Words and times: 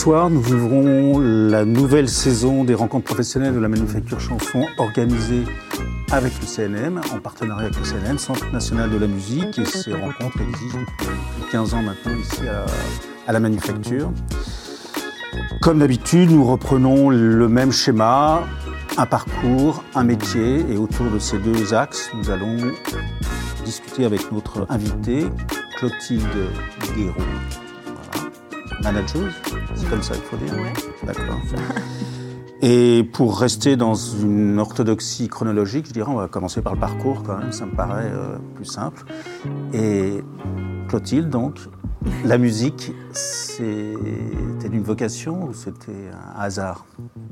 Bonsoir, 0.00 0.30
nous 0.30 0.54
ouvrons 0.54 1.18
la 1.18 1.66
nouvelle 1.66 2.08
saison 2.08 2.64
des 2.64 2.74
rencontres 2.74 3.04
professionnelles 3.04 3.52
de 3.52 3.60
la 3.60 3.68
manufacture 3.68 4.18
chanson 4.18 4.64
organisée 4.78 5.44
avec 6.10 6.32
le 6.40 6.46
CNM, 6.46 7.02
en 7.12 7.18
partenariat 7.18 7.66
avec 7.66 7.78
le 7.78 7.84
CNM, 7.84 8.16
Centre 8.16 8.50
national 8.50 8.88
de 8.88 8.96
la 8.96 9.06
musique, 9.06 9.58
et 9.58 9.66
ces 9.66 9.92
rencontres 9.92 10.40
existent 10.40 10.78
depuis 10.78 11.50
15 11.52 11.74
ans 11.74 11.82
maintenant 11.82 12.18
ici 12.18 12.40
à, 13.26 13.30
la 13.30 13.40
manufacture. 13.40 14.10
Comme 15.60 15.80
d'habitude, 15.80 16.30
nous 16.30 16.46
reprenons 16.46 17.10
le 17.10 17.48
même 17.48 17.70
schéma, 17.70 18.42
un 18.96 19.04
parcours, 19.04 19.84
un 19.94 20.04
métier, 20.04 20.64
et 20.70 20.78
autour 20.78 21.10
de 21.10 21.18
ces 21.18 21.36
deux 21.36 21.74
axes, 21.74 22.10
nous 22.14 22.30
allons 22.30 22.56
discuter 23.66 24.06
avec 24.06 24.32
notre 24.32 24.64
invité, 24.70 25.26
Clotilde 25.76 26.24
Guéraud, 26.96 27.20
manager, 28.82 29.30
c'est 29.74 29.88
comme 29.88 30.02
ça 30.02 30.14
qu'il 30.14 30.24
faut 30.24 30.36
dire. 30.36 30.52
D'accord. 31.04 31.40
Et 32.62 33.08
pour 33.14 33.40
rester 33.40 33.76
dans 33.76 33.94
une 33.94 34.58
orthodoxie 34.58 35.28
chronologique, 35.28 35.86
je 35.86 35.92
dirais, 35.92 36.10
on 36.10 36.16
va 36.16 36.28
commencer 36.28 36.60
par 36.60 36.74
le 36.74 36.80
parcours 36.80 37.22
quand 37.22 37.38
même, 37.38 37.52
ça 37.52 37.64
me 37.64 37.74
paraît 37.74 38.10
euh, 38.12 38.36
plus 38.54 38.66
simple. 38.66 39.04
Et 39.72 40.22
Clotilde, 40.88 41.30
donc, 41.30 41.58
la 42.24 42.36
musique, 42.36 42.92
c'était 43.12 44.68
une 44.70 44.82
vocation 44.82 45.44
ou 45.44 45.54
c'était 45.54 46.10
un 46.12 46.40
hasard? 46.40 46.84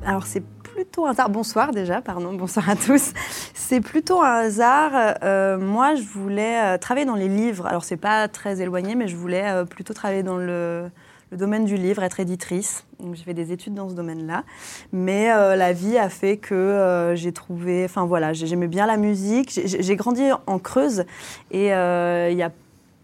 Alors 0.04 0.24
c'est 0.24 0.42
plutôt 0.62 1.04
un 1.06 1.10
hasard. 1.10 1.28
Bonsoir 1.28 1.72
déjà, 1.72 2.00
pardon, 2.00 2.32
bonsoir 2.32 2.68
à 2.70 2.76
tous. 2.76 3.12
C'est 3.52 3.82
plutôt 3.82 4.22
un 4.22 4.46
hasard. 4.46 4.92
Euh, 5.22 5.58
moi, 5.58 5.94
je 5.94 6.04
voulais 6.04 6.58
euh, 6.58 6.78
travailler 6.78 7.06
dans 7.06 7.16
les 7.16 7.28
livres. 7.28 7.66
Alors 7.66 7.84
c'est 7.84 7.96
pas 7.98 8.28
très 8.28 8.62
éloigné, 8.62 8.94
mais 8.94 9.08
je 9.08 9.16
voulais 9.16 9.64
plutôt 9.68 9.92
travailler 9.92 10.22
dans 10.22 10.38
le 10.38 10.90
le 11.30 11.36
domaine 11.36 11.64
du 11.64 11.76
livre, 11.76 12.02
être 12.02 12.20
éditrice. 12.20 12.84
J'ai 13.12 13.24
fait 13.24 13.34
des 13.34 13.52
études 13.52 13.74
dans 13.74 13.88
ce 13.88 13.94
domaine-là. 13.94 14.44
Mais 14.92 15.30
euh, 15.30 15.56
la 15.56 15.72
vie 15.72 15.98
a 15.98 16.08
fait 16.08 16.36
que 16.36 16.54
euh, 16.54 17.14
j'ai 17.14 17.32
trouvé. 17.32 17.84
Enfin 17.84 18.06
voilà, 18.06 18.32
j'aimais 18.32 18.68
bien 18.68 18.86
la 18.86 18.96
musique. 18.96 19.60
J'ai 19.64 19.96
grandi 19.96 20.22
en 20.46 20.58
Creuse 20.58 21.04
et 21.50 21.74
euh, 21.74 22.30
il 22.30 22.38
y 22.38 22.42
a 22.42 22.52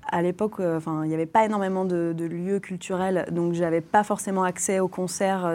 à 0.06 0.20
l'époque, 0.20 0.56
il 0.58 1.08
n'y 1.08 1.14
avait 1.14 1.25
pas 1.27 1.47
énormément 1.47 1.86
de, 1.86 2.14
lieux 2.19 2.61
culturels, 2.61 3.25
donc 3.33 3.55
j'avais 3.55 3.81
pas 3.81 4.05
forcément 4.05 4.44
accès 4.44 4.78
aux 4.78 4.86
concerts 4.86 5.50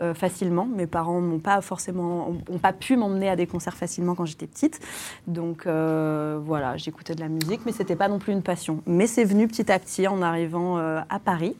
euh, 0.00 0.14
facilement. 0.14 0.66
Mes 0.66 0.86
parents 0.86 1.20
n'ont 1.20 1.38
pas 1.38 1.60
forcément, 1.60 2.34
ont, 2.50 2.58
pas 2.58 2.72
pu 2.72 2.96
m'emmener 2.96 3.28
à 3.28 3.36
des 3.36 3.46
concerts 3.46 3.76
facilement 3.76 4.14
quand 4.14 4.24
j'étais 4.24 4.46
petite. 4.46 4.80
Donc 5.26 5.66
euh, 5.66 6.38
voilà, 6.44 6.76
j'écoutais 6.76 7.14
de 7.14 7.20
la 7.20 7.28
musique, 7.28 7.60
mais 7.66 7.72
c'était 7.72 7.96
pas 7.96 8.08
non 8.08 8.18
plus 8.18 8.32
une 8.32 8.42
passion. 8.42 8.82
Mais 8.86 9.06
c'est 9.06 9.24
venu 9.24 9.48
petit 9.48 9.70
à 9.70 9.78
petit 9.78 10.08
en 10.08 10.22
arrivant 10.22 10.78
euh, 10.78 11.00
à 11.08 11.18
Paris. 11.18 11.56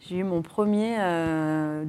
J'ai 0.00 0.16
eu 0.16 0.24
mon 0.24 0.42
premier 0.42 0.96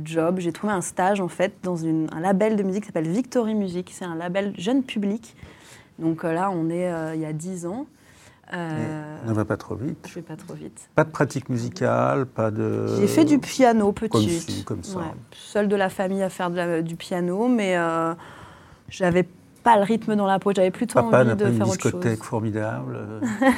job. 0.04 0.38
J'ai 0.38 0.52
trouvé 0.52 0.72
un 0.72 0.82
stage 0.82 1.20
en 1.20 1.28
fait 1.28 1.52
dans 1.64 1.84
un 1.84 2.20
label 2.22 2.56
de 2.56 2.62
musique 2.62 2.84
qui 2.84 2.88
s'appelle 2.88 3.10
Victory 3.10 3.56
Music. 3.56 3.90
C'est 3.92 4.06
un 4.06 4.16
label 4.16 4.54
jeune 4.56 4.84
public. 4.84 5.36
Donc 5.98 6.22
là, 6.22 6.52
on 6.52 6.70
est 6.70 7.16
il 7.16 7.22
y 7.22 7.26
a 7.26 7.34
10 7.34 7.66
ans. 7.66 7.88
Euh, 8.54 9.18
ne 9.26 9.34
va 9.34 9.46
pas 9.46 9.58
trop 9.58 9.76
vite. 9.76 10.08
Je 10.08 10.16
vais 10.16 10.22
pas 10.22 10.36
trop 10.36 10.54
vite. 10.54 10.90
Pas 10.96 11.04
de 11.04 11.10
pratique 11.10 11.50
musicale, 11.50 12.26
pas 12.26 12.52
de. 12.52 12.88
J'ai 13.00 13.08
fait 13.08 13.26
du 13.26 13.40
piano 13.40 13.92
petit. 13.92 14.64
Comme, 14.64 14.84
ça. 14.84 15.00
Seule 15.32 15.68
de 15.68 15.76
la 15.76 15.90
famille 15.90 16.22
à 16.22 16.30
faire 16.30 16.52
du 16.84 16.96
piano, 16.96 17.48
mais 17.48 17.76
euh, 17.78 18.14
j'avais 18.90 19.28
pas 19.64 19.78
le 19.78 19.84
rythme 19.84 20.16
dans 20.16 20.28
la 20.28 20.38
peau. 20.38 20.52
J'avais 20.54 20.72
plutôt 20.72 21.00
envie 21.00 21.36
de 21.36 21.46
faire 21.46 21.68
autre 21.68 21.82
chose. 21.82 21.94
une 21.94 22.00
discothèque 22.00 22.24
formidable. 22.24 23.00
Euh, 23.44 23.50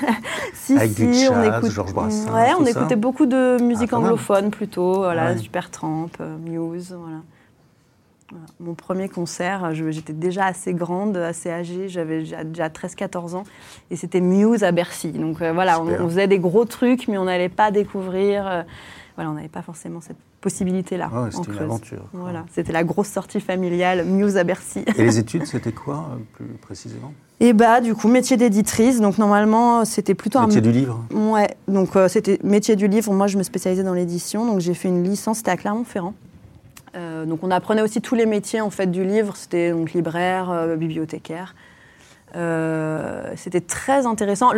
si, 0.53 0.78
avec 0.78 0.92
si, 0.92 1.14
jazz, 1.14 1.31
on 1.31 1.44
écoute... 1.44 1.72
Georges 1.72 1.94
Brassens. 1.94 2.34
Ouais, 2.34 2.52
on 2.59 2.66
écoutait 2.66 2.96
beaucoup 2.96 3.25
de 3.25 3.62
musique 3.62 3.92
ah, 3.94 3.98
anglophone 3.98 4.50
plutôt. 4.50 4.96
Voilà, 4.96 5.38
Supertramp, 5.38 6.09
euh, 6.22 6.38
Muse, 6.38 6.96
voilà. 6.98 7.18
Mon 8.59 8.74
premier 8.74 9.08
concert, 9.08 9.74
j'étais 9.74 10.13
déjà 10.13 10.46
assez 10.46 10.74
grande, 10.74 11.16
assez 11.16 11.52
âgée, 11.52 11.90
j'avais 11.90 12.24
déjà 12.24 12.69
13-14 12.69 13.36
ans, 13.36 13.44
et 13.91 13.96
c'était 13.96 14.19
Muse 14.19 14.63
à 14.63 14.72
Bercy. 14.72 15.12
Donc 15.12 15.41
euh, 15.41 15.53
voilà, 15.53 15.80
on, 15.80 16.09
faisait 16.09 16.28
des 16.28 16.40
gros 16.40 16.66
trucs, 16.66 17.08
mais 17.08 17.19
on 17.19 17.25
n'allait 17.25 17.50
pas 17.50 17.69
découvrir. 17.69 18.47
Euh, 18.47 18.63
voilà, 19.16 19.30
on 19.30 19.34
n'avait 19.34 19.47
pas 19.47 19.62
forcément 19.62 20.02
cette 20.02 20.18
possibilité-là. 20.41 21.12
c'était 21.30 21.52
une 21.52 21.59
aventure. 21.59 22.06
Voilà, 22.13 22.46
c'était 22.52 22.74
la 22.74 22.84
grosse 22.84 23.09
sortie 23.09 23.40
familiale, 23.40 24.06
Muse 24.06 24.38
à 24.38 24.44
Bercy. 24.44 24.84
Et 24.97 25.03
les 25.03 25.19
études, 25.19 25.46
c'était 25.46 25.72
quoi, 25.72 26.09
euh, 26.12 26.18
plus 26.34 26.46
précisément? 26.62 27.13
Et 27.42 27.53
bah 27.53 27.81
du 27.81 27.94
coup 27.94 28.07
métier 28.07 28.38
d'éditrice 28.38 29.02
donc 29.02 29.18
normalement 29.18 29.84
c'était 29.84 30.16
plutôt 30.16 30.40
métier 30.40 30.62
du 30.62 30.72
livre? 30.72 31.03
Ouais 31.12 31.57
donc 31.68 31.90
c'était 32.07 32.40
métier 32.46 32.78
du 32.78 32.88
livre 32.88 33.12
moi 33.12 33.28
je 33.28 33.38
me 33.38 33.44
spécialisais 33.44 33.84
dans 33.84 33.94
l'édition 33.94 34.46
donc 34.46 34.62
j'ai 34.62 34.74
fait 34.74 34.88
une 34.88 35.03
licence 35.03 35.40
c'était 35.40 35.52
à 35.52 35.57
Clermont-Ferrand 35.57 36.13
euh, 36.95 37.25
donc 37.25 37.44
on 37.44 37.51
apprenait 37.51 37.81
aussi 37.81 38.01
tous 38.01 38.16
les 38.16 38.25
métiers 38.25 38.61
en 38.61 38.69
fait 38.69 38.88
du 38.88 39.03
livre. 39.03 39.35
C'était 39.35 39.72
donc 39.72 39.94
libraire, 39.94 40.50
euh, 40.50 40.75
bibliothécaire. 40.75 41.56
Euh, 42.35 43.31
c'était 43.35 43.61
très 43.61 44.06
intéressant. 44.06 44.51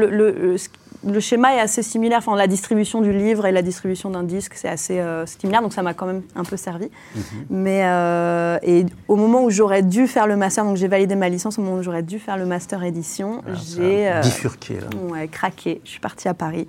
Schéma 1.20 1.56
est 1.56 1.60
assez 1.60 1.84
similaire. 1.84 2.20
Enfin, 2.20 2.36
la 2.36 2.48
distribution 2.48 3.02
du 3.02 3.12
livre 3.12 3.46
et 3.46 3.52
la 3.52 3.62
distribution 3.62 4.10
d'un 4.10 4.24
disque, 4.24 4.54
c'est 4.56 4.68
assez 4.68 5.02
similaire. 5.26 5.62
Donc 5.62 5.74
ça 5.74 5.82
m'a 5.82 5.94
quand 5.94 6.06
même 6.06 6.22
un 6.36 6.44
peu 6.44 6.58
servi. 6.58 6.90
Mhm. 7.16 7.22
Mais 7.50 8.60
et 8.64 8.86
au 9.08 9.16
moment 9.16 9.44
où 9.44 9.50
j'aurais 9.50 9.84
dû 9.84 10.08
faire 10.08 10.28
le 10.28 10.36
master, 10.36 10.66
donc 10.66 10.78
j'ai 10.78 10.88
validé 10.88 11.16
ma 11.16 11.30
licence. 11.30 11.58
Au 11.58 11.62
moment 11.62 11.78
où 11.78 11.84
j'aurais 11.84 12.04
dû 12.04 12.20
faire 12.20 12.38
le 12.38 12.46
master 12.46 12.84
édition, 12.84 13.42
ah, 13.48 13.52
j'ai 13.54 14.12
bifurqué. 14.22 14.80
Ouais, 15.10 15.28
craqué. 15.28 15.82
Je 15.84 15.90
suis 15.90 16.00
partie 16.00 16.28
à 16.28 16.34
Paris 16.34 16.68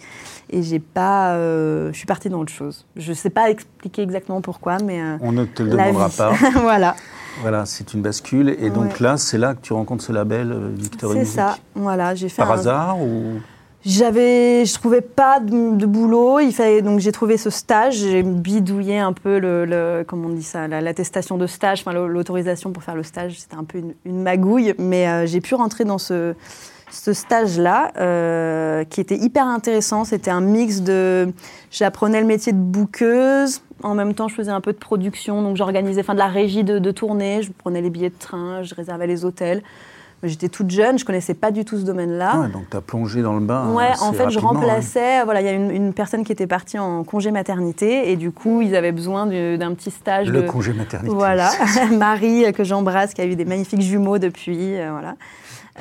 et 0.51 0.63
j'ai 0.63 0.79
pas. 0.79 1.35
je 1.37 1.93
suis 1.95 2.07
partie 2.07 2.29
dans 2.29 2.41
autre 2.41 2.53
chose. 2.53 2.87
Je 2.97 3.13
sais 3.13 3.31
pas 3.31 3.51
expliquer 3.51 4.03
exactement 4.03 4.41
pourquoi, 4.41 4.79
mais. 4.79 5.01
On 5.21 5.33
ne 5.33 5.45
te 5.45 5.63
le 5.63 5.71
demandera 5.71 6.09
pas. 6.09 6.33
voilà. 6.55 6.95
Voilà, 7.41 7.67
c'est 7.67 7.95
une 7.95 8.03
bascule. 8.03 8.57
Et 8.59 8.71
donc 8.71 9.01
là, 9.01 9.17
c'est 9.17 9.39
là 9.39 9.55
que 9.55 9.61
tu 9.61 9.73
rencontres 9.73 10.05
ce 10.05 10.13
label 10.13 10.53
euh, 10.53 10.71
Victory 10.75 11.21
C'est 11.21 11.25
ça, 11.25 11.59
voilà. 11.75 12.15
J'ai 12.15 12.29
fait 12.29 12.43
Par 12.43 12.53
hasard 12.53 13.01
ou 13.01 13.41
j'avais, 13.89 14.65
je 14.65 14.75
trouvais 14.75 15.01
pas 15.01 15.41
de, 15.41 15.87
boulot. 15.87 16.41
Il 16.41 16.53
fallait 16.53 16.83
donc 16.83 17.01
j'ai 17.01 17.13
trouvé 17.13 17.37
ce 17.37 17.51
stage. 17.51 17.97
J'ai 17.97 18.23
bidouillé 18.23 18.99
un 18.99 19.13
peu 19.13 19.39
le, 19.39 19.65
le 19.65 20.05
comment 20.07 20.29
on 20.29 20.33
dit 20.33 20.43
ça, 20.43 20.69
l'attestation 20.69 21.39
de 21.39 21.47
stage, 21.47 21.81
enfin 21.81 21.93
l'autorisation 21.93 22.71
pour 22.73 22.83
faire 22.83 22.95
le 22.95 23.03
stage. 23.03 23.39
C'était 23.39 23.57
un 23.57 23.65
peu 23.65 23.79
une, 24.05 24.23
magouille, 24.23 24.75
mais 24.79 25.09
euh, 25.09 25.27
j'ai 25.27 25.41
pu 25.41 25.55
rentrer 25.55 25.85
dans 25.85 25.99
ce 25.99 26.35
ce 26.91 27.13
stage-là, 27.13 27.93
euh, 27.99 28.85
qui 28.85 29.01
était 29.01 29.17
hyper 29.17 29.47
intéressant. 29.47 30.05
C'était 30.05 30.31
un 30.31 30.41
mix 30.41 30.81
de. 30.81 31.33
J'apprenais 31.71 32.21
le 32.21 32.27
métier 32.27 32.53
de 32.53 32.59
bouqueuse. 32.59 33.63
En 33.83 33.95
même 33.95 34.15
temps, 34.15 34.29
je 34.29 34.35
faisais 34.35 34.51
un 34.51 34.61
peu 34.61 34.73
de 34.73 34.79
production. 34.79 35.43
Donc, 35.43 35.57
j'organisais 35.57 36.01
enfin, 36.01 36.15
de 36.15 36.19
la 36.19 36.27
régie 36.27 36.65
de, 36.65 36.91
tournée. 36.91 37.43
Je 37.43 37.53
prenais 37.53 37.81
les 37.81 37.91
billets 37.91 38.11
de 38.11 38.19
train, 38.19 38.63
je 38.63 38.75
réservais 38.75 39.07
les 39.07 39.25
hôtels. 39.25 39.63
J'étais 40.25 40.49
toute 40.49 40.71
jeune, 40.71 40.99
je 40.99 41.05
connaissais 41.05 41.35
pas 41.35 41.53
du 41.53 41.65
tout 41.65 41.79
ce 41.79 41.85
domaine-là. 41.85 42.41
Ouais, 42.41 42.49
donc 42.49 42.69
tu 42.69 42.77
as 42.77 42.81
plongé 42.81 43.23
dans 43.23 43.35
le 43.35 43.41
bain. 43.41 43.73
Ouais, 43.73 43.93
en 44.01 44.13
fait, 44.13 44.31
je 44.31 44.39
remplaçais. 44.41 45.23
Voilà, 45.23 45.41
il 45.41 45.45
y 45.45 45.49
a 45.49 45.53
une, 45.53 45.93
personne 45.93 46.25
qui 46.25 46.33
était 46.33 46.47
partie 46.49 46.79
en 46.79 47.05
congé 47.05 47.31
maternité 47.31 48.11
et 48.11 48.17
du 48.17 48.33
coup, 48.33 48.61
ils 48.61 48.75
avaient 48.75 48.93
besoin 48.93 49.27
d'un 49.27 49.75
petit 49.75 49.91
stage. 49.91 50.29
Le 50.29 50.43
congé 50.43 50.73
maternité. 50.73 51.15
Voilà, 51.15 51.51
Marie 51.93 52.53
que 52.53 52.65
j'embrasse, 52.65 53.15
qui 53.15 53.21
a 53.21 53.27
eu 53.27 53.37
des 53.37 53.45
magnifiques 53.45 53.81
jumeaux 53.81 54.19
depuis. 54.19 54.77
Euh, 54.77 54.91
voilà. 54.91 55.15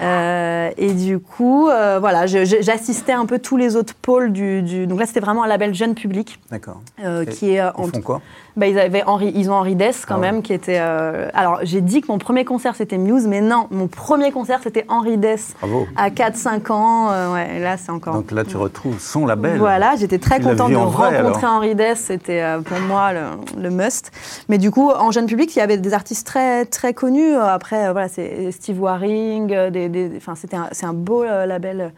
Euh, 0.01 0.69
et 0.77 0.93
du 0.93 1.19
coup, 1.19 1.69
euh, 1.69 1.97
voilà, 1.99 2.27
j'assistais 2.27 3.13
un 3.13 3.25
peu 3.25 3.39
tous 3.39 3.57
les 3.57 3.75
autres 3.75 3.95
pôles 3.95 4.31
du. 4.31 4.87
Donc 4.87 4.99
là, 4.99 5.05
c'était 5.05 5.19
vraiment 5.19 5.43
un 5.43 5.47
label 5.47 5.73
jeune 5.73 5.95
public. 5.95 6.39
D'accord. 6.51 6.81
Euh, 7.03 7.25
qui 7.25 7.51
est. 7.51 7.63
Ils 7.77 7.91
font 7.91 8.01
quoi? 8.01 8.21
Bah, 8.55 8.65
ils, 8.65 8.79
avaient 8.79 9.03
Henri, 9.03 9.31
ils 9.35 9.51
ont 9.51 9.53
Henri 9.53 9.75
Dess 9.75 10.05
quand 10.07 10.15
ah 10.15 10.19
même, 10.19 10.41
qui 10.41 10.51
était. 10.51 10.77
alors, 10.77 11.59
j'ai 11.63 11.81
dit 11.81 12.01
que 12.01 12.07
mon 12.07 12.17
premier 12.17 12.43
concert 12.43 12.75
c'était 12.75 12.97
Muse, 12.97 13.27
mais 13.27 13.39
non, 13.41 13.67
mon 13.69 13.87
premier 13.87 14.31
concert 14.31 14.61
c'était 14.63 14.85
Henri 14.87 15.17
Dess. 15.17 15.53
Bravo. 15.59 15.87
À 15.95 16.09
4-5 16.09 16.71
ans. 16.71 17.33
ouais, 17.33 17.59
là, 17.59 17.77
c'est 17.77 17.91
encore. 17.91 18.15
Donc 18.15 18.31
là, 18.31 18.43
tu 18.43 18.57
retrouves 18.57 18.99
son 18.99 19.25
label. 19.25 19.57
Voilà, 19.57 19.95
j'étais 19.95 20.17
très 20.17 20.39
contente 20.39 20.71
de 20.71 20.75
rencontrer 20.75 21.47
Henri 21.47 21.75
Dess. 21.75 21.99
C'était 21.99 22.43
pour 22.65 22.79
moi 22.81 23.13
le, 23.13 23.61
le, 23.61 23.69
must. 23.69 24.11
Mais 24.49 24.57
du 24.57 24.71
coup, 24.71 24.89
en 24.89 25.11
jeune 25.11 25.27
public, 25.27 25.55
il 25.55 25.59
y 25.59 25.61
avait 25.61 25.77
des 25.77 25.93
artistes 25.93 26.25
très, 26.25 26.65
très 26.65 26.93
connus. 26.93 27.35
Après, 27.35 27.91
voilà, 27.91 28.07
c'est 28.07 28.51
Steve 28.51 28.81
Waring, 28.81 29.69
des 29.69 29.86
enfin, 30.15 30.35
c'était 30.35 30.57
c'est 30.71 30.85
un 30.85 30.93
beau 30.93 31.23
euh, 31.23 31.45
label 31.45 31.81
euh, 31.81 31.89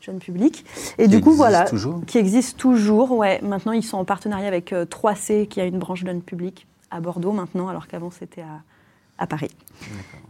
jeune 0.00 0.18
public. 0.18 0.64
Et 0.98 1.08
du 1.08 1.20
coup, 1.20 1.32
voilà, 1.32 1.64
toujours. 1.64 2.00
qui 2.06 2.18
existe 2.18 2.58
toujours. 2.58 3.12
Ouais, 3.12 3.40
maintenant 3.42 3.72
ils 3.72 3.84
sont 3.84 3.98
en 3.98 4.04
partenariat 4.04 4.48
avec 4.48 4.72
3C, 4.72 5.42
euh, 5.42 5.44
qui 5.46 5.60
a 5.60 5.64
une 5.64 5.78
branche 5.78 6.04
jeune 6.04 6.22
public 6.22 6.66
à 6.90 7.00
Bordeaux 7.00 7.32
maintenant, 7.32 7.68
alors 7.68 7.86
qu'avant 7.86 8.10
c'était 8.10 8.42
à, 8.42 8.60
à 9.18 9.26
Paris. 9.26 9.50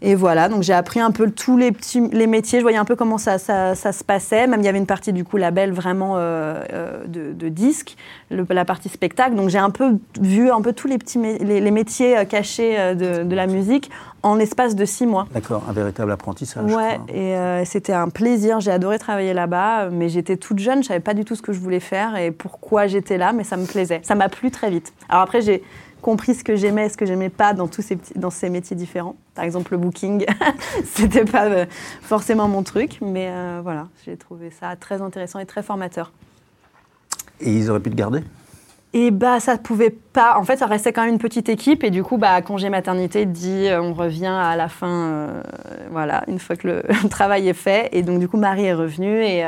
Et 0.04 0.16
voilà, 0.16 0.48
donc 0.48 0.62
j'ai 0.62 0.72
appris 0.72 0.98
un 0.98 1.12
peu 1.12 1.30
tous 1.30 1.56
les 1.56 1.70
petits 1.70 2.00
les 2.10 2.26
métiers, 2.26 2.58
je 2.58 2.64
voyais 2.64 2.78
un 2.78 2.84
peu 2.84 2.96
comment 2.96 3.18
ça, 3.18 3.38
ça, 3.38 3.74
se 3.74 4.02
passait. 4.02 4.48
Même 4.48 4.60
il 4.60 4.64
y 4.64 4.68
avait 4.68 4.78
une 4.78 4.86
partie 4.86 5.12
du 5.12 5.22
coup 5.22 5.36
label 5.36 5.72
vraiment 5.72 6.16
euh, 6.16 6.64
euh, 6.72 7.04
de, 7.06 7.32
de 7.32 7.48
disques, 7.48 7.96
la 8.30 8.64
partie 8.64 8.88
spectacle. 8.88 9.36
Donc 9.36 9.48
j'ai 9.48 9.58
un 9.58 9.70
peu 9.70 9.98
vu 10.20 10.50
un 10.50 10.60
peu 10.60 10.72
tous 10.72 10.88
les 10.88 10.98
petits 10.98 11.18
les, 11.18 11.70
métiers 11.70 12.18
euh, 12.18 12.24
cachés 12.24 12.94
de, 12.96 13.22
de, 13.22 13.36
la 13.36 13.46
musique 13.46 13.92
en 14.24 14.34
l'espace 14.34 14.74
de 14.74 14.84
six 14.84 15.06
mois. 15.06 15.28
D'accord, 15.32 15.62
un 15.68 15.72
véritable 15.72 16.10
apprentissage. 16.10 16.72
Ouais, 16.72 16.98
et 17.08 17.64
c'était 17.64 17.92
un 17.92 18.08
plaisir. 18.08 18.58
J'ai 18.58 18.72
adoré 18.72 18.98
travailler 18.98 19.34
là-bas, 19.34 19.90
mais 19.90 20.08
j'étais 20.08 20.36
toute 20.36 20.58
jeune, 20.58 20.82
je 20.82 20.88
savais 20.88 21.00
pas 21.00 21.14
du 21.14 21.24
tout 21.24 21.36
ce 21.36 21.42
que 21.42 21.52
je 21.52 21.60
voulais 21.60 21.80
faire 21.80 22.16
et 22.16 22.32
pourquoi 22.32 22.88
j'étais 22.88 23.18
là, 23.18 23.32
mais 23.32 23.44
ça 23.44 23.56
me 23.56 23.66
plaisait. 23.66 24.00
Ça 24.02 24.16
m'a 24.16 24.28
plu 24.28 24.50
très 24.50 24.70
vite. 24.70 24.92
Alors 25.08 25.22
après 25.22 25.42
j'ai 25.42 25.62
compris 26.02 26.34
ce 26.34 26.44
que 26.44 26.56
j'aimais 26.56 26.86
et 26.86 26.88
ce 26.90 26.98
que 26.98 27.06
j'aimais 27.06 27.30
pas 27.30 27.54
dans 27.54 27.68
tous 27.68 27.80
ces 27.80 27.98
dans 28.16 28.30
ces 28.30 28.50
métiers 28.50 28.76
différents. 28.76 29.16
Par 29.34 29.44
exemple, 29.44 29.72
le 29.72 29.78
booking, 29.78 30.26
c'était 30.84 31.24
pas 31.24 31.46
euh, 31.46 31.64
forcément 32.02 32.48
mon 32.48 32.62
truc, 32.62 32.98
mais 33.00 33.28
euh, 33.30 33.60
voilà, 33.62 33.88
j'ai 34.04 34.16
trouvé 34.16 34.50
ça 34.50 34.76
très 34.76 35.00
intéressant 35.00 35.38
et 35.38 35.46
très 35.46 35.62
formateur. 35.62 36.12
Et 37.40 37.56
ils 37.56 37.70
auraient 37.70 37.80
pu 37.80 37.90
te 37.90 37.94
garder? 37.94 38.22
Et 38.94 39.10
bah 39.10 39.40
ça 39.40 39.56
pouvait 39.56 39.90
pas. 39.90 40.36
En 40.36 40.44
fait, 40.44 40.58
ça 40.58 40.66
restait 40.66 40.92
quand 40.92 41.02
même 41.02 41.14
une 41.14 41.18
petite 41.18 41.48
équipe 41.48 41.82
et 41.82 41.90
du 41.90 42.02
coup, 42.02 42.18
bah 42.18 42.42
congé 42.42 42.68
maternité 42.68 43.24
dit 43.24 43.68
euh, 43.68 43.80
on 43.80 43.94
revient 43.94 44.26
à 44.26 44.54
la 44.56 44.68
fin, 44.68 45.42
voilà, 45.90 46.24
une 46.28 46.38
fois 46.38 46.56
que 46.56 46.68
le, 46.68 47.08
travail 47.08 47.48
est 47.48 47.54
fait. 47.54 47.88
Et 47.92 48.02
donc 48.02 48.18
du 48.18 48.28
coup, 48.28 48.36
Marie 48.36 48.66
est 48.66 48.74
revenue 48.74 49.24
et 49.24 49.44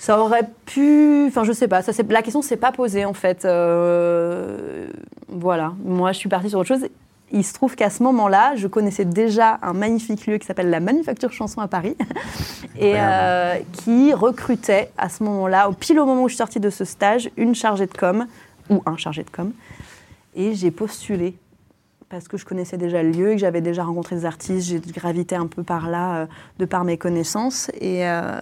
ça 0.00 0.18
aurait 0.18 0.48
pu. 0.64 1.26
Enfin, 1.28 1.44
je 1.44 1.52
sais 1.52 1.68
pas. 1.68 1.82
Ça, 1.82 1.92
la 2.08 2.22
question 2.22 2.40
s'est 2.40 2.56
pas 2.56 2.72
posée 2.72 3.04
en 3.04 3.12
fait. 3.12 3.44
Euh, 3.44 4.88
voilà. 5.28 5.74
Moi, 5.84 6.12
je 6.12 6.18
suis 6.18 6.28
partie 6.30 6.48
sur 6.48 6.58
autre 6.58 6.68
chose. 6.68 6.88
Il 7.32 7.44
se 7.44 7.52
trouve 7.52 7.76
qu'à 7.76 7.90
ce 7.90 8.02
moment-là, 8.04 8.56
je 8.56 8.66
connaissais 8.66 9.04
déjà 9.04 9.58
un 9.60 9.74
magnifique 9.74 10.26
lieu 10.26 10.38
qui 10.38 10.46
s'appelle 10.46 10.70
la 10.70 10.80
Manufacture 10.80 11.30
Chanson 11.32 11.60
à 11.60 11.68
Paris 11.68 11.96
et 12.78 12.94
euh, 12.96 13.58
qui 13.72 14.14
recrutait 14.14 14.90
à 14.96 15.10
ce 15.10 15.22
moment-là, 15.24 15.68
au 15.68 15.72
pile 15.72 16.00
au 16.00 16.06
moment 16.06 16.22
où 16.22 16.28
je 16.28 16.32
suis 16.32 16.38
sortie 16.38 16.60
de 16.60 16.70
ce 16.70 16.86
stage, 16.86 17.30
une 17.36 17.54
chargée 17.54 17.86
de 17.86 17.92
com 17.92 18.26
ou 18.70 18.82
un 18.86 18.96
chargé 18.96 19.22
de 19.22 19.30
com. 19.30 19.52
Et 20.34 20.54
j'ai 20.54 20.70
postulé 20.70 21.34
parce 22.10 22.26
que 22.26 22.36
je 22.36 22.44
connaissais 22.44 22.76
déjà 22.76 23.04
le 23.04 23.12
lieu, 23.12 23.30
que 23.30 23.38
j'avais 23.38 23.60
déjà 23.60 23.84
rencontré 23.84 24.16
des 24.16 24.26
artistes, 24.26 24.68
j'ai 24.68 24.80
gravité 24.80 25.36
un 25.36 25.46
peu 25.46 25.62
par 25.62 25.88
là 25.88 26.16
euh, 26.16 26.26
de 26.58 26.64
par 26.64 26.82
mes 26.82 26.98
connaissances. 26.98 27.70
Et, 27.80 28.06
euh, 28.06 28.40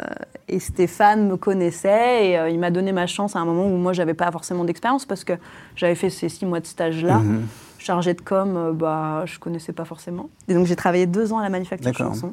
et 0.48 0.58
Stéphane 0.58 1.28
me 1.28 1.36
connaissait 1.36 2.30
et 2.30 2.38
euh, 2.38 2.48
il 2.48 2.58
m'a 2.58 2.70
donné 2.70 2.92
ma 2.92 3.06
chance 3.06 3.36
à 3.36 3.40
un 3.40 3.44
moment 3.44 3.66
où 3.66 3.76
moi 3.76 3.92
j'avais 3.92 4.14
pas 4.14 4.32
forcément 4.32 4.64
d'expérience 4.64 5.04
parce 5.04 5.22
que 5.22 5.34
j'avais 5.76 5.94
fait 5.94 6.08
ces 6.08 6.30
six 6.30 6.46
mois 6.46 6.60
de 6.60 6.66
stage 6.66 7.04
là. 7.04 7.18
Mhm. 7.18 7.46
Chargé 7.78 8.14
de 8.14 8.22
com, 8.22 8.74
bah, 8.74 9.22
je 9.26 9.38
connaissais 9.38 9.72
pas 9.72 9.84
forcément. 9.84 10.30
Et 10.48 10.54
donc 10.54 10.66
j'ai 10.66 10.74
travaillé 10.74 11.06
deux 11.06 11.32
ans 11.32 11.38
à 11.38 11.42
la 11.42 11.50
manufacture 11.50 11.94
chanson. 11.94 12.32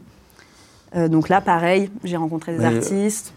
donc 0.95 1.29
là, 1.29 1.39
pareil, 1.39 1.91
j'ai 2.03 2.17
rencontré 2.17 2.57
des 2.57 2.65
artistes 2.65 3.33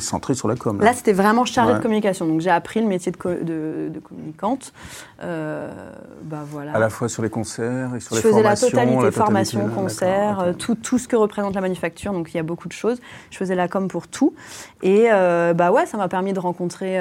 centré 0.00 0.34
sur 0.34 0.48
la 0.48 0.56
com. 0.56 0.80
Là, 0.80 0.92
c'était 0.92 1.12
vraiment 1.12 1.44
chargé 1.44 1.74
de 1.74 1.78
communication. 1.78 2.26
Donc 2.26 2.40
j'ai 2.40 2.50
appris 2.50 2.80
le 2.80 2.86
métier 2.86 3.12
de, 3.12 3.90
de, 3.92 4.00
communicante. 4.00 4.72
Euh, 5.22 5.70
bah, 6.22 6.44
voilà. 6.46 6.72
À 6.72 6.78
la 6.78 6.90
fois 6.90 7.08
sur 7.08 7.22
les 7.22 7.30
concerts 7.30 7.94
et 7.94 8.00
sur 8.00 8.16
les 8.16 8.22
formations. 8.22 8.28
Je 8.30 8.36
faisais 8.36 8.42
la 8.42 8.56
totalité, 8.56 9.10
formation, 9.12 9.68
concerts, 9.68 10.40
euh, 10.40 10.52
tout, 10.52 10.74
tout, 10.74 10.98
ce 10.98 11.08
que 11.08 11.16
représente 11.16 11.54
la 11.54 11.60
manufacture. 11.60 12.12
Donc 12.12 12.32
il 12.32 12.36
y 12.36 12.40
a 12.40 12.42
beaucoup 12.42 12.68
de 12.68 12.72
choses. 12.72 13.00
Je 13.30 13.36
faisais 13.36 13.54
la 13.54 13.68
com 13.68 13.88
pour 13.88 14.08
tout. 14.08 14.34
Et 14.82 15.06
euh, 15.10 15.54
bah 15.54 15.70
ouais, 15.70 15.86
ça 15.86 15.96
m'a 15.96 16.08
permis 16.08 16.32
de 16.32 16.40
rencontrer 16.40 16.98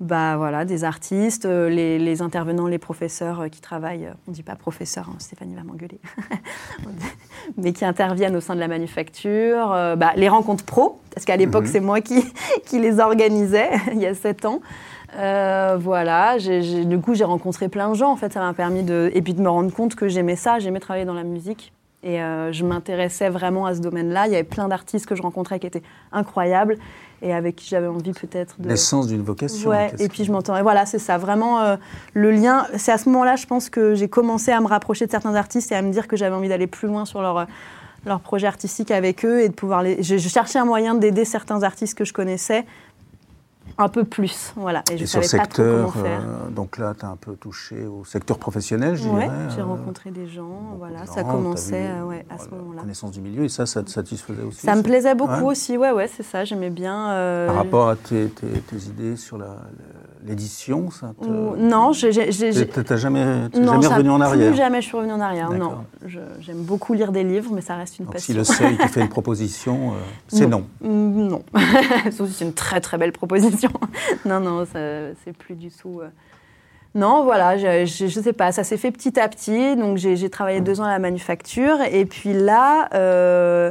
bah, 0.00 0.36
voilà, 0.36 0.64
des 0.64 0.84
artistes, 0.84 1.44
euh, 1.44 1.68
les, 1.68 2.22
intervenants, 2.22 2.68
les 2.68 2.78
professeurs 2.78 3.40
euh, 3.40 3.48
qui 3.48 3.60
travaillent, 3.60 4.06
euh, 4.06 4.14
on 4.26 4.30
ne 4.30 4.36
dit 4.36 4.44
pas 4.44 4.54
professeur, 4.54 5.08
hein, 5.08 5.16
Stéphanie 5.18 5.56
va 5.56 5.64
m'engueuler, 5.64 6.00
mais 7.56 7.72
qui 7.72 7.84
interviennent 7.84 8.36
au 8.36 8.40
sein 8.40 8.54
de 8.54 8.60
la 8.60 8.68
manufacture, 8.68 9.68
bah, 9.96 10.12
les 10.14 10.28
rencontres 10.28 10.64
pro, 10.64 11.00
parce 11.18 11.24
qu'à 11.24 11.36
l'époque 11.36 11.64
mhm. 11.64 11.70
c'est 11.72 11.80
moi 11.80 12.00
qui, 12.00 12.24
qui 12.64 12.78
les 12.78 13.00
organisais 13.00 13.70
il 13.92 13.98
y 13.98 14.06
a 14.06 14.14
sept 14.14 14.44
ans. 14.44 14.60
voilà, 15.12 16.38
du 16.38 17.00
coup 17.00 17.14
j'ai 17.14 17.24
rencontré 17.24 17.68
plein 17.68 17.90
de 17.90 17.94
gens 17.94 18.12
en 18.12 18.16
fait, 18.16 18.32
ça 18.32 18.40
m'a 18.40 18.54
permis 18.54 18.84
de 18.84 19.10
et 19.14 19.20
puis 19.20 19.34
de 19.34 19.42
me 19.42 19.50
rendre 19.50 19.72
compte 19.72 19.96
que 19.96 20.06
j'aimais 20.08 20.36
ça, 20.36 20.60
j'aimais 20.60 20.80
travailler 20.80 21.04
dans 21.04 21.14
la 21.14 21.24
musique 21.24 21.72
et 22.04 22.18
je 22.52 22.64
m'intéressais 22.64 23.28
vraiment 23.28 23.66
à 23.66 23.74
ce 23.74 23.80
domaine-là. 23.80 24.28
Il 24.28 24.32
y 24.32 24.36
avait 24.36 24.44
plein 24.44 24.68
d'artistes 24.68 25.06
que 25.06 25.16
je 25.16 25.22
rencontrais 25.22 25.58
qui 25.58 25.66
étaient 25.66 25.82
incroyables 26.12 26.78
et 27.22 27.34
avec 27.34 27.56
qui 27.56 27.68
j'avais 27.68 27.86
envie 27.86 28.12
peut-être 28.12 28.60
de... 28.60 28.68
L'essence 28.68 29.08
d'une 29.08 29.22
vocation. 29.22 29.70
Ouais, 29.70 29.92
et 29.98 30.08
puis 30.08 30.24
je 30.24 30.32
m'entendais. 30.32 30.62
Voilà, 30.62 30.86
c'est 30.86 30.98
ça. 30.98 31.18
Vraiment, 31.18 31.60
euh, 31.60 31.76
le 32.14 32.30
lien. 32.30 32.66
C'est 32.76 32.92
à 32.92 32.98
ce 32.98 33.08
moment-là, 33.08 33.36
je 33.36 33.46
pense 33.46 33.70
que 33.70 33.94
j'ai 33.94 34.08
commencé 34.08 34.52
à 34.52 34.60
me 34.60 34.66
rapprocher 34.66 35.06
de 35.06 35.10
certains 35.10 35.34
artistes 35.34 35.72
et 35.72 35.74
à 35.74 35.82
me 35.82 35.90
dire 35.90 36.06
que 36.06 36.16
j'avais 36.16 36.34
envie 36.34 36.48
d'aller 36.48 36.66
plus 36.66 36.86
loin 36.86 37.04
sur 37.04 37.20
leur, 37.20 37.46
leur 38.06 38.20
projet 38.20 38.46
artistique 38.46 38.90
avec 38.90 39.24
eux 39.24 39.40
et 39.40 39.48
de 39.48 39.54
pouvoir 39.54 39.82
les. 39.82 40.02
je 40.02 40.16
cherchais 40.18 40.58
un 40.58 40.64
moyen 40.64 40.94
d'aider 40.94 41.24
certains 41.24 41.62
artistes 41.62 41.96
que 41.96 42.04
je 42.04 42.12
connaissais 42.12 42.64
un 43.78 43.88
peu 43.88 44.04
plus. 44.04 44.52
Voilà. 44.56 44.82
Et, 44.90 44.98
je 44.98 45.04
sur 45.04 45.22
savais 45.22 45.26
secteur, 45.26 45.86
pas 45.86 45.92
trop 45.92 45.92
comment 45.92 46.04
faire. 46.06 46.20
Euh, 46.20 46.50
donc 46.50 46.78
là, 46.78 46.94
tu 46.98 47.04
as 47.04 47.08
un 47.08 47.16
peu 47.16 47.36
touché 47.36 47.86
au 47.86 48.04
secteur 48.04 48.38
professionnel, 48.38 48.96
je 48.96 49.02
dirais. 49.02 49.28
j'ai 49.54 49.60
euh, 49.60 49.64
rencontré 49.64 50.10
des 50.10 50.26
gens. 50.26 50.76
Voilà, 50.78 51.06
ça 51.06 51.22
commençait 51.22 51.86
euh, 51.86 52.04
ouais, 52.04 52.26
à 52.28 52.38
ce 52.38 52.48
moment-là. 52.50 52.82
Connaissance 52.82 53.12
du 53.12 53.20
milieu, 53.20 53.44
et 53.44 53.48
ça, 53.48 53.66
ça 53.66 53.82
te 53.82 53.90
satisfaisait 53.90 54.42
aussi 54.42 54.60
Ça 54.60 54.74
me 54.74 54.82
plaisait 54.82 55.14
beaucoup 55.14 55.46
aussi, 55.46 55.76
ouais, 55.76 55.92
ouais, 55.92 56.08
c'est 56.08 56.24
ça, 56.24 56.44
j'aimais 56.44 56.70
bien. 56.70 57.46
Par 57.46 57.56
rapport 57.56 57.88
à 57.88 57.96
tes, 57.96 58.28
tes, 58.28 58.76
idées 58.88 59.16
sur 59.16 59.38
l'édition, 60.28 60.90
ça 60.90 61.12
te... 61.20 61.26
Non, 61.26 61.92
j'ai. 61.92 62.10
T'as 62.66 62.96
jamais, 62.96 63.48
jamais 63.52 63.86
revenu 63.86 64.10
en 64.10 64.20
arrière 64.20 64.50
Plus 64.50 64.56
jamais 64.56 64.80
je 64.80 64.86
suis 64.86 64.96
revenu 64.96 65.12
en 65.12 65.20
arrière, 65.20 65.50
non. 65.50 65.78
J'aime 66.06 66.62
beaucoup 66.62 66.94
lire 66.94 67.12
des 67.12 67.24
livres, 67.24 67.50
mais 67.52 67.60
ça 67.60 67.76
reste 67.76 67.98
une 67.98 68.04
donc 68.04 68.14
passion. 68.14 68.32
Si 68.32 68.38
le 68.38 68.44
seuil 68.44 68.76
qui 68.76 68.88
fait 68.88 69.00
une 69.00 69.08
proposition, 69.18 69.94
c'est 70.28 70.46
non. 70.46 70.64
Non. 70.80 71.42
Sauf 72.10 72.28
si 72.28 72.34
c'est 72.34 72.44
une 72.44 72.54
très 72.54 72.80
très 72.80 72.98
belle 72.98 73.12
proposition. 73.12 73.70
non, 74.24 74.40
non, 74.40 74.64
c'est 74.72 75.32
plus 75.36 75.54
du 75.54 75.70
tout. 75.70 76.00
Euh. 76.02 76.08
Non, 76.94 77.22
voilà, 77.24 77.56
je, 77.58 78.04
ne 78.04 78.08
sais 78.22 78.32
pas, 78.32 78.50
ça 78.50 78.64
s'est 78.64 78.76
fait 78.76 78.90
petit 78.90 79.20
à 79.20 79.28
petit. 79.28 79.76
Donc 79.76 79.98
j'ai 79.98 80.30
travaillé 80.30 80.60
deux 80.60 80.80
ans 80.80 80.84
à 80.84 80.90
la 80.90 80.98
manufacture. 80.98 81.80
Et 81.92 82.06
puis 82.06 82.32
là, 82.32 82.88
euh, 82.94 83.70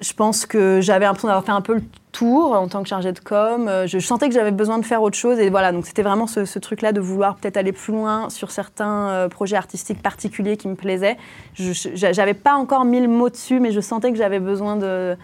je 0.00 0.12
pense 0.12 0.46
que 0.46 0.80
j'avais 0.80 1.04
l'impression 1.04 1.28
d'avoir 1.28 1.44
fait 1.44 1.52
un 1.52 1.60
peu 1.60 1.74
le 1.74 1.82
tour 2.12 2.52
en 2.52 2.68
tant 2.68 2.82
que 2.82 2.88
chargée 2.88 3.12
de 3.12 3.18
com. 3.18 3.68
Euh, 3.68 3.86
je, 3.86 3.98
sentais 3.98 4.28
que 4.28 4.34
j'avais 4.34 4.50
besoin 4.50 4.78
de 4.78 4.84
faire 4.84 5.02
autre 5.02 5.16
chose. 5.16 5.38
Et 5.38 5.50
voilà, 5.50 5.72
donc 5.72 5.86
c'était 5.86 6.02
vraiment 6.02 6.26
ce, 6.26 6.58
truc-là 6.58 6.92
de 6.92 7.00
vouloir 7.00 7.36
peut-être 7.36 7.56
aller 7.56 7.72
plus 7.72 7.92
loin 7.92 8.30
sur 8.30 8.50
certains 8.50 9.28
projets 9.30 9.56
artistiques 9.56 10.02
particuliers 10.02 10.56
qui 10.56 10.68
me 10.68 10.74
plaisaient. 10.74 11.16
Je 11.54 12.16
n'avais 12.16 12.34
pas 12.34 12.54
encore 12.54 12.84
mis 12.84 13.00
le 13.00 13.08
mot 13.08 13.30
dessus, 13.30 13.60
mais 13.60 13.72
je 13.72 13.80
sentais 13.80 14.10
que 14.10 14.18
j'avais 14.18 14.40
besoin 14.40 14.76
de 14.76 15.16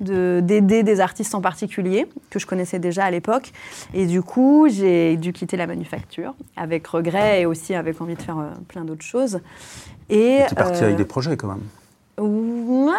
d'aider 0.00 0.82
des 0.82 1.00
artistes 1.00 1.34
en 1.34 1.40
particulier, 1.40 2.06
que 2.30 2.38
je 2.38 2.46
connaissais 2.46 2.78
déjà 2.78 3.04
à 3.04 3.10
l'époque. 3.10 3.52
Et 3.92 4.06
du 4.06 4.22
coup, 4.22 4.66
j'ai 4.68 5.16
dû 5.16 5.32
quitter 5.32 5.56
la 5.56 5.66
manufacture, 5.66 6.34
avec 6.56 6.86
regret 6.86 7.42
et 7.42 7.46
aussi 7.46 7.74
avec 7.74 8.00
envie 8.00 8.14
de 8.14 8.22
faire 8.22 8.38
euh, 8.38 8.50
plein 8.68 8.84
d'autres 8.84 9.04
choses. 9.04 9.40
Et 10.10 10.40
tu 10.46 10.52
es 10.52 10.56
parti 10.56 10.82
avec 10.82 10.94
euh, 10.94 10.98
des 10.98 11.04
projets 11.04 11.36
quand 11.36 11.48
même 11.48 11.62
Ouais, 12.16 12.92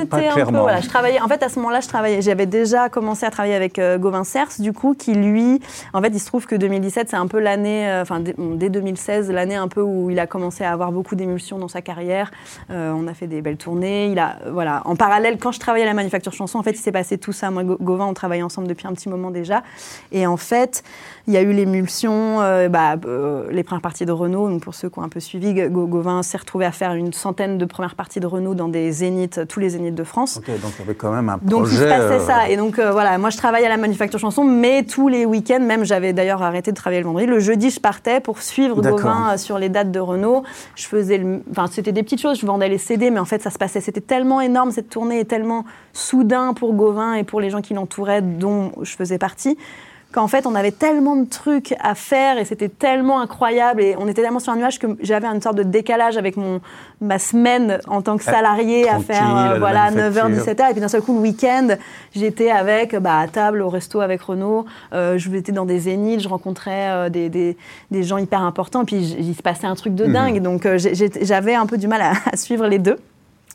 c'était 0.00 0.28
un 0.28 0.46
peu. 0.46 0.56
Voilà, 0.56 0.80
je 0.80 0.88
travaillais. 0.88 1.20
En 1.20 1.28
fait, 1.28 1.42
à 1.42 1.48
ce 1.48 1.58
moment-là, 1.60 1.80
je 1.80 1.86
travaillais. 1.86 2.22
J'avais 2.22 2.46
déjà 2.46 2.88
commencé 2.88 3.24
à 3.24 3.30
travailler 3.30 3.54
avec 3.54 3.78
euh, 3.78 3.98
Gauvin 3.98 4.24
Cers, 4.24 4.48
du 4.58 4.72
coup, 4.72 4.94
qui 4.94 5.14
lui, 5.14 5.60
en 5.92 6.02
fait, 6.02 6.08
il 6.08 6.18
se 6.18 6.26
trouve 6.26 6.46
que 6.46 6.56
2017, 6.56 7.08
c'est 7.10 7.16
un 7.16 7.28
peu 7.28 7.38
l'année, 7.38 7.88
euh, 7.88 8.02
enfin 8.02 8.20
dès, 8.20 8.68
2016, 8.68 9.30
l'année 9.30 9.54
un 9.54 9.68
peu 9.68 9.80
où 9.80 10.10
il 10.10 10.18
a 10.18 10.26
commencé 10.26 10.64
à 10.64 10.72
avoir 10.72 10.90
beaucoup 10.90 11.14
d'émulsions 11.14 11.58
dans 11.58 11.68
sa 11.68 11.82
carrière. 11.82 12.32
Euh, 12.70 12.92
on 12.92 13.06
a 13.06 13.14
fait 13.14 13.28
des 13.28 13.42
belles 13.42 13.56
tournées. 13.56 14.08
Il 14.08 14.18
a, 14.18 14.38
voilà, 14.50 14.82
en 14.86 14.96
parallèle, 14.96 15.38
quand 15.38 15.52
je 15.52 15.60
travaillais 15.60 15.84
à 15.84 15.88
la 15.88 15.94
manufacture 15.94 16.32
chanson, 16.32 16.58
en 16.58 16.62
fait, 16.64 16.72
il 16.72 16.78
s'est 16.78 16.92
passé 16.92 17.18
tout 17.18 17.32
ça. 17.32 17.50
Moi, 17.52 17.62
Gauvin, 17.62 18.06
on 18.06 18.14
travaillait 18.14 18.42
ensemble 18.42 18.66
depuis 18.66 18.88
un 18.88 18.92
petit 18.92 19.08
moment 19.08 19.30
déjà, 19.30 19.62
et 20.10 20.26
en 20.26 20.36
fait, 20.36 20.82
il 21.28 21.34
y 21.34 21.36
a 21.36 21.42
eu 21.42 21.52
l'émulsion, 21.52 22.38
bah, 22.68 22.96
les 23.50 23.62
premières 23.62 23.82
parties 23.82 24.06
de 24.06 24.12
Renault. 24.12 24.48
Donc 24.48 24.62
pour 24.62 24.74
ceux 24.74 24.90
qui 24.90 24.98
ont 24.98 25.02
un 25.02 25.08
peu 25.08 25.20
suivi, 25.20 25.54
Gauvin 25.70 26.22
s'est 26.22 26.38
retrouvé 26.38 26.64
à 26.64 26.72
faire 26.72 26.94
une 26.94 27.12
centaine 27.12 27.58
de 27.58 27.64
premières 27.64 27.94
parties 27.94 28.18
de 28.18 28.26
Renault 28.32 28.54
dans 28.54 28.68
des 28.68 28.90
zéniths, 28.90 29.46
tous 29.46 29.60
les 29.60 29.70
zéniths 29.70 29.94
de 29.94 30.04
France. 30.04 30.36
Donc 30.36 30.44
il 30.48 30.80
y 30.80 30.82
avait 30.82 30.94
quand 30.94 31.12
même 31.12 31.28
un 31.28 31.38
projet. 31.38 31.50
Donc 31.50 31.68
il 31.70 31.76
se 31.76 31.84
passait 31.84 32.18
ça. 32.20 32.42
Euh, 32.42 32.50
Et 32.50 32.56
donc 32.56 32.78
euh, 32.78 32.90
voilà, 32.90 33.16
moi 33.18 33.30
je 33.30 33.36
travaillais 33.36 33.66
à 33.66 33.68
la 33.68 33.76
manufacture 33.76 34.18
chanson, 34.18 34.44
mais 34.44 34.82
tous 34.84 35.08
les 35.08 35.24
week-ends, 35.24 35.60
même 35.60 35.84
j'avais 35.84 36.12
d'ailleurs 36.12 36.42
arrêté 36.42 36.70
de 36.70 36.76
travailler 36.76 37.00
le 37.00 37.06
vendredi. 37.06 37.26
Le 37.26 37.40
jeudi, 37.40 37.70
je 37.70 37.80
partais 37.80 38.20
pour 38.20 38.42
suivre 38.42 38.80
Gauvin 38.82 39.32
euh, 39.32 39.36
sur 39.36 39.58
les 39.58 39.68
dates 39.68 39.90
de 39.90 40.00
Renault. 40.00 40.42
Je 40.74 40.86
faisais, 40.86 41.18
le... 41.18 41.42
enfin 41.50 41.66
c'était 41.70 41.92
des 41.92 42.02
petites 42.02 42.20
choses. 42.20 42.40
Je 42.40 42.46
vendais 42.46 42.68
les 42.68 42.78
CD, 42.78 43.10
mais 43.10 43.20
en 43.20 43.24
fait 43.24 43.42
ça 43.42 43.50
se 43.50 43.58
passait. 43.58 43.80
C'était 43.80 44.00
tellement 44.00 44.40
énorme 44.40 44.70
cette 44.70 44.88
tournée 44.88 45.20
et 45.20 45.24
tellement 45.24 45.64
soudain 45.92 46.54
pour 46.54 46.74
Gauvin 46.74 47.14
et 47.14 47.24
pour 47.24 47.40
les 47.40 47.50
gens 47.50 47.60
qui 47.60 47.74
l'entouraient, 47.74 48.22
dont 48.22 48.72
je 48.82 48.96
faisais 48.96 49.18
partie 49.18 49.56
qu'en 50.12 50.28
fait, 50.28 50.46
on 50.46 50.54
avait 50.54 50.70
tellement 50.70 51.16
de 51.16 51.28
trucs 51.28 51.74
à 51.80 51.94
faire 51.94 52.38
et 52.38 52.44
c'était 52.44 52.68
tellement 52.68 53.20
incroyable 53.20 53.82
et 53.82 53.96
on 53.98 54.06
était 54.06 54.22
tellement 54.22 54.38
sur 54.38 54.52
un 54.52 54.56
nuage 54.56 54.78
que 54.78 54.86
j'avais 55.00 55.26
une 55.26 55.40
sorte 55.40 55.56
de 55.56 55.62
décalage 55.62 56.16
avec 56.16 56.36
mon, 56.36 56.60
ma 57.00 57.18
semaine 57.18 57.80
en 57.88 58.02
tant 58.02 58.16
que 58.16 58.24
ah, 58.26 58.32
salarié 58.32 58.88
à 58.88 59.00
faire 59.00 59.52
euh, 59.52 59.58
voilà, 59.58 59.90
9h, 59.90 60.32
17h. 60.32 60.70
Et 60.70 60.72
puis 60.72 60.80
d'un 60.80 60.88
seul 60.88 61.02
coup, 61.02 61.14
le 61.14 61.20
week-end, 61.20 61.68
j'étais 62.14 62.50
avec, 62.50 62.94
bah, 62.96 63.18
à 63.18 63.28
table, 63.28 63.62
au 63.62 63.68
resto 63.68 64.00
avec 64.00 64.22
Renaud. 64.22 64.66
Euh, 64.92 65.18
je 65.18 65.30
étais 65.34 65.52
dans 65.52 65.66
des 65.66 65.80
zéniths, 65.80 66.20
je 66.20 66.28
rencontrais 66.28 66.90
euh, 66.90 67.08
des, 67.08 67.28
des, 67.28 67.56
des, 67.90 68.02
gens 68.02 68.18
hyper 68.18 68.42
importants. 68.42 68.84
Puis 68.84 68.96
il 68.96 69.34
se 69.34 69.42
passait 69.42 69.66
un 69.66 69.74
truc 69.74 69.94
de 69.94 70.04
mhm. 70.04 70.12
dingue. 70.12 70.42
Donc 70.42 70.68
j'avais 71.22 71.54
un 71.54 71.66
peu 71.66 71.78
du 71.78 71.88
mal 71.88 72.02
à 72.02 72.36
suivre 72.36 72.66
les 72.66 72.78
deux. 72.78 72.98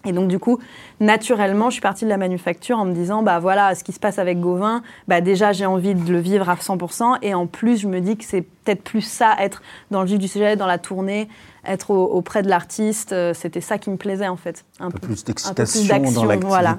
Et 0.06 0.12
donc 0.12 0.28
du 0.28 0.40
coup, 0.40 0.60
naturellement, 1.00 1.70
je 1.70 1.74
suis 1.74 1.82
partie 1.82 2.06
de 2.06 2.10
la 2.10 2.18
manufacture 2.18 2.78
en 2.78 2.86
me 2.86 2.94
disant, 2.94 3.24
bah 3.24 3.40
voilà, 3.40 3.74
ce 3.76 3.84
qui 3.84 3.92
se 3.92 4.00
passe 4.00 4.20
avec 4.20 4.40
Gauvin, 4.40 4.84
bah 5.08 5.22
déjà 5.22 5.54
j'ai 5.54 5.66
envie 5.66 5.96
de 5.96 6.12
le 6.12 6.20
vivre 6.20 6.50
à 6.50 6.56
100%, 6.56 7.18
et 7.24 7.34
en 7.34 7.48
plus 7.48 7.78
je 7.78 7.88
me 7.88 8.00
dis 8.00 8.16
que 8.16 8.24
c'est 8.24 8.42
peut-être 8.42 8.84
plus 8.84 9.02
ça, 9.02 9.36
être 9.40 9.62
dans 9.92 10.02
le 10.02 10.08
vif 10.08 10.20
du 10.20 10.28
sujet, 10.28 10.56
dans 10.56 10.68
la 10.68 10.78
tournée, 10.78 11.28
être 11.66 11.92
auprès 11.92 12.44
de 12.44 12.48
l'artiste, 12.50 13.12
euh, 13.12 13.34
c'était 13.34 13.60
ça 13.60 13.78
qui 13.78 13.90
me 13.90 13.98
plaisait 13.98 14.28
en 14.28 14.38
fait. 14.38 14.66
Un, 14.80 14.92
peu, 14.92 15.00
plus 15.00 15.26
d'excitation. 15.26 15.82
Voilà, 16.42 16.78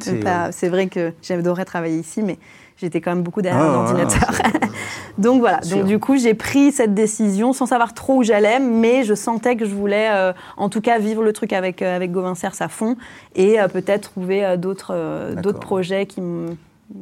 c'est 0.51 0.69
vrai 0.69 0.87
que 0.87 1.13
j'adorais 1.23 1.65
travailler 1.65 1.99
ici, 1.99 2.23
mais 2.23 2.39
j'étais 2.81 3.01
quand 3.01 3.11
même 3.15 3.23
beaucoup 3.23 3.43
derrière 3.43 3.63
ah, 3.63 3.73
l'ordinateur. 3.73 4.31
donc 5.19 5.41
voilà, 5.41 5.59
donc 5.61 5.85
du 5.85 5.99
coup 5.99 6.17
j'ai 6.17 6.35
pris 6.35 6.73
cette 6.73 6.95
décision 6.95 7.53
sans 7.53 7.67
savoir 7.67 7.95
trop 7.95 8.19
où 8.19 8.23
j'allais, 8.23 8.61
mais 8.61 9.05
je 9.05 9.15
sentais 9.15 9.57
que 9.57 9.65
je 9.65 9.75
voulais 9.75 10.09
euh, 10.11 10.33
en 10.57 10.69
tout 10.69 10.81
cas 10.81 10.99
vivre 10.99 11.23
le 11.23 11.33
truc 11.33 11.53
avec, 11.53 11.83
euh, 11.83 11.97
avec 11.97 12.13
Gauvin 12.13 12.35
à 12.61 12.69
fond 12.69 12.97
et 13.35 13.61
euh, 13.61 13.69
peut-être 13.69 14.11
trouver 14.11 14.57
d'autres 14.57 15.35
d'autres 15.43 15.61
projets 15.61 16.07
qui 16.07 16.21
me... 16.21 16.57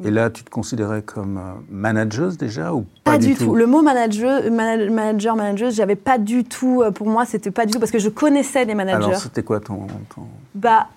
Et 0.04 0.10
là, 0.10 0.30
tu 0.30 0.42
te 0.42 0.50
considérais 0.50 1.02
comme 1.02 1.40
manageuse 1.70 2.36
déjà 2.36 2.74
ou 2.74 2.86
pas, 3.04 3.12
pas 3.12 3.18
du 3.18 3.36
tout. 3.36 3.54
Le 3.54 3.66
mot 3.66 3.82
manager, 3.82 4.50
manager, 4.50 5.36
manageuse, 5.36 5.76
j'avais 5.76 5.94
pas 5.94 6.18
du 6.18 6.42
tout. 6.42 6.82
Pour 6.94 7.06
moi, 7.06 7.24
c'était 7.24 7.52
pas 7.52 7.66
du 7.66 7.72
tout 7.72 7.78
parce 7.78 7.92
que 7.92 8.00
je 8.00 8.08
connaissais 8.08 8.66
des 8.66 8.74
managers. 8.74 9.04
Alors, 9.04 9.20
c'était 9.20 9.44
quoi 9.44 9.60
ton, 9.60 9.86
ton... 10.12 10.22
Bah, 10.56 10.88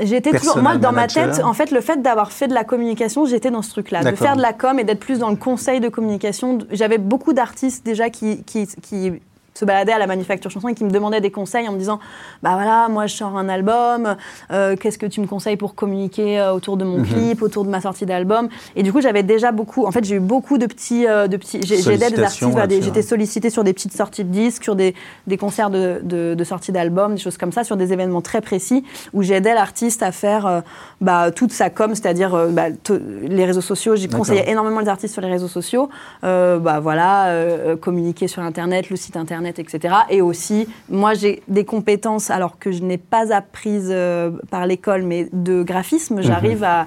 J'étais 0.00 0.32
toujours, 0.38 0.58
moi, 0.58 0.76
dans 0.76 0.92
ma 0.92 1.06
tête, 1.06 1.40
en 1.44 1.52
fait, 1.52 1.70
le 1.70 1.80
fait 1.80 2.02
d'avoir 2.02 2.32
fait 2.32 2.48
de 2.48 2.54
la 2.54 2.64
communication, 2.64 3.24
j'étais 3.24 3.50
dans 3.50 3.62
ce 3.62 3.70
truc-là, 3.70 4.02
de 4.02 4.16
faire 4.16 4.36
de 4.36 4.42
la 4.42 4.52
com 4.52 4.78
et 4.78 4.84
d'être 4.84 5.00
plus 5.00 5.18
dans 5.18 5.30
le 5.30 5.36
conseil 5.36 5.80
de 5.80 5.88
communication. 5.88 6.58
J'avais 6.70 6.98
beaucoup 6.98 7.32
d'artistes 7.32 7.84
déjà 7.84 8.10
qui, 8.10 8.42
qui, 8.44 8.66
qui 8.66 9.12
se 9.54 9.64
baladait 9.64 9.92
à 9.92 9.98
la 9.98 10.06
manufacture 10.06 10.50
chanson 10.50 10.68
et 10.68 10.74
qui 10.74 10.84
me 10.84 10.90
demandait 10.90 11.20
des 11.20 11.30
conseils 11.30 11.68
en 11.68 11.72
me 11.72 11.78
disant 11.78 11.98
bah 12.42 12.52
voilà 12.54 12.88
moi 12.88 13.06
je 13.06 13.16
sors 13.16 13.36
un 13.36 13.48
album 13.48 14.16
euh, 14.50 14.76
qu'est-ce 14.76 14.98
que 14.98 15.06
tu 15.06 15.20
me 15.20 15.26
conseilles 15.26 15.56
pour 15.56 15.74
communiquer 15.74 16.38
euh, 16.38 16.52
autour 16.52 16.76
de 16.76 16.84
mon 16.84 16.98
mhm. 16.98 17.06
clip 17.06 17.42
autour 17.42 17.64
de 17.64 17.70
ma 17.70 17.80
sortie 17.80 18.06
d'album? 18.06 18.48
Et 18.76 18.82
du 18.82 18.92
coup 18.92 19.00
j'avais 19.00 19.22
déjà 19.22 19.52
beaucoup 19.52 19.86
en 19.86 19.90
fait 19.90 20.04
j'ai 20.04 20.16
eu 20.16 20.20
beaucoup 20.20 20.58
de 20.58 20.66
petits 20.66 21.06
euh, 21.06 21.26
de 21.26 21.36
petits 21.36 21.60
j'ai 21.62 21.76
aidé 21.92 22.10
des 22.10 22.22
artistes 22.22 22.44
j'étais 22.80 23.02
sollicitée 23.02 23.50
sur 23.50 23.64
des 23.64 23.72
petites 23.72 23.92
sorties 23.92 24.24
de 24.24 24.30
disques 24.30 24.64
sur 24.64 24.76
des, 24.76 24.94
des 25.26 25.36
concerts 25.36 25.70
de, 25.70 26.00
de, 26.02 26.34
de 26.34 26.44
sortie 26.44 26.72
d'albums 26.72 27.14
des 27.14 27.20
choses 27.20 27.36
comme 27.36 27.52
ça 27.52 27.64
sur 27.64 27.76
des 27.76 27.92
événements 27.92 28.22
très 28.22 28.40
précis 28.40 28.84
où 29.12 29.22
j'aidais 29.22 29.54
l'artiste 29.54 30.02
à 30.02 30.12
faire 30.12 30.62
bah, 31.00 31.30
toute 31.30 31.52
sa 31.52 31.70
com 31.70 31.94
c'est-à-dire 31.94 32.48
bah, 32.50 32.66
les 33.22 33.44
réseaux 33.44 33.60
sociaux. 33.60 33.96
J'ai 33.96 34.08
conseillé 34.08 34.48
énormément 34.48 34.80
les 34.80 34.88
artistes 34.88 35.12
sur 35.12 35.22
les 35.22 35.30
réseaux 35.30 35.48
sociaux. 35.48 35.88
Bah 36.22 36.80
voilà 36.80 37.76
communiquer 37.80 38.28
sur 38.28 38.42
internet 38.42 38.90
le 38.90 38.96
site 38.96 39.16
internet 39.16 39.39
etc. 39.46 39.94
Et 40.10 40.22
aussi, 40.22 40.66
moi, 40.88 41.14
j'ai 41.14 41.42
des 41.48 41.64
compétences, 41.64 42.30
alors 42.30 42.58
que 42.58 42.72
je 42.72 42.82
n'ai 42.82 42.98
pas 42.98 43.32
apprises 43.32 43.90
euh, 43.90 44.30
par 44.50 44.66
l'école, 44.66 45.02
mais 45.02 45.28
de 45.32 45.62
graphisme. 45.62 46.16
Mhm. 46.16 46.22
J'arrive 46.22 46.64
à, 46.64 46.86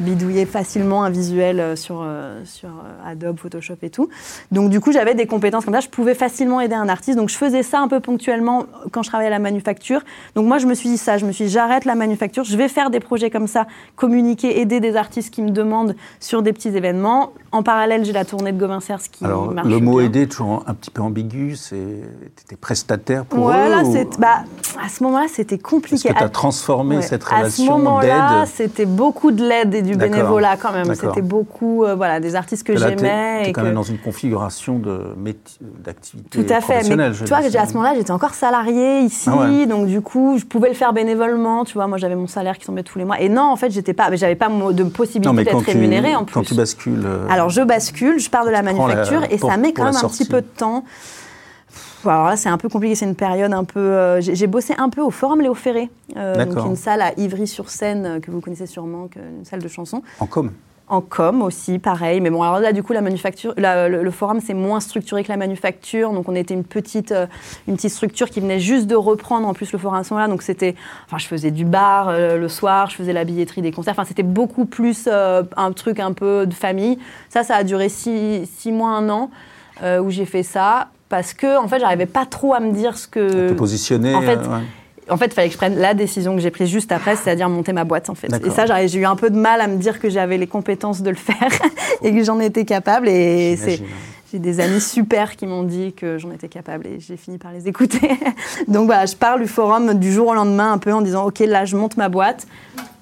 bidouiller 0.00 0.46
facilement 0.46 1.04
un 1.04 1.10
visuel 1.10 1.60
euh, 1.60 1.76
sur, 1.76 2.02
euh, 2.02 2.42
sur 2.44 2.70
Adobe, 3.04 3.38
Photoshop 3.38 3.76
et 3.82 3.90
tout. 3.90 4.08
Donc, 4.52 4.70
du 4.70 4.80
coup, 4.80 4.92
j'avais 4.92 5.14
des 5.14 5.26
compétences 5.26 5.64
comme 5.64 5.74
ça. 5.74 5.80
Je 5.80 5.88
pouvais 5.88 6.14
facilement 6.14 6.60
aider 6.60 6.74
un 6.74 6.88
artiste. 6.88 7.16
Donc, 7.16 7.28
je 7.28 7.36
faisais 7.36 7.62
ça 7.62 7.80
un 7.80 7.88
peu 7.88 8.00
ponctuellement 8.00 8.66
quand 8.92 9.02
je 9.02 9.08
travaillais 9.08 9.28
à 9.28 9.30
la 9.30 9.38
manufacture. 9.38 10.00
Donc, 10.34 10.46
moi, 10.46 10.58
je 10.58 10.66
me 10.66 10.74
suis 10.74 10.88
dit 10.88 10.98
ça. 10.98 11.18
Je 11.18 11.26
me 11.26 11.32
suis 11.32 11.46
dit, 11.46 11.50
j'arrête 11.50 11.84
la 11.84 11.94
manufacture. 11.94 12.44
Je 12.44 12.56
vais 12.56 12.68
faire 12.68 12.90
des 12.90 13.00
projets 13.00 13.30
comme 13.30 13.46
ça, 13.46 13.66
communiquer, 13.96 14.60
aider 14.60 14.80
des 14.80 14.96
artistes 14.96 15.32
qui 15.32 15.42
me 15.42 15.50
demandent 15.50 15.96
sur 16.20 16.42
des 16.42 16.52
petits 16.52 16.68
événements. 16.68 17.32
En 17.52 17.62
parallèle, 17.62 18.04
j'ai 18.04 18.12
la 18.12 18.24
tournée 18.24 18.52
de 18.52 18.58
Gauvin 18.58 18.80
qui 19.12 19.24
alors, 19.24 19.50
marche 19.50 19.68
Le 19.68 19.78
mot 19.78 20.00
aider, 20.00 20.28
toujours 20.28 20.64
un 20.66 20.74
petit 20.74 20.90
peu 20.90 21.02
ambigu. 21.02 21.56
C'est 21.56 21.93
étais 22.44 22.56
prestataire 22.56 23.24
pour 23.24 23.50
eux 23.50 23.54
bah, 24.18 24.44
À 24.82 24.88
ce 24.88 25.02
moment-là, 25.04 25.26
c'était 25.32 25.58
compliqué. 25.58 26.08
Est-ce 26.08 26.14
que 26.14 26.18
tu 26.18 26.24
as 26.24 26.28
transformé 26.28 27.02
cette 27.02 27.24
relation 27.24 27.44
d'aide 27.44 27.50
À 27.50 27.50
ce 27.50 27.84
moment-là, 27.84 28.44
c'était 28.46 28.86
beaucoup 28.86 29.30
de 29.30 29.46
l'aide 29.46 29.74
et 29.74 29.82
du 29.82 29.96
bénévolat 29.96 30.56
quand 30.56 30.72
même. 30.72 30.94
C'était 30.94 31.22
beaucoup 31.22 31.84
euh, 31.84 31.94
voilà, 31.94 32.20
des 32.20 32.34
artistes 32.34 32.64
que 32.64 32.76
j'aimais. 32.76 33.42
Tu 33.44 33.50
es, 33.50 33.52
quand 33.52 33.62
même 33.62 33.74
dans 33.74 33.82
une 33.82 33.98
configuration 33.98 34.80
d'activité 35.84 36.44
Tout 36.44 36.52
à 36.52 36.60
fait. 36.60 36.88
Mais, 36.88 37.12
tu 37.12 37.24
vois, 37.24 37.38
à 37.38 37.66
ce 37.66 37.74
moment-là, 37.74 37.94
j'étais 37.96 38.10
encore 38.10 38.34
salarié 38.34 39.00
ici. 39.00 39.30
Ah 39.32 39.66
donc 39.66 39.86
du 39.86 40.00
coup, 40.00 40.36
je 40.38 40.44
pouvais 40.44 40.68
le 40.68 40.74
faire 40.74 40.92
bénévolement. 40.92 41.64
Tu 41.64 41.74
vois, 41.74 41.86
moi, 41.86 41.98
j'avais 41.98 42.16
mon 42.16 42.26
salaire 42.26 42.58
qui 42.58 42.66
tombait 42.66 42.82
tous 42.82 42.98
les 42.98 43.04
mois. 43.04 43.20
Et 43.20 43.28
non, 43.28 43.42
en 43.42 43.56
fait, 43.56 43.70
j'étais 43.70 43.92
pas, 43.92 44.14
j'avais 44.14 44.34
pas 44.34 44.48
de 44.48 44.84
possibilité 44.84 45.44
d'être 45.44 45.58
rémunérée 45.58 46.16
en 46.16 46.24
plus. 46.24 46.34
Quand 46.34 46.42
tu 46.42 46.54
bascules. 46.54 47.02
Euh, 47.04 47.26
Alors, 47.28 47.50
je 47.50 47.62
bascule, 47.62 48.18
je 48.18 48.30
pars 48.30 48.44
de 48.44 48.50
la 48.50 48.62
manufacture 48.62 49.22
et 49.30 49.38
ça 49.38 49.56
met 49.56 49.72
quand 49.72 49.84
même 49.84 49.96
un 49.96 50.08
petit 50.08 50.24
peu 50.24 50.40
de 50.40 50.46
temps 50.46 50.84
alors 52.10 52.26
là, 52.26 52.36
c'est 52.36 52.48
un 52.48 52.58
peu 52.58 52.68
compliqué. 52.68 52.94
C'est 52.94 53.06
une 53.06 53.14
période 53.14 53.52
un 53.52 53.64
peu. 53.64 53.80
Euh, 53.80 54.20
j'ai 54.20 54.46
bossé 54.46 54.74
un 54.78 54.88
peu 54.88 55.00
au 55.00 55.10
Forum 55.10 55.40
Léo 55.40 55.54
Ferré, 55.54 55.90
euh, 56.16 56.44
donc 56.44 56.64
une 56.66 56.76
salle 56.76 57.02
à 57.02 57.12
Ivry-sur-Seine 57.18 58.06
euh, 58.06 58.20
que 58.20 58.30
vous 58.30 58.40
connaissez 58.40 58.66
sûrement, 58.66 59.08
une 59.16 59.44
salle 59.44 59.62
de 59.62 59.68
chansons. 59.68 60.02
En 60.20 60.26
com. 60.26 60.50
En 60.86 61.00
com 61.00 61.40
aussi, 61.40 61.78
pareil. 61.78 62.20
Mais 62.20 62.28
bon, 62.28 62.42
alors 62.42 62.60
là, 62.60 62.72
du 62.72 62.82
coup, 62.82 62.92
la 62.92 63.00
manufacture, 63.00 63.54
le, 63.56 64.10
forum, 64.10 64.40
c'est 64.44 64.52
moins 64.52 64.80
structuré 64.80 65.24
que 65.24 65.30
la 65.30 65.38
manufacture. 65.38 66.12
Donc, 66.12 66.28
on 66.28 66.34
était 66.34 66.52
une 66.52 66.64
petite, 66.64 67.14
une 67.66 67.76
petite 67.76 67.90
structure 67.90 68.28
qui 68.28 68.40
venait 68.40 68.60
juste 68.60 68.86
de 68.86 68.94
reprendre 68.94 69.48
en 69.48 69.54
plus 69.54 69.72
le 69.72 69.78
forum 69.78 70.02
là. 70.10 70.28
Donc, 70.28 70.42
c'était. 70.42 70.74
Enfin, 71.06 71.16
je 71.16 71.26
faisais 71.26 71.50
du 71.50 71.64
bar 71.64 72.12
le 72.12 72.48
soir, 72.48 72.90
je 72.90 72.96
faisais 72.96 73.14
la 73.14 73.24
billetterie 73.24 73.62
des 73.62 73.72
concerts. 73.72 73.92
Enfin, 73.92 74.04
c'était 74.04 74.22
beaucoup 74.22 74.66
plus 74.66 75.08
un 75.08 75.72
truc 75.72 76.00
un 76.00 76.12
peu 76.12 76.46
de 76.46 76.54
famille. 76.54 76.98
Ça, 77.30 77.44
ça 77.44 77.56
a 77.56 77.64
duré 77.64 77.88
six, 77.88 78.46
six 78.46 78.70
mois, 78.70 78.90
un 78.90 79.08
an. 79.08 79.30
où 79.82 80.10
j'ai 80.10 80.26
fait 80.26 80.42
ça 80.42 80.88
parce 81.08 81.34
que 81.34 81.58
en 81.58 81.68
fait, 81.68 81.80
j'arrivais 81.80 82.06
pas 82.06 82.26
trop 82.26 82.54
à 82.54 82.60
me 82.60 82.72
dire 82.72 82.96
ce 82.96 83.06
que. 83.06 83.48
Te 83.48 83.54
positionner. 83.54 84.14
En 84.14 84.22
fait, 84.22 84.38
euh, 84.38 84.58
en 85.10 85.16
fait, 85.16 85.26
il 85.26 85.32
fallait 85.32 85.48
que 85.48 85.52
je 85.52 85.58
prenne 85.58 85.78
la 85.78 85.94
décision 85.94 86.34
que 86.34 86.40
j'ai 86.40 86.50
prise 86.50 86.68
juste 86.68 86.92
après, 86.92 87.16
c'est-à-dire 87.16 87.48
monter 87.48 87.72
ma 87.72 87.84
boîte, 87.84 88.08
en 88.08 88.14
fait. 88.14 88.28
Et 88.44 88.50
ça, 88.50 88.64
j'ai 88.86 88.98
eu 88.98 89.04
un 89.04 89.16
peu 89.16 89.30
de 89.30 89.36
mal 89.36 89.60
à 89.60 89.66
me 89.66 89.76
dire 89.76 90.00
que 90.00 90.08
j'avais 90.08 90.38
les 90.38 90.46
compétences 90.46 91.02
de 91.02 91.10
le 91.10 91.16
faire 91.16 91.50
et 92.02 92.14
que 92.14 92.24
j'en 92.24 92.40
étais 92.40 92.64
capable. 92.64 93.08
Et 93.08 93.56
c'est 93.56 93.80
j'ai 94.34 94.40
des 94.40 94.58
amis 94.58 94.80
super 94.80 95.36
qui 95.36 95.46
m'ont 95.46 95.62
dit 95.62 95.92
que 95.92 96.18
j'en 96.18 96.32
étais 96.32 96.48
capable 96.48 96.88
et 96.88 96.98
j'ai 96.98 97.16
fini 97.16 97.38
par 97.38 97.52
les 97.52 97.68
écouter. 97.68 98.18
Donc 98.68 98.86
voilà, 98.86 99.06
je 99.06 99.14
parle 99.14 99.40
du 99.40 99.46
forum 99.46 99.94
du 99.94 100.12
jour 100.12 100.26
au 100.26 100.34
lendemain 100.34 100.72
un 100.72 100.78
peu 100.78 100.92
en 100.92 101.02
disant 101.02 101.24
ok 101.24 101.38
là 101.38 101.64
je 101.64 101.76
monte 101.76 101.96
ma 101.96 102.08
boîte 102.08 102.48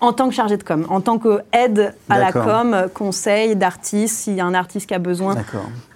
en 0.00 0.12
tant 0.12 0.28
que 0.28 0.34
chargée 0.34 0.58
de 0.58 0.62
com, 0.62 0.84
en 0.90 1.00
tant 1.00 1.18
qu'aide 1.18 1.94
à 2.10 2.18
la 2.18 2.32
com, 2.32 2.76
conseil 2.92 3.56
d'artiste. 3.56 4.16
S'il 4.18 4.34
y 4.34 4.40
a 4.42 4.44
un 4.44 4.52
artiste 4.52 4.86
qui 4.88 4.92
a 4.92 4.98
besoin 4.98 5.36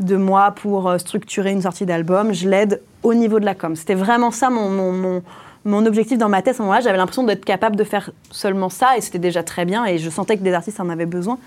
de 0.00 0.16
moi 0.16 0.52
pour 0.52 0.88
euh, 0.88 0.96
structurer 0.96 1.52
une 1.52 1.60
sortie 1.60 1.84
d'album, 1.84 2.32
je 2.32 2.48
l'aide 2.48 2.80
au 3.02 3.12
niveau 3.12 3.38
de 3.38 3.44
la 3.44 3.54
com. 3.54 3.76
C'était 3.76 3.94
vraiment 3.94 4.30
ça 4.30 4.48
mon, 4.48 4.70
mon, 4.70 5.22
mon, 5.66 5.84
objectif 5.84 6.16
dans 6.16 6.30
ma 6.30 6.40
tête 6.40 6.54
à 6.54 6.56
ce 6.56 6.62
moment-là. 6.62 6.80
J'avais 6.80 6.96
l'impression 6.96 7.24
d'être 7.24 7.44
capable 7.44 7.76
de 7.76 7.84
faire 7.84 8.10
seulement 8.30 8.70
ça 8.70 8.96
et 8.96 9.02
c'était 9.02 9.18
déjà 9.18 9.42
très 9.42 9.66
bien 9.66 9.84
et 9.84 9.98
je 9.98 10.08
sentais 10.08 10.38
que 10.38 10.42
des 10.42 10.54
artistes 10.54 10.80
en 10.80 10.88
avaient 10.88 11.04
besoin. 11.04 11.38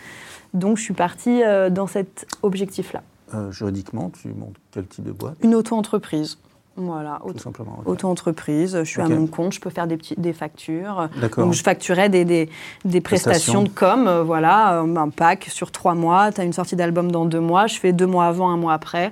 Donc 0.54 0.78
je 0.78 0.84
suis 0.84 0.94
partie 0.94 1.42
euh, 1.42 1.72
dans 1.72 1.88
cet 1.88 2.28
objectif-là. 2.44 3.02
Euh, 3.34 3.52
juridiquement, 3.52 4.12
tu 4.22 4.30
montes 4.30 4.56
quel 4.72 4.86
type 4.88 5.04
de 5.04 5.12
boîte 5.12 5.38
Une 5.42 5.56
auto-entreprise. 5.56 6.38
Voilà, 6.76 7.20
auto, 7.26 7.38
simplement. 7.40 7.82
Auto-entreprise, 7.86 8.78
je 8.80 8.90
suis 8.90 9.02
à 9.02 9.08
mon 9.10 9.28
compte, 9.28 9.54
je 9.54 9.60
peux 9.60 9.70
faire 9.70 9.86
des, 9.86 9.98
petits, 9.98 10.16
des 10.18 10.32
factures. 10.32 11.10
Donc 11.38 11.54
je 11.54 11.62
facturais 11.62 12.08
des, 12.08 12.24
des, 12.24 12.50
des 12.86 13.02
prestations. 13.02 13.64
de 13.64 13.70
com, 13.70 14.08
euh, 14.08 14.24
voilà, 14.24 14.82
euh, 14.82 14.96
un 14.96 15.10
pack 15.10 15.48
sur 15.50 15.72
trois 15.72 15.94
mois, 15.94 16.32
tu 16.32 16.40
as 16.40 16.46
une 16.46 16.54
sortie 16.54 16.78
d'album 16.78 17.12
dans 17.12 17.26
deux 17.26 17.42
mois, 17.42 17.68
je 17.68 17.78
fais 17.78 17.92
deux 17.92 18.08
mois 18.08 18.28
avant, 18.28 18.50
un 18.50 18.58
mois 18.58 18.74
après. 18.74 19.12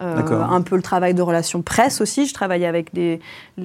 Euh, 0.00 0.42
un 0.48 0.62
peu 0.62 0.76
le 0.76 0.82
travail 0.82 1.12
de 1.12 1.22
relations 1.22 1.60
presse 1.60 2.00
aussi. 2.00 2.26
Je 2.26 2.32
travaillais 2.32 2.68
avec 2.68 2.94
des, 2.94 3.18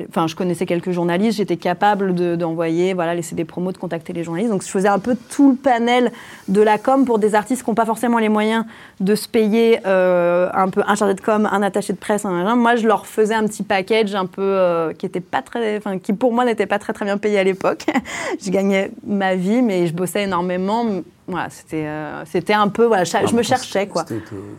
enfin, 0.10 0.26
je 0.26 0.36
connaissais 0.36 0.66
quelques 0.66 0.90
journalistes. 0.90 1.38
J'étais 1.38 1.58
capable 1.58 2.16
d'envoyer, 2.38 2.96
voilà, 2.96 3.14
laisser 3.14 3.36
des 3.36 3.46
promos, 3.46 3.72
de 3.72 3.78
contacter 3.78 4.14
les 4.14 4.24
journalistes. 4.24 4.52
Donc, 4.52 4.64
je 4.64 4.68
faisais 4.68 4.88
un 4.88 4.98
peu 4.98 5.16
tout 5.30 5.52
le 5.52 5.56
panel 5.56 6.12
de 6.48 6.60
la 6.62 6.80
com 6.80 7.06
pour 7.06 7.20
des 7.20 7.36
artistes 7.36 7.64
qui 7.64 7.70
n'ont 7.70 7.76
pas 7.76 7.86
forcément 7.86 8.18
les 8.18 8.30
moyens 8.30 8.66
de 9.00 9.14
se 9.14 9.28
payer 9.28 9.80
euh, 9.86 10.50
un 10.56 10.70
peu 10.70 10.82
un 10.88 10.96
chargé 10.96 11.14
de 11.14 11.22
com, 11.22 11.48
un 11.52 11.62
attaché 11.62 11.94
de 11.94 12.00
presse. 12.00 12.26
Un, 12.26 12.56
moi, 12.56 12.78
je 12.78 12.88
leur 12.88 13.06
faisais 13.06 13.36
un 13.36 13.46
petit 13.46 13.62
package 13.62 14.16
un 14.16 14.26
peu 14.26 14.42
euh, 14.42 14.92
qui 14.94 15.06
était 15.06 15.22
pas 15.22 15.44
très, 15.44 15.78
enfin, 15.78 16.00
qui 16.00 16.14
pour 16.14 16.34
moi 16.34 16.46
n'était 16.46 16.66
pas 16.66 16.80
très 16.80 16.94
très 16.94 17.06
bien 17.06 17.20
payé 17.20 17.38
à 17.38 17.44
l'époque. 17.44 17.86
je 18.44 18.50
gagnais 18.50 18.90
ma 19.06 19.36
vie, 19.36 19.62
mais 19.62 19.86
je 19.86 19.94
bossais 19.94 20.24
énormément 20.24 20.84
voilà, 21.28 21.50
c'était 21.50 21.88
euh, 21.88 22.26
c'était 22.26 22.54
un 22.54 22.68
peu 22.68 22.86
voilà, 22.86 23.04
je 23.06 23.36
me 23.36 23.44
cherchais 23.44 23.88
quoi. 23.88 24.06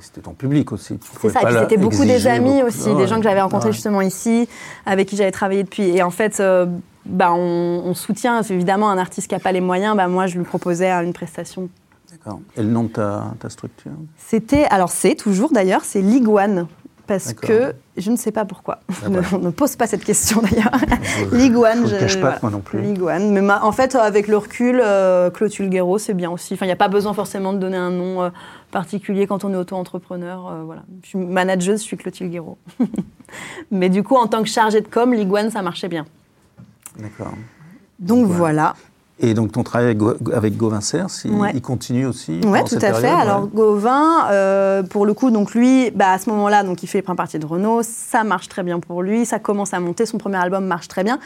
C'était 0.01 0.21
ton 0.23 0.33
public 0.33 0.73
aussi. 0.73 0.99
C'est 1.21 1.29
ça, 1.29 1.41
c'était 1.61 1.77
beaucoup 1.77 2.05
des 2.05 2.27
amis 2.27 2.63
aussi, 2.63 2.95
des 2.95 3.07
gens 3.07 3.17
que 3.17 3.25
j'avais 3.25 3.43
rencontrés 3.43 3.73
justement 3.73 4.01
ici, 4.01 4.49
avec 4.87 5.09
qui 5.09 5.17
j'avais 5.17 5.33
travaillé 5.33 5.63
depuis. 5.63 5.89
Et 5.89 6.03
en 6.03 6.11
fait, 6.11 6.41
euh, 6.41 6.67
bah, 7.05 7.33
on, 7.35 7.93
soutient 7.95 8.41
évidemment 8.43 8.91
un 8.91 8.99
artiste 8.99 9.29
qui 9.29 9.35
n'a 9.35 9.41
pas 9.41 9.53
les 9.53 9.61
moyens. 9.61 9.97
Bah, 9.97 10.09
moi, 10.09 10.27
je 10.27 10.39
lui 10.39 10.45
proposais 10.45 10.91
une 10.91 11.13
prestation 11.13 11.69
D'accord. 12.11 12.41
Et 12.57 12.63
le 12.63 12.69
nom 12.69 12.85
de 12.85 12.89
ta, 12.89 13.35
ta 13.41 13.51
structure? 13.51 13.93
C'était, 14.17 14.65
alors 14.67 14.91
c'est 14.91 15.17
toujours 15.17 15.53
d'ailleurs, 15.53 15.85
c'est 15.85 16.01
Liguane. 16.01 16.67
Parce 17.07 17.35
que 17.35 17.75
je 17.97 18.11
ne 18.11 18.17
sais 18.17 18.33
pas 18.33 18.45
pourquoi. 18.45 18.81
Ah 19.05 19.09
bah. 19.09 19.21
On 19.33 19.39
ne 19.39 19.51
pose 19.51 19.77
pas 19.77 19.87
cette 19.87 20.05
question 20.05 20.41
d'ailleurs. 20.41 20.73
Liguane. 21.33 21.87
Je 21.87 21.95
ne 21.95 22.01
cache 22.01 22.21
pas, 22.21 22.39
moi 22.43 22.51
non 22.51 22.61
plus. 22.61 22.81
Liguane. 22.81 23.31
Mais 23.31 23.53
en 23.53 23.73
fait, 23.73 23.95
avec 23.95 24.27
le 24.27 24.39
recul, 24.39 24.81
euh, 24.83 25.31
Clotilde 25.31 25.71
Guéraud, 25.71 25.99
c'est 25.99 26.15
bien 26.15 26.31
aussi. 26.31 26.55
Enfin, 26.55 26.65
il 26.65 26.69
n'y 26.69 26.73
a 26.73 26.77
pas 26.77 26.89
besoin 26.89 27.13
forcément 27.13 27.53
de 27.53 27.59
donner 27.59 27.77
un 27.77 27.91
nom 27.91 28.23
euh, 28.23 28.31
particulier 28.71 29.27
quand 29.27 29.45
on 29.45 29.53
est 29.53 29.57
auto-entrepreneur. 29.57 30.49
Euh, 30.49 30.63
voilà. 30.65 30.83
Je 31.03 31.09
suis 31.09 31.19
manageuse, 31.19 31.81
je 31.81 31.85
suis 31.85 31.97
Clotilde 31.97 32.31
Guéraud. 32.31 32.59
Mais 33.71 33.91
du 33.91 34.03
coup, 34.03 34.17
en 34.17 34.27
tant 34.27 34.43
que 34.43 34.49
chargée 34.49 34.81
de 34.81 34.89
com, 34.89 35.13
Liguane, 35.13 35.51
ça 35.51 35.61
marchait 35.61 35.89
bien. 35.89 36.07
D'accord. 36.99 37.35
Donc 37.99 38.27
voilà. 38.27 38.75
Et 39.21 39.33
donc 39.35 39.53
ton 39.53 39.63
travail 39.63 39.97
avec 40.33 40.57
Gauvin 40.57 40.81
Cers, 40.81 41.07
il, 41.25 41.63
continue 41.63 42.05
aussi 42.05 42.41
Oui, 42.45 42.59
tout 42.65 42.79
à 42.81 42.93
fait. 42.95 43.07
Alors 43.07 43.47
Gauvin, 43.47 44.29
euh, 44.31 44.83
pour 44.83 45.07
le 45.07 45.15
coup, 45.15 45.31
donc 45.31 45.55
lui, 45.55 45.93
bah, 45.93 46.11
à 46.11 46.19
ce 46.19 46.29
moment-là, 46.31 46.65
donc 46.65 46.83
il 46.83 46.89
fait 46.89 47.01
plein 47.01 47.15
partie 47.15 47.39
de 47.39 47.47
Renault, 47.47 47.83
ça 47.85 48.25
marche 48.25 48.49
très 48.49 48.65
bien 48.65 48.81
pour 48.81 49.03
lui, 49.03 49.25
ça 49.25 49.39
commence 49.39 49.73
à 49.73 49.79
monter, 49.79 50.05
son 50.05 50.19
premier 50.19 50.39
album 50.39 50.67
marche 50.67 50.89
très 50.89 51.05
bien. 51.05 51.21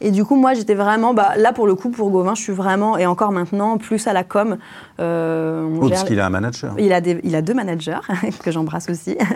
Et 0.00 0.10
du 0.10 0.24
coup, 0.24 0.36
moi, 0.36 0.54
j'étais 0.54 0.74
vraiment, 0.74 1.12
bah, 1.12 1.32
là 1.36 1.52
pour 1.52 1.66
le 1.66 1.74
coup, 1.74 1.90
pour 1.90 2.10
Gauvin, 2.10 2.34
je 2.34 2.40
suis 2.40 2.52
vraiment, 2.52 2.96
et 2.96 3.04
encore 3.04 3.30
maintenant, 3.30 3.76
plus 3.76 4.06
à 4.06 4.14
la 4.14 4.24
com. 4.24 4.56
Euh, 5.00 5.68
oh, 5.82 5.88
parce 5.90 6.04
qu'il 6.04 6.20
a 6.20 6.26
un 6.26 6.30
manager. 6.30 6.74
Il 6.78 6.94
a, 6.94 7.00
il 7.22 7.36
a 7.36 7.42
deux 7.42 7.54
managers, 7.54 8.00
que 8.42 8.50
j'embrasse 8.50 8.88
aussi. 8.88 9.16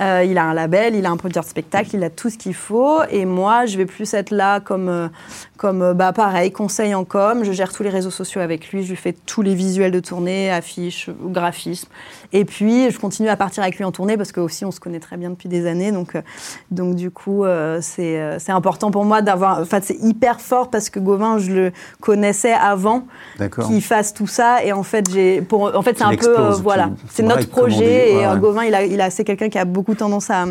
Euh, 0.00 0.24
il 0.24 0.38
a 0.38 0.44
un 0.44 0.54
label, 0.54 0.94
il 0.94 1.04
a 1.04 1.10
un 1.10 1.16
producteur 1.16 1.42
de 1.42 1.48
spectacle, 1.48 1.90
il 1.92 2.02
a 2.04 2.08
tout 2.08 2.30
ce 2.30 2.38
qu'il 2.38 2.54
faut. 2.54 3.02
Et 3.10 3.26
moi, 3.26 3.66
je 3.66 3.76
vais 3.76 3.84
plus 3.84 4.14
être 4.14 4.30
là 4.30 4.60
comme, 4.60 4.88
euh, 4.88 5.08
comme 5.60 5.92
bah, 5.92 6.14
pareil, 6.14 6.52
conseil 6.52 6.94
en 6.94 7.04
com 7.04 7.44
je 7.44 7.52
gère 7.52 7.70
tous 7.70 7.82
les 7.82 7.90
réseaux 7.90 8.10
sociaux 8.10 8.40
avec 8.40 8.70
lui, 8.70 8.82
je 8.82 8.88
lui 8.88 8.96
fais 8.96 9.14
tous 9.26 9.42
les 9.42 9.54
visuels 9.54 9.92
de 9.92 10.00
tournée, 10.00 10.50
affiches, 10.50 11.10
graphisme. 11.22 11.86
Et 12.32 12.46
puis, 12.46 12.90
je 12.90 12.98
continue 12.98 13.28
à 13.28 13.36
partir 13.36 13.62
avec 13.62 13.76
lui 13.76 13.84
en 13.84 13.92
tournée 13.92 14.16
parce 14.16 14.32
que 14.32 14.40
aussi 14.40 14.64
on 14.64 14.70
se 14.70 14.80
connaît 14.80 15.00
très 15.00 15.18
bien 15.18 15.28
depuis 15.28 15.50
des 15.50 15.66
années. 15.66 15.92
Donc, 15.92 16.14
euh, 16.14 16.22
donc 16.70 16.94
du 16.94 17.10
coup, 17.10 17.44
euh, 17.44 17.80
euh, 17.98 18.36
c'est 18.38 18.52
important 18.52 18.90
pour 18.90 19.04
moi 19.04 19.20
d'avoir. 19.20 19.60
Enfin, 19.60 19.80
c'est 19.82 19.98
hyper 20.00 20.40
fort 20.40 20.70
parce 20.70 20.88
que 20.88 20.98
Gauvin, 20.98 21.36
je 21.36 21.50
le 21.50 21.72
connaissais 22.00 22.52
avant 22.54 23.04
qu'il 23.66 23.82
fasse 23.82 24.14
tout 24.14 24.28
ça. 24.28 24.64
Et 24.64 24.72
en 24.72 24.82
fait, 24.82 25.10
j'ai, 25.12 25.42
pour, 25.42 25.76
en 25.76 25.82
fait, 25.82 25.98
c'est 25.98 26.04
un 26.04 26.16
peu, 26.16 26.52
voilà, 26.62 26.90
c'est 27.10 27.22
notre 27.22 27.48
projet. 27.50 28.14
Et 28.14 28.38
Gauvin, 28.38 28.64
il 28.64 28.74
a, 28.74 28.84
il 28.84 28.98
a, 29.00 29.10
c'est 29.10 29.24
quelqu'un 29.24 29.50
qui 29.50 29.58
a 29.58 29.66
beaucoup 29.66 29.94
tendance 29.94 30.30
à 30.30 30.46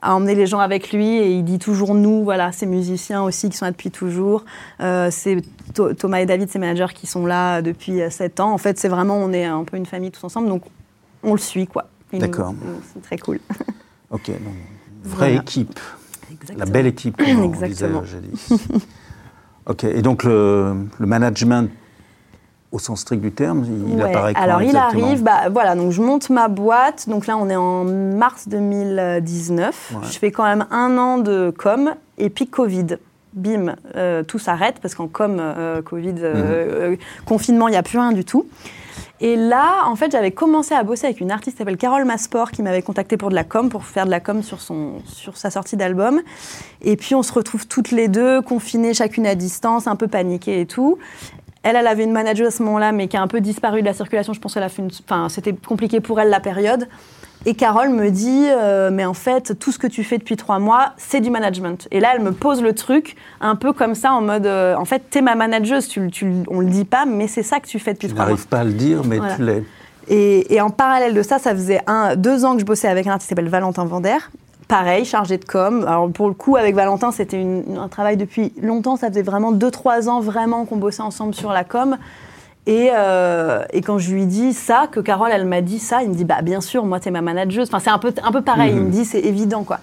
à 0.00 0.14
emmener 0.14 0.34
les 0.34 0.46
gens 0.46 0.60
avec 0.60 0.92
lui 0.92 1.16
et 1.16 1.32
il 1.32 1.44
dit 1.44 1.58
toujours 1.58 1.94
nous, 1.94 2.22
voilà, 2.22 2.52
ces 2.52 2.66
musiciens 2.66 3.22
aussi 3.22 3.48
qui 3.50 3.56
sont 3.56 3.64
là 3.64 3.72
depuis 3.72 3.90
toujours. 3.90 4.44
Euh, 4.80 5.08
c'est 5.10 5.42
Thomas 5.74 6.20
et 6.20 6.26
David, 6.26 6.50
ces 6.50 6.58
managers 6.58 6.92
qui 6.94 7.06
sont 7.06 7.26
là 7.26 7.62
depuis 7.62 8.00
7 8.08 8.40
ans. 8.40 8.52
En 8.52 8.58
fait, 8.58 8.78
c'est 8.78 8.88
vraiment, 8.88 9.16
on 9.16 9.32
est 9.32 9.44
un 9.44 9.64
peu 9.64 9.76
une 9.76 9.86
famille 9.86 10.10
tous 10.10 10.24
ensemble, 10.24 10.48
donc 10.48 10.62
on 11.22 11.32
le 11.32 11.38
suit, 11.38 11.66
quoi. 11.66 11.88
D'accord. 12.12 12.54
C'est 12.94 13.02
très 13.02 13.18
cool. 13.18 13.40
ok, 14.10 14.30
donc 14.30 14.54
vraie 15.04 15.36
équipe. 15.36 15.78
La 16.56 16.64
belle 16.64 16.86
équipe, 16.86 17.16
comme 17.16 17.40
on 17.40 17.48
disait 17.64 17.88
jadis. 18.04 18.52
ok, 19.66 19.84
et 19.84 20.02
donc 20.02 20.24
le, 20.24 20.74
le 20.98 21.06
management 21.06 21.70
au 22.70 22.78
sens 22.78 23.00
strict 23.00 23.22
du 23.22 23.32
terme, 23.32 23.64
il 23.88 24.00
apparaît 24.02 24.34
quand 24.34 24.42
Alors 24.42 24.62
il 24.62 24.76
arrive, 24.76 25.22
bah, 25.22 25.48
voilà, 25.50 25.74
donc 25.74 25.90
je 25.92 26.02
monte 26.02 26.28
ma 26.30 26.48
boîte, 26.48 27.08
donc 27.08 27.26
là 27.26 27.36
on 27.36 27.48
est 27.48 27.56
en 27.56 27.84
mars 27.84 28.48
2019, 28.48 29.94
je 30.02 30.18
fais 30.18 30.30
quand 30.30 30.44
même 30.44 30.66
un 30.70 30.98
an 30.98 31.18
de 31.18 31.52
com, 31.56 31.94
et 32.18 32.30
puis 32.30 32.46
Covid. 32.46 32.98
Bim, 33.34 33.76
euh, 33.94 34.22
tout 34.24 34.38
s'arrête 34.38 34.76
parce 34.80 34.94
qu'en 34.94 35.06
com, 35.06 35.36
euh, 35.38 35.82
Covid, 35.82 36.14
euh, 36.18 36.90
mhm. 36.92 36.96
confinement, 37.26 37.68
il 37.68 37.72
n'y 37.72 37.76
a 37.76 37.82
plus 37.82 37.98
rien 37.98 38.12
du 38.12 38.24
tout. 38.24 38.46
Et 39.20 39.36
là, 39.36 39.84
en 39.86 39.96
fait, 39.96 40.12
j'avais 40.12 40.30
commencé 40.30 40.74
à 40.74 40.82
bosser 40.82 41.06
avec 41.06 41.20
une 41.20 41.30
artiste 41.30 41.56
qui 41.56 41.58
s'appelle 41.58 41.76
Carole 41.76 42.04
Masport 42.04 42.52
qui 42.52 42.62
m'avait 42.62 42.82
contacté 42.82 43.16
pour 43.16 43.30
de 43.30 43.34
la 43.34 43.44
com, 43.44 43.68
pour 43.68 43.84
faire 43.84 44.06
de 44.06 44.10
la 44.10 44.20
com 44.20 44.42
sur, 44.42 44.60
son, 44.60 45.02
sur 45.06 45.36
sa 45.36 45.50
sortie 45.50 45.76
d'album. 45.76 46.20
Et 46.82 46.96
puis, 46.96 47.14
on 47.14 47.22
se 47.22 47.32
retrouve 47.32 47.66
toutes 47.66 47.90
les 47.90 48.08
deux, 48.08 48.40
confinées 48.42 48.94
chacune 48.94 49.26
à 49.26 49.34
distance, 49.34 49.86
un 49.86 49.96
peu 49.96 50.08
paniquées 50.08 50.60
et 50.60 50.66
tout. 50.66 50.98
Elle, 51.62 51.76
elle 51.76 51.86
avait 51.86 52.04
une 52.04 52.12
manager 52.12 52.46
à 52.46 52.50
ce 52.50 52.62
moment-là, 52.62 52.92
mais 52.92 53.08
qui 53.08 53.16
a 53.16 53.22
un 53.22 53.26
peu 53.26 53.40
disparu 53.40 53.80
de 53.80 53.86
la 53.86 53.92
circulation. 53.92 54.32
Je 54.32 54.40
pense 54.40 54.54
qu'elle 54.54 54.62
a 54.62 54.68
fait 54.68 54.82
Enfin, 55.04 55.28
c'était 55.28 55.52
compliqué 55.52 56.00
pour 56.00 56.20
elle 56.20 56.30
la 56.30 56.40
période. 56.40 56.88
Et 57.46 57.54
Carole 57.54 57.90
me 57.90 58.10
dit, 58.10 58.46
euh, 58.48 58.90
mais 58.92 59.04
en 59.04 59.14
fait, 59.14 59.58
tout 59.58 59.70
ce 59.70 59.78
que 59.78 59.86
tu 59.86 60.02
fais 60.02 60.18
depuis 60.18 60.36
trois 60.36 60.58
mois, 60.58 60.92
c'est 60.96 61.20
du 61.20 61.30
management. 61.30 61.86
Et 61.90 62.00
là, 62.00 62.10
elle 62.14 62.22
me 62.22 62.32
pose 62.32 62.62
le 62.62 62.74
truc 62.74 63.16
un 63.40 63.54
peu 63.54 63.72
comme 63.72 63.94
ça, 63.94 64.12
en 64.12 64.20
mode, 64.20 64.46
euh, 64.46 64.74
en 64.74 64.84
fait, 64.84 65.04
t'es 65.10 65.22
ma 65.22 65.34
manageuse, 65.34 65.88
tu, 65.88 66.10
tu, 66.10 66.32
on 66.48 66.60
le 66.60 66.66
dit 66.66 66.84
pas, 66.84 67.06
mais 67.06 67.28
c'est 67.28 67.44
ça 67.44 67.60
que 67.60 67.66
tu 67.66 67.78
fais 67.78 67.94
depuis 67.94 68.08
trois 68.08 68.18
mois. 68.18 68.24
Tu 68.26 68.30
n'arrives 68.32 68.48
pas 68.48 68.58
à 68.60 68.64
le 68.64 68.72
dire, 68.72 69.04
mais 69.04 69.18
tu 69.36 69.42
l'es. 69.42 69.64
Et, 70.08 70.54
et, 70.54 70.60
en 70.60 70.70
parallèle 70.70 71.14
de 71.14 71.22
ça, 71.22 71.38
ça 71.38 71.52
faisait 71.52 71.80
un, 71.86 72.16
deux 72.16 72.44
ans 72.44 72.54
que 72.54 72.60
je 72.60 72.64
bossais 72.64 72.88
avec 72.88 73.06
un 73.06 73.12
artiste 73.12 73.28
qui 73.28 73.34
s'appelle 73.34 73.50
Valentin 73.50 73.84
Vander, 73.84 74.16
pareil, 74.68 75.04
chargé 75.04 75.38
de 75.38 75.44
com. 75.44 75.84
Alors 75.88 76.10
pour 76.10 76.28
le 76.28 76.34
coup, 76.34 76.56
avec 76.56 76.74
Valentin, 76.74 77.10
c'était 77.10 77.44
un 77.76 77.88
travail 77.88 78.16
depuis 78.16 78.52
longtemps. 78.62 78.96
Ça 78.96 79.08
faisait 79.08 79.22
vraiment 79.22 79.52
2-3 79.52 80.08
ans 80.08 80.20
vraiment 80.20 80.66
qu'on 80.66 80.76
bossait 80.76 81.02
ensemble 81.02 81.34
sur 81.34 81.50
la 81.50 81.64
com. 81.64 81.96
Et, 82.66 82.90
euh, 82.92 83.64
et, 83.72 83.80
quand 83.80 83.96
je 83.96 84.12
lui 84.12 84.26
dis 84.26 84.52
ça, 84.52 84.88
que 84.92 85.00
Carole, 85.00 85.30
elle 85.32 85.46
m'a 85.46 85.62
dit 85.62 85.78
ça, 85.78 86.02
il 86.02 86.10
me 86.10 86.14
dit, 86.14 86.26
bah 86.26 86.42
bien 86.42 86.60
sûr, 86.60 86.84
moi, 86.84 87.00
t'es 87.00 87.10
ma 87.10 87.22
manageuse. 87.22 87.68
Enfin, 87.68 87.78
c'est 87.78 87.88
un 87.88 87.98
peu, 87.98 88.12
un 88.22 88.30
peu 88.30 88.42
pareil. 88.42 88.72
Il 88.72 88.80
me 88.80 88.82
mhm. 88.82 88.90
dit, 88.90 89.04
c'est 89.06 89.20
évident, 89.20 89.64
quoi. 89.64 89.78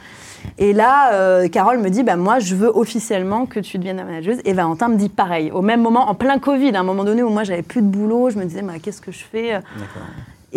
Et 0.59 0.71
là, 0.71 1.13
euh, 1.13 1.47
Carole 1.47 1.79
me 1.79 1.89
dit, 1.89 2.03
bah 2.03 2.15
moi, 2.15 2.37
je 2.37 2.53
veux 2.53 2.69
officiellement 2.71 3.47
que 3.47 3.59
tu 3.59 3.79
deviennes 3.79 3.97
ma 3.97 4.03
manageuse. 4.03 4.37
Et 4.45 4.53
Valentin 4.53 4.89
me 4.89 4.97
dit 4.97 5.09
pareil. 5.09 5.49
Au 5.49 5.63
même 5.63 5.81
moment, 5.81 6.07
en 6.07 6.13
plein 6.13 6.37
Covid, 6.37 6.75
à 6.75 6.81
un 6.81 6.83
moment 6.83 7.03
donné 7.03 7.23
où 7.23 7.29
moi, 7.29 7.43
j'avais 7.43 7.63
plus 7.63 7.81
de 7.81 7.87
boulot, 7.87 8.29
je 8.29 8.37
me 8.37 8.45
disais, 8.45 8.61
bah, 8.61 8.73
qu'est-ce 8.79 9.01
que 9.01 9.11
je 9.11 9.23
fais? 9.23 9.59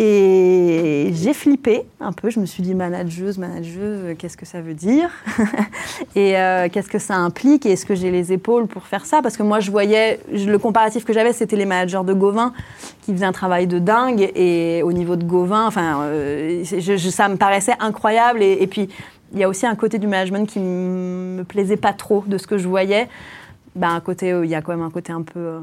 Et 0.00 1.10
j'ai 1.12 1.34
flippé 1.34 1.82
un 1.98 2.12
peu. 2.12 2.30
Je 2.30 2.38
me 2.38 2.46
suis 2.46 2.62
dit 2.62 2.72
manageuse, 2.72 3.36
manageuse, 3.36 4.16
qu'est-ce 4.16 4.36
que 4.36 4.46
ça 4.46 4.60
veut 4.60 4.74
dire 4.74 5.10
Et 6.14 6.38
euh, 6.38 6.68
qu'est-ce 6.70 6.88
que 6.88 7.00
ça 7.00 7.16
implique 7.16 7.66
Et 7.66 7.72
est-ce 7.72 7.84
que 7.84 7.96
j'ai 7.96 8.12
les 8.12 8.32
épaules 8.32 8.68
pour 8.68 8.84
faire 8.84 9.04
ça? 9.04 9.22
Parce 9.22 9.36
que 9.36 9.42
moi, 9.42 9.58
je 9.58 9.72
voyais, 9.72 10.20
le 10.30 10.56
comparatif 10.56 11.04
que 11.04 11.12
j'avais, 11.12 11.32
c'était 11.32 11.56
les 11.56 11.66
managers 11.66 12.04
de 12.06 12.12
Gauvin 12.12 12.52
qui 13.02 13.12
faisaient 13.12 13.24
un 13.24 13.32
travail 13.32 13.66
de 13.66 13.80
dingue. 13.80 14.30
Et 14.36 14.82
au 14.84 14.92
niveau 14.92 15.16
de 15.16 15.24
Gauvin, 15.24 15.66
enfin, 15.66 16.02
euh, 16.02 16.62
ça 16.62 17.28
me 17.28 17.34
paraissait 17.34 17.74
incroyable. 17.80 18.40
Et, 18.40 18.68
puis, 18.68 18.88
il 19.32 19.40
y 19.40 19.42
a 19.42 19.48
aussi 19.48 19.66
un 19.66 19.74
côté 19.74 19.98
du 19.98 20.06
management 20.06 20.48
qui 20.48 20.60
me 20.60 21.42
plaisait 21.42 21.76
pas 21.76 21.92
trop 21.92 22.22
de 22.24 22.38
ce 22.38 22.46
que 22.46 22.56
je 22.56 22.68
voyais. 22.68 23.08
Ben, 23.74 23.98
côté, 23.98 24.32
il 24.44 24.48
y 24.48 24.54
a 24.54 24.62
quand 24.62 24.70
même 24.70 24.86
un 24.86 24.90
côté 24.90 25.12
un 25.12 25.22
peu. 25.22 25.40
Euh, 25.40 25.60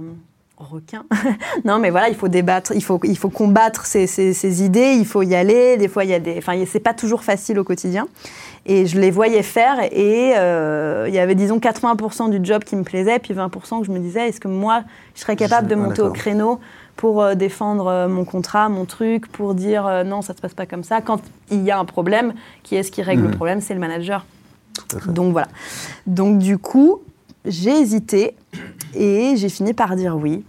requin. 0.58 1.06
non, 1.66 1.80
mais 1.80 1.90
voilà, 1.90 2.10
il 2.10 2.16
faut 2.16 2.28
débattre, 2.28 2.72
il 2.76 2.84
faut, 2.84 3.00
il 3.04 3.18
faut 3.18 3.30
combattre 3.30 3.86
ces, 3.86 4.64
idées, 4.64 4.94
il 4.94 5.06
faut 5.06 5.22
y 5.22 5.36
aller. 5.36 5.78
Des 5.78 5.88
fois, 5.88 6.04
il 6.04 6.10
y 6.10 6.14
a 6.14 6.20
des. 6.20 6.38
Enfin, 6.38 6.54
c'est 6.66 6.80
pas 6.80 6.94
toujours 6.94 7.24
facile 7.24 7.60
au 7.60 7.64
quotidien. 7.64 8.08
Et 8.66 8.88
je 8.88 9.00
les 9.00 9.12
voyais 9.12 9.44
faire 9.44 9.80
et 9.92 10.34
euh, 10.38 11.06
il 11.08 11.14
y 11.14 11.20
avait, 11.20 11.36
disons, 11.36 11.60
80% 11.60 12.32
du 12.32 12.44
job 12.44 12.64
qui 12.64 12.76
me 12.76 12.84
plaisait, 12.84 13.20
puis 13.20 13.34
20% 13.34 13.82
que 13.82 13.86
je 13.86 13.92
me 13.92 14.00
disais, 14.00 14.30
est-ce 14.30 14.40
que 14.40 14.48
moi, 14.48 14.84
je 15.14 15.22
serais 15.22 15.36
capable 15.36 15.68
de 15.68 15.76
monter 15.76 16.02
au 16.02 16.12
créneau 16.12 16.60
pour 16.96 17.22
euh, 17.22 17.36
défendre 17.36 17.88
euh, 17.88 18.08
mon 18.08 18.26
contrat, 18.26 18.68
mon 18.70 18.86
truc, 18.86 19.32
pour 19.32 19.54
dire 19.54 20.04
non, 20.04 20.24
ça 20.24 20.34
se 20.34 20.42
passe 20.42 20.56
pas 20.56 20.66
comme 20.66 20.84
ça. 20.84 21.02
Quand 21.02 21.22
il 21.52 21.64
y 21.64 21.70
a 21.70 21.78
un 21.78 21.86
problème, 21.86 22.34
qui 22.64 22.76
est-ce 22.76 22.92
qui 22.92 23.04
règle 23.04 23.24
le 23.24 23.28
mhm. 23.28 23.36
problème? 23.36 23.62
C'est 23.62 23.76
le 23.76 23.80
manager. 23.80 24.26
Donc 25.08 25.32
voilà. 25.32 25.48
Donc 26.08 26.40
du 26.40 26.58
coup, 26.58 27.02
j'ai 27.46 27.72
hésité 27.72 28.36
et 28.94 29.36
j'ai 29.36 29.50
fini 29.50 29.74
par 29.74 29.96
dire 29.96 30.16
oui 30.18 30.44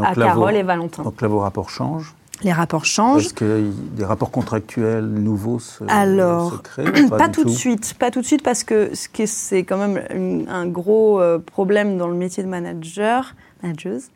à 0.00 0.14
Carole 0.14 0.56
et 0.56 0.62
Valentin. 0.62 1.02
Donc 1.02 1.20
là, 1.20 1.28
vos 1.28 1.40
rapports 1.40 1.70
changent 1.70 2.14
les 2.42 2.52
rapports 2.52 2.84
changent. 2.84 3.26
Est-ce 3.26 3.34
que 3.34 3.70
des 3.96 4.04
rapports 4.04 4.30
contractuels 4.30 5.06
nouveaux 5.06 5.58
se, 5.58 5.84
Alors, 5.88 6.62
créent 6.62 7.08
Pas, 7.08 7.28
tout, 7.28 7.44
de 7.44 7.50
suite, 7.50 7.94
pas 7.98 8.10
tout 8.10 8.20
de 8.20 8.26
suite 8.26 8.42
parce 8.42 8.64
que 8.64 8.90
c'est 8.94 9.64
quand 9.64 9.76
même 9.76 10.46
un 10.48 10.66
gros 10.66 11.20
euh, 11.20 11.38
problème 11.38 11.98
dans 11.98 12.08
le 12.08 12.14
métier 12.14 12.42
de 12.42 12.48
manager, 12.48 13.34
manageuse, 13.62 14.10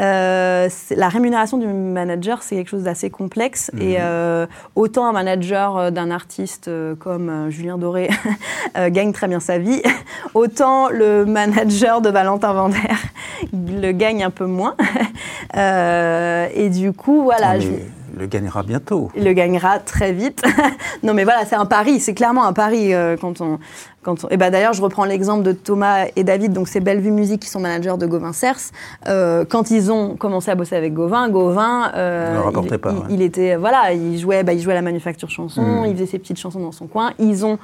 euh, 0.00 0.68
la 0.90 1.08
rémunération 1.08 1.58
du 1.58 1.66
manager, 1.66 2.42
c'est 2.42 2.56
quelque 2.56 2.68
chose 2.68 2.84
d'assez 2.84 3.10
complexe. 3.10 3.70
Mhm. 3.74 3.82
Et 3.82 3.96
euh, 4.00 4.46
autant 4.74 5.06
un 5.06 5.12
manager 5.12 5.76
euh, 5.76 5.90
d'un 5.90 6.10
artiste 6.10 6.70
comme 6.98 7.50
Julien 7.50 7.78
Doré 7.78 8.10
gagne 8.88 9.12
très 9.12 9.28
bien 9.28 9.40
sa 9.40 9.58
vie, 9.58 9.82
autant 10.34 10.88
le 10.88 11.24
manager 11.24 12.00
de 12.00 12.10
Valentin 12.10 12.52
Vander 12.52 12.78
le 13.52 13.92
gagne 13.92 14.24
un 14.24 14.30
peu 14.30 14.46
moins. 14.46 14.76
et 15.54 16.68
du 16.70 16.92
coup, 16.92 17.22
voilà. 17.22 17.58
je 17.58 17.68
le 18.16 18.26
gagnera 18.26 18.62
bientôt. 18.62 19.10
Il 19.16 19.24
le 19.24 19.32
gagnera 19.32 19.78
très 19.78 20.12
vite. 20.12 20.42
non, 21.02 21.14
mais 21.14 21.24
voilà, 21.24 21.44
c'est 21.46 21.56
un 21.56 21.66
pari. 21.66 22.00
C'est 22.00 22.14
clairement 22.14 22.44
un 22.44 22.52
pari 22.52 22.92
euh, 22.92 23.16
quand 23.20 23.40
on. 23.40 23.58
Quand 24.02 24.26
Et 24.32 24.36
ben 24.36 24.50
d'ailleurs, 24.50 24.72
je 24.72 24.82
reprends 24.82 25.04
l'exemple 25.04 25.44
de 25.44 25.52
Thomas 25.52 26.06
et 26.16 26.24
David, 26.24 26.52
donc 26.52 26.66
c'est 26.66 26.80
Bellevue 26.80 27.12
Musique 27.12 27.42
qui 27.42 27.48
sont 27.48 27.60
managers 27.60 27.96
de 27.98 28.06
Gauvin 28.06 28.32
Cers. 28.32 28.72
Euh, 29.06 29.44
quand 29.48 29.70
ils 29.70 29.92
ont 29.92 30.16
commencé 30.16 30.50
à 30.50 30.56
bosser 30.56 30.74
avec 30.74 30.92
Gauvin, 30.92 31.28
Gauvin, 31.28 31.92
euh, 31.94 32.42
il, 32.64 32.78
pas, 32.78 32.94
il, 33.10 33.22
était 33.22 33.54
voilà, 33.54 33.92
il 33.92 34.18
jouait, 34.18 34.42
bah, 34.42 34.54
il 34.54 34.60
jouait 34.60 34.72
à 34.72 34.76
la 34.76 34.82
manufacture 34.82 35.30
chanson, 35.30 35.62
hmm. 35.62 35.86
il 35.86 35.92
faisait 35.92 36.06
ses 36.06 36.18
petites 36.18 36.40
chansons 36.40 36.58
dans 36.58 36.72
son 36.72 36.88
coin. 36.88 37.12
Ils 37.20 37.46
ont 37.46 37.60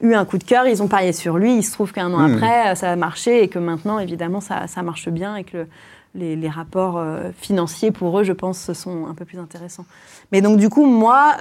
eu 0.00 0.14
un 0.14 0.24
coup 0.24 0.38
de 0.38 0.44
cœur, 0.44 0.66
ils 0.66 0.82
ont 0.82 0.88
parié 0.88 1.12
sur 1.12 1.36
lui. 1.36 1.54
Il 1.54 1.62
se 1.62 1.72
trouve 1.72 1.92
qu'un 1.92 2.10
an 2.14 2.28
hmm. 2.28 2.34
après, 2.34 2.76
ça 2.76 2.90
a 2.90 2.96
marché 2.96 3.42
et 3.42 3.48
que 3.48 3.58
maintenant, 3.58 3.98
évidemment, 3.98 4.40
ça, 4.40 4.66
ça 4.66 4.80
marche 4.80 5.10
bien 5.10 5.36
et 5.36 5.44
que 5.44 5.66
les, 6.14 6.48
rapports 6.48 7.02
financiers 7.38 7.90
pour 7.90 8.18
eux, 8.18 8.24
je 8.24 8.32
pense, 8.32 8.72
sont 8.72 9.06
un 9.06 9.14
peu 9.14 9.24
plus 9.24 9.38
intéressants. 9.38 9.84
Mais 10.32 10.40
donc, 10.40 10.58
du 10.58 10.68
coup, 10.68 10.86
moi, 10.86 11.34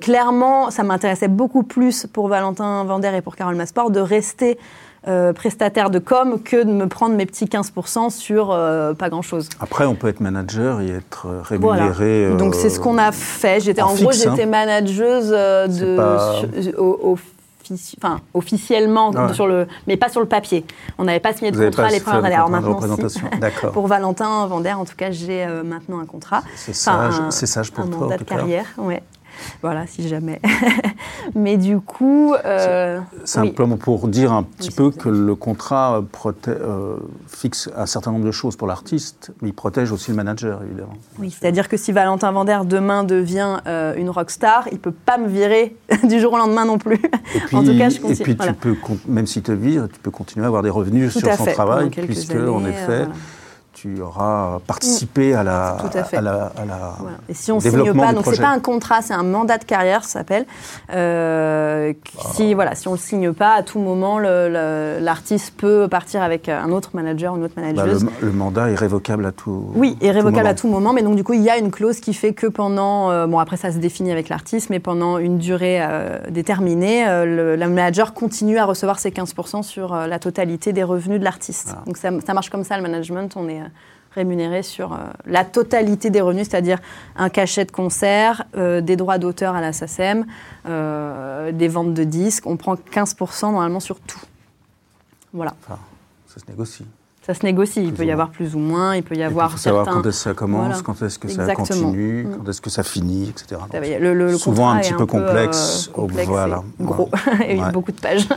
clairement, 0.00 0.70
ça 0.70 0.82
m'intéressait 0.82 1.28
beaucoup 1.28 1.62
plus 1.62 2.06
pour 2.06 2.28
Valentin 2.28 2.84
Vander 2.84 3.12
et 3.14 3.20
pour 3.20 3.36
Carole 3.36 3.56
Masport 3.56 3.90
de 3.90 4.00
rester 4.00 4.58
euh, 5.06 5.34
prestataire 5.34 5.90
de 5.90 5.98
com 5.98 6.40
que 6.42 6.62
de 6.62 6.70
me 6.70 6.88
prendre 6.88 7.14
mes 7.14 7.26
petits 7.26 7.44
15% 7.44 8.08
sur 8.08 8.52
euh, 8.52 8.94
pas 8.94 9.10
grand-chose. 9.10 9.50
Après, 9.60 9.84
on 9.84 9.94
peut 9.94 10.08
être 10.08 10.20
manager 10.20 10.80
et 10.80 10.88
être 10.88 11.26
rémunéré. 11.42 12.24
Voilà. 12.28 12.36
Donc 12.38 12.54
c'est 12.54 12.70
ce 12.70 12.80
qu'on 12.80 12.96
a 12.96 13.12
fait. 13.12 13.60
J'étais 13.60 13.82
en, 13.82 13.94
gros, 13.94 14.12
j'étais 14.12 14.44
hein. 14.44 14.46
manageuse 14.46 15.28
de 15.28 15.98
enfin, 17.98 18.20
officiellement, 18.32 19.12
sur 19.32 19.46
le, 19.46 19.66
mais 19.86 19.96
pas 19.96 20.08
sur 20.08 20.20
le 20.20 20.26
papier. 20.26 20.64
On 20.98 21.04
n'avait 21.04 21.20
pas 21.20 21.32
signé 21.32 21.50
de 21.50 21.64
contrat 21.64 21.90
les 21.90 22.00
premières 22.00 22.24
années. 22.24 22.34
Alors 22.34 22.50
maintenant, 22.50 22.78
pour 23.72 23.86
Valentin 23.86 24.46
Vander, 24.46 24.72
en 24.72 24.84
tout 24.84 24.96
cas, 24.96 25.10
j'ai 25.10 25.46
maintenant 25.64 26.00
un 26.00 26.06
contrat. 26.06 26.42
C'est 26.56 26.74
sage, 26.74 27.14
c'est 27.30 27.46
sage 27.46 27.72
pour 27.72 27.84
un 27.84 27.88
toi. 27.88 28.00
mandat 28.00 28.18
de 28.18 28.24
carrière, 28.24 28.66
ouais. 28.78 29.02
Voilà, 29.62 29.86
si 29.86 30.08
jamais. 30.08 30.40
Mais 31.34 31.56
du 31.56 31.80
coup. 31.80 32.34
Euh, 32.44 33.00
simplement 33.24 33.76
pour 33.76 34.08
dire 34.08 34.32
un 34.32 34.42
petit 34.42 34.70
peu 34.70 34.90
que 34.90 35.08
le 35.08 35.34
contrat 35.34 36.02
euh, 36.48 36.96
fixe 37.28 37.70
un 37.76 37.86
certain 37.86 38.12
nombre 38.12 38.26
de 38.26 38.30
choses 38.30 38.56
pour 38.56 38.66
l'artiste, 38.66 39.32
mais 39.40 39.48
il 39.48 39.54
protège 39.54 39.92
aussi 39.92 40.10
le 40.10 40.16
manager, 40.16 40.62
évidemment. 40.62 40.94
Oui, 41.18 41.30
c'est-à-dire 41.30 41.68
que 41.68 41.76
si 41.76 41.92
Valentin 41.92 42.32
Vander 42.32 42.60
demain 42.64 43.04
devient 43.04 43.58
euh, 43.66 43.94
une 43.96 44.10
rockstar, 44.10 44.68
il 44.70 44.74
ne 44.74 44.78
peut 44.78 44.92
pas 44.92 45.18
me 45.18 45.28
virer 45.28 45.76
du 46.04 46.20
jour 46.20 46.32
au 46.32 46.38
lendemain 46.38 46.64
non 46.64 46.78
plus. 46.78 47.00
Et 47.34 47.40
puis, 47.46 47.56
en 47.56 47.64
tout 47.64 47.76
cas, 47.76 47.88
je 47.88 48.00
continue. 48.00 48.30
Et 48.30 48.34
puis, 48.34 48.36
tu 48.36 48.54
peux, 48.54 48.76
même 49.06 49.26
s'il 49.26 49.42
te 49.42 49.52
vire, 49.52 49.88
tu 49.92 49.98
peux 50.00 50.10
continuer 50.10 50.44
à 50.44 50.48
avoir 50.48 50.62
des 50.62 50.70
revenus 50.70 51.16
sur 51.16 51.32
son 51.34 51.44
travail, 51.44 51.90
puisque, 51.90 52.34
en 52.34 52.64
effet 52.64 53.06
tu 53.74 54.00
auras 54.00 54.60
participé 54.66 55.34
à 55.34 55.42
la, 55.42 55.76
à, 56.12 56.20
la, 56.22 56.52
Et 57.28 57.34
si 57.34 57.50
on 57.50 57.56
ne 57.56 57.60
signe 57.60 57.92
pas, 57.92 58.12
donc 58.12 58.24
c'est 58.26 58.40
pas 58.40 58.48
un 58.48 58.60
contrat, 58.60 59.02
c'est 59.02 59.14
un 59.14 59.24
mandat 59.24 59.58
de 59.58 59.64
carrière, 59.64 60.04
ça 60.04 60.20
s'appelle. 60.20 60.46
Euh, 60.94 61.92
si 62.34 62.52
ah. 62.52 62.54
voilà, 62.54 62.74
si 62.76 62.86
on 62.88 62.92
le 62.92 62.98
signe 62.98 63.32
pas, 63.32 63.54
à 63.54 63.62
tout 63.62 63.80
moment, 63.80 64.18
l'artiste 64.18 65.54
peut 65.56 65.88
partir 65.88 66.22
avec 66.22 66.48
un 66.48 66.70
autre 66.70 66.90
manager, 66.94 67.36
une 67.36 67.44
autre 67.44 67.54
bah, 67.56 67.62
manageuse. 67.62 68.06
le, 68.20 68.32
mandat 68.32 68.70
est 68.70 68.76
révocable 68.76 69.26
à 69.26 69.32
tout. 69.32 69.70
Oui, 69.74 69.96
est 70.00 70.12
révocable 70.12 70.46
à 70.46 70.54
tout 70.54 70.68
moment, 70.68 70.92
mais 70.92 71.02
donc 71.02 71.16
du 71.16 71.24
coup 71.24 71.34
il 71.34 71.42
y 71.42 71.50
a 71.50 71.58
une 71.58 71.70
clause 71.70 72.00
qui 72.00 72.14
fait 72.14 72.32
que 72.32 72.46
pendant, 72.46 73.10
euh, 73.10 73.26
bon 73.26 73.40
après 73.40 73.56
ça 73.56 73.72
se 73.72 73.78
définit 73.78 74.12
avec 74.12 74.28
l'artiste, 74.28 74.70
mais 74.70 74.78
pendant 74.78 75.18
une 75.18 75.38
durée 75.38 75.78
euh, 75.82 76.18
déterminée, 76.30 77.04
le, 77.24 77.56
manager 77.64 78.14
continue 78.14 78.58
à 78.58 78.66
recevoir 78.66 79.00
ses 79.00 79.10
15% 79.10 79.62
sur 79.62 79.96
la 79.96 80.18
totalité 80.20 80.72
des 80.72 80.84
revenus 80.84 81.18
de 81.18 81.24
l'artiste. 81.24 81.74
Donc 81.86 81.96
ça, 81.96 82.10
ça, 82.24 82.34
marche 82.34 82.50
comme 82.50 82.62
ça 82.62 82.76
le 82.76 82.82
management, 82.82 83.32
on 83.36 83.48
est 83.48 83.63
rémunéré 84.14 84.62
sur 84.62 84.92
euh, 84.92 84.98
la 85.26 85.44
totalité 85.44 86.10
des 86.10 86.20
revenus, 86.20 86.48
c'est-à-dire 86.48 86.78
un 87.16 87.28
cachet 87.28 87.64
de 87.64 87.72
concert, 87.72 88.44
euh, 88.56 88.80
des 88.80 88.96
droits 88.96 89.18
d'auteur 89.18 89.54
à 89.54 89.60
la 89.60 89.72
SACEM, 89.72 90.26
euh, 90.66 91.52
des 91.52 91.68
ventes 91.68 91.94
de 91.94 92.04
disques. 92.04 92.46
On 92.46 92.56
prend 92.56 92.74
15% 92.74 93.52
normalement 93.52 93.80
sur 93.80 94.00
tout. 94.00 94.20
Voilà. 95.32 95.54
ça 96.26 96.40
se 96.40 96.48
négocie 96.48 96.86
ça 97.24 97.32
se 97.32 97.44
négocie. 97.44 97.82
Il 97.82 97.92
peut 97.92 98.04
y 98.04 98.10
avoir 98.10 98.30
plus 98.30 98.54
ou 98.54 98.58
moins, 98.58 98.96
il 98.96 99.02
peut 99.02 99.14
y 99.14 99.22
avoir. 99.22 99.48
Il 99.48 99.52
faut 99.52 99.58
savoir 99.58 99.86
quand 99.86 100.00
est-ce 100.00 100.18
que 100.18 100.30
ça 100.30 100.34
commence, 100.34 100.82
quand 100.82 101.00
est-ce 101.02 101.18
que 101.18 101.28
ça 101.28 101.54
continue, 101.54 102.24
mm. 102.24 102.36
quand 102.36 102.48
est-ce 102.50 102.60
que 102.60 102.70
ça 102.70 102.82
finit, 102.82 103.30
etc. 103.30 103.60
le, 104.00 104.36
souvent 104.36 104.70
un 104.70 104.80
petit 104.80 104.92
peu, 104.92 105.06
complexe. 105.06 105.90
Euh, 105.98 106.06
voilà. 106.26 106.62
Gros. 106.80 107.10
il 107.48 107.56
y 107.56 107.60
a 107.62 107.70
beaucoup 107.70 107.92
de 107.92 108.00
pages. 108.00 108.28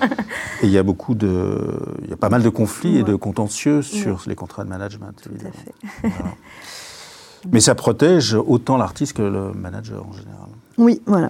et 0.62 0.66
il 0.66 0.70
y 0.70 0.78
a 0.78 0.84
beaucoup 0.84 1.16
de, 1.16 1.80
il 2.04 2.10
y 2.10 2.14
a 2.14 2.18
pas 2.18 2.30
mal 2.30 2.44
de 2.44 2.50
conflits 2.50 2.98
et 2.98 3.04
de 3.04 3.16
contentieux 3.16 3.82
sur 3.82 4.24
les 4.26 4.36
contrats 4.36 4.64
de 4.64 4.70
management. 4.70 5.14
Évidemment. 5.30 5.52
Tout 6.02 6.08
à 6.08 6.10
fait. 6.10 6.16
Mais 7.52 7.60
ça 7.60 7.76
protège 7.76 8.34
autant 8.34 8.78
l'artiste 8.78 9.14
que 9.14 9.22
le 9.22 9.54
manager 9.54 10.06
en 10.08 10.14
général. 10.14 10.50
Oui, 10.78 11.02
voilà. 11.06 11.30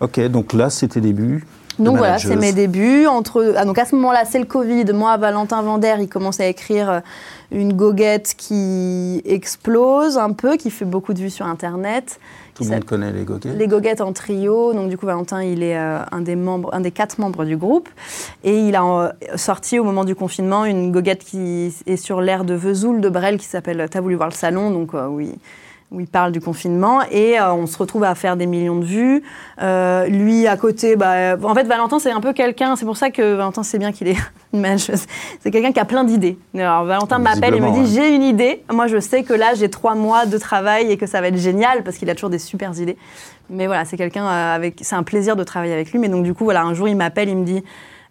Ok, 0.00 0.20
donc 0.28 0.52
là, 0.52 0.70
c'était 0.70 1.00
début. 1.00 1.44
Donc 1.78 1.96
voilà, 1.96 2.18
c'est 2.18 2.36
mes 2.36 2.52
débuts. 2.52 3.06
Entre, 3.06 3.54
ah, 3.56 3.64
donc 3.64 3.78
à 3.78 3.84
ce 3.84 3.94
moment-là, 3.94 4.24
c'est 4.24 4.38
le 4.38 4.44
Covid. 4.44 4.86
Moi, 4.92 5.16
Valentin 5.16 5.62
Vander, 5.62 5.96
il 6.00 6.08
commence 6.08 6.40
à 6.40 6.46
écrire 6.46 6.90
euh, 6.90 7.00
une 7.52 7.72
goguette 7.72 8.34
qui 8.36 9.22
explose 9.24 10.18
un 10.18 10.32
peu, 10.32 10.56
qui 10.56 10.70
fait 10.70 10.84
beaucoup 10.84 11.14
de 11.14 11.18
vues 11.18 11.30
sur 11.30 11.46
Internet. 11.46 12.18
Tout 12.54 12.64
le 12.64 12.70
monde 12.70 12.84
connaît 12.84 13.12
les 13.12 13.22
goguettes. 13.22 13.56
Les 13.56 13.68
goguettes 13.68 14.00
en 14.00 14.12
trio. 14.12 14.72
Donc 14.72 14.88
du 14.88 14.98
coup, 14.98 15.06
Valentin, 15.06 15.42
il 15.42 15.62
est 15.62 15.78
euh, 15.78 16.00
un 16.10 16.20
des 16.20 16.36
membres, 16.36 16.70
un 16.72 16.80
des 16.80 16.90
quatre 16.90 17.18
membres 17.18 17.44
du 17.44 17.56
groupe, 17.56 17.88
et 18.42 18.58
il 18.58 18.74
a 18.74 18.84
euh, 18.84 19.12
sorti 19.36 19.78
au 19.78 19.84
moment 19.84 20.04
du 20.04 20.14
confinement 20.14 20.64
une 20.64 20.90
goguette 20.90 21.24
qui 21.24 21.72
est 21.86 21.96
sur 21.96 22.20
l'air 22.20 22.44
de 22.44 22.54
Vesoul 22.54 23.00
de 23.00 23.08
Brel 23.08 23.38
qui 23.38 23.46
s'appelle 23.46 23.86
T'as 23.90 24.00
voulu 24.00 24.16
voir 24.16 24.28
le 24.28 24.34
salon. 24.34 24.70
Donc 24.70 24.90
oui 25.10 25.34
où 25.90 26.00
il 26.00 26.06
parle 26.06 26.32
du 26.32 26.40
confinement 26.40 27.00
et 27.10 27.40
euh, 27.40 27.52
on 27.54 27.66
se 27.66 27.78
retrouve 27.78 28.04
à 28.04 28.14
faire 28.14 28.36
des 28.36 28.46
millions 28.46 28.76
de 28.76 28.84
vues. 28.84 29.22
Euh, 29.62 30.06
lui 30.06 30.46
à 30.46 30.56
côté, 30.56 30.96
bah, 30.96 31.36
en 31.42 31.54
fait 31.54 31.64
Valentin 31.64 31.98
c'est 31.98 32.10
un 32.10 32.20
peu 32.20 32.32
quelqu'un, 32.32 32.76
c'est 32.76 32.84
pour 32.84 32.96
ça 32.96 33.10
que 33.10 33.34
Valentin 33.34 33.62
sait 33.62 33.78
bien 33.78 33.92
qu'il 33.92 34.08
est. 34.08 34.16
C'est 35.40 35.50
quelqu'un 35.50 35.72
qui 35.72 35.80
a 35.80 35.84
plein 35.84 36.04
d'idées. 36.04 36.38
Alors 36.54 36.84
Valentin 36.84 37.18
m'appelle 37.18 37.54
et 37.54 37.60
me 37.60 37.70
dit 37.70 37.94
j'ai 37.94 38.14
une 38.14 38.22
idée. 38.22 38.62
Moi 38.72 38.86
je 38.86 38.98
sais 38.98 39.22
que 39.22 39.34
là 39.34 39.52
j'ai 39.54 39.68
trois 39.68 39.94
mois 39.94 40.24
de 40.24 40.38
travail 40.38 40.90
et 40.90 40.96
que 40.96 41.06
ça 41.06 41.20
va 41.20 41.28
être 41.28 41.36
génial 41.36 41.84
parce 41.84 41.98
qu'il 41.98 42.08
a 42.08 42.14
toujours 42.14 42.30
des 42.30 42.38
super 42.38 42.72
idées. 42.78 42.96
Mais 43.50 43.66
voilà 43.66 43.84
c'est 43.84 43.98
quelqu'un 43.98 44.26
avec, 44.26 44.78
c'est 44.80 44.96
un 44.96 45.02
plaisir 45.02 45.36
de 45.36 45.44
travailler 45.44 45.74
avec 45.74 45.92
lui. 45.92 45.98
Mais 45.98 46.08
donc 46.08 46.22
du 46.22 46.32
coup 46.32 46.44
voilà 46.44 46.62
un 46.62 46.72
jour 46.72 46.88
il 46.88 46.96
m'appelle, 46.96 47.28
il 47.28 47.36
me 47.36 47.44
dit 47.44 47.62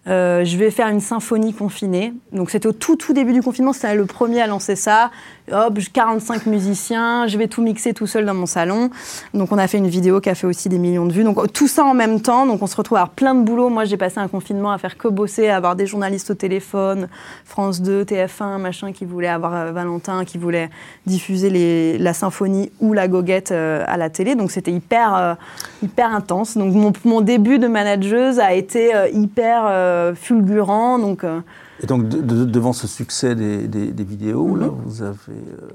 euh, 0.08 0.46
je 0.46 0.58
vais 0.58 0.72
faire 0.72 0.88
une 0.88 1.02
symphonie 1.02 1.54
confinée. 1.54 2.14
Donc 2.32 2.50
c'était 2.50 2.68
au 2.68 2.72
tout 2.72 2.96
tout 2.96 3.14
début 3.14 3.34
du 3.34 3.42
confinement, 3.42 3.74
c'était 3.74 3.96
le 3.96 4.06
premier 4.06 4.42
à 4.42 4.48
lancer 4.48 4.76
ça. 4.76 5.12
Hop, 5.52 5.80
45 5.94 6.46
musiciens, 6.46 7.28
je 7.28 7.38
vais 7.38 7.48
tout 7.48 7.62
mixer 7.62 7.94
tout 7.94 8.08
seul 8.08 8.26
dans 8.26 8.34
mon 8.34 8.46
salon. 8.46 8.90
Donc 9.34 9.52
on 9.52 9.58
a 9.58 9.68
fait 9.68 9.78
une 9.78 9.88
vidéo 9.88 10.20
qui 10.20 10.30
a 10.30 10.36
fait 10.36 10.48
aussi 10.48 10.70
des 10.70 10.78
millions 10.78 11.06
de 11.06 11.14
vues. 11.14 11.24
Donc 11.24 11.54
tout 11.54 11.68
ça 11.68 11.84
en 11.86 11.94
même 11.94 12.22
temps, 12.22 12.46
donc 12.46 12.62
on 12.62 12.68
se 12.68 12.76
retrouve 12.76 12.98
à 12.98 13.02
avoir 13.02 13.14
plein 13.14 13.36
de 13.36 13.44
boulot. 13.44 13.70
Moi 13.70 13.86
j'ai 13.86 13.98
passé 13.98 14.20
un 14.20 14.28
confinement 14.28 14.72
à 14.72 14.78
faire 14.78 14.98
que 14.98 15.08
bosser, 15.08 15.48
à 15.48 15.56
avoir 15.56 15.76
des 15.76 15.86
journalistes 15.86 16.32
au 16.32 16.36
téléphone, 16.36 17.08
France 17.46 17.82
2, 17.82 18.04
TF1, 18.04 18.58
machin, 18.58 18.92
qui 18.92 19.06
voulaient 19.06 19.28
avoir 19.28 19.56
euh, 19.56 19.72
Valentin, 19.72 20.26
qui 20.26 20.38
voulaient 20.38 20.70
diffuser 21.06 21.50
les, 21.50 21.98
la 21.98 22.14
symphonie 22.14 22.72
ou 22.80 22.94
la 22.94 23.08
goguette 23.08 23.52
euh, 23.52 23.84
à 23.88 23.98
la 23.98 24.10
télé. 24.10 24.36
Donc 24.36 24.52
c'était 24.52 24.72
hyper, 24.72 25.38
hyper 25.82 26.14
intense. 26.14 26.58
Donc 26.58 26.74
mon, 26.74 26.92
mon, 27.06 27.22
début 27.22 27.60
de 27.60 27.68
manageuse 27.68 28.40
a 28.40 28.54
été 28.54 28.92
hyper 29.14 29.66
euh, 29.68 30.16
fulgurant. 30.16 31.00
Donc, 31.00 31.24
euh, 31.24 31.40
et 31.82 31.86
donc, 31.86 32.08
devant 32.08 32.74
ce 32.74 32.88
succès 32.88 33.36
des, 33.36 34.04
vidéos, 34.04 34.56
là, 34.56 34.68
mhm. 34.68 34.76
vous, 34.86 35.04
avez, 35.04 35.16
euh, 35.30 35.68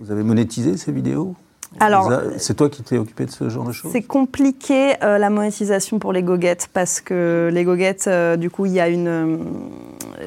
vous 0.00 0.10
avez 0.10 0.22
monétisé 0.22 0.76
ces 0.76 0.92
vidéos 0.92 1.34
alors, 1.80 2.08
c'est 2.36 2.54
toi 2.54 2.68
qui 2.68 2.84
t'es 2.84 2.98
occupé 2.98 3.26
de 3.26 3.32
ce 3.32 3.48
genre 3.48 3.64
de 3.64 3.72
choses 3.72 3.90
C'est 3.90 4.02
compliqué 4.02 4.92
la 5.00 5.28
monétisation 5.28 5.98
pour 5.98 6.12
les 6.12 6.22
goguettes 6.22 6.68
parce 6.72 7.00
que 7.00 7.50
les 7.52 7.64
goguettes, 7.64 8.08
du 8.38 8.48
coup, 8.48 8.66
il 8.66 8.72
y 8.72 8.78
a 8.78 8.88
une, 8.88 9.40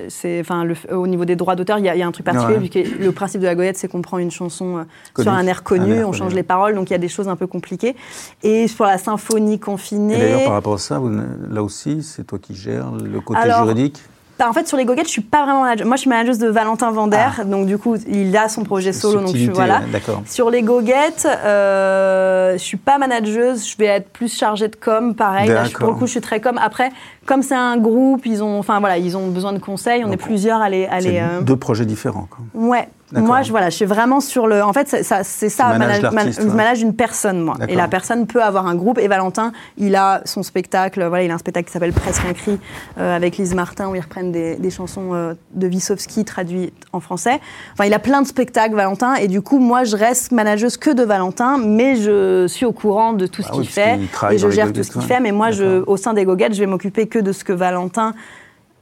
c'est, 0.10 0.42
enfin, 0.42 0.68
au 0.92 1.08
niveau 1.08 1.26
des 1.26 1.36
droits 1.36 1.56
d'auteur, 1.56 1.80
il 1.80 1.86
y, 1.86 1.90
a 1.90 2.08
un 2.08 2.12
truc 2.12 2.26
particulier. 2.26 2.84
le 2.84 3.12
principe 3.12 3.42
de 3.42 3.46
la 3.46 3.56
goguette, 3.56 3.78
c'est 3.78 3.88
qu'on 3.88 4.02
prend 4.02 4.18
une 4.18 4.32
chanson 4.32 4.86
sur 5.18 5.32
un 5.32 5.48
air 5.48 5.64
connu, 5.64 6.04
on 6.04 6.12
change 6.12 6.34
les 6.34 6.44
paroles, 6.44 6.76
donc 6.76 6.90
il 6.90 6.94
y 6.94 6.96
a 6.96 7.00
des 7.00 7.08
choses 7.08 7.28
un 7.28 7.36
peu 7.36 7.48
compliquées. 7.48 7.96
Et 8.44 8.66
pour 8.76 8.86
la 8.86 8.98
symphonie 8.98 9.60
confinée. 9.60 10.18
D'ailleurs, 10.18 10.44
par 10.44 10.54
rapport 10.54 10.74
à 10.74 10.80
ça, 10.80 11.02
là 11.50 11.64
aussi, 11.64 12.04
c'est 12.04 12.26
toi 12.26 12.40
qui 12.40 12.56
gères 12.56 12.92
le 12.92 13.22
côté 13.22 13.50
juridique 13.50 14.02
en 14.40 14.54
fait, 14.54 14.68
sur 14.68 14.78
les 14.78 14.86
goguettes, 14.86 15.08
je 15.08 15.12
suis 15.12 15.22
pas 15.22 15.44
vraiment 15.44 15.64
manager. 15.64 15.88
Moi, 15.88 15.96
je 15.96 16.02
suis 16.02 16.10
manageuse 16.10 16.38
de 16.38 16.48
Valentin 16.48 16.92
Vander, 16.92 17.30
ah. 17.40 17.44
donc 17.44 17.66
du 17.66 17.78
coup, 17.78 17.96
il 18.08 18.36
a 18.38 18.50
son 18.50 18.64
projet 18.64 18.94
solo, 18.94 19.22
donc 19.22 19.36
je 19.36 19.52
voilà. 19.52 19.82
Sur 20.26 20.50
les 20.50 20.62
goguettes, 20.62 21.28
euh, 21.28 22.54
je 22.54 22.64
suis 22.64 22.78
pas 22.78 22.98
manageuse, 22.98 23.68
je 23.68 23.78
vais 23.78 23.86
être 23.86 24.10
plus 24.10 24.36
chargée 24.36 24.68
de 24.68 24.76
com, 24.76 25.16
pareil. 25.16 25.52
pour 25.74 25.88
le 25.88 25.94
coup, 25.96 26.06
je 26.06 26.12
suis 26.12 26.22
très 26.22 26.40
com. 26.40 26.60
Après, 26.62 26.92
comme 27.26 27.42
c'est 27.42 27.56
un 27.56 27.78
groupe, 27.78 28.26
ils 28.26 28.44
ont, 28.44 28.60
enfin 28.60 28.80
voilà, 28.80 28.98
ils 28.98 29.18
ont 29.18 29.28
besoin 29.28 29.54
de 29.54 29.60
conseils. 29.60 30.04
On 30.06 30.12
est 30.12 30.18
plusieurs 30.18 30.62
à 30.62 30.70
les. 30.70 30.86
À 30.86 31.00
les 31.00 31.20
euh, 31.20 31.42
Deux 31.42 31.58
projets 31.58 31.86
différents. 31.86 32.28
Quoi. 32.30 32.46
Ouais. 32.54 32.88
Moi, 33.14 33.42
je, 33.42 33.52
voilà, 33.52 33.70
je 33.70 33.76
suis 33.76 33.86
vraiment 33.86 34.20
sur 34.20 34.48
le. 34.48 34.62
En 34.62 34.74
fait, 34.74 34.88
c'est 34.88 35.04
ça, 35.04 35.24
c'est 35.24 35.50
ça 35.50 35.74
je 35.74 36.48
manage 36.48 36.82
une 36.82 36.96
personne, 36.96 37.42
moi. 37.42 37.56
Et 37.70 37.76
la 37.76 37.88
personne 37.88 38.28
peut 38.28 38.44
avoir 38.44 38.68
un 38.68 38.76
groupe. 38.76 39.00
Et 39.00 39.08
Valentin, 39.08 39.52
il 39.78 39.96
a 39.96 40.22
son 40.26 40.44
spectacle. 40.44 41.06
Voilà, 41.06 41.24
il 41.24 41.32
a 41.32 41.36
un 41.36 41.38
spectacle 41.38 41.68
qui 41.68 41.72
s'appelle 41.72 41.94
Presque 41.94 42.26
un 42.26 42.34
cri 42.34 42.60
euh, 42.98 43.16
avec 43.16 43.38
Lise 43.38 43.56
Martin 43.56 43.90
où 43.90 43.96
ils 43.96 44.02
reprennent 44.02 44.32
des, 44.32 44.56
des 44.56 44.70
chansons 44.70 45.14
euh, 45.14 45.34
de 45.54 45.68
Wissowski 45.68 46.26
traduites 46.26 46.86
en 46.92 47.00
français. 47.00 47.40
Enfin, 47.74 47.86
il 47.86 47.94
a 47.94 48.00
plein 48.00 48.22
de 48.22 48.28
spectacles, 48.28 48.76
Valentin. 48.76 49.16
Et 49.16 49.28
du 49.28 49.42
coup, 49.42 49.60
moi, 49.60 49.84
je 49.86 49.96
reste 49.96 50.32
manageuse 50.32 50.78
que 50.78 50.90
de 50.90 51.04
Valentin, 51.04 51.58
mais 51.58 51.96
je 51.96 52.46
suis 52.48 52.66
au 52.66 52.74
courant 52.74 53.14
de 53.14 53.26
tout 53.26 53.42
ce 53.42 53.50
ah 53.52 53.56
qu'il 53.56 53.68
fait 53.68 54.00
et 54.32 54.38
je 54.38 54.50
gère 54.50 54.74
tout 54.74 54.84
ce 54.84 54.92
qu'il 54.92 55.02
fait. 55.02 55.20
Mais 55.20 55.32
moi, 55.32 55.52
je, 55.52 55.84
au 55.88 55.98
sein 55.98 56.14
des 56.14 56.26
Goguettes, 56.26 56.54
je 56.54 56.60
vais 56.60 56.68
m'occuper 56.68 57.08
que 57.08 57.20
de 57.20 57.32
ce 57.32 57.44
que 57.44 57.54
Valentin 57.54 58.14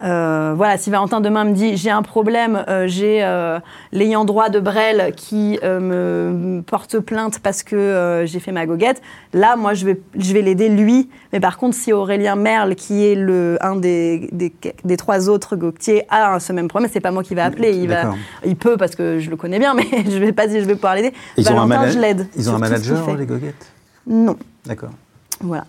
Euh, 0.05 0.53
voilà, 0.55 0.77
si 0.77 0.91
Valentin 0.91 1.19
demain 1.19 1.45
me 1.45 1.53
dit 1.53 1.77
j'ai 1.77 1.89
un 1.89 2.03
problème, 2.03 2.63
euh, 2.67 2.85
j'ai 2.87 3.23
euh, 3.23 3.59
l'ayant 3.91 4.23
droit 4.23 4.49
de 4.49 4.59
Brel 4.59 5.13
qui 5.15 5.59
me 5.63 6.61
porte 6.65 6.99
plainte 6.99 7.39
parce 7.39 7.63
que 7.63 8.23
j'ai 8.25 8.39
fait 8.39 8.51
ma 8.51 8.65
goguette, 8.65 9.01
là, 9.33 9.55
moi, 9.55 9.73
je 9.73 9.85
vais, 9.85 9.99
je 10.17 10.33
vais 10.33 10.41
l'aider 10.41 10.69
lui. 10.69 11.09
Mais 11.33 11.39
par 11.39 11.57
contre, 11.57 11.75
si 11.75 11.91
Aurélien 11.91 12.35
Merle, 12.35 12.75
qui 12.75 13.05
est 13.05 13.15
le, 13.15 13.57
un 13.61 13.75
des, 13.75 14.29
des, 14.31 14.97
trois 14.97 15.29
autres 15.29 15.55
goguetiers, 15.55 16.05
a 16.09 16.39
ce 16.39 16.53
même 16.53 16.67
problème, 16.67 16.89
c'est 16.91 16.99
pas 16.99 17.11
moi 17.11 17.23
qui 17.23 17.35
va 17.35 17.45
appeler. 17.45 17.75
Il, 17.75 17.89
va, 17.89 18.13
il 18.45 18.55
peut 18.55 18.77
parce 18.77 18.95
que 18.95 19.19
je 19.19 19.29
le 19.29 19.35
connais 19.35 19.59
bien, 19.59 19.73
mais 19.75 19.85
je 20.05 20.17
vais 20.17 20.33
pas 20.33 20.47
dire 20.47 20.61
je 20.61 20.67
vais 20.67 20.75
pouvoir 20.75 20.95
l'aider. 20.95 21.13
Valentin, 21.37 21.89
je 21.89 21.99
l'aide. 21.99 22.27
Ils 22.35 22.49
ont 22.49 22.55
un 22.55 22.59
manager, 22.59 23.15
les 23.15 23.25
goguettes? 23.25 23.71
Non. 24.07 24.37
D'accord. 24.65 24.91
Voilà. 25.41 25.65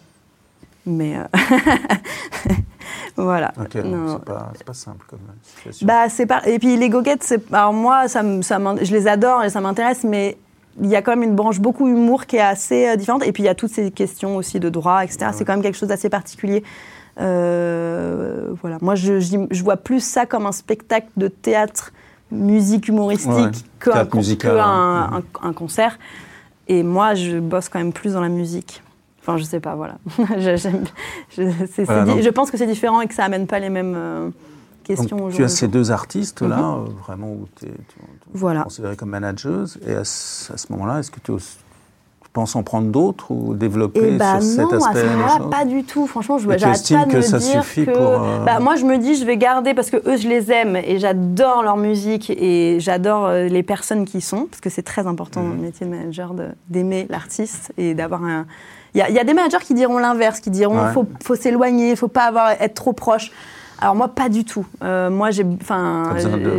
Mais. 0.85 1.17
Voilà. 3.17 3.53
Ok, 3.59 3.71
c'est 3.73 4.25
pas, 4.25 4.53
pas, 4.65 4.75
simple 4.75 5.07
comme 5.09 5.21
situation. 5.43 5.87
Bah, 5.87 6.09
c'est 6.09 6.27
pas... 6.27 6.47
Et 6.47 6.59
puis 6.59 6.77
les 6.77 6.91
goguettes, 6.91 7.35
alors 7.53 7.73
moi, 7.73 8.09
ça, 8.09 8.23
ça 8.43 8.59
je 8.83 8.93
les 8.93 9.09
adore 9.09 9.43
et 9.43 9.51
ça 9.51 9.61
m'intéresse, 9.61 10.05
mais 10.05 10.37
il 10.81 10.89
y 10.89 10.97
a 10.97 11.03
quand 11.03 11.13
même 11.13 11.23
une 11.23 11.35
branche 11.35 11.61
beaucoup 11.61 11.89
humour 11.89 12.27
qui 12.27 12.37
est 12.37 12.41
assez 12.41 12.89
euh, 12.89 12.97
différente. 12.97 13.27
Et 13.27 13.33
puis 13.33 13.43
il 13.43 13.47
y 13.47 13.51
a 13.51 13.55
toutes 13.55 13.71
ces 13.71 13.91
questions 13.91 14.37
aussi 14.37 14.61
de 14.61 14.69
droit, 14.69 15.03
etc. 15.05 15.31
C'est 15.33 15.45
quand 15.45 15.55
même 15.55 15.63
quelque 15.63 15.79
chose 15.79 15.89
d'assez 15.89 16.11
particulier. 16.11 16.63
Euh, 17.19 18.51
voilà. 18.61 18.79
Moi, 18.83 18.95
je, 18.95 19.21
je, 19.21 19.63
vois 19.63 19.79
plus 19.79 20.01
ça 20.01 20.27
comme 20.27 20.45
un 20.45 20.53
spectacle 20.53 21.09
de 21.17 21.29
théâtre, 21.29 21.93
musique 22.31 22.89
humoristique, 22.89 23.65
qu'un 23.81 24.07
un, 24.59 25.23
un, 25.43 25.53
concert. 25.55 25.99
Et 26.69 26.83
moi, 26.83 27.15
je 27.15 27.39
bosse 27.39 27.71
quand 27.71 27.79
même 27.79 27.93
plus 27.93 28.13
dans 28.13 28.21
la 28.21 28.29
musique. 28.29 28.83
Enfin, 29.27 29.39
je 29.39 29.45
sais 29.45 29.59
pas, 29.59 29.75
voilà. 29.75 29.97
je, 30.39 30.57
je, 31.37 32.29
pense 32.31 32.53
que 32.53 32.57
c'est 32.57 32.67
différent 32.67 33.01
et 33.01 33.09
que 33.09 33.15
ça 33.15 33.25
amène 33.25 33.49
pas 33.49 33.59
les 33.59 33.71
mêmes 33.71 33.95
euh, 33.97 34.31
questions 34.85 35.17
aujourd'hui. 35.17 35.39
Tu 35.39 35.43
as 35.43 35.49
ces 35.49 35.67
deux 35.67 35.91
artistes-là, 35.91 36.57
mhm. 36.59 36.85
euh, 36.87 36.91
vraiment, 37.05 37.33
où 37.33 37.49
tu 37.59 37.67
es, 37.67 37.73
voilà. 38.33 38.63
considérée 38.63 38.95
comme 38.95 39.11
manageuse. 39.11 39.81
Et 39.85 39.95
à 39.95 40.05
ce, 40.05 40.53
moment-là, 40.71 41.01
est-ce 41.01 41.11
que 41.11 41.19
tu, 41.19 41.33
penses 42.33 42.55
en 42.55 42.63
prendre 42.63 42.89
d'autres 42.89 43.33
ou 43.33 43.55
développer 43.55 44.11
eh 44.13 44.17
bah 44.17 44.41
cet 44.41 44.59
non, 44.59 44.75
aspect 44.75 45.01
à 45.01 45.03
ce 45.03 45.09
moment-là, 45.09 45.51
pas 45.51 45.65
du 45.65 45.83
tout. 45.83 46.07
Franchement, 46.07 46.39
je 46.39 46.49
j'arrête 46.57 46.89
pas 46.89 47.07
de 47.07 47.11
que 47.11 47.17
me 47.17 47.23
ça 47.23 47.39
dire 47.39 47.65
suffit 47.65 47.87
que... 47.87 47.91
Pour, 47.91 48.23
euh, 48.23 48.45
bah, 48.45 48.61
moi, 48.61 48.77
je 48.77 48.85
me 48.85 48.99
dis, 48.99 49.17
je 49.17 49.25
vais 49.25 49.39
garder 49.39 49.75
parce 49.75 49.91
que 49.91 49.97
eux, 49.97 50.17
je 50.19 50.29
les 50.29 50.53
aime 50.53 50.77
et 50.77 51.01
j'adore 51.01 51.65
leur 51.65 51.79
musique 51.79 52.31
et 52.31 52.79
j'adore 52.79 53.33
les 53.33 53.63
personnes 53.65 54.05
qui 54.05 54.21
sont, 54.21 54.47
parce 54.47 54.61
que 54.61 54.71
c'est 54.71 54.83
très 54.83 55.09
important 55.09 55.43
dans 55.43 55.49
le 55.49 55.55
mhm. 55.55 55.63
métier 55.63 55.87
de 55.87 55.91
manager 55.91 56.33
d'aimer 56.69 57.09
l'artiste 57.11 57.73
et 57.77 57.95
d'avoir 57.95 58.23
un 58.23 58.47
il 58.97 59.15
y, 59.15 59.19
a 59.19 59.25
des 59.25 59.35
managers 59.35 59.63
qui 59.63 59.75
diront 59.75 59.99
l'inverse, 59.99 60.41
qui 60.41 60.51
diront 60.51 60.79
qu'il 60.81 60.93
faut, 60.95 61.07
faut 61.23 61.35
s'éloigner, 61.35 61.95
faut 61.97 62.09
pas 62.09 62.25
avoir, 62.25 62.51
être 62.53 62.75
trop 62.75 62.95
proche. 62.95 63.31
Alors 63.79 63.95
moi, 63.95 64.09
pas 64.09 64.29
du 64.29 64.45
tout. 64.45 64.67
Euh, 64.83 65.11
moi, 65.11 65.31
j'ai, 65.31 65.45
enfin, 65.61 66.15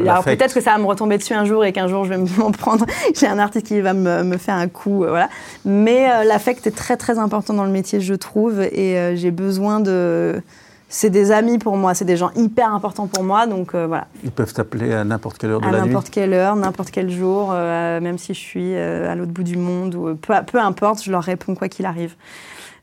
alors 0.07 0.23
peut-être 0.23 0.53
que 0.53 0.61
ça 0.61 0.73
va 0.73 0.77
me 0.77 0.85
retomber 0.85 1.17
dessus 1.17 1.33
un 1.33 1.45
jour 1.45 1.65
et 1.65 1.73
qu'un 1.73 1.87
jour 1.87 2.05
je 2.05 2.13
vais 2.13 2.17
m'en 2.37 2.51
prendre. 2.51 2.85
j'ai 3.15 3.27
un 3.27 3.39
artiste 3.39 3.65
qui 3.65 3.81
va 3.81 3.93
me, 3.93 4.23
me 4.23 4.37
faire 4.37 4.55
un 4.55 4.67
coup, 4.67 5.03
euh, 5.03 5.09
voilà. 5.09 5.29
Mais 5.65 6.11
euh, 6.11 6.23
l'affect 6.25 6.67
est 6.67 6.75
très 6.75 6.95
très 6.95 7.17
important 7.17 7.55
dans 7.55 7.65
le 7.65 7.71
métier, 7.71 8.01
je 8.01 8.13
trouve, 8.13 8.61
et 8.61 9.15
j'ai 9.15 9.31
besoin 9.31 9.79
de 9.79 10.41
c'est 10.89 11.09
des 11.09 11.31
amis 11.31 11.57
pour 11.57 11.75
moi, 11.75 11.93
c'est 11.93 12.05
des 12.05 12.15
gens 12.15 12.31
hyper 12.35 12.73
importants 12.73 13.07
pour 13.07 13.23
moi, 13.23 13.45
donc 13.45 13.75
euh, 13.75 13.87
voilà. 13.87 14.07
Ils 14.23 14.31
peuvent 14.31 14.53
t'appeler 14.53 14.93
à 14.93 15.03
n'importe 15.03 15.37
quelle 15.37 15.51
heure 15.51 15.59
de 15.59 15.65
la 15.65 15.71
nuit 15.71 15.79
À 15.79 15.85
n'importe 15.85 16.09
quelle 16.09 16.33
heure, 16.33 16.55
n'importe 16.55 16.91
quel 16.91 17.09
jour, 17.09 17.49
euh, 17.51 17.99
même 17.99 18.17
si 18.17 18.33
je 18.33 18.39
suis 18.39 18.73
euh, 18.73 19.11
à 19.11 19.15
l'autre 19.15 19.31
bout 19.31 19.43
du 19.43 19.57
monde, 19.57 19.95
ou 19.95 20.15
peu, 20.15 20.33
peu, 20.49 20.59
importe, 20.59 21.03
je 21.03 21.11
leur 21.11 21.23
réponds 21.23 21.55
quoi 21.55 21.67
qu'il 21.67 21.85
arrive. 21.85 22.15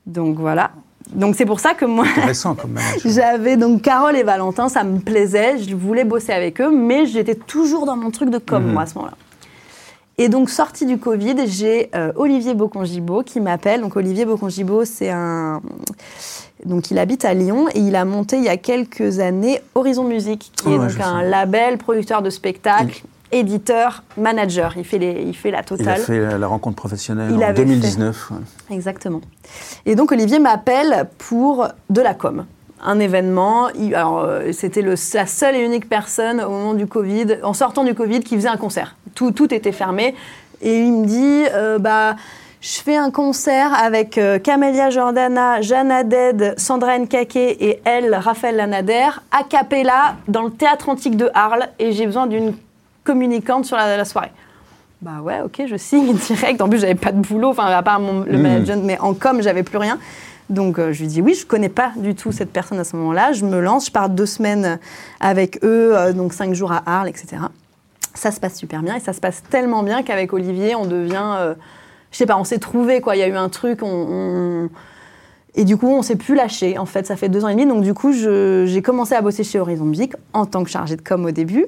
Donc 0.06 0.38
voilà. 0.38 0.72
Donc 1.14 1.34
c'est 1.34 1.46
pour 1.46 1.60
ça 1.60 1.72
que 1.74 1.86
moi, 1.86 2.04
j'avais 3.04 3.56
donc 3.56 3.82
Carole 3.82 4.16
et 4.16 4.22
Valentin, 4.22 4.68
ça 4.68 4.84
me 4.84 4.98
plaisait, 4.98 5.58
je 5.58 5.74
voulais 5.74 6.04
bosser 6.04 6.32
avec 6.32 6.60
eux, 6.60 6.70
mais 6.70 7.06
j'étais 7.06 7.34
toujours 7.34 7.86
dans 7.86 7.96
mon 7.96 8.10
truc 8.10 8.28
de 8.28 8.38
com, 8.38 8.62
mhm. 8.62 8.72
moi, 8.72 8.82
à 8.82 8.86
ce 8.86 8.96
moment-là. 8.96 9.16
Et 10.16 10.28
donc, 10.28 10.48
sortie 10.48 10.86
du 10.86 10.98
Covid, 10.98 11.48
j'ai 11.48 11.90
Olivier 12.14 12.54
Bocongibo 12.54 13.24
qui 13.24 13.40
m'appelle. 13.40 13.80
Donc, 13.80 13.96
Olivier 13.96 14.24
Bocongibo, 14.24 14.84
c'est 14.84 15.10
un, 15.10 15.60
donc 16.64 16.90
il 16.90 16.98
habite 16.98 17.24
à 17.24 17.34
Lyon 17.34 17.66
et 17.74 17.80
il 17.80 17.96
a 17.96 18.04
monté 18.04 18.36
il 18.36 18.44
y 18.44 18.48
a 18.48 18.56
quelques 18.56 19.20
années 19.20 19.60
Horizon 19.74 20.04
Musique, 20.04 20.52
qui 20.56 20.72
est 20.72 20.78
donc 20.78 20.98
un 21.00 21.22
label 21.22 21.78
producteur 21.78 22.22
de 22.22 22.30
spectacles. 22.30 23.02
éditeur, 23.32 24.04
manager. 24.16 24.74
Il 24.76 24.84
fait, 24.84 24.98
les, 24.98 25.22
il 25.26 25.34
fait 25.34 25.50
la 25.50 25.62
totale. 25.62 25.98
Il 25.98 26.02
a 26.02 26.30
fait 26.30 26.38
la, 26.38 26.46
rencontre 26.46 26.76
professionnelle 26.76 27.32
en 27.32 27.52
2019. 27.52 28.32
Exactement. 28.70 29.20
Et 29.86 29.94
donc 29.94 30.12
Olivier 30.12 30.38
m'appelle 30.38 31.08
pour 31.18 31.68
de 31.90 32.00
la 32.00 32.14
com. 32.14 32.46
Un 32.86 33.00
événement. 33.00 33.68
alors 33.94 34.20
euh, 34.20 34.52
c'était 34.52 34.82
la 34.82 35.26
seule 35.26 35.56
et 35.56 35.64
unique 35.64 35.88
personne 35.88 36.40
au 36.40 36.50
moment 36.50 36.74
du 36.74 36.86
Covid, 36.86 37.38
en 37.42 37.54
sortant 37.54 37.82
du 37.82 37.94
Covid, 37.94 38.20
qui 38.20 38.36
faisait 38.36 38.48
un 38.48 38.56
concert. 38.56 38.96
Tout, 39.14 39.32
tout 39.32 39.52
était 39.52 39.72
fermé. 39.72 40.14
Et 40.62 40.80
il 40.80 40.92
me 40.92 41.06
dit, 41.06 41.44
euh, 41.52 41.78
bah 41.78 42.16
je 42.64 42.80
fais 42.80 42.96
un 42.96 43.10
concert 43.10 43.74
avec 43.74 44.16
euh, 44.16 44.38
Camélia 44.38 44.88
Jordana, 44.88 45.60
Jeanne 45.60 45.90
Haddad, 45.90 46.58
Sandra 46.58 46.98
Nkake 46.98 47.36
et 47.36 47.82
elle, 47.84 48.14
Raphaël 48.14 48.56
Lanader, 48.56 49.20
a 49.30 49.44
cappella 49.46 50.16
dans 50.28 50.44
le 50.44 50.50
théâtre 50.50 50.88
antique 50.88 51.18
de 51.18 51.28
Arles 51.34 51.68
et 51.78 51.92
j'ai 51.92 52.06
besoin 52.06 52.26
d'une 52.26 52.54
communicante 53.04 53.66
sur 53.66 53.76
la, 53.76 54.02
soirée. 54.06 54.32
Bah 55.02 55.20
ouais, 55.22 55.42
ok, 55.44 55.64
je 55.66 55.76
signe 55.76 56.14
direct. 56.26 56.62
En 56.62 56.70
plus, 56.70 56.78
j'avais 56.78 56.94
pas 56.94 57.12
de 57.12 57.20
boulot, 57.20 57.50
enfin, 57.50 57.66
à 57.66 57.82
part 57.82 58.00
mon, 58.00 58.20
le 58.20 58.38
mmh. 58.38 58.42
management, 58.42 58.82
mais 58.82 58.98
en 58.98 59.12
com, 59.12 59.42
j'avais 59.42 59.62
plus 59.62 59.76
rien. 59.76 59.98
Donc 60.48 60.78
euh, 60.78 60.90
je 60.94 61.02
lui 61.02 61.08
dis 61.08 61.20
oui, 61.20 61.34
je 61.34 61.44
connais 61.44 61.68
pas 61.68 61.92
du 61.96 62.14
tout 62.14 62.32
cette 62.32 62.50
personne 62.50 62.78
à 62.78 62.84
ce 62.84 62.96
moment-là. 62.96 63.32
Je 63.34 63.44
me 63.44 63.60
lance, 63.60 63.86
je 63.86 63.92
pars 63.92 64.08
deux 64.08 64.24
semaines 64.24 64.78
avec 65.20 65.62
eux, 65.64 65.94
euh, 65.94 66.14
donc 66.14 66.32
cinq 66.32 66.54
jours 66.54 66.72
à 66.72 66.82
Arles, 66.86 67.10
etc. 67.10 67.42
Ça 68.14 68.30
se 68.30 68.40
passe 68.40 68.56
super 68.56 68.80
bien 68.80 68.96
et 68.96 69.00
ça 69.00 69.12
se 69.12 69.20
passe 69.20 69.42
tellement 69.50 69.82
bien 69.82 70.02
qu'avec 70.02 70.32
Olivier, 70.32 70.74
on 70.74 70.86
devient 70.86 71.54
je 72.14 72.18
sais 72.18 72.26
pas, 72.26 72.38
on 72.38 72.44
s'est 72.44 72.58
trouvé 72.58 73.00
quoi. 73.00 73.16
Il 73.16 73.18
y 73.18 73.22
a 73.24 73.26
eu 73.26 73.34
un 73.34 73.48
truc, 73.48 73.80
on, 73.82 74.70
et 75.56 75.64
du 75.64 75.76
coup, 75.76 75.88
on 75.88 76.00
s'est 76.00 76.14
plus 76.14 76.36
lâché. 76.36 76.78
En 76.78 76.86
fait, 76.86 77.06
ça 77.06 77.16
fait 77.16 77.28
deux 77.28 77.44
ans 77.44 77.48
et 77.48 77.54
demi. 77.54 77.66
Donc 77.66 77.82
du 77.82 77.92
coup, 77.92 78.12
j'ai 78.12 78.82
commencé 78.82 79.16
à 79.16 79.20
bosser 79.20 79.42
chez 79.42 79.58
Horizon 79.58 79.84
Music 79.84 80.12
en 80.32 80.46
tant 80.46 80.62
que 80.62 80.70
chargée 80.70 80.94
de 80.94 81.02
com 81.02 81.24
au 81.24 81.32
début. 81.32 81.66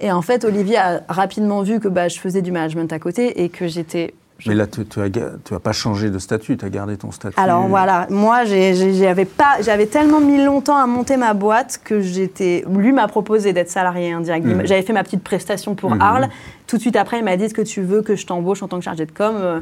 Et 0.00 0.10
en 0.10 0.22
fait, 0.22 0.46
Olivier 0.46 0.78
a 0.78 1.02
rapidement 1.08 1.60
vu 1.60 1.80
que 1.80 1.88
bah, 1.88 2.08
je 2.08 2.18
faisais 2.18 2.40
du 2.40 2.50
management 2.50 2.90
à 2.94 2.98
côté 2.98 3.44
et 3.44 3.50
que 3.50 3.68
j'étais 3.68 4.14
mais 4.46 4.54
là, 4.54 4.66
tu 4.66 4.82
n'as 5.00 5.58
pas 5.60 5.72
changé 5.72 6.10
de 6.10 6.18
statut, 6.18 6.56
tu 6.56 6.64
as 6.64 6.68
gardé 6.68 6.96
ton 6.96 7.12
statut. 7.12 7.38
Alors 7.38 7.66
voilà, 7.68 8.06
moi, 8.10 8.44
j'avais 8.44 9.86
tellement 9.86 10.20
mis 10.20 10.44
longtemps 10.44 10.76
à 10.76 10.86
monter 10.86 11.16
ma 11.16 11.34
boîte 11.34 11.80
que 11.82 12.00
j'étais. 12.00 12.64
Lui 12.68 12.92
m'a 12.92 13.06
proposé 13.06 13.52
d'être 13.52 13.70
salarié 13.70 14.12
indirect. 14.12 14.44
Mmh. 14.44 14.66
J'avais 14.66 14.82
fait 14.82 14.92
ma 14.92 15.04
petite 15.04 15.22
prestation 15.22 15.74
pour 15.74 15.94
mmh. 15.94 16.00
Arles. 16.00 16.28
Tout 16.66 16.76
de 16.76 16.80
suite 16.80 16.96
après, 16.96 17.18
il 17.18 17.24
m'a 17.24 17.36
dit 17.36 17.52
que 17.52 17.62
tu 17.62 17.82
veux 17.82 18.02
que 18.02 18.16
je 18.16 18.26
t'embauche 18.26 18.62
en 18.62 18.68
tant 18.68 18.78
que 18.78 18.84
chargé 18.84 19.06
de 19.06 19.12
com, 19.12 19.36
euh, 19.38 19.60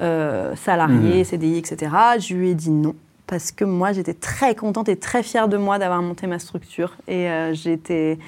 euh, 0.00 0.56
salarié, 0.56 1.22
mmh. 1.22 1.24
CDI, 1.24 1.58
etc. 1.58 1.92
Je 2.18 2.34
lui 2.34 2.50
ai 2.50 2.54
dit 2.54 2.70
non. 2.70 2.94
Parce 3.26 3.52
que 3.52 3.64
moi, 3.64 3.92
j'étais 3.92 4.14
très 4.14 4.54
contente 4.54 4.88
et 4.88 4.96
très 4.96 5.22
fière 5.22 5.48
de 5.48 5.56
moi 5.56 5.78
d'avoir 5.78 6.02
monté 6.02 6.26
ma 6.26 6.38
structure. 6.38 6.96
Et 7.08 7.28
euh, 7.28 7.54
j'étais. 7.54 8.18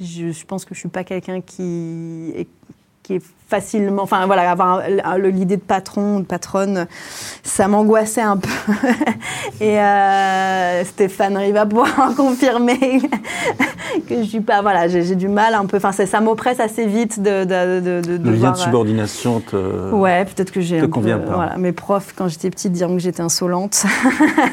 Je, 0.00 0.30
je, 0.30 0.44
pense 0.44 0.66
que 0.66 0.74
je 0.74 0.80
suis 0.80 0.90
pas 0.90 1.04
quelqu'un 1.04 1.40
qui 1.40 2.32
est 2.36 2.46
qui 3.06 3.14
est 3.14 3.22
facilement, 3.48 4.02
enfin 4.02 4.26
voilà, 4.26 4.50
avoir 4.50 4.82
l'idée 5.18 5.56
de 5.56 5.62
patron, 5.62 6.20
de 6.20 6.24
patronne, 6.24 6.86
ça 7.44 7.68
m'angoissait 7.68 8.22
un 8.22 8.38
peu. 8.38 8.48
et 9.60 9.78
euh, 9.80 10.84
Stéphane 10.84 11.36
Riva 11.36 11.64
pouvoir 11.64 12.14
confirmer 12.16 13.00
que 14.08 14.22
je 14.22 14.22
suis 14.22 14.40
pas, 14.40 14.62
voilà, 14.62 14.88
j'ai 14.88 15.14
du 15.14 15.28
mal 15.28 15.54
un 15.54 15.66
peu, 15.66 15.76
enfin 15.76 15.92
ça, 15.92 16.20
m'oppresse 16.20 16.58
assez 16.58 16.86
vite 16.86 17.22
de, 17.22 17.44
de, 17.44 17.80
de, 17.80 18.18
de 18.18 18.30
Le 18.30 18.36
lien 18.36 18.50
de 18.50 18.56
euh, 18.56 18.60
subordination 18.60 19.40
te. 19.40 19.92
Ouais, 19.92 20.24
peut-être 20.24 20.50
que 20.50 20.60
j'ai. 20.60 20.80
Te 20.80 20.86
convient 20.86 21.18
pas. 21.18 21.34
Voilà, 21.34 21.56
mes 21.56 21.72
profs 21.72 22.14
quand 22.16 22.26
j'étais 22.26 22.50
petite 22.50 22.72
diront 22.72 22.94
que 22.94 23.02
j'étais 23.02 23.22
insolente. 23.22 23.84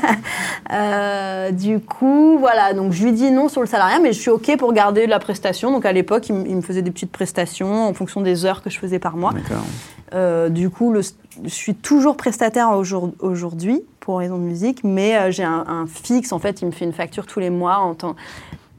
euh, 0.71 1.49
du 1.51 1.79
coup, 1.79 2.37
voilà, 2.39 2.73
donc 2.73 2.93
je 2.93 3.03
lui 3.03 3.11
dis 3.11 3.31
non 3.31 3.49
sur 3.49 3.61
le 3.61 3.67
salariat, 3.67 3.99
mais 3.99 4.13
je 4.13 4.19
suis 4.19 4.31
ok 4.31 4.55
pour 4.57 4.71
garder 4.71 5.07
la 5.07 5.17
prestation. 5.17 5.71
Donc 5.71 5.85
à 5.85 5.91
l'époque, 5.91 6.29
il, 6.29 6.35
il 6.47 6.55
me 6.55 6.61
faisait 6.61 6.83
des 6.83 6.91
petites 6.91 7.11
prestations 7.11 7.87
en 7.87 7.93
fonction 7.95 8.21
des 8.21 8.45
heures 8.45 8.61
que 8.61 8.69
je 8.69 8.82
faisais 8.83 8.99
par 8.99 9.15
mois. 9.15 9.33
Euh, 10.13 10.49
du 10.49 10.69
coup, 10.69 10.93
je 10.93 11.49
suis 11.49 11.73
toujours 11.73 12.17
prestataire 12.17 12.69
aujourd'hui 13.19 13.81
pour 13.99 14.19
raison 14.19 14.37
de 14.37 14.43
musique, 14.43 14.83
mais 14.83 15.15
euh, 15.15 15.31
j'ai 15.31 15.43
un, 15.43 15.85
fixe. 15.87 16.31
En 16.33 16.39
fait, 16.39 16.61
il 16.61 16.65
me 16.65 16.71
fait 16.71 16.85
une 16.85 16.93
facture 16.93 17.25
tous 17.25 17.39
les 17.39 17.49
mois 17.49 17.77
en 17.77 17.95
tant, 17.95 18.15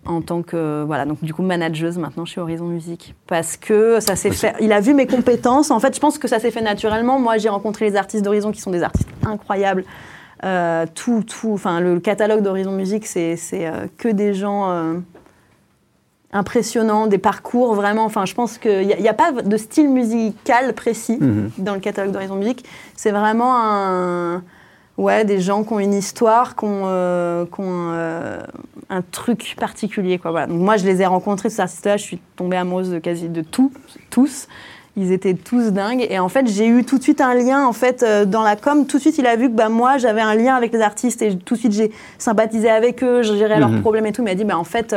en 0.04 0.20
tant 0.20 0.42
que 0.42 0.84
voilà 0.86 1.06
donc 1.06 1.24
du 1.24 1.32
coup 1.32 1.42
manageuse 1.42 1.96
maintenant 1.96 2.26
chez 2.26 2.38
Horizon 2.38 2.66
Musique 2.66 3.14
parce 3.26 3.56
que 3.56 3.98
ça 4.00 4.16
s'est 4.16 4.30
fait. 4.30 4.54
Il 4.60 4.72
a 4.72 4.80
vu 4.80 4.92
mes 4.92 5.06
compétences. 5.06 5.70
En 5.70 5.80
fait, 5.80 5.94
je 5.94 6.00
pense 6.00 6.18
que 6.18 6.28
ça 6.28 6.38
s'est 6.38 6.50
fait 6.50 6.62
naturellement. 6.62 7.18
Moi, 7.18 7.38
j'ai 7.38 7.48
rencontré 7.48 7.88
les 7.88 7.96
artistes 7.96 8.24
d'Horizon 8.24 8.52
qui 8.52 8.60
sont 8.60 8.70
des 8.70 8.82
artistes 8.82 9.08
incroyables. 9.24 9.84
Euh, 10.44 10.84
tout, 10.94 11.22
tout, 11.22 11.52
enfin 11.54 11.80
le 11.80 12.00
catalogue 12.00 12.42
d'Horizon 12.42 12.72
Musique, 12.72 13.06
c'est 13.06 13.38
que 13.96 14.08
des 14.08 14.34
gens 14.34 15.02
impressionnant, 16.34 17.06
des 17.06 17.18
parcours 17.18 17.74
vraiment. 17.74 18.04
Enfin, 18.04 18.26
je 18.26 18.34
pense 18.34 18.58
qu'il 18.58 18.86
n'y 18.86 19.08
a, 19.08 19.10
a, 19.10 19.14
pas 19.14 19.32
de 19.32 19.56
style 19.56 19.88
musical 19.88 20.74
précis 20.74 21.16
mhm. 21.18 21.50
dans 21.58 21.74
le 21.74 21.80
catalogue 21.80 22.12
d'Horizon 22.12 22.34
Music. 22.36 22.64
C'est 22.96 23.12
vraiment 23.12 23.56
un. 23.56 24.42
Ouais, 24.96 25.24
des 25.24 25.40
gens 25.40 25.64
qui 25.64 25.72
ont 25.72 25.80
une 25.80 25.92
histoire, 25.94 26.54
qui 26.54 26.66
ont, 26.66 26.82
euh, 26.84 27.46
qui 27.46 27.60
ont, 27.60 27.90
euh, 27.90 28.38
un 28.90 29.02
truc 29.02 29.56
particulier. 29.58 30.18
Quoi, 30.18 30.30
voilà. 30.30 30.46
Donc 30.46 30.60
moi, 30.60 30.76
je 30.76 30.84
les 30.84 31.02
ai 31.02 31.06
rencontrés, 31.06 31.50
ces 31.50 31.60
artistes-là, 31.62 31.96
je 31.96 32.04
suis 32.04 32.20
tombée 32.36 32.56
amoureuse 32.56 32.90
de 32.90 33.00
quasi 33.00 33.28
de 33.28 33.40
tout, 33.40 33.72
tous. 34.10 34.46
Ils 34.96 35.10
étaient 35.10 35.34
tous 35.34 35.72
dingues. 35.72 36.06
Et 36.08 36.20
en 36.20 36.28
fait, 36.28 36.46
j'ai 36.46 36.68
eu 36.68 36.84
tout 36.84 36.98
de 36.98 37.02
suite 37.02 37.20
un 37.20 37.34
lien 37.34 37.66
en 37.66 37.72
fait, 37.72 38.04
euh, 38.04 38.24
dans 38.24 38.44
la 38.44 38.54
com. 38.54 38.86
Tout 38.86 38.98
de 38.98 39.02
suite, 39.02 39.18
il 39.18 39.26
a 39.26 39.34
vu 39.34 39.48
que 39.48 39.54
bah, 39.56 39.68
moi, 39.68 39.98
j'avais 39.98 40.20
un 40.20 40.36
lien 40.36 40.54
avec 40.54 40.72
les 40.72 40.80
artistes 40.80 41.22
et 41.22 41.36
tout 41.36 41.54
de 41.54 41.58
suite, 41.58 41.72
j'ai 41.72 41.90
sympathisé 42.18 42.70
avec 42.70 43.02
eux, 43.02 43.22
je 43.24 43.34
gérais 43.34 43.58
leurs 43.58 43.70
Mhm. 43.70 43.80
problèmes 43.80 44.06
et 44.06 44.12
tout. 44.12 44.22
Il 44.22 44.26
m'a 44.26 44.36
dit, 44.36 44.44
bah, 44.44 44.56
en 44.56 44.62
fait, 44.62 44.94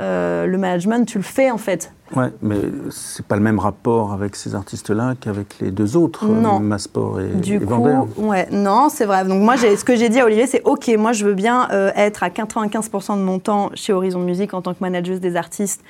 euh, 0.00 0.46
le 0.46 0.58
management, 0.58 1.04
tu 1.06 1.18
le 1.18 1.24
fais 1.24 1.50
en 1.50 1.58
fait. 1.58 1.92
Ouais, 2.16 2.30
mais 2.42 2.56
c'est 2.90 3.24
pas 3.24 3.36
le 3.36 3.42
même 3.42 3.58
rapport 3.58 4.12
avec 4.12 4.36
ces 4.36 4.54
artistes-là 4.54 5.14
qu'avec 5.20 5.58
les 5.60 5.70
deux 5.70 5.96
autres, 5.96 6.26
Non. 6.26 6.60
euh, 6.60 7.32
et, 7.32 7.36
Du 7.40 7.54
et 7.56 7.58
coup, 7.60 7.66
Vander. 7.66 7.98
ouais, 8.18 8.48
non, 8.52 8.88
c'est 8.88 9.04
vrai. 9.06 9.24
Donc 9.24 9.40
moi, 9.42 9.56
ce 9.56 9.84
que 9.84 9.96
j'ai 9.96 10.08
dit 10.08 10.20
à 10.20 10.24
Olivier, 10.26 10.46
c'est 10.46 10.62
OK, 10.64 10.88
moi, 10.98 11.12
je 11.12 11.24
veux 11.24 11.34
bien 11.34 11.68
euh, 11.72 11.90
être 11.96 12.22
à 12.22 12.28
95% 12.28 13.16
de 13.18 13.22
mon 13.22 13.38
temps 13.38 13.70
chez 13.74 13.92
Horizon 13.92 14.20
Music 14.20 14.52
en 14.54 14.62
tant 14.62 14.74
que 14.74 14.80
manageuse 14.80 15.20
des 15.20 15.36
artistes, 15.36 15.82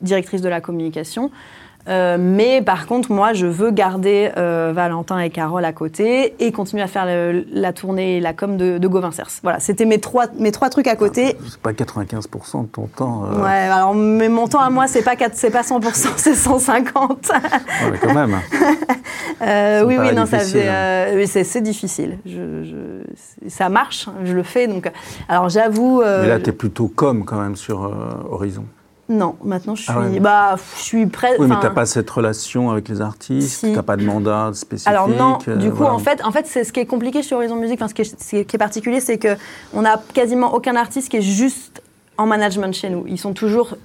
directrice 0.00 0.40
de 0.42 0.48
la 0.48 0.60
communication. 0.60 1.30
Euh, 1.88 2.16
mais 2.18 2.62
par 2.62 2.86
contre, 2.86 3.12
moi, 3.12 3.32
je 3.32 3.46
veux 3.46 3.70
garder 3.70 4.30
euh, 4.36 4.72
Valentin 4.74 5.18
et 5.20 5.30
Carole 5.30 5.64
à 5.64 5.72
côté 5.72 6.34
et 6.40 6.50
continuer 6.50 6.82
à 6.82 6.86
faire 6.88 7.06
le- 7.06 7.44
la 7.52 7.72
tournée 7.72 8.16
et 8.16 8.20
la 8.20 8.32
com 8.32 8.56
de, 8.56 8.78
de 8.78 8.88
Gauvin 8.88 9.12
Cers. 9.12 9.28
Voilà, 9.42 9.60
c'était 9.60 9.84
mes 9.84 10.00
trois, 10.00 10.24
mes 10.38 10.50
trois 10.52 10.68
trucs 10.68 10.88
à 10.88 10.96
côté. 10.96 11.36
C'est 11.48 11.60
pas 11.60 11.72
95% 11.72 12.62
de 12.62 12.66
ton 12.66 12.86
temps. 12.86 13.24
euh, 13.32 13.42
Ouais, 13.42 13.50
alors 13.50 13.94
mais 13.94 14.28
mon 14.28 14.48
temps 14.48 14.60
à 14.60 14.70
moi, 14.70 14.86
c'est 14.88 15.02
pas, 15.02 15.14
quatre- 15.16 15.36
c'est 15.36 15.50
pas 15.50 15.62
100%, 15.62 16.08
c'est 16.16 16.34
150. 16.34 17.30
ouais, 17.30 17.90
mais 17.92 17.98
quand 17.98 18.14
même. 18.14 18.36
Euh, 19.42 19.84
oui, 19.84 19.96
oui, 19.98 20.14
non, 20.14 20.24
ça 20.24 20.38
faisait, 20.38 20.66
hein. 20.68 20.72
euh, 20.72 21.24
c'est, 21.26 21.44
c'est 21.44 21.60
difficile. 21.60 22.18
Je, 22.24 22.62
je- 22.64 23.48
ça 23.48 23.68
marche, 23.68 24.08
je 24.24 24.32
le 24.32 24.42
fais. 24.42 24.66
Donc, 24.66 24.90
alors 25.28 25.50
j'avoue. 25.50 26.00
euh, 26.00 26.22
Mais 26.22 26.28
là, 26.28 26.38
tu 26.40 26.48
es 26.48 26.52
plutôt 26.52 26.88
com 26.88 27.24
quand 27.24 27.38
même 27.40 27.54
sur 27.56 27.90
Horizon. 28.30 28.64
Non, 29.08 29.36
maintenant 29.44 29.74
je 29.76 29.82
suis. 29.82 29.92
Ah 29.94 30.00
ouais. 30.00 30.18
Bah, 30.18 30.56
je 30.78 30.82
suis 30.82 31.06
prête. 31.06 31.36
Oui, 31.38 31.46
mais 31.46 31.54
n'as 31.54 31.70
pas 31.70 31.86
cette 31.86 32.10
relation 32.10 32.70
avec 32.70 32.88
les 32.88 33.00
artistes, 33.00 33.60
Si. 33.60 33.66
tu 33.66 33.72
n'as 33.72 33.82
pas 33.82 33.96
de 33.96 34.04
mandat 34.04 34.50
spécifique. 34.52 34.88
Alors 34.88 35.08
non, 35.08 35.38
euh, 35.46 35.56
du 35.56 35.70
coup, 35.70 35.76
voilà. 35.76 35.94
en 35.94 35.98
fait, 35.98 36.24
en 36.24 36.32
fait, 36.32 36.46
c'est 36.46 36.64
ce 36.64 36.72
qui 36.72 36.80
est 36.80 36.86
compliqué 36.86 37.22
sur 37.22 37.36
Horizon 37.36 37.56
Music. 37.56 37.76
Enfin, 37.80 37.88
ce 37.88 37.94
qui 37.94 38.02
est, 38.02 38.20
ce 38.20 38.42
qui 38.42 38.56
est 38.56 38.58
particulier, 38.58 39.00
c'est 39.00 39.18
que 39.18 39.36
on 39.72 39.84
a 39.84 40.00
quasiment 40.12 40.54
aucun 40.54 40.74
artiste 40.74 41.08
qui 41.08 41.18
est 41.18 41.22
juste 41.22 41.82
en 42.18 42.26
management 42.26 42.74
chez 42.74 42.90
nous. 42.90 43.04
Ils 43.06 43.18
sont 43.18 43.32
toujours 43.32 43.76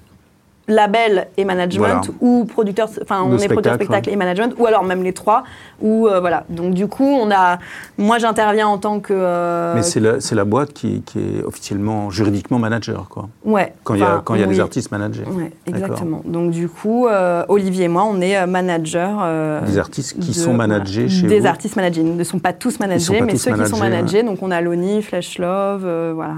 label 0.67 1.27
et 1.37 1.43
management 1.45 1.79
Voilà. 1.79 2.01
ou 2.21 2.45
producteur 2.45 2.87
enfin 3.01 3.23
on 3.23 3.37
est 3.37 3.47
producteur 3.47 3.75
spectacle, 3.75 4.09
et 4.09 4.15
management 4.15 4.53
ou 4.57 4.65
alors 4.67 4.83
même 4.83 5.03
les 5.03 5.11
trois 5.11 5.43
ou 5.81 6.07
euh, 6.07 6.19
voilà 6.19 6.45
donc 6.49 6.73
du 6.75 6.87
coup 6.87 7.03
on 7.05 7.29
a 7.31 7.57
moi 7.97 8.19
j'interviens 8.19 8.67
en 8.67 8.77
tant 8.77 8.99
que 8.99 9.11
euh, 9.13 9.73
Mais 9.75 9.81
c'est 9.81 9.99
la, 9.99 10.17
la 10.31 10.45
boîte 10.45 10.71
qui, 10.73 11.01
qui 11.01 11.19
est 11.19 11.43
officiellement, 11.43 12.09
juridiquement 12.09 12.59
manager, 12.59 13.07
quoi. 13.09 13.27
ouais 13.43 13.73
Quand 13.83 13.95
il 13.95 14.01
y 14.01 14.03
a, 14.03 14.21
quand 14.23 14.35
il 14.35 14.41
y 14.41 14.43
a 14.43 14.47
des 14.47 14.59
artistes 14.59 14.91
managés. 14.91 15.23
Ouais, 15.25 15.51
exactement. 15.67 16.21
Donc 16.25 16.51
du 16.51 16.69
coup, 16.69 17.07
euh, 17.07 17.43
Olivier 17.47 17.85
et 17.85 17.87
moi, 17.87 18.03
on 18.09 18.21
est 18.21 18.45
managers. 18.47 19.15
euh, 19.21 19.61
Des 19.65 19.77
artistes 19.79 20.19
qui 20.19 20.29
de- 20.29 20.35
sont 20.35 20.53
managés 20.53 21.05
voilà, 21.07 21.21
chez 21.21 21.27
Des 21.27 21.39
vous 21.41 21.47
artistes 21.47 21.75
managés. 21.75 22.01
Ils 22.01 22.15
ne 22.15 22.23
sont 22.23 22.39
pas 22.39 22.53
tous 22.53 22.79
managés, 22.79 23.19
pas 23.19 23.25
mais 23.25 23.31
tous 23.33 23.39
ceux 23.39 23.53
qui 23.53 23.65
sont 23.69 23.77
managés. 23.77 24.23
Donc 24.23 24.39
on 24.41 24.51
a 24.51 24.61
Loni, 24.61 25.01
Flash 25.01 25.37
Love, 25.39 25.85
voilà. 26.13 26.33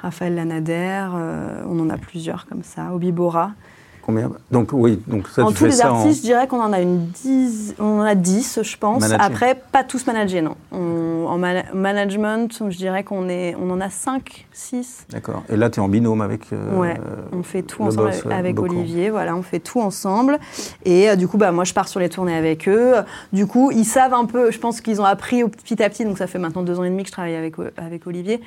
Raphaël 0.00 0.34
Lanader, 0.36 1.06
on 1.68 1.78
en 1.80 1.90
a 1.90 1.96
plusieurs 1.98 2.46
comme 2.46 2.62
ça, 2.62 2.92
Obi 2.94 3.10
Bora 3.12 3.31
aura 3.32 3.54
Combien 4.04 4.32
Donc 4.50 4.70
oui, 4.72 5.00
donc 5.06 5.28
ça, 5.28 5.44
en 5.44 5.52
tous 5.52 5.64
les 5.64 5.80
artistes, 5.80 6.18
je 6.22 6.26
dirais 6.26 6.46
qu'on 6.48 6.60
en 6.60 6.72
a 6.72 6.80
une 6.80 7.06
dix, 7.06 7.74
on 7.78 8.00
en 8.00 8.02
a 8.02 8.14
10, 8.16 8.60
je 8.62 8.76
pense. 8.76 9.00
Après, 9.20 9.54
pas 9.70 9.84
tous 9.84 10.06
managés, 10.06 10.42
non. 10.42 10.56
On- 10.72 11.12
en 11.28 11.38
mana- 11.38 11.62
management, 11.72 12.62
je 12.68 12.76
dirais 12.76 13.04
qu'on 13.04 13.28
est, 13.28 13.54
on 13.62 13.70
en 13.70 13.80
a 13.80 13.88
5, 13.90 14.46
6. 14.52 15.06
en... 15.08 15.12
D'accord. 15.14 15.42
Et 15.48 15.56
là, 15.56 15.70
tu 15.70 15.78
es 15.78 15.82
en 15.82 15.88
binôme 15.88 16.20
avec... 16.20 16.52
euh, 16.52 16.76
Ouais, 16.76 16.96
on 17.32 17.42
fait 17.44 17.62
tout 17.62 17.82
le 17.84 17.88
ensemble 17.90 18.08
boss, 18.10 18.22
avec. 18.32 18.58
Olivier. 18.60 19.08
Voilà, 19.10 19.36
on 19.36 19.42
fait 19.42 19.60
tout 19.60 19.80
ensemble. 19.80 20.38
Et 20.84 21.08
euh, 21.08 21.16
du 21.16 21.28
coup, 21.28 21.38
bah, 21.38 21.52
moi, 21.52 21.62
je 21.64 21.72
pars 21.72 21.86
sur 21.88 22.00
les 22.00 22.08
tournées 22.08 22.36
avec 22.36 22.68
eux. 22.68 22.94
Du 23.32 23.46
coup, 23.46 23.70
ils 23.70 23.84
savent 23.84 24.14
un 24.14 24.24
peu. 24.24 24.50
Je 24.50 24.58
pense 24.58 24.80
qu'ils 24.80 25.00
ont 25.00 25.04
appris 25.04 25.42
au- 25.44 25.48
petit 25.48 25.80
à 25.82 25.88
petit. 25.88 26.04
Donc, 26.04 26.18
ça 26.18 26.26
fait 26.26 26.40
maintenant 26.40 26.62
deux 26.62 26.78
ans 26.78 26.84
et 26.84 26.90
demi 26.90 27.02
que 27.04 27.08
je 27.08 27.12
travaille 27.12 27.36
avec, 27.36 27.54
avec 27.76 28.06
Olivier. 28.06 28.40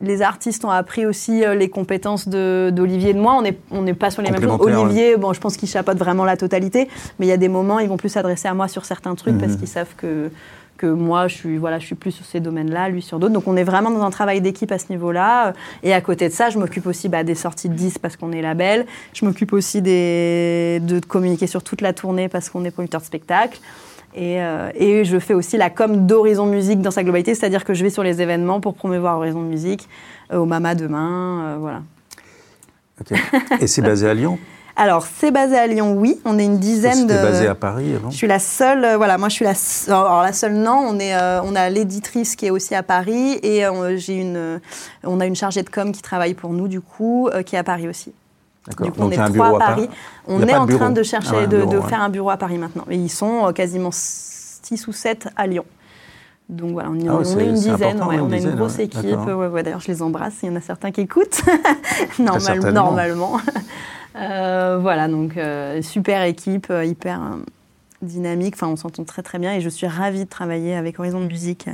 Les 0.00 0.22
artistes 0.22 0.64
ont 0.64 0.70
appris 0.70 1.04
aussi 1.06 1.44
euh, 1.44 1.54
les 1.54 1.68
compétences 1.68 2.28
d'Olivier 2.28 3.10
et 3.10 3.14
de 3.14 3.20
moi. 3.20 3.34
On 3.36 3.42
n'est 3.42 3.58
on 3.72 3.82
n'est 3.82 3.94
pas 3.94 4.10
sur 4.10 4.22
les 4.22 4.28
mêmes 4.30 4.40
choses. 4.58 4.66
Olivier, 4.92 5.16
bon, 5.16 5.32
je 5.32 5.40
pense 5.40 5.56
qu'il 5.56 5.68
chapeaute 5.68 5.98
vraiment 5.98 6.24
la 6.24 6.36
totalité. 6.36 6.88
Mais 7.18 7.26
il 7.26 7.28
y 7.28 7.32
a 7.32 7.36
des 7.36 7.48
moments, 7.48 7.78
ils 7.78 7.88
vont 7.88 7.96
plus 7.96 8.08
s'adresser 8.10 8.48
à 8.48 8.54
moi 8.54 8.68
sur 8.68 8.84
certains 8.84 9.14
trucs 9.14 9.38
parce 9.38 9.52
Mhm. 9.52 9.58
qu'ils 9.58 9.68
savent 9.68 9.94
que 9.96 10.30
que 10.78 10.86
moi, 10.88 11.28
je 11.28 11.34
suis, 11.36 11.58
voilà, 11.58 11.78
je 11.78 11.86
suis 11.86 11.94
plus 11.94 12.10
sur 12.10 12.24
ces 12.24 12.40
domaines-là, 12.40 12.88
lui 12.88 13.02
sur 13.02 13.20
d'autres. 13.20 13.32
Donc, 13.32 13.46
on 13.46 13.56
est 13.56 13.62
vraiment 13.62 13.88
dans 13.90 14.02
un 14.02 14.10
travail 14.10 14.40
d'équipe 14.40 14.72
à 14.72 14.78
ce 14.78 14.86
niveau-là. 14.90 15.52
Et 15.84 15.94
à 15.94 16.00
côté 16.00 16.28
de 16.28 16.32
ça, 16.34 16.50
je 16.50 16.58
m'occupe 16.58 16.86
aussi 16.88 17.08
bah, 17.08 17.22
des 17.22 17.36
sorties 17.36 17.68
de 17.68 17.74
10 17.74 17.98
parce 17.98 18.16
qu'on 18.16 18.32
est 18.32 18.42
label. 18.42 18.84
Je 19.14 19.24
m'occupe 19.24 19.52
aussi 19.52 19.80
des, 19.80 20.80
de 20.82 20.98
communiquer 20.98 21.46
sur 21.46 21.62
toute 21.62 21.82
la 21.82 21.92
tournée 21.92 22.28
parce 22.28 22.50
qu'on 22.50 22.64
est 22.64 22.72
producteur 22.72 23.00
de 23.00 23.06
spectacle. 23.06 23.60
Et, 24.16 24.42
euh, 24.42 24.70
et 24.74 25.04
je 25.04 25.20
fais 25.20 25.34
aussi 25.34 25.56
la 25.56 25.70
com 25.70 26.04
d'Horizon 26.04 26.46
Musique 26.46 26.80
dans 26.80 26.90
sa 26.90 27.04
globalité, 27.04 27.36
c'est-à-dire 27.36 27.64
que 27.64 27.74
je 27.74 27.84
vais 27.84 27.90
sur 27.90 28.02
les 28.02 28.20
événements 28.20 28.60
pour 28.60 28.74
promouvoir 28.74 29.18
Horizon 29.18 29.40
Musique, 29.42 29.88
euh, 30.32 30.38
au 30.38 30.46
Mama 30.46 30.74
demain, 30.74 31.44
euh, 31.44 31.56
voilà. 31.60 31.82
Et 33.60 33.66
c'est 33.68 33.82
basé 33.82 34.08
à 34.08 34.14
Lyon? 34.14 34.36
Alors, 34.76 35.04
c'est 35.18 35.30
basé 35.30 35.56
à 35.58 35.66
Lyon, 35.66 35.94
oui. 35.98 36.18
On 36.24 36.38
est 36.38 36.44
une 36.44 36.58
dizaine 36.58 37.06
de. 37.06 37.12
Basé 37.12 37.46
à 37.46 37.54
Paris 37.54 37.94
avant 37.94 38.10
Je 38.10 38.16
suis 38.16 38.26
la 38.26 38.38
seule, 38.38 38.84
euh, 38.84 38.96
voilà, 38.96 39.18
moi 39.18 39.28
je 39.28 39.34
suis 39.34 39.44
la, 39.44 39.54
se- 39.54 39.90
alors 39.90 40.22
la 40.22 40.32
seule 40.32 40.54
non, 40.54 40.82
on 40.88 40.98
est, 40.98 41.14
euh, 41.14 41.42
on 41.42 41.54
a 41.54 41.68
l'éditrice 41.68 42.36
qui 42.36 42.46
est 42.46 42.50
aussi 42.50 42.74
à 42.74 42.82
Paris 42.82 43.38
et 43.42 43.66
euh, 43.66 43.96
j'ai 43.98 44.16
une, 44.18 44.60
on 45.04 45.20
a 45.20 45.26
une 45.26 45.36
chargée 45.36 45.62
de 45.62 45.68
com 45.68 45.92
qui 45.92 46.00
travaille 46.00 46.32
pour 46.34 46.52
nous 46.54 46.68
du 46.68 46.80
coup, 46.80 47.28
qui 47.44 47.54
est 47.54 47.58
à 47.58 47.64
Paris 47.64 47.86
aussi. 47.88 48.12
D'accord. 48.66 48.86
Du 48.86 48.92
coup, 48.92 48.98
on 49.00 49.04
Donc, 49.08 49.12
y 49.12 49.20
est 49.20 49.32
trois 49.34 49.56
à 49.56 49.58
Paris. 49.58 49.88
On 50.26 50.40
est 50.46 50.54
en 50.54 50.66
train 50.66 50.90
de 50.90 51.02
chercher 51.02 51.30
Ah 51.34 51.38
ouais, 51.40 51.46
de, 51.48 51.58
de 51.60 51.66
bureau, 51.66 51.82
ouais. 51.82 51.88
faire 51.90 52.00
un 52.00 52.08
bureau 52.08 52.30
à 52.30 52.36
Paris 52.36 52.58
maintenant. 52.58 52.84
Et 52.88 52.96
ils 52.96 53.10
sont 53.10 53.52
quasiment 53.52 53.90
6 53.92 54.86
ou 54.86 54.92
7 54.92 55.28
à 55.36 55.46
Lyon. 55.48 55.64
Donc 56.48 56.72
voilà, 56.72 56.88
on, 56.90 56.94
y- 56.94 57.08
Ah 57.08 57.16
ouais, 57.16 57.24
on 57.34 57.38
est 57.40 57.44
une 57.46 57.54
dizaine, 57.54 58.02
ouais, 58.04 58.20
on 58.20 58.30
a 58.32 58.36
une 58.36 58.54
grosse 58.56 58.78
équipe. 58.78 59.04
Ouais, 59.26 59.62
D'ailleurs, 59.62 59.80
je 59.80 59.88
les 59.88 60.00
embrasse, 60.00 60.34
il 60.42 60.48
y 60.48 60.52
en 60.52 60.56
a 60.56 60.60
certains 60.60 60.92
qui 60.92 61.00
écoutent, 61.02 61.42
Normal- 62.18 62.72
normalement. 62.72 63.36
Euh, 64.16 64.78
voilà, 64.80 65.08
donc 65.08 65.36
euh, 65.36 65.80
super 65.82 66.22
équipe, 66.22 66.66
euh, 66.70 66.84
hyper 66.84 67.20
dynamique, 68.02 68.54
enfin 68.56 68.68
on 68.68 68.76
s'entend 68.76 69.04
très 69.04 69.22
très 69.22 69.38
bien 69.38 69.54
et 69.54 69.60
je 69.60 69.68
suis 69.68 69.86
ravie 69.86 70.24
de 70.24 70.28
travailler 70.28 70.74
avec 70.74 70.98
Horizon 70.98 71.20
Musique. 71.20 71.68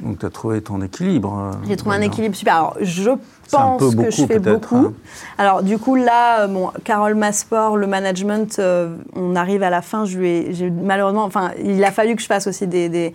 Donc 0.00 0.18
tu 0.18 0.26
as 0.26 0.30
trouvé 0.30 0.60
ton 0.60 0.82
équilibre. 0.82 1.52
J'ai 1.66 1.76
trouvé 1.76 1.96
un 1.96 2.00
équilibre 2.00 2.34
super. 2.34 2.54
Alors, 2.56 2.76
je 2.80 3.10
pense 3.50 3.94
que 3.94 4.10
je 4.10 4.26
fais 4.26 4.38
beaucoup. 4.38 4.76
hein. 4.76 4.92
Alors, 5.38 5.62
du 5.62 5.78
coup, 5.78 5.94
là, 5.94 6.46
bon, 6.48 6.70
Carole 6.84 7.14
Masport, 7.14 7.76
le 7.76 7.86
management, 7.86 8.58
euh, 8.58 8.96
on 9.14 9.36
arrive 9.36 9.62
à 9.62 9.70
la 9.70 9.82
fin. 9.82 10.04
Je 10.04 10.18
lui 10.18 10.28
ai, 10.28 10.70
malheureusement, 10.70 11.24
enfin, 11.24 11.52
il 11.62 11.84
a 11.84 11.92
fallu 11.92 12.16
que 12.16 12.22
je 12.22 12.26
fasse 12.26 12.46
aussi 12.46 12.66
des, 12.66 12.88
des, 12.88 13.14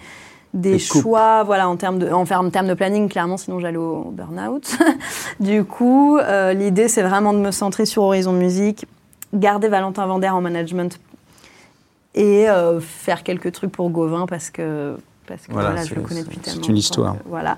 des 0.53 0.79
choix, 0.79 1.43
voilà, 1.43 1.67
en 1.69 1.75
termes 1.75 1.99
de, 1.99 2.09
en, 2.09 2.23
en 2.23 2.49
termes 2.49 2.67
de 2.67 2.73
planning, 2.73 3.09
clairement, 3.09 3.37
sinon 3.37 3.59
j'allais 3.59 3.77
au 3.77 4.11
burn-out. 4.11 4.77
du 5.39 5.63
coup, 5.63 6.17
euh, 6.17 6.53
l'idée, 6.53 6.87
c'est 6.87 7.03
vraiment 7.03 7.33
de 7.33 7.39
me 7.39 7.51
centrer 7.51 7.85
sur 7.85 8.03
Horizon 8.03 8.33
Musique, 8.33 8.85
garder 9.33 9.67
Valentin 9.67 10.05
Vander 10.07 10.29
en 10.29 10.41
management 10.41 10.99
et 12.15 12.49
euh, 12.49 12.79
faire 12.79 13.23
quelques 13.23 13.51
trucs 13.51 13.71
pour 13.71 13.89
Gauvin 13.89 14.25
parce 14.25 14.49
que, 14.49 14.97
parce 15.27 15.45
que 15.45 15.51
Voilà, 15.51 15.69
voilà, 15.69 15.83
je 15.83 15.89
c'est- 15.89 15.95
le 15.95 16.01
connais 16.01 16.21
c'est- 16.21 16.25
depuis 16.25 16.39
c'est 16.43 16.51
tellement 16.51 16.61
une 16.61 16.67
longtemps 16.69 16.79
histoire. 16.79 17.13
que- 17.17 17.23
voilà. 17.29 17.57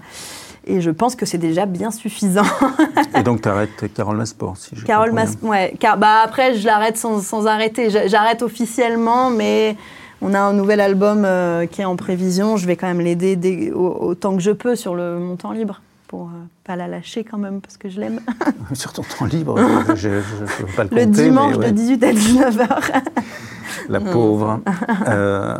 Et 0.66 0.82
je 0.82 0.92
pense 0.92 1.16
que 1.16 1.26
c'est 1.26 1.38
déjà 1.38 1.66
bien 1.66 1.90
suffisant. 1.90 2.44
Et 3.16 3.24
donc 3.24 3.42
tu 3.42 3.48
arrêtes 3.50 3.92
Carole 3.94 4.18
Masport, 4.18 4.58
si 4.58 4.76
je 4.76 4.86
Carole 4.86 5.10
comprends 5.12 5.26
Mas, 5.26 5.38
bien. 5.40 5.50
ouais. 5.50 5.74
Car, 5.80 5.98
bah 5.98 6.22
après, 6.24 6.56
je 6.56 6.66
l'arrête 6.66 6.98
sans, 6.98 7.22
sans 7.22 7.48
arrêter. 7.48 7.90
J'a- 7.90 8.08
J'arrête 8.08 8.42
officiellement, 8.42 9.30
mais 9.30 9.78
on 10.22 10.34
a 10.34 10.40
un 10.40 10.54
nouvel 10.54 10.82
album 10.82 11.24
euh, 11.26 11.66
qui 11.66 11.82
est 11.82 11.86
en 11.86 11.96
prévision. 11.96 12.58
Je 12.58 12.66
vais 12.68 12.76
quand 12.76 12.88
même 12.88 13.02
l'aider 13.02 13.72
autant 13.74 14.36
que 14.36 14.42
je 14.42 14.52
peux 14.52 14.76
sur 14.76 14.96
le 14.96 15.20
mon 15.20 15.36
temps 15.36 15.52
libre 15.52 15.82
pour 16.08 16.24
euh, 16.24 16.46
pas 16.64 16.76
la 16.76 16.88
lâcher 16.88 17.24
quand 17.24 17.38
même 17.38 17.62
parce 17.62 17.78
que 17.78 17.88
je 17.90 18.00
l'aime. 18.00 18.20
Sur 18.74 18.94
ton 18.94 19.04
temps 19.04 19.26
libre, 19.26 19.56
je 19.96 20.10
ne 20.10 20.22
peux 20.58 20.66
pas 20.76 20.84
le 20.84 20.90
Le 20.92 21.06
compter. 21.06 21.24
dimanche 21.24 21.56
mais 21.58 21.66
ouais, 21.66 21.72
de 21.72 21.78
18 21.78 22.04
à 22.04 22.12
19h. 22.14 23.02
La 23.90 24.00
pauvre. 24.02 24.60
Euh, 25.08 25.56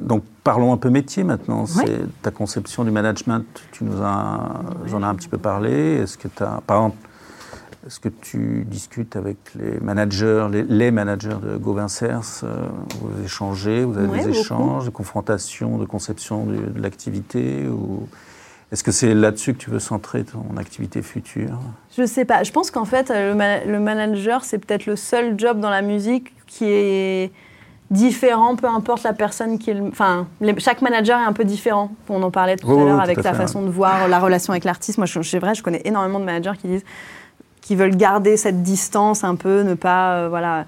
donc 0.00 0.22
parlons 0.44 0.72
un 0.72 0.76
peu 0.76 0.88
métier 0.90 1.24
maintenant. 1.24 1.62
Ouais. 1.62 1.84
C'est 1.86 2.22
ta 2.22 2.30
conception 2.30 2.84
du 2.84 2.90
management. 2.90 3.44
Tu 3.72 3.84
nous 3.84 4.02
as, 4.02 4.60
j'en 4.86 5.02
as 5.02 5.06
un 5.08 5.14
petit 5.14 5.28
peu 5.28 5.38
parlé. 5.38 5.96
Est-ce 6.02 6.16
que 6.16 6.28
tu 6.28 6.42
as, 6.42 6.60
par 6.66 6.76
exemple, 6.78 6.96
est-ce 7.86 8.00
que 8.00 8.08
tu 8.08 8.64
discutes 8.66 9.14
avec 9.16 9.36
les 9.58 9.78
managers, 9.80 10.46
les, 10.50 10.62
les 10.62 10.90
managers 10.90 11.36
de 11.42 11.56
Gauvin 11.56 11.88
Cers 11.88 12.22
euh, 12.44 12.66
Vous 13.00 13.24
échangez, 13.24 13.84
vous 13.84 13.98
avez 13.98 14.06
Ouais, 14.08 14.18
des 14.20 14.24
beaucoup. 14.28 14.38
échanges, 14.40 14.84
des 14.86 14.92
confrontations 14.92 15.76
de 15.78 15.84
conception 15.84 16.44
de 16.46 16.80
l'activité 16.80 17.66
ou 17.68 18.08
est-ce 18.72 18.82
que 18.82 18.90
c'est 18.90 19.14
là-dessus 19.14 19.52
que 19.54 19.58
tu 19.58 19.70
veux 19.70 19.78
centrer 19.80 20.24
ton 20.24 20.56
activité 20.56 21.02
future? 21.02 21.58
Je 21.96 22.06
sais 22.06 22.24
pas. 22.24 22.42
Je 22.42 22.50
pense 22.52 22.70
qu'en 22.70 22.86
fait, 22.86 23.10
le, 23.10 23.34
ma- 23.34 23.62
le 23.64 23.78
manager, 23.78 24.44
c'est 24.44 24.58
peut-être 24.58 24.86
le 24.86 24.96
seul 24.96 25.38
job 25.38 25.60
dans 25.60 25.70
la 25.70 25.82
musique 25.82 26.32
qui 26.46 26.64
est 26.66 27.30
différent, 27.90 28.56
peu 28.56 28.66
importe 28.66 29.02
la 29.04 29.12
personne 29.12 29.58
qui 29.58 29.70
est. 29.70 29.74
le- 29.74 29.88
Enfin, 29.88 30.26
chaque 30.58 30.80
manager 30.82 31.20
est 31.20 31.24
un 31.24 31.32
peu 31.34 31.44
différent. 31.44 31.92
On 32.08 32.22
en 32.22 32.30
parlait 32.30 32.56
tout 32.56 32.68
à 32.72 32.84
l'heure 32.84 33.00
avec 33.00 33.18
à 33.18 33.22
la 33.22 33.32
fait, 33.32 33.38
façon 33.42 33.62
de 33.62 33.68
voir 33.70 34.08
la 34.08 34.18
relation 34.18 34.52
avec 34.52 34.64
l'artiste. 34.64 34.98
Moi, 34.98 35.06
c'est 35.06 35.38
vrai, 35.38 35.54
je 35.54 35.62
connais 35.62 35.82
énormément 35.84 36.18
de 36.18 36.24
managers 36.24 36.56
qui 36.58 36.66
disent 36.66 36.84
qui 37.64 37.76
veulent 37.76 37.96
garder 37.96 38.36
cette 38.36 38.62
distance 38.62 39.24
un 39.24 39.36
peu, 39.36 39.62
ne 39.62 39.72
pas, 39.72 40.16
euh, 40.16 40.28
voilà. 40.28 40.66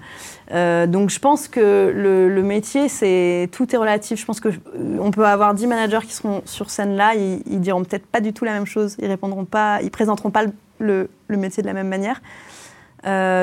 Euh, 0.51 0.87
donc, 0.87 1.11
je 1.11 1.19
pense 1.19 1.47
que 1.47 1.93
le, 1.93 2.41
métier, 2.41 2.89
c'est 2.89 3.49
tout 3.51 3.73
est 3.73 3.77
relatif. 3.77 4.19
Je 4.19 4.25
pense 4.25 4.39
que 4.39 4.49
euh, 4.49 4.97
on 4.99 5.11
peut 5.11 5.27
avoir 5.27 5.53
10 5.53 5.67
managers 5.67 6.07
qui 6.07 6.13
seront 6.13 6.41
sur 6.45 6.71
scène 6.71 6.95
là, 6.95 7.13
ils, 7.13 7.61
diront 7.61 7.83
peut-être 7.83 8.07
pas 8.07 8.19
du 8.19 8.33
tout 8.33 8.45
la 8.45 8.53
même 8.53 8.65
chose, 8.65 8.95
ils 8.99 9.05
répondront 9.05 9.45
pas, 9.45 9.79
ils 9.83 9.91
présenteront 9.91 10.31
pas 10.31 10.45
le, 10.79 11.07
métier 11.29 11.61
de 11.61 11.67
la 11.67 11.73
même 11.73 11.87
manière. 11.87 12.19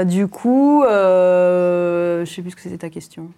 Du 0.04 0.26
coup, 0.26 0.82
je 0.84 2.24
sais 2.26 2.42
plus 2.42 2.50
ce 2.50 2.56
que 2.56 2.62
c'était 2.62 2.78
ta 2.78 2.90
question. 2.90 3.30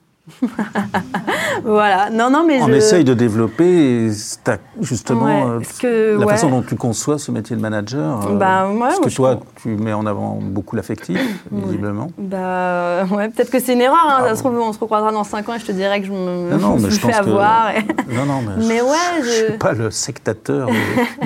voilà. 1.64 2.10
Non, 2.10 2.30
non, 2.30 2.44
mais 2.46 2.60
On 2.62 2.66
je... 2.68 2.72
essaye 2.74 3.04
de 3.04 3.14
développer 3.14 4.08
ta- 4.44 4.58
justement 4.80 5.24
Ouais, 5.26 5.42
euh, 5.44 5.60
que, 5.80 6.18
la 6.18 6.26
ouais. 6.26 6.32
façon 6.32 6.50
dont 6.50 6.62
tu 6.62 6.76
conçois 6.76 7.18
ce 7.18 7.30
métier 7.30 7.56
de 7.56 7.60
manager. 7.60 8.26
euh, 8.28 8.34
Bah, 8.36 8.68
ouais, 8.70 8.78
parce 8.80 9.00
que 9.00 9.08
toi, 9.14 9.40
tu 9.62 9.68
mets 9.68 9.92
en 9.92 10.06
avant 10.06 10.38
beaucoup 10.40 10.76
l'affectif, 10.76 11.18
visiblement. 11.52 12.08
Bah 12.18 13.04
ouais, 13.10 13.28
peut-être 13.28 13.50
que 13.50 13.60
c'est 13.60 13.72
une 13.74 13.80
erreur. 13.80 13.98
hein. 14.04 14.16
Ah 14.20 14.28
ça 14.28 14.36
se 14.36 14.42
bon. 14.42 14.50
trouve, 14.50 14.60
on 14.62 14.72
se 14.72 14.78
recroisera 14.78 15.12
dans 15.12 15.24
5 15.24 15.48
ans 15.48 15.54
et 15.54 15.58
je 15.58 15.66
te 15.66 15.72
dirais 15.72 16.00
que 16.00 16.06
je 16.06 16.12
me, 16.12 16.50
Non, 16.50 16.58
non, 16.58 16.76
je 16.78 16.82
mais 16.82 16.88
me 16.88 16.90
je 16.90 16.98
fais 17.00 17.06
pense 17.08 17.16
que- 17.20 17.30
avoir. 17.30 17.70
et- 17.70 17.82
Non, 18.14 18.24
non, 18.26 18.42
mais, 18.42 18.66
Mais 18.66 18.78
je, 18.78 19.24
je 19.26 19.30
suis 19.48 19.58
pas 19.58 19.72
le 19.72 19.90
sectateur 19.90 20.68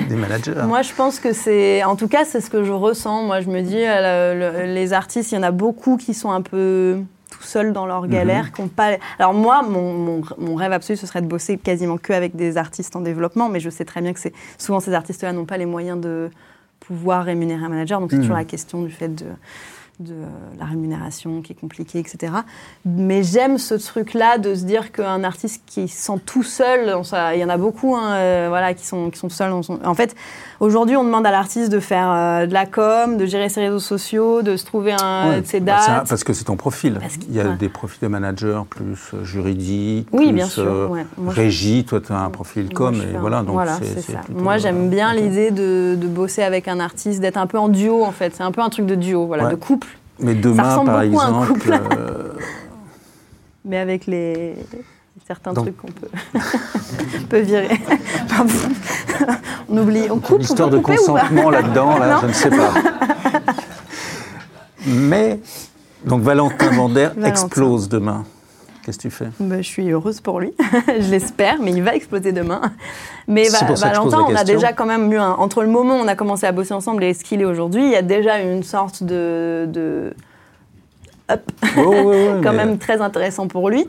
des, 0.09 0.15
managers. 0.15 0.53
Moi, 0.67 0.81
je 0.81 0.93
pense 0.93 1.19
que 1.19 1.33
c'est. 1.33 1.83
En 1.83 1.95
tout 1.95 2.07
cas, 2.07 2.23
c'est 2.25 2.41
ce 2.41 2.49
que 2.49 2.63
je 2.63 2.71
ressens. 2.71 3.23
Moi, 3.23 3.41
je 3.41 3.49
me 3.49 3.61
dis, 3.61 3.77
euh, 3.77 4.33
le- 4.53 4.65
le- 4.67 4.73
les 4.73 4.93
artistes, 4.93 5.31
il 5.31 5.35
y 5.35 5.37
en 5.37 5.43
a 5.43 5.51
beaucoup 5.51 5.97
qui 5.97 6.13
sont 6.13 6.31
un 6.31 6.41
peu 6.41 6.97
tout 7.41 7.47
seuls 7.47 7.73
dans 7.73 7.85
leur 7.85 8.07
galère. 8.07 8.51
qui 8.51 8.61
ont 8.61 8.67
pas... 8.67 8.97
Alors, 9.19 9.33
moi, 9.33 9.63
mon, 9.63 9.93
mon- 9.93 10.21
mon 10.37 10.55
rêve 10.55 10.71
absolu, 10.71 10.97
ce 10.97 11.07
serait 11.07 11.21
de 11.21 11.27
bosser 11.27 11.57
quasiment 11.57 11.97
que 11.97 12.13
avec 12.13 12.35
des 12.35 12.57
artistes 12.57 12.95
en 12.95 13.01
développement. 13.01 13.49
Mais 13.49 13.59
je 13.59 13.69
sais 13.69 13.85
très 13.85 14.01
bien 14.01 14.13
que 14.13 14.19
c'est 14.19 14.33
souvent 14.57 14.79
ces 14.79 14.93
artistes-là 14.93 15.33
n'ont 15.33 15.45
pas 15.45 15.57
les 15.57 15.65
moyens 15.65 15.99
de 15.99 16.29
pouvoir 16.79 17.25
rémunérer 17.25 17.63
un 17.63 17.69
manager. 17.69 17.99
Donc, 17.99 18.11
c'est 18.11 18.17
Mhm. 18.17 18.21
toujours 18.23 18.37
la 18.37 18.45
question 18.45 18.81
du 18.83 18.91
fait 18.91 19.09
de 19.09 19.25
de 19.99 20.15
la 20.59 20.65
rémunération 20.65 21.41
qui 21.41 21.51
est 21.51 21.59
compliquée, 21.59 21.99
etc. 21.99 22.33
Mais 22.85 23.21
j'aime 23.23 23.57
ce 23.59 23.75
truc-là 23.75 24.37
de 24.39 24.55
se 24.55 24.63
dire 24.63 24.91
qu'un 24.91 25.23
artiste 25.23 25.61
qui 25.67 25.87
se 25.87 26.01
sent 26.01 26.19
tout 26.25 26.43
seul, 26.43 26.95
il 27.33 27.39
y 27.39 27.43
en 27.45 27.49
a 27.49 27.57
beaucoup, 27.57 27.95
hein, 27.95 28.13
euh, 28.13 28.45
voilà, 28.49 28.73
qui 28.73 28.85
sont 28.85 29.09
qui 29.11 29.19
sont 29.19 29.27
tout 29.27 29.35
seuls. 29.35 29.51
son- 29.63 29.79
En 29.85 29.93
fait, 29.93 30.15
aujourd'hui, 30.59 30.95
on 30.97 31.03
demande 31.03 31.25
à 31.27 31.31
l'artiste 31.31 31.71
de 31.71 31.79
faire 31.79 32.09
euh, 32.11 32.45
de 32.47 32.53
la 32.53 32.65
com, 32.65 33.17
de 33.17 33.25
gérer 33.27 33.49
ses 33.49 33.61
réseaux 33.61 33.79
sociaux, 33.79 34.41
de 34.41 34.57
se 34.57 34.65
trouver 34.65 34.93
un, 34.99 35.29
Ouais, 35.29 35.41
ses 35.45 35.59
bah, 35.59 35.79
dates. 35.85 36.09
parce 36.09 36.23
que 36.23 36.33
c'est 36.33 36.45
ton 36.45 36.55
profil. 36.55 36.99
Il 37.29 37.35
y 37.35 37.39
a 37.39 37.49
ouais. 37.49 37.55
des 37.57 37.69
profils 37.69 38.01
de 38.01 38.07
manager 38.07 38.65
plus 38.65 39.11
euh, 39.13 39.23
juridiques, 39.23 40.07
Oui, 40.11 40.25
plus 40.27 40.33
bien 40.33 40.47
sûr, 40.47 40.63
euh, 40.65 40.87
ouais. 40.87 41.05
Moi, 41.17 41.31
régie. 41.33 41.85
Toi, 41.85 42.01
tu 42.01 42.11
as 42.11 42.19
un 42.19 42.29
profil 42.31 42.63
Moi, 42.65 42.73
com, 42.73 42.95
je 42.95 43.03
et 43.03 43.15
un- 43.15 43.19
voilà. 43.19 43.41
Donc 43.43 43.53
voilà, 43.53 43.77
c'est, 43.77 43.85
c'est 43.85 44.01
c'est 44.01 44.11
ça. 44.13 44.19
plutôt, 44.19 44.39
Moi, 44.41 44.57
j'aime 44.57 44.89
bien 44.89 45.13
l'idée 45.13 45.51
de, 45.51 45.95
de 45.95 46.07
bosser 46.07 46.41
avec 46.41 46.67
un 46.67 46.79
artiste, 46.79 47.19
d'être 47.21 47.37
un 47.37 47.47
peu 47.47 47.59
en 47.59 47.69
duo, 47.69 48.03
en 48.03 48.11
fait. 48.11 48.33
C'est 48.35 48.43
un 48.43 48.51
peu 48.51 48.61
un 48.61 48.69
truc 48.69 48.85
de 48.87 48.95
duo, 48.95 49.27
voilà, 49.27 49.45
de 49.49 49.55
couple. 49.55 49.87
Mais 50.21 50.35
demain, 50.35 50.83
par 50.85 51.01
exemple, 51.01 51.71
euh, 51.71 52.33
Mais 53.65 53.77
avec 53.77 54.05
les 54.05 54.55
certains 55.27 55.53
Donc- 55.53 55.65
trucs 55.65 55.77
qu'on 55.77 55.91
peut, 55.91 56.09
peut 57.29 57.39
virer. 57.41 57.79
On 59.69 59.77
oublie, 59.77 60.07
on 60.09 60.19
coupe, 60.19 60.37
une 60.37 60.41
histoire 60.43 60.67
on 60.67 60.71
peut 60.71 60.77
de 60.79 60.83
consentement 60.83 61.49
là-dedans, 61.49 61.97
là, 61.97 62.15
Non. 62.15 62.21
je 62.23 62.27
ne 62.27 62.33
sais 62.33 62.49
pas. 62.49 62.73
Mais, 64.85 65.39
donc 66.03 66.21
Valentin 66.23 66.71
Vander 66.71 67.09
explose 67.23 67.87
demain. 67.87 68.25
Qu'est-ce 68.83 68.97
que 68.97 69.01
tu 69.03 69.09
fais? 69.11 69.27
Bah, 69.39 69.57
je 69.57 69.67
suis 69.67 69.89
heureuse 69.91 70.21
pour 70.21 70.39
lui, 70.39 70.53
je 70.99 71.11
l'espère, 71.11 71.59
mais 71.61 71.71
il 71.71 71.83
va 71.83 71.95
exploser 71.95 72.31
demain. 72.31 72.61
Mais 73.27 73.43
Va- 73.49 73.59
Valentin, 73.75 74.25
on 74.27 74.35
a 74.35 74.43
déjà 74.43 74.73
quand 74.73 74.85
même 74.87 75.11
eu 75.13 75.17
un, 75.17 75.31
entre 75.33 75.61
le 75.61 75.69
moment 75.69 75.97
où 75.97 75.99
on 76.03 76.07
a 76.07 76.15
commencé 76.15 76.45
à 76.47 76.51
bosser 76.51 76.73
ensemble 76.73 77.03
et 77.03 77.13
ce 77.13 77.23
qu'il 77.23 77.41
est 77.41 77.45
aujourd'hui, 77.45 77.83
il 77.85 77.91
y 77.91 77.95
a 77.95 78.01
déjà 78.01 78.39
une 78.39 78.63
sorte 78.63 79.03
de, 79.03 79.65
de 79.71 80.13
Ouais, 81.77 81.85
ouais, 81.85 82.03
ouais, 82.03 82.27
quand 82.43 82.51
mais- 82.51 82.65
même 82.65 82.77
très 82.77 83.01
intéressant 83.01 83.47
pour 83.47 83.69
lui. 83.69 83.85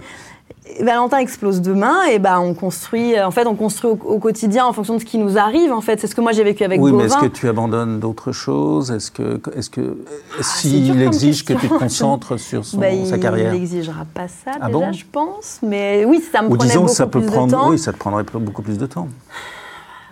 Valentin 0.81 1.19
explose 1.19 1.61
demain 1.61 2.05
et 2.11 2.19
bah 2.19 2.41
on 2.41 2.55
construit 2.55 3.21
en 3.21 3.31
fait 3.31 3.47
on 3.47 3.55
construit 3.55 3.91
au, 3.91 3.99
au 4.05 4.19
quotidien 4.19 4.65
en 4.67 4.73
fonction 4.73 4.95
de 4.95 5.01
ce 5.01 5.05
qui 5.05 5.19
nous 5.19 5.39
arrive 5.39 5.73
en 5.73 5.81
fait 5.81 6.01
c'est 6.01 6.07
ce 6.07 6.15
que 6.15 6.21
moi 6.21 6.33
j'ai 6.33 6.45
vécu 6.45 6.65
avec 6.65 6.81
Oui, 6.81 6.93
mais 6.93 7.05
Gauvin. 7.05 7.07
est-ce 7.07 7.19
que 7.19 7.27
tu 7.33 7.49
abandonnes 7.49 8.01
d'autres 8.01 8.33
choses? 8.33 8.91
Est-ce 8.91 9.11
que, 9.11 9.41
est-ce 9.55 9.71
que, 9.71 9.97
c'est 10.39 10.43
s'il 10.69 11.01
exige 11.03 11.45
que 11.45 11.53
tu 11.55 11.69
te 11.69 11.75
concentres 11.79 12.39
sur 12.39 12.65
son- 12.65 12.79
Bah, 12.79 12.87
sa 13.05 13.19
carrière? 13.19 13.55
Il 13.55 13.61
n'exigera 13.61 14.05
pas 14.15 14.29
ça 14.29 14.53
Ah 14.61 14.67
déjà, 14.67 14.79
bon? 14.79 14.93
je 14.93 15.05
pense. 15.11 15.59
Mais 15.63 16.05
oui, 16.05 16.23
ça 16.33 16.43
me 16.43 16.49
Ou 16.49 16.55
prenait 16.57 16.69
disons, 16.71 16.83
beaucoup 16.83 16.95
ça 16.95 17.07
peut 17.07 17.21
plus 17.21 17.27
de 17.29 17.33
prendre, 17.33 17.53
temps. 17.53 17.71
oui, 17.71 17.79
ça 17.79 17.93
te 17.93 17.99
prendrait 17.99 18.25
beaucoup 18.35 18.63
plus 18.63 18.79
de 18.79 18.87
temps. 18.87 19.09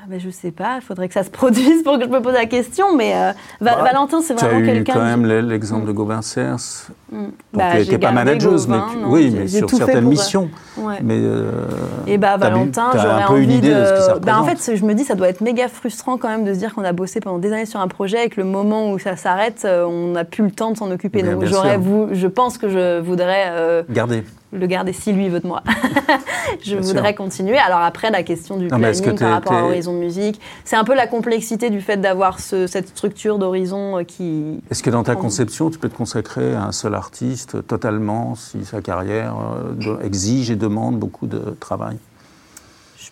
Ah, 0.03 0.07
bah, 0.09 0.17
je 0.19 0.31
sais 0.31 0.51
pas, 0.51 0.77
il 0.77 0.83
faudrait 0.83 1.09
que 1.09 1.15
ça 1.15 1.23
se 1.25 1.31
produise 1.31 1.83
pour 1.83 1.99
que 1.99 2.05
je 2.05 2.09
me 2.09 2.21
pose 2.23 2.33
la 2.33 2.47
question. 2.47 2.97
Mais 2.97 3.13
euh, 3.15 3.33
Va- 3.61 3.77
Bah, 3.77 3.83
Valentin, 3.85 4.23
c'est 4.23 4.35
Tu 4.35 4.45
as 4.45 4.49
vraiment 4.49 4.63
eu 4.63 4.67
quelqu'un. 4.67 4.93
quand 4.95 4.99
qui- 5.01 5.05
même 5.05 5.27
l'e- 5.27 5.41
l'exemple 5.43 5.87
de 5.87 5.93
Gauvin 5.93 6.23
Cers. 6.23 6.57
Mm. 7.13 7.17
Donc, 7.25 7.33
Bah, 7.53 7.75
n'étais 7.75 7.99
pas 7.99 8.11
manageuse, 8.13 8.67
mais 8.67 8.79
Gauvin, 8.79 8.89
tu- 8.93 8.99
non, 8.99 9.11
oui, 9.11 9.31
j'ai- 9.31 9.39
mais 9.41 9.47
sur 9.49 9.69
certaines 9.69 10.01
pour- 10.03 10.11
missions. 10.11 10.49
Ouais. 10.79 10.99
Mais 11.03 11.19
euh, 11.19 11.51
Et 12.07 12.17
bah 12.17 12.37
t'as 12.41 12.47
vu- 12.49 12.55
Valentin, 12.55 12.91
j'aurais 12.95 13.25
envie 13.25 13.45
une 13.45 13.51
idée 13.51 13.75
de, 13.75 13.85
ce 13.85 13.93
que 13.93 14.01
ça 14.01 14.19
Bah, 14.21 14.41
en 14.41 14.45
fait, 14.45 14.75
je 14.77 14.85
me 14.85 14.95
dis, 14.95 15.05
ça 15.05 15.15
doit 15.15 15.29
être 15.29 15.43
méga 15.43 15.69
frustrant 15.69 16.17
quand 16.17 16.29
même 16.29 16.45
de 16.45 16.55
se 16.55 16.59
dire 16.59 16.75
qu'on 16.75 16.85
a 16.85 16.93
bossé 16.93 17.21
pendant 17.21 17.39
des 17.39 17.53
années 17.53 17.67
sur 17.67 17.81
un 17.81 17.89
projet 17.89 18.25
et 18.27 18.29
que 18.31 18.41
le 18.41 18.47
moment 18.47 18.91
où 18.93 18.99
ça 18.99 19.17
s'arrête, 19.17 19.63
euh, 19.67 19.85
on 19.85 20.13
n'a 20.13 20.25
plus 20.25 20.45
le 20.45 20.51
temps 20.51 20.71
de 20.71 20.79
s'en 20.79 20.91
occuper. 20.91 21.23
Bien, 21.23 21.33
Donc 21.35 21.45
j'aurais, 21.45 21.73
sûr. 21.75 21.81
vou- 21.81 22.09
je 22.13 22.27
pense 22.27 22.57
que 22.57 22.69
je 22.71 23.01
voudrais 23.01 23.49
euh, 23.51 23.83
Gardez. 23.91 24.25
Le 24.53 24.67
garder 24.67 24.93
si 24.93 25.13
lui 25.13 25.29
veut 25.29 25.41
de 25.41 25.47
moi. 25.47 25.63
je 26.63 26.73
Bien 26.77 26.81
voudrais 26.81 27.09
sûr. 27.09 27.15
continuer. 27.17 27.59
Alors 27.59 27.81
après, 27.81 28.11
la 28.11 28.23
question 28.23 28.57
du 28.57 28.67
Non, 28.69 28.79
planning 28.79 29.17
par 29.19 29.31
rapport 29.31 29.53
à 29.53 29.65
Horizon 29.65 29.93
Musique, 29.93 30.41
c'est 30.65 30.77
un 30.77 30.85
peu 30.85 30.95
la 30.95 31.07
complexité 31.07 31.71
du 31.71 31.81
fait 31.81 31.97
d'avoir 31.99 32.41
ce- 32.41 32.67
cette 32.67 32.89
structure 32.89 33.39
d'Horizon 33.39 33.99
euh, 33.99 34.03
qui... 34.05 34.61
Est-ce 34.71 34.83
que 34.83 34.91
dans 34.91 35.03
ta 35.05 35.15
conception, 35.15 35.71
tu 35.71 35.79
peux 35.79 35.89
te 35.89 35.97
consacrer 35.97 36.55
à 36.55 36.65
un 36.65 36.73
seul 36.73 36.95
artiste 36.95 37.67
totalement 37.67 38.35
si 38.35 38.65
sa 38.65 38.81
carrière 38.81 39.35
euh, 39.87 39.97
exige 40.03 40.51
et 40.51 40.57
demande 40.57 40.99
beaucoup 40.99 41.27
de 41.27 41.57
travail? 41.61 41.97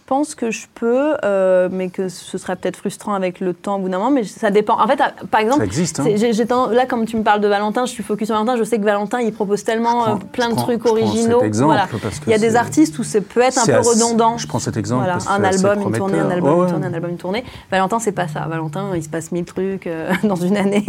Pense 0.09 0.35
que 0.35 0.51
je 0.51 0.67
peux, 0.75 1.15
euh, 1.25 1.69
mais 1.71 1.91
que 1.91 2.09
ce 2.09 2.39
serait 2.39 2.57
peut-être 2.57 2.77
frustrant 2.79 3.13
avec 3.13 3.41
le 3.41 3.53
temps 3.53 3.77
au 3.77 3.81
bout 3.81 3.91
d'un 3.91 3.99
moment, 3.99 4.11
mais 4.11 4.25
ça 4.25 4.51
dépend. 4.51 4.81
En 4.81 4.87
fait, 4.89 4.99
à- 5.03 5.13
par 5.31 5.41
exemple, 5.43 5.59
Ça 5.61 5.65
existe, 5.67 6.01
hein 6.01 6.05
c'est- 6.07 6.47
tendance- 6.47 6.73
là, 6.73 6.87
comme 6.87 7.05
tu 7.05 7.17
me 7.19 7.23
parles 7.23 7.41
de 7.43 7.49
Valentin, 7.49 7.85
je 7.85 7.91
suis 7.93 8.03
focus 8.03 8.29
sur 8.29 8.35
Valentin, 8.35 8.57
je 8.57 8.65
sais 8.65 8.79
que 8.79 8.85
Valentin, 8.85 9.21
il 9.21 9.33
propose 9.35 9.65
tellement 9.65 10.03
prends- 10.05 10.15
euh, 10.15 10.19
plein 10.33 10.49
de 10.49 10.55
prends- 10.55 10.63
trucs 10.65 10.87
originaux. 10.87 11.41
cet 11.41 11.47
exemple 11.49 11.67
Voilà. 11.75 11.89
parce 12.03 12.19
que 12.21 12.25
Il 12.27 12.31
y 12.31 12.35
a 12.35 12.39
des 12.39 12.51
c'est- 12.51 12.57
artistes 12.57 12.99
où 12.99 13.05
ça 13.05 13.21
peut 13.21 13.41
être 13.43 13.59
un 13.59 13.65
c'est 13.65 13.73
peu 13.73 13.79
assez- 13.79 14.03
redondant. 14.03 14.39
Je 14.39 14.47
prends 14.47 14.59
cet 14.59 14.79
exemple 14.79 15.01
Voilà, 15.03 15.13
parce 15.15 15.27
que 15.27 15.31
un 15.33 15.37
c'est 15.53 15.67
album, 15.67 15.83
une 15.93 15.97
tournée, 15.99 16.19
un 16.19 16.31
album, 16.31 16.55
Ouais, 16.59 16.65
une 16.65 16.71
tournée, 16.71 16.87
un 16.87 16.95
album, 16.95 17.11
une 17.11 17.17
tournée. 17.19 17.45
Valentin, 17.71 17.99
c'est 17.99 18.13
pas 18.13 18.29
ça. 18.29 18.47
Valentin, 18.49 18.93
il 18.97 19.03
se 19.05 19.09
passe 19.11 19.31
mille 19.31 19.45
trucs 19.45 19.87
euh, 19.87 20.11
dans 20.25 20.37
une 20.37 20.57
année. 20.57 20.87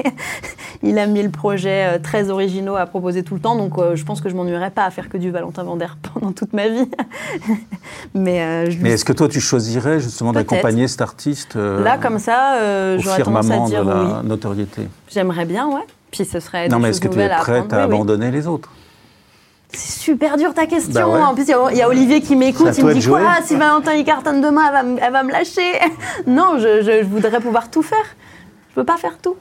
il 0.81 0.97
a 0.97 1.05
mille 1.07 1.29
projets 1.29 1.99
très 1.99 2.29
originaux 2.29 2.77
à 2.77 2.85
proposer 2.85 3.23
tout 3.23 3.33
le 3.33 3.41
temps, 3.41 3.55
donc 3.57 3.73
je 3.95 4.03
pense 4.05 4.21
que 4.21 4.29
je 4.29 4.35
m'ennuierais 4.35 4.71
pas 4.71 4.85
à 4.85 4.91
faire 4.91 5.09
que 5.09 5.17
du 5.17 5.29
Valentin 5.29 5.63
Vander 5.63 5.87
pendant 6.13 6.31
toute 6.31 6.53
ma 6.53 6.69
vie. 6.69 6.89
mais 8.13 8.69
je 8.71 8.77
lui- 8.77 8.83
Mais 8.83 8.91
est-ce 8.91 9.05
que 9.09 9.17
toi, 9.17 9.27
tu 9.27 9.41
choisirais 9.41 9.99
justement 9.99 10.31
d'accompagner 10.33 10.87
cet 10.87 11.01
artiste 11.01 11.55
euh, 11.55 11.83
là, 11.83 11.97
comme 11.97 12.19
ça, 12.19 12.55
euh, 12.55 12.97
au 12.97 13.01
j'aurais 13.01 13.21
tendance 13.23 13.45
à 13.45 13.49
firmament 13.49 13.67
dire 13.67 13.83
de 13.85 13.89
la 13.89 13.95
oui. 14.21 14.27
notoriété 14.27 14.87
J'aimerais 15.09 15.45
bien, 15.45 15.67
ouais. 15.67 15.85
Puis 16.11 16.25
ce 16.25 16.39
serait 16.39 16.67
Non, 16.69 16.79
mais 16.79 16.89
est-ce 16.89 17.01
que 17.01 17.07
tu 17.07 17.19
es 17.19 17.29
à 17.29 17.37
prête 17.39 17.73
à 17.73 17.77
Oui, 17.77 17.83
oui. 17.87 17.93
abandonner 17.95 18.31
les 18.31 18.45
autres? 18.47 18.69
C'est 19.71 19.99
super 19.99 20.37
dur 20.37 20.53
ta 20.53 20.65
question. 20.65 20.91
Bah 20.93 21.07
ouais. 21.07 21.21
En 21.21 21.33
plus, 21.35 21.43
il 21.43 21.49
y 21.49 21.53
a- 21.53 21.71
il 21.71 21.77
y, 21.77 21.81
a 21.83 21.87
Olivier 21.87 22.21
qui 22.21 22.35
m'écoute. 22.35 22.69
Il 22.77 22.85
me 22.85 22.93
dit 22.95 23.05
quoi 23.07 23.21
Si 23.43 23.55
Valentin 23.55 23.93
il 23.93 24.03
cartonne 24.03 24.41
demain, 24.41 24.63
elle 24.67 24.73
va, 24.73 24.83
me- 24.83 24.97
elle 24.99 25.11
va 25.13 25.23
me 25.23 25.31
lâcher. 25.31 25.79
non, 26.27 26.55
je, 26.57 26.81
je- 26.81 27.03
je 27.03 27.07
voudrais 27.07 27.39
pouvoir 27.39 27.69
tout 27.69 27.83
faire. 27.83 27.97
Je 28.71 28.75
peux 28.75 28.83
pas 28.83 28.97
faire 28.97 29.17
tout. 29.21 29.35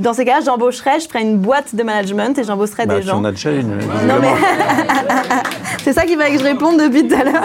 Dans 0.00 0.14
ces 0.14 0.24
cas-là, 0.24 0.40
j'embaucherais, 0.44 1.00
je 1.00 1.06
ferais 1.08 1.20
une 1.22 1.36
boîte 1.38 1.74
de 1.74 1.82
management 1.82 2.38
et 2.38 2.44
j'embaucherais 2.44 2.86
Bah, 2.86 2.94
des 2.96 3.00
Tu 3.02 3.06
gens. 3.08 3.20
déjà 3.20 3.50
une. 3.52 3.76
Non 3.76 4.14
mais 4.20 4.32
c'est 5.84 5.92
ça 5.92 6.06
qu'il 6.06 6.16
fallait 6.16 6.32
que 6.32 6.38
je 6.38 6.44
réponde 6.44 6.78
depuis 6.80 7.06
tout 7.06 7.14
à 7.14 7.24
l'heure. 7.24 7.44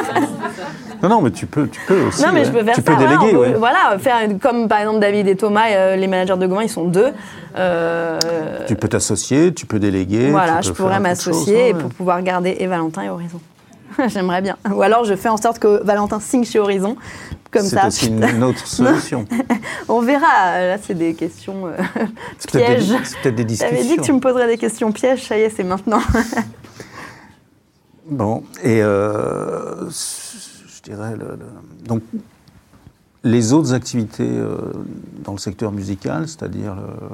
Non, 1.02 1.10
non, 1.10 1.22
mais 1.22 1.32
tu 1.32 1.46
peux, 1.46 1.68
tu 1.68 1.80
peux 1.88 2.02
aussi. 2.08 2.22
Non 2.22 2.30
mais 2.34 2.44
je 2.46 2.52
peux 2.52 2.64
faire 2.64 2.76
Tu 2.76 2.82
ça. 2.82 2.92
peux 2.92 2.98
déléguer, 2.98 3.18
on 3.28 3.30
peut- 3.32 3.38
ouais. 3.38 3.54
Voilà, 3.54 3.98
faire 4.00 4.18
comme 4.42 4.68
par 4.68 4.80
exemple 4.80 5.00
David 5.00 5.28
et 5.28 5.36
Thomas, 5.36 5.70
euh, 5.72 5.96
les 5.96 6.08
managers 6.08 6.38
de 6.38 6.46
Gauvin, 6.48 6.64
ils 6.64 6.70
sont 6.70 6.86
deux. 6.86 7.12
Euh, 7.58 8.20
Tu 8.68 8.76
peux 8.76 8.88
t'associer, 8.88 9.54
tu 9.54 9.66
peux 9.66 9.80
déléguer. 9.80 10.30
Voilà, 10.32 10.60
tu 10.62 10.68
je 10.70 10.74
pourrais 10.74 11.00
m'associer 11.00 11.74
ouais. 11.74 11.80
pour 11.80 11.90
pouvoir 11.92 12.22
garder 12.22 12.56
et 12.60 12.68
Valentin 12.68 13.04
et 13.04 13.10
Horizon. 13.10 13.40
J'aimerais 14.08 14.42
bien. 14.42 14.56
Ou 14.74 14.82
alors 14.82 15.04
je 15.06 15.16
fais 15.16 15.30
en 15.30 15.38
sorte 15.38 15.60
que 15.60 15.84
Valentin 15.84 16.20
signe 16.20 16.44
chez 16.44 16.60
Horizon. 16.60 16.96
Comme 17.52 17.64
C'est 17.64 17.78
ça, 17.78 17.88
aussi 17.88 18.08
une, 18.10 18.44
autre 18.44 18.68
solution. 18.68 19.26
on 19.90 20.02
verra. 20.02 20.60
Là, 20.62 20.78
c'est 20.86 20.94
des 20.94 21.16
questions 21.16 21.66
euh, 21.66 21.72
C'est 22.38 22.52
peut-être 22.52 22.68
des, 22.70 22.76
pièges. 22.86 23.00
c'est 23.04 23.18
peut-être 23.22 23.36
des 23.36 23.44
discussions. 23.46 23.76
J'avais 23.76 23.88
dit 23.90 23.96
que 23.98 24.02
tu 24.04 24.14
me 24.14 24.20
poserais 24.20 24.48
des 24.48 24.58
questions 24.58 24.92
pièges, 24.92 25.24
ça 25.28 25.36
y 25.38 25.42
est, 25.42 25.50
c'est 25.50 25.64
maintenant. 25.64 26.02
Bon, 28.10 28.44
et 28.64 28.82
euh, 28.82 29.88
je 30.90 30.96
dirais, 30.96 31.16
le- 31.16 31.36
le- 31.38 31.86
donc, 31.88 32.02
les 33.24 33.54
autres 33.54 33.74
activités 33.74 34.30
euh, 34.30 34.58
dans 35.24 35.34
le 35.34 35.38
secteur 35.38 35.72
musical, 35.72 36.28
c'est-à-dire 36.28 36.76
le 36.76 37.10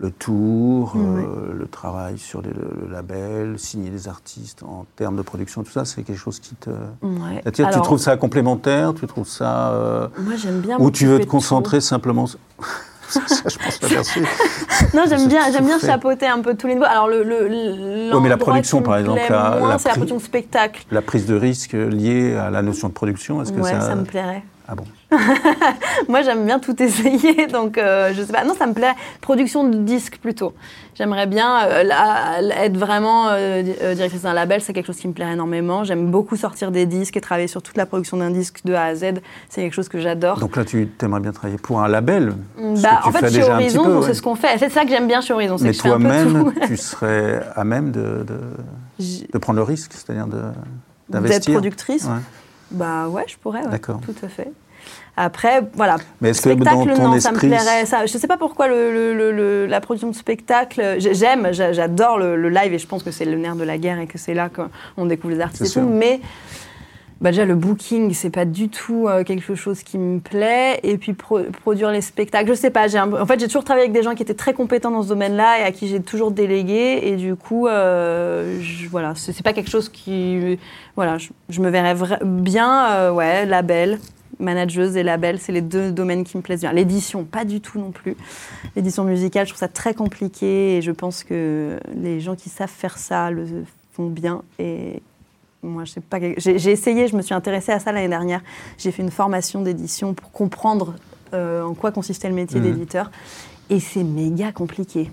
le 0.00 0.10
tour, 0.10 0.94
euh, 0.96 1.52
le 1.52 1.66
travail 1.66 2.16
sur 2.18 2.40
les, 2.40 2.48
le, 2.50 2.90
label, 2.90 3.58
signer 3.58 3.90
des 3.90 4.08
artistes 4.08 4.62
en 4.62 4.86
termes 4.96 5.16
de 5.16 5.20
production, 5.20 5.62
tout 5.62 5.70
ça, 5.70 5.84
c'est 5.84 6.02
quelque 6.02 6.16
chose 6.18 6.40
qui 6.40 6.54
te. 6.54 6.70
Ouais. 7.02 7.42
Tu 7.52 7.62
trouves 7.82 7.98
ça 7.98 8.16
complémentaire? 8.16 8.94
Tu 8.94 9.06
trouves 9.06 9.28
ça. 9.28 9.72
Euh, 9.72 10.08
moi, 10.18 10.36
j'aime 10.36 10.60
bien. 10.60 10.78
Ou 10.80 10.90
tu 10.90 11.04
veux 11.06 11.20
te 11.20 11.26
concentrer 11.26 11.82
simplement. 11.82 12.24
ça, 13.10 13.20
je 13.46 13.58
pense 13.58 13.78
pas 13.78 13.88
merci. 13.90 14.20
non, 14.94 15.04
j'aime 15.08 15.28
bien, 15.28 15.52
j'aime 15.52 15.66
bien 15.66 15.78
chapeauter 15.78 16.26
un 16.26 16.40
peu 16.40 16.54
tous 16.54 16.66
les 16.66 16.74
niveaux. 16.74 16.86
Alors, 16.86 17.08
le. 17.08 17.22
le 17.22 18.20
mais 18.20 18.28
la 18.28 18.36
production, 18.36 18.82
par 18.82 18.98
exemple. 18.98 19.20
La, 19.28 19.76
c'est 19.78 19.88
la 19.88 19.94
production 19.94 20.16
de 20.16 20.22
spectacle. 20.22 20.84
La 20.90 21.02
prise 21.02 21.26
de 21.26 21.34
risque 21.34 21.72
liée 21.72 22.34
à 22.34 22.50
la 22.50 22.62
notion 22.62 22.88
de 22.88 22.92
production, 22.92 23.42
est-ce 23.42 23.52
que 23.52 23.60
ouais, 23.60 23.70
ça. 23.70 23.80
ça 23.80 23.94
me 23.94 24.04
plairait. 24.04 24.42
Ah 24.70 24.76
bon 24.76 24.84
Moi, 26.08 26.22
j'aime 26.22 26.46
bien 26.46 26.60
tout 26.60 26.80
essayer, 26.80 27.46
donc 27.52 27.76
euh, 27.76 28.12
je 28.14 28.22
sais 28.22 28.32
pas. 28.32 28.44
Non, 28.44 28.54
ça 28.54 28.68
me 28.68 28.72
plaît. 28.72 28.92
Production 29.20 29.68
de 29.68 29.78
disques 29.78 30.18
plutôt. 30.18 30.54
J'aimerais 30.94 31.26
bien 31.26 31.64
euh, 31.64 32.50
être 32.56 32.76
vraiment 32.76 33.30
euh, 33.30 33.62
directrice 33.94 34.22
d'un 34.22 34.32
label, 34.32 34.60
c'est 34.60 34.72
quelque 34.72 34.86
chose 34.86 34.98
qui 34.98 35.08
me 35.08 35.12
plairait 35.12 35.32
énormément. 35.32 35.82
J'aime 35.82 36.12
beaucoup 36.12 36.36
sortir 36.36 36.70
des 36.70 36.86
disques 36.86 37.16
et 37.16 37.20
travailler 37.20 37.48
sur 37.48 37.62
toute 37.62 37.76
la 37.76 37.84
production 37.84 38.18
d'un 38.18 38.30
disque 38.30 38.60
de 38.64 38.74
A 38.74 38.84
à 38.84 38.94
Z. 38.94 39.14
C'est 39.48 39.62
quelque 39.62 39.74
chose 39.74 39.88
que 39.88 39.98
j'adore. 39.98 40.38
Donc 40.38 40.54
là, 40.54 40.64
tu 40.64 40.88
aimerais 41.02 41.20
bien 41.20 41.32
travailler 41.32 41.58
pour 41.58 41.80
un 41.80 41.88
label 41.88 42.34
bah, 42.56 43.00
En 43.04 43.10
fait, 43.10 43.28
chez 43.28 43.42
Horizon, 43.42 44.02
c'est 44.02 44.14
ce 44.14 44.22
qu'on 44.22 44.36
fait. 44.36 44.56
C'est 44.58 44.70
ça 44.70 44.84
que 44.84 44.90
j'aime 44.90 45.08
bien 45.08 45.20
chez 45.20 45.32
Horizon. 45.32 45.56
Mais 45.60 45.72
toi-même, 45.72 46.52
tu 46.66 46.76
serais 46.76 47.42
à 47.56 47.64
même 47.64 47.90
de, 47.90 48.24
de, 49.32 49.38
prendre 49.38 49.56
le 49.56 49.64
risque, 49.64 49.92
c'est-à-dire 49.94 50.28
d'investir 51.08 51.40
D'être 51.40 51.52
productrice 51.52 52.08
bah 52.70 53.08
ouais, 53.08 53.24
je 53.26 53.36
pourrais. 53.36 53.66
D'accord. 53.66 54.00
Tout 54.04 54.14
à 54.22 54.28
fait. 54.28 54.50
Après, 55.16 55.62
voilà. 55.74 55.96
Mais 56.20 56.30
est-ce 56.30 56.42
que 56.42 56.54
dans 56.54 56.84
ton 56.84 56.86
non, 56.86 57.14
esprit... 57.14 57.20
ça 57.20 57.32
me 57.32 57.38
plairait. 57.38 57.84
Ça, 57.84 58.06
je 58.06 58.14
ne 58.14 58.18
sais 58.18 58.26
pas 58.26 58.38
pourquoi 58.38 58.68
le, 58.68 59.12
le, 59.12 59.66
la 59.66 59.80
production 59.80 60.08
de 60.08 60.14
spectacle. 60.14 60.96
J'aime, 60.98 61.48
j'adore 61.52 62.18
le, 62.18 62.48
live 62.48 62.72
et 62.72 62.78
je 62.78 62.86
pense 62.86 63.02
que 63.02 63.10
c'est 63.10 63.24
le 63.24 63.36
nerf 63.36 63.56
de 63.56 63.64
la 63.64 63.76
guerre 63.76 63.98
et 63.98 64.06
que 64.06 64.18
c'est 64.18 64.34
là 64.34 64.48
qu'on 64.48 65.06
découvre 65.06 65.34
les 65.34 65.40
artistes 65.40 65.76
et 65.76 65.80
tout. 65.80 65.86
Mais 65.86 66.20
bah 67.20 67.30
déjà 67.30 67.44
le 67.44 67.54
booking 67.54 68.14
c'est 68.14 68.30
pas 68.30 68.44
du 68.44 68.68
tout 68.68 69.06
euh, 69.06 69.24
quelque 69.24 69.54
chose 69.54 69.82
qui 69.82 69.98
me 69.98 70.20
plaît 70.20 70.80
et 70.82 70.96
puis 70.96 71.12
produire 71.12 71.90
les 71.90 72.00
spectacles 72.00 72.48
je 72.48 72.54
sais 72.54 72.70
pas 72.70 72.88
j'ai 72.88 72.98
en 72.98 73.26
fait 73.26 73.38
j'ai 73.38 73.46
toujours 73.46 73.64
travaillé 73.64 73.84
avec 73.84 73.92
des 73.92 74.02
gens 74.02 74.14
qui 74.14 74.22
étaient 74.22 74.34
très 74.34 74.54
compétents 74.54 74.90
dans 74.90 75.02
ce 75.02 75.08
domaine-là 75.08 75.60
et 75.60 75.62
à 75.62 75.72
qui 75.72 75.88
j'ai 75.88 76.00
toujours 76.00 76.30
délégué 76.30 77.00
et 77.02 77.16
du 77.16 77.36
coup 77.36 77.66
euh, 77.66 78.58
je, 78.62 78.88
voilà 78.88 79.14
c'est 79.16 79.42
pas 79.42 79.52
quelque 79.52 79.70
chose 79.70 79.88
qui 79.90 80.58
voilà 80.96 81.18
je, 81.18 81.60
me 81.60 81.68
verrais 81.68 81.94
bien 82.24 82.90
euh, 82.90 83.12
ouais 83.12 83.44
label 83.44 83.98
manageuse 84.38 84.96
et 84.96 85.02
label, 85.02 85.38
c'est 85.38 85.52
les 85.52 85.60
deux 85.60 85.92
domaines 85.92 86.24
qui 86.24 86.38
me 86.38 86.42
plaisent 86.42 86.60
bien. 86.60 86.72
L'édition, 86.72 87.24
pas 87.24 87.44
du 87.44 87.60
tout 87.60 87.78
non 87.78 87.90
plus. 87.90 88.16
L'édition 88.74 89.04
musicale, 89.04 89.46
je 89.46 89.52
trouve 89.52 89.60
ça 89.60 89.68
très 89.68 89.92
compliqué 89.92 90.78
et 90.78 90.82
je 90.82 90.90
pense 90.92 91.24
que 91.24 91.78
les 91.94 92.20
gens 92.20 92.36
qui 92.36 92.48
savent 92.48 92.70
faire 92.70 92.96
ça 92.96 93.30
le 93.30 93.44
font 93.92 94.06
bien 94.06 94.42
et 94.58 95.02
moi, 95.62 95.84
je 95.84 95.92
sais 95.92 96.00
pas. 96.00 96.18
J'ai 96.38 96.70
essayé, 96.70 97.06
je 97.06 97.16
me 97.16 97.22
suis 97.22 97.34
intéressée 97.34 97.72
à 97.72 97.80
ça 97.80 97.92
l'année 97.92 98.08
dernière. 98.08 98.40
J'ai 98.78 98.92
fait 98.92 99.02
une 99.02 99.10
formation 99.10 99.60
d'édition 99.60 100.14
pour 100.14 100.32
comprendre 100.32 100.94
euh, 101.34 101.62
en 101.62 101.74
quoi 101.74 101.92
consistait 101.92 102.28
le 102.28 102.34
métier 102.34 102.60
mhm. 102.60 102.72
d'éditeur. 102.72 103.10
Et 103.68 103.78
c'est 103.78 104.02
méga 104.02 104.52
compliqué. 104.52 105.10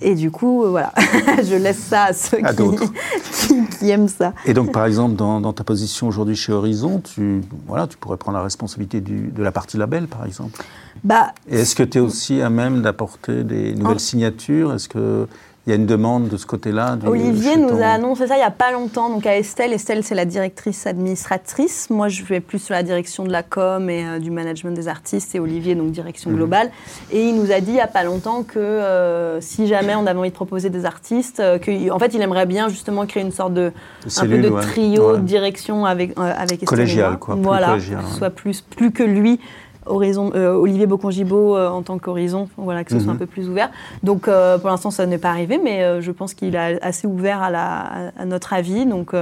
Et 0.00 0.14
du 0.14 0.30
coup, 0.30 0.64
euh, 0.64 0.70
voilà, 0.70 0.92
je 1.42 1.54
laisse 1.54 1.78
ça 1.78 2.04
à 2.04 2.12
ceux 2.14 2.38
qui, 3.78 3.90
aiment 3.90 4.08
ça. 4.08 4.32
Et 4.46 4.54
donc, 4.54 4.72
par 4.72 4.86
exemple, 4.86 5.16
dans, 5.16 5.52
ta 5.52 5.64
position 5.64 6.08
aujourd'hui 6.08 6.34
chez 6.34 6.52
Horizon, 6.52 7.00
tu, 7.00 7.42
voilà, 7.66 7.86
tu 7.86 7.98
pourrais 7.98 8.16
prendre 8.16 8.38
la 8.38 8.44
responsabilité 8.44 9.02
de 9.02 9.42
la 9.42 9.52
partie 9.52 9.76
label, 9.76 10.06
par 10.06 10.24
exemple? 10.24 10.62
Bah, 11.04 11.32
est-ce 11.48 11.74
que 11.74 11.82
tu 11.82 11.98
es 11.98 12.00
aussi 12.00 12.40
à 12.40 12.48
même 12.48 12.80
d'apporter 12.80 13.44
des 13.44 13.74
nouvelles 13.74 14.00
signatures? 14.00 14.72
Est-ce 14.72 14.88
que 14.88 15.28
il 15.70 15.74
y 15.74 15.76
a 15.76 15.80
une 15.80 15.86
demande 15.86 16.26
de 16.26 16.36
ce 16.36 16.46
côté-là 16.46 16.98
Olivier 17.06 17.56
nous 17.56 17.80
a 17.80 17.86
annoncé 17.86 18.26
ça 18.26 18.34
il 18.34 18.38
n'y 18.38 18.44
a 18.44 18.50
pas 18.50 18.72
longtemps, 18.72 19.08
donc 19.08 19.24
à 19.24 19.36
Estelle. 19.36 19.72
Estelle, 19.72 20.02
c'est 20.02 20.16
la 20.16 20.24
directrice 20.24 20.84
administratrice. 20.84 21.90
Moi, 21.90 22.08
je 22.08 22.24
vais 22.24 22.40
plus 22.40 22.58
sur 22.58 22.74
la 22.74 22.82
direction 22.82 23.22
de 23.22 23.30
la 23.30 23.44
com 23.44 23.88
et 23.88 24.04
euh, 24.04 24.18
du 24.18 24.32
management 24.32 24.72
des 24.72 24.88
artistes, 24.88 25.32
et 25.36 25.38
Olivier, 25.38 25.76
donc 25.76 25.92
direction 25.92 26.30
mhm. 26.30 26.36
globale. 26.36 26.70
Et 27.12 27.22
il 27.22 27.36
nous 27.36 27.52
a 27.52 27.60
dit 27.60 27.70
il 27.70 27.74
n'y 27.74 27.80
a 27.80 27.86
pas 27.86 28.02
longtemps 28.02 28.42
que 28.42 28.58
euh, 28.58 29.40
si 29.40 29.68
jamais 29.68 29.94
on 29.94 30.06
avait 30.06 30.18
envie 30.18 30.30
de 30.30 30.34
proposer 30.34 30.70
des 30.70 30.84
artistes, 30.84 31.38
euh, 31.38 31.60
qu'en 31.60 31.98
fait, 32.00 32.14
il 32.14 32.20
aimerait 32.20 32.46
bien 32.46 32.68
justement 32.68 33.06
créer 33.06 33.22
une 33.22 33.30
sorte 33.30 33.54
de, 33.54 33.70
un 34.16 34.26
peu 34.26 34.38
de 34.38 34.60
trio, 34.62 35.18
de 35.18 35.22
direction 35.22 35.86
avec, 35.86 36.18
avec 36.18 36.64
Estelle. 36.64 36.66
Collégial, 36.66 37.18
quoi. 37.18 37.36
Voilà, 37.36 37.68
collégial, 37.68 38.02
soit 38.18 38.30
plus, 38.30 38.60
plus 38.60 38.90
que 38.90 39.04
lui 39.04 39.38
Horizon, 39.86 40.32
euh, 40.34 40.52
Olivier 40.54 40.86
Bocongibaud 40.86 41.56
euh, 41.56 41.68
en 41.68 41.82
tant 41.82 41.98
qu'horizon, 41.98 42.48
voilà, 42.56 42.84
que 42.84 42.92
ce 42.92 43.00
soit 43.00 43.10
un 43.10 43.14
mhm. 43.14 43.20
peu 43.20 43.26
plus 43.26 43.48
ouvert. 43.48 43.70
Donc 44.02 44.28
euh, 44.28 44.58
pour 44.58 44.70
l'instant, 44.70 44.90
ça 44.90 45.06
n'est 45.06 45.18
pas 45.18 45.30
arrivé, 45.30 45.60
mais 45.62 46.00
je 46.00 46.10
pense 46.12 46.34
qu'il 46.34 46.54
est 46.54 46.82
assez 46.82 47.06
ouvert 47.06 47.42
à, 47.42 47.50
la, 47.50 48.12
à 48.18 48.24
notre 48.24 48.52
avis. 48.52 48.86
Donc 48.86 49.14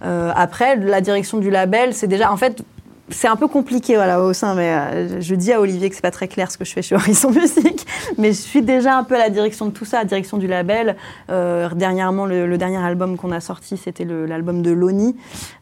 après, 0.00 0.76
la 0.76 1.00
direction 1.00 1.38
du 1.38 1.50
label, 1.50 1.94
c'est 1.94 2.08
déjà, 2.08 2.32
en 2.32 2.36
fait, 2.36 2.62
c'est 3.12 3.28
un 3.28 3.36
peu 3.36 3.48
compliqué 3.48 3.94
voilà, 3.96 4.20
au 4.22 4.32
sein, 4.32 4.54
mais 4.54 4.72
euh, 4.72 5.20
je 5.20 5.34
dis 5.34 5.52
à 5.52 5.60
Olivier 5.60 5.88
que 5.88 5.94
c'est 5.94 6.02
pas 6.02 6.10
très 6.10 6.28
clair 6.28 6.50
ce 6.50 6.58
que 6.58 6.64
je 6.64 6.72
fais 6.72 6.82
chez 6.82 6.94
Horizon 6.94 7.30
Musique, 7.32 7.86
mais 8.18 8.28
je 8.28 8.40
suis 8.40 8.62
déjà 8.62 8.96
un 8.96 9.04
peu 9.04 9.14
à 9.14 9.18
la 9.18 9.30
direction 9.30 9.66
de 9.66 9.70
tout 9.70 9.84
ça, 9.84 9.98
à 9.98 10.00
la 10.00 10.06
direction 10.06 10.38
du 10.38 10.46
label. 10.46 10.96
Euh, 11.30 11.68
dernièrement, 11.74 12.26
le, 12.26 12.56
dernier 12.56 12.78
album 12.78 13.16
qu'on 13.16 13.32
a 13.32 13.40
sorti, 13.40 13.76
c'était 13.76 14.04
l'album 14.04 14.62
de 14.62 14.70
Loni, 14.70 15.16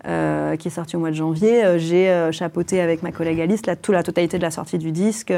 euh, 0.07 0.57
qui 0.57 0.69
est 0.69 0.71
sorti 0.71 0.97
au 0.97 0.99
mois 0.99 1.11
de 1.11 1.17
janvier. 1.17 1.79
J'ai 1.79 2.29
chapeauté 2.33 2.81
avec 2.81 3.03
ma 3.03 3.13
collègue 3.13 3.41
Alice 3.41 3.67
la, 3.67 3.77
toute 3.77 3.95
la 3.95 4.03
totalité 4.03 4.39
de 4.39 4.43
la 4.43 4.51
sortie 4.51 4.79
du 4.79 4.93
disque. 4.93 5.33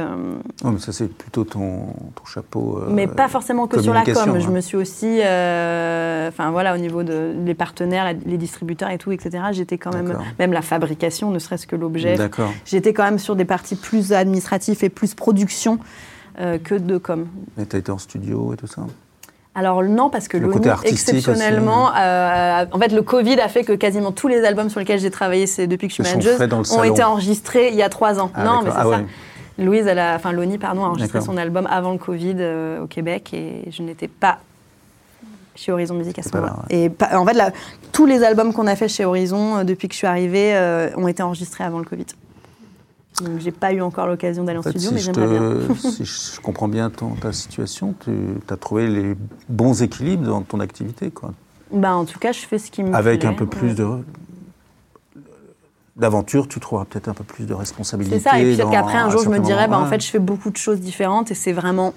Oh, 0.65 0.71
mais 0.71 0.79
ça, 0.79 0.93
c'est 0.93 1.09
plutôt 1.09 1.45
ton, 1.45 1.87
ton 2.15 2.25
chapeau. 2.25 2.81
mais 2.89 3.07
pas 3.07 3.29
forcément 3.29 3.67
que 3.67 3.81
sur 3.81 3.95
la 3.95 4.05
com. 4.05 4.39
Je 4.39 4.47
hein. 4.47 4.51
me 4.51 4.61
suis 4.61 4.77
aussi, 4.77 5.19
enfin 5.19 6.51
voilà, 6.51 6.75
au 6.75 6.79
niveau 6.79 7.03
de, 7.03 7.33
des 7.37 7.55
partenaires, 7.55 8.15
les 8.27 8.39
distributeurs 8.39 8.91
et 8.91 8.99
tout, 8.99 9.13
etc. 9.13 9.45
J'étais 9.53 9.79
quand 9.79 9.95
même, 9.95 10.17
même 10.39 10.53
la 10.53 10.63
fabrication, 10.63 11.31
ne 11.31 11.39
serait-ce 11.39 11.67
que 11.67 11.77
l'objet 11.77 12.02
J'étais 12.65 12.93
quand 12.93 13.05
même 13.05 13.19
sur 13.19 13.37
des 13.37 13.45
parties 13.45 13.77
plus 13.77 14.13
administratives 14.13 14.83
et 14.83 14.89
plus 14.89 15.15
production 15.15 15.79
euh, 16.41 16.59
que 16.59 16.75
de 16.75 16.99
com. 16.99 17.27
Mais 17.57 17.67
tu 17.67 17.77
as 17.77 17.79
été 17.79 17.93
en 17.93 17.99
studio 17.99 18.53
et 18.55 18.57
tout 18.57 18.67
ça? 18.67 18.83
Alors 19.55 19.83
non, 19.83 20.09
parce 20.09 20.29
que 20.29 20.39
le 20.39 20.51
exceptionnellement, 20.85 21.91
euh, 21.95 22.65
en 22.73 22.79
fait, 22.79 22.91
le 22.91 23.03
Covid 23.03 23.39
a 23.39 23.49
fait 23.49 23.65
que 23.65 23.75
quasiment 23.75 24.11
tous 24.11 24.29
les 24.29 24.45
albums 24.45 24.71
sur 24.71 24.81
lesquels 24.81 24.99
j'ai 24.99 25.11
travaillé 25.11 25.45
depuis 25.67 25.89
que 25.89 25.95
je 25.95 26.03
suis 26.03 26.17
manager 26.17 26.41
ont 26.73 26.85
été 26.85 27.03
enregistrés 27.03 27.69
il 27.69 27.75
y 27.75 27.83
a 27.83 27.91
trois 27.91 28.19
ans. 28.19 28.31
Ah, 28.35 28.45
non, 28.45 28.61
mais 28.65 28.71
c'est 28.71 28.77
ah, 28.79 28.85
ça. 28.85 29.01
Louise, 29.59 29.87
elle 29.87 29.99
a, 29.99 30.15
enfin 30.17 30.33
Loni, 30.33 30.57
pardon, 30.57 30.85
a 30.85 30.89
enregistré 30.89 31.21
son 31.21 31.37
album 31.37 31.69
avant 31.71 31.93
le 31.93 31.99
Covid 31.99 32.37
euh, 32.39 32.85
au 32.85 32.87
Québec 32.87 33.35
et 33.35 33.71
je 33.71 33.83
n'étais 33.83 34.09
pas 34.09 34.39
chez 35.55 35.73
Horizon 35.73 35.95
Musique 35.95 36.19
à 36.19 36.23
ce 36.23 36.35
moment-là. 36.35 36.65
Et 36.71 36.91
en 37.13 37.27
fait, 37.27 37.35
là, 37.35 37.53
tous 37.93 38.07
les 38.07 38.23
albums 38.23 38.53
qu'on 38.53 38.67
a 38.67 38.77
fait 38.77 38.89
chez 38.89 39.05
Horizon 39.05 39.59
euh, 39.59 39.65
depuis 39.65 39.89
que 39.89 39.95
je 39.95 39.99
suis 39.99 40.07
arrivée 40.07 40.55
euh, 40.55 40.91
ont 40.97 41.09
été 41.09 41.23
enregistrés 41.23 41.65
avant 41.65 41.79
le 41.79 41.85
Covid. 41.85 42.07
Donc 43.23 43.41
j'ai 43.41 43.53
pas 43.53 43.73
eu 43.73 43.83
encore 43.83 44.07
l'occasion 44.07 44.43
d'aller 44.43 44.59
en, 44.59 44.63
studio, 44.63 44.91
mais 44.93 45.01
j'aimerais 45.01 45.39
bien. 45.39 45.75
si 45.91 46.05
je 46.05 46.41
comprends 46.41 46.69
bien 46.69 46.89
ton, 46.89 47.11
ta 47.11 47.33
situation, 47.33 47.95
tu 48.03 48.11
as 48.49 48.57
trouvé 48.57 48.89
les 48.89 49.15
bons 49.49 49.83
équilibres 49.83 50.27
dans 50.27 50.43
ton 50.43 50.61
activité, 50.61 51.11
quoi. 51.11 51.33
Bah, 51.71 51.95
en 51.95 52.05
tout 52.05 52.19
cas, 52.19 52.33
je 52.33 52.41
fais 52.41 52.59
ce 52.59 52.71
qui 52.71 52.83
me 52.83 52.95
Avec 52.95 53.25
un 53.25 53.35
peu 53.35 53.47
plus 53.47 53.75
de 53.75 53.87
d'aventure, 55.95 56.49
tu 56.49 56.59
trouveras 56.59 56.87
peut-être 56.87 57.09
un 57.09 57.15
peu 57.15 57.23
plus 57.23 57.47
de 57.47 57.53
responsabilité. 57.53 58.19
C'est 58.19 58.31
ça, 58.31 58.39
et 58.39 58.45
puis 58.45 58.57
peut-être 58.57 58.71
qu'après 58.71 58.97
un 58.97 59.11
jour 59.11 59.23
je 59.23 59.29
me 59.29 59.39
dirais, 59.39 59.69
bah, 59.69 59.79
en 59.79 59.85
fait 59.87 60.01
je 60.01 60.09
fais 60.09 60.19
beaucoup 60.19 60.51
de 60.51 60.57
choses 60.57 60.81
différentes 60.81 61.31
et 61.31 61.35
c'est 61.35 61.53
vraiment 61.53 61.93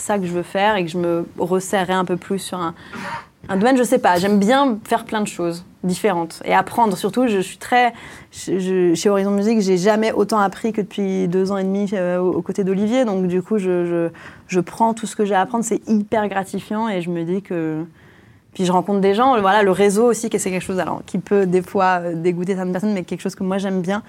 ça 0.00 0.18
que 0.18 0.26
je 0.26 0.32
veux 0.32 0.42
faire 0.42 0.76
et 0.76 0.84
que 0.84 0.90
je 0.90 0.98
me 0.98 1.26
resserrerai 1.38 1.92
un 1.92 2.04
peu 2.04 2.16
plus 2.16 2.38
sur 2.38 2.58
un, 2.58 2.74
domaine, 3.48 3.76
je 3.76 3.82
sais 3.82 3.98
pas. 3.98 4.18
J'aime 4.18 4.38
bien 4.38 4.78
faire 4.84 5.04
plein 5.04 5.20
de 5.20 5.26
choses 5.26 5.64
différentes 5.84 6.42
et 6.44 6.54
apprendre. 6.54 6.96
Surtout, 6.96 7.28
je, 7.28 7.38
suis 7.38 7.58
très. 7.58 7.92
chez 8.30 9.08
Horizon 9.08 9.30
Musique, 9.30 9.60
j'ai 9.60 9.78
jamais 9.78 10.12
autant 10.12 10.38
appris 10.38 10.72
que 10.72 10.80
depuis 10.80 11.28
deux 11.28 11.52
ans 11.52 11.56
et 11.56 11.64
demi 11.64 11.88
euh, 11.92 12.18
aux, 12.18 12.42
côtés 12.42 12.64
d'Olivier. 12.64 13.04
Donc, 13.04 13.26
du 13.26 13.42
coup, 13.42 13.58
je, 13.58 14.10
prends 14.60 14.94
tout 14.94 15.06
ce 15.06 15.16
que 15.16 15.24
j'ai 15.24 15.34
à 15.34 15.40
apprendre. 15.40 15.64
C'est 15.64 15.86
hyper 15.88 16.28
gratifiant 16.28 16.88
et 16.88 17.00
je 17.00 17.10
me 17.10 17.24
dis 17.24 17.42
que 17.42 17.84
puis 18.54 18.64
je 18.64 18.72
rencontre 18.72 19.00
des 19.00 19.14
gens, 19.14 19.38
voilà, 19.40 19.62
le 19.62 19.70
réseau 19.70 20.06
aussi, 20.06 20.28
c'est 20.32 20.50
quelque 20.50 20.62
chose 20.62 20.78
alors, 20.78 21.02
qui 21.04 21.18
peut 21.18 21.46
des 21.46 21.62
fois 21.62 22.00
euh, 22.00 22.14
dégoûter 22.14 22.54
certaines 22.54 22.72
personnes, 22.72 22.94
mais 22.94 23.04
quelque 23.04 23.20
chose 23.20 23.34
que 23.34 23.44
moi 23.44 23.58
j'aime 23.58 23.82
bien. 23.82 24.02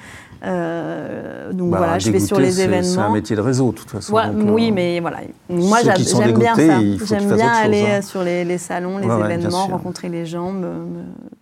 Euh, 0.44 1.52
donc 1.52 1.72
bah, 1.72 1.78
voilà, 1.80 2.00
je 2.00 2.10
vais 2.10 2.20
sur 2.20 2.40
les 2.40 2.62
événements. 2.62 2.94
C'est 2.94 3.00
un 3.00 3.12
métier 3.12 3.36
de 3.36 3.42
réseau, 3.42 3.72
de 3.72 3.78
toute 3.78 3.92
façon. 3.92 4.14
oui, 4.14 4.70
euh, 4.70 4.74
mais 4.74 5.00
voilà. 5.02 5.20
Moi 5.50 5.80
j'aime 5.84 6.38
bien 6.38 6.56
ça. 6.56 7.06
J'aime 7.06 7.36
bien 7.36 7.50
aller 7.50 7.86
hein. 7.86 8.02
sur 8.02 8.24
les, 8.24 8.58
salons, 8.58 8.98
les 8.98 9.08
événements, 9.08 9.68
rencontrer 9.68 10.08
les 10.10 10.26
gens. 10.26 10.54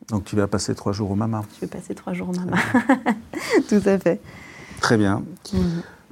Donc 0.09 0.25
tu 0.25 0.35
vas 0.35 0.47
passer 0.47 0.73
trois 0.73 0.91
jours 0.91 1.11
au 1.11 1.15
Mama. 1.15 1.43
Je 1.55 1.61
vais 1.61 1.67
passer 1.67 1.93
trois 1.93 2.13
jours 2.13 2.29
au 2.29 2.33
Mama. 2.33 2.57
tout 3.69 3.81
à 3.85 3.97
fait. 3.99 4.19
Très 4.81 4.97
bien. 4.97 5.23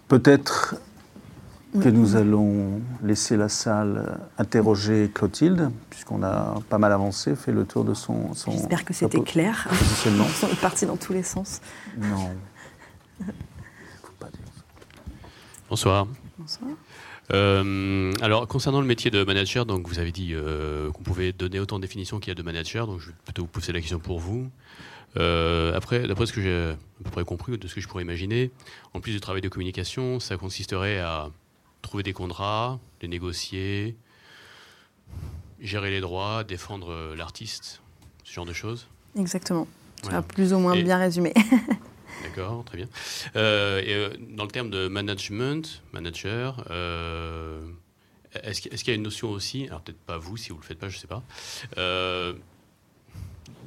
Peut-être 0.08 0.76
que 1.82 1.90
nous 1.90 2.16
allons 2.16 2.82
laisser 3.04 3.38
la 3.38 3.50
salle 3.50 4.20
interroger 4.38 5.10
Clotilde, 5.14 5.72
puisqu'on 5.90 6.24
a 6.24 6.56
pas 6.70 6.78
mal 6.78 6.92
avancé, 6.92 7.36
fait 7.36 7.52
le 7.52 7.66
tour 7.66 7.84
de 7.84 7.94
son. 7.94 8.34
son 8.34 8.52
J'espère 8.52 8.86
que 8.86 8.94
c'était 8.94 9.22
clair. 9.22 9.68
Positionnement. 9.70 10.26
On 10.44 10.48
est 10.48 10.62
parti 10.62 10.86
dans 10.86 10.98
tous 10.98 11.14
les 11.14 11.24
sens. 11.24 11.62
Non. 11.98 12.32
Bonsoir. 15.70 16.08
Bonsoir. 16.38 16.70
Euh, 17.34 18.12
alors, 18.22 18.48
concernant 18.48 18.82
le 18.82 18.88
métier 18.88 19.10
de 19.10 19.24
manager, 19.24 19.66
donc 19.66 19.88
vous 19.88 20.00
avez 20.00 20.12
dit 20.12 20.34
euh, 20.34 20.92
qu'on 20.92 21.04
pouvait 21.04 21.32
donner 21.32 21.60
autant 21.60 21.78
de 21.78 21.82
définitions 21.82 22.20
qu'il 22.20 22.30
y 22.30 22.32
a 22.32 22.36
de 22.36 22.44
manager, 22.44 22.86
donc 22.88 23.00
je 23.00 23.08
vais 23.08 23.16
plutôt 23.26 23.44
vous 23.44 23.48
poser 23.48 23.74
la 23.74 23.80
question 23.80 24.00
pour 24.00 24.20
vous. 24.20 24.50
Euh, 25.18 25.76
après, 25.76 26.08
d'après 26.08 26.26
ce 26.26 26.34
que 26.34 26.42
j'ai 26.42 26.54
à 26.54 27.04
peu 27.04 27.10
près 27.10 27.24
compris, 27.24 27.58
de 27.58 27.68
ce 27.68 27.76
que 27.76 27.82
je 27.82 27.88
pourrais 27.88 28.04
imaginer, 28.04 28.52
en 28.94 29.00
plus 29.00 29.12
du 29.12 29.20
travail 29.20 29.42
de 29.42 29.50
communication, 29.50 30.20
ça 30.20 30.38
consisterait 30.38 31.00
à 31.00 31.30
trouver 31.86 32.04
des 32.04 32.14
contrats, 32.14 32.80
les 33.02 33.08
négocier, 33.08 33.96
gérer 35.60 35.92
les 35.92 36.02
droits, 36.02 36.44
défendre 36.44 37.16
l'artiste, 37.16 37.82
ce 38.24 38.34
genre 38.34 38.46
de 38.46 38.54
choses. 38.54 38.88
Exactement. 39.18 39.68
Tu 40.04 40.14
as 40.14 40.22
plus 40.22 40.54
ou 40.54 40.60
moins 40.60 40.76
bien 40.76 40.98
résumé. 40.98 41.34
D'accord, 42.24 42.64
très 42.66 42.78
bien. 42.78 42.88
Euh, 43.36 43.82
et, 43.82 43.94
euh, 43.94 44.10
dans 44.30 44.44
le 44.44 44.52
terme 44.52 44.70
de 44.70 44.88
management, 44.88 45.82
manager, 45.94 46.66
euh, 46.70 47.68
est-ce 48.44 48.62
qu'il 48.62 48.88
y 48.88 48.92
a 48.92 48.96
une 48.96 49.04
notion 49.04 49.30
aussi, 49.30 49.66
alors 49.68 49.82
peut-être 49.82 50.00
pas 50.00 50.18
vous, 50.18 50.38
si 50.38 50.50
vous 50.50 50.56
ne 50.56 50.62
le 50.62 50.66
faites 50.66 50.80
pas, 50.80 50.90
je 50.90 50.98
ne 50.98 51.02
sais 51.02 51.08
pas, 51.08 51.24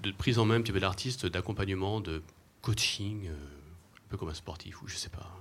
de 0.03 0.13
prise 0.13 0.39
en 0.39 0.45
main 0.45 0.57
un 0.57 0.61
petit 0.61 0.73
peu 0.73 0.79
l'artiste, 0.79 1.27
d'accompagnement, 1.27 2.01
de 2.01 2.23
coaching, 2.63 3.29
un 3.29 4.09
peu 4.09 4.17
comme 4.17 4.29
un 4.29 4.35
sportif, 4.35 4.83
ou 4.83 4.89
je 4.89 4.95
ne 4.95 4.99
sais 4.99 5.09
pas 5.09 5.35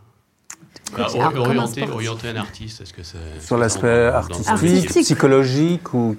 bah, 0.96 1.08
orienter, 1.36 1.84
orienter, 1.90 2.30
un 2.30 2.38
artiste, 2.38 2.82
est-ce 2.82 2.94
que 2.94 3.04
c'est. 3.04 3.18
Sur 3.46 3.58
l'aspect 3.58 4.06
artistique, 4.06 5.04
psychologique 5.04 5.94
ou. 5.94 6.16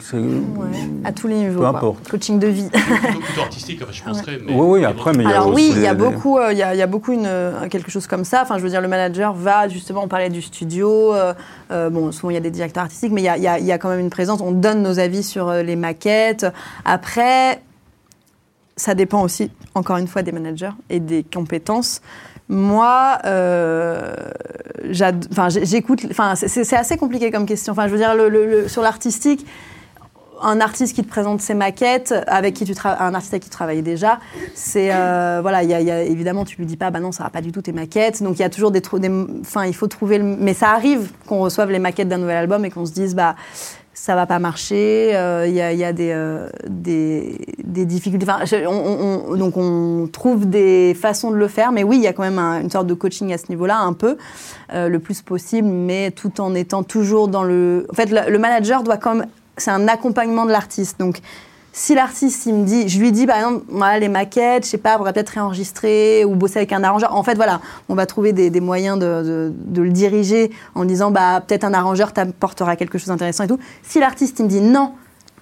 À 1.04 1.12
tous 1.12 1.26
les 1.26 1.36
niveaux. 1.36 1.60
Peu 1.60 1.66
importe. 1.66 2.08
Coaching 2.08 2.38
de 2.38 2.48
vie. 2.48 2.68
Plutôt, 2.68 3.40
artistique, 3.40 3.80
je 3.90 4.02
penserais. 4.02 4.38
Mais 4.44 4.52
oui, 4.52 4.80
oui, 4.80 4.84
après, 4.84 5.12
mais 5.12 5.24
il 5.24 5.30
y 5.30 5.32
a 5.32 5.36
Alors, 5.36 5.54
oui, 5.54 5.72
il 5.74 5.80
y 5.80 5.86
a 5.86 5.94
beaucoup, 5.94 6.38
euh, 6.38 6.52
il 6.52 6.58
y 6.58 6.62
a, 6.62 6.74
il 6.74 6.78
y 6.78 6.82
a 6.82 6.86
beaucoup 6.86 7.12
une, 7.12 7.26
euh, 7.26 7.68
quelque 7.68 7.90
chose 7.90 8.06
comme 8.06 8.24
ça. 8.24 8.42
Enfin, 8.42 8.58
je 8.58 8.62
veux 8.62 8.68
dire, 8.68 8.82
le 8.82 8.88
manager 8.88 9.32
va, 9.32 9.68
justement, 9.68 10.02
on 10.04 10.08
parlait 10.08 10.28
du 10.28 10.42
studio. 10.42 11.14
Euh, 11.14 11.32
bon, 11.90 12.12
souvent, 12.12 12.30
il 12.30 12.34
y 12.34 12.38
a 12.38 12.40
des 12.40 12.50
directeurs 12.50 12.82
artistiques, 12.82 13.12
mais 13.12 13.22
il 13.22 13.26
y, 13.26 13.28
a, 13.28 13.36
il, 13.38 13.42
y 13.42 13.48
a, 13.48 13.58
il 13.58 13.64
y 13.64 13.72
a 13.72 13.78
quand 13.78 13.88
même 13.88 14.00
une 14.00 14.10
présence. 14.10 14.42
On 14.42 14.52
donne 14.52 14.82
nos 14.82 14.98
avis 14.98 15.22
sur 15.22 15.50
les 15.50 15.76
maquettes. 15.76 16.46
Après, 16.84 17.62
ça 18.76 18.94
dépend 18.94 19.22
aussi, 19.22 19.50
encore 19.74 19.96
une 19.96 20.08
fois, 20.08 20.22
des 20.22 20.32
managers 20.32 20.70
et 20.90 21.00
des 21.00 21.24
compétences. 21.24 22.02
Moi, 22.48 23.18
euh, 23.24 24.14
j'écoute. 24.90 26.06
Enfin, 26.10 26.34
c'est 26.34 26.76
assez 26.76 26.96
compliqué 26.96 27.30
comme 27.30 27.46
question. 27.46 27.72
Enfin, 27.72 27.88
je 27.88 27.92
veux 27.92 27.98
dire, 27.98 28.14
sur 28.70 28.82
l'artistique, 28.82 29.46
un 30.42 30.60
artiste 30.60 30.94
qui 30.94 31.02
te 31.02 31.08
présente 31.08 31.40
ses 31.40 31.54
maquettes, 31.54 32.14
avec 32.26 32.54
qui 32.54 32.64
tu 32.64 32.74
un 32.84 33.14
artiste 33.14 33.34
avec 33.34 33.42
qui 33.42 33.50
tu 33.50 33.54
travailles 33.54 33.82
déjà, 33.82 34.18
c'est 34.54 34.90
euh, 34.92 35.40
voilà, 35.42 35.62
il 35.62 35.70
y, 35.70 35.90
a, 35.90 36.02
évidemment 36.02 36.44
tu 36.44 36.56
lui 36.56 36.66
dis 36.66 36.76
pas, 36.76 36.90
bah 36.90 37.00
non, 37.00 37.12
ça 37.12 37.24
va 37.24 37.30
pas 37.30 37.40
du 37.40 37.52
tout 37.52 37.62
tes 37.62 37.72
maquettes. 37.72 38.22
Donc 38.22 38.38
il 38.38 38.42
y 38.42 38.44
a 38.44 38.50
toujours 38.50 38.70
des, 38.70 38.82
enfin, 39.40 39.66
il 39.66 39.74
faut 39.74 39.88
trouver. 39.88 40.18
Le, 40.18 40.24
mais 40.24 40.54
ça 40.54 40.70
arrive 40.70 41.10
qu'on 41.26 41.40
reçoive 41.40 41.70
les 41.70 41.78
maquettes 41.78 42.08
d'un 42.08 42.18
nouvel 42.18 42.36
album 42.36 42.64
et 42.64 42.70
qu'on 42.70 42.86
se 42.86 42.92
dise, 42.92 43.14
bah 43.14 43.34
ça 44.00 44.14
va 44.14 44.26
pas 44.26 44.38
marcher, 44.38 45.10
euh, 45.16 45.46
il 45.48 45.54
y, 45.54 45.60
a, 45.60 45.72
y 45.72 45.84
a 45.84 45.92
des, 45.92 46.12
euh, 46.12 46.48
des, 46.68 47.36
difficultés. 47.84 48.26
Donc 48.26 49.56
on 49.56 50.08
trouve 50.10 50.48
des 50.48 50.94
façons 50.94 51.32
de 51.32 51.36
le 51.36 51.48
faire, 51.48 51.72
mais 51.72 51.82
oui, 51.82 51.96
il 51.96 52.02
y 52.02 52.06
a 52.06 52.12
quand 52.12 52.22
même 52.22 52.38
une 52.38 52.70
sorte 52.70 52.86
de 52.86 52.94
coaching 52.94 53.32
à 53.32 53.38
ce 53.38 53.46
niveau-là, 53.48 53.78
un 53.80 53.92
peu, 53.92 54.16
euh, 54.72 54.88
le 54.88 54.98
plus 55.00 55.20
possible, 55.20 55.66
mais 55.66 56.12
tout 56.12 56.40
en 56.40 56.54
étant 56.54 56.84
toujours 56.84 57.26
dans 57.26 57.42
le... 57.42 57.86
En 57.90 57.94
fait, 57.94 58.10
le, 58.10 58.30
le 58.30 58.38
manager 58.38 58.84
doit 58.84 58.98
quand 58.98 59.16
même... 59.16 59.26
C'est 59.56 59.72
un 59.72 59.88
accompagnement 59.88 60.46
de 60.46 60.52
l'artiste, 60.52 61.00
donc 61.00 61.18
si 61.78 61.94
l'artiste, 61.94 62.44
il 62.46 62.54
me 62.54 62.64
dit, 62.64 62.88
je 62.88 62.98
lui 62.98 63.12
dis 63.12 63.24
par 63.24 63.36
exemple, 63.36 63.64
les 64.00 64.08
maquettes, 64.08 64.64
je 64.64 64.70
sais 64.70 64.78
pas, 64.78 64.96
on 64.96 64.98
pourrait 64.98 65.12
peut-être 65.12 65.28
réenregistrer 65.28 66.24
ou 66.24 66.34
bosser 66.34 66.56
avec 66.56 66.72
un 66.72 66.82
arrangeur. 66.82 67.14
En 67.14 67.22
fait, 67.22 67.36
voilà, 67.36 67.60
on 67.88 67.94
va 67.94 68.04
trouver 68.04 68.32
des, 68.32 68.60
moyens 68.60 68.98
de, 68.98 69.52
le 69.76 69.90
diriger 69.90 70.50
en 70.74 70.84
disant, 70.84 71.12
bah, 71.12 71.40
peut-être 71.40 71.62
un 71.62 71.72
arrangeur 71.72 72.12
t'apportera 72.12 72.74
quelque 72.74 72.98
chose 72.98 73.06
d'intéressant 73.06 73.44
et 73.44 73.46
tout. 73.46 73.60
Si 73.84 74.00
l'artiste, 74.00 74.40
il 74.40 74.46
me 74.46 74.48
dit, 74.48 74.60
non, 74.60 74.94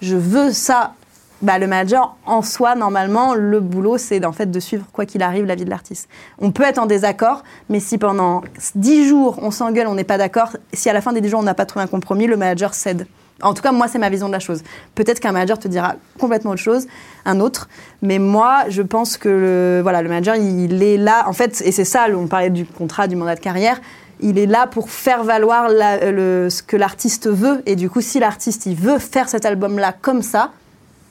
je 0.02 0.14
veux 0.14 0.52
ça, 0.52 0.92
bah, 1.40 1.58
le 1.58 1.66
manager, 1.66 2.16
en 2.26 2.42
soi, 2.42 2.74
normalement, 2.74 3.34
le 3.34 3.60
boulot, 3.60 3.96
c'est 3.96 4.22
en 4.26 4.32
fait 4.32 4.50
de 4.50 4.60
suivre, 4.60 4.84
quoi 4.92 5.06
qu'il 5.06 5.22
arrive, 5.22 5.46
la 5.46 5.54
vie 5.54 5.64
de 5.64 5.70
l'artiste. 5.70 6.06
On 6.38 6.52
peut 6.52 6.64
être 6.64 6.78
en 6.78 6.86
désaccord, 6.86 7.44
mais 7.70 7.80
si 7.80 7.96
pendant 7.96 8.42
10 8.74 9.08
jours, 9.08 9.38
on 9.40 9.50
s'engueule, 9.50 9.86
on 9.86 9.94
n'est 9.94 10.04
pas 10.04 10.18
d'accord, 10.18 10.50
si 10.74 10.90
à 10.90 10.92
la 10.92 11.00
fin 11.00 11.14
des 11.14 11.22
10 11.22 11.30
jours, 11.30 11.40
on 11.40 11.44
n'a 11.44 11.54
pas 11.54 11.64
trouvé 11.64 11.82
un 11.82 11.88
compromis, 11.88 12.26
le 12.26 12.36
manager 12.36 12.74
cède. 12.74 13.06
En 13.42 13.52
tout 13.52 13.62
cas, 13.62 13.72
moi, 13.72 13.86
c'est 13.86 13.98
ma 13.98 14.08
vision 14.08 14.28
de 14.28 14.32
la 14.32 14.38
chose. 14.38 14.62
Peut-être 14.94 15.20
qu'un 15.20 15.32
manager 15.32 15.58
te 15.58 15.68
dira 15.68 15.96
complètement 16.18 16.52
autre 16.52 16.62
chose, 16.62 16.86
un 17.26 17.40
autre. 17.40 17.68
Mais 18.00 18.18
moi, 18.18 18.64
je 18.70 18.80
pense 18.80 19.18
que 19.18 19.28
le, 19.28 19.80
voilà, 19.82 20.00
le 20.00 20.08
manager, 20.08 20.36
il 20.36 20.82
est 20.82 20.96
là. 20.96 21.28
En 21.28 21.34
fait, 21.34 21.62
et 21.64 21.72
c'est 21.72 21.84
ça, 21.84 22.06
on 22.14 22.26
parlait 22.28 22.50
du 22.50 22.64
contrat, 22.64 23.08
du 23.08 23.16
mandat 23.16 23.34
de 23.34 23.40
carrière. 23.40 23.80
Il 24.20 24.38
est 24.38 24.46
là 24.46 24.66
pour 24.66 24.88
faire 24.88 25.22
valoir 25.22 25.68
le, 25.68 26.48
ce 26.48 26.62
que 26.62 26.78
l'artiste 26.78 27.28
veut. 27.28 27.62
Et 27.66 27.76
du 27.76 27.90
coup, 27.90 28.00
si 28.00 28.18
l'artiste, 28.18 28.64
il 28.64 28.74
veut 28.74 28.98
faire 28.98 29.28
cet 29.28 29.44
album-là 29.44 29.92
comme 29.92 30.22
ça, 30.22 30.52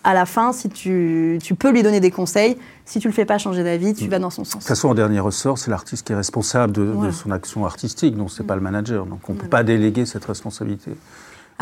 à 0.03 0.15
la 0.15 0.26
fin, 0.26 0.51
si 0.51 0.69
tu, 0.69 1.39
tu, 1.43 1.55
peux 1.55 1.71
lui 1.71 1.84
donner 1.84 1.99
des 1.99 2.11
conseils, 2.11 2.57
si 2.86 2.99
tu 2.99 3.07
le 3.07 3.13
fais 3.13 3.26
pas 3.26 3.38
changer 3.39 3.63
d'avis, 3.63 3.93
tu 3.93 4.07
vas 4.07 4.19
dans 4.19 4.30
son 4.30 4.43
sens. 4.43 4.53
De 4.53 4.59
toute 4.59 4.67
façon, 4.67 4.89
en 4.89 4.93
dernier 4.93 5.19
ressort, 5.19 5.57
c'est 5.57 5.71
l'artiste 5.71 6.05
qui 6.05 6.13
est 6.13 6.15
responsable 6.15 6.73
de, 6.73 7.11
son 7.11 7.32
action 7.32 7.65
artistique, 7.65 8.15
donc 8.15 8.32
c'est 8.32 8.41
n'est 8.41 8.47
pas 8.47 8.55
le 8.55 8.61
manager. 8.61 9.05
Donc 9.05 9.28
on 9.30 9.34
ne 9.34 9.39
peut 9.39 9.47
pas 9.47 9.63
déléguer 9.63 10.05
cette 10.05 10.26
responsabilité 10.26 10.91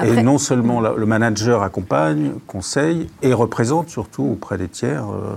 et 0.02 0.24
non 0.24 0.38
seulement 0.38 0.82
le 0.82 1.06
manager 1.06 1.62
accompagne, 1.62 2.32
conseille 2.48 3.10
et 3.22 3.34
représente 3.34 3.90
surtout 3.90 4.24
auprès 4.24 4.58
des 4.58 4.68
tiers 4.68 5.06
euh, 5.06 5.36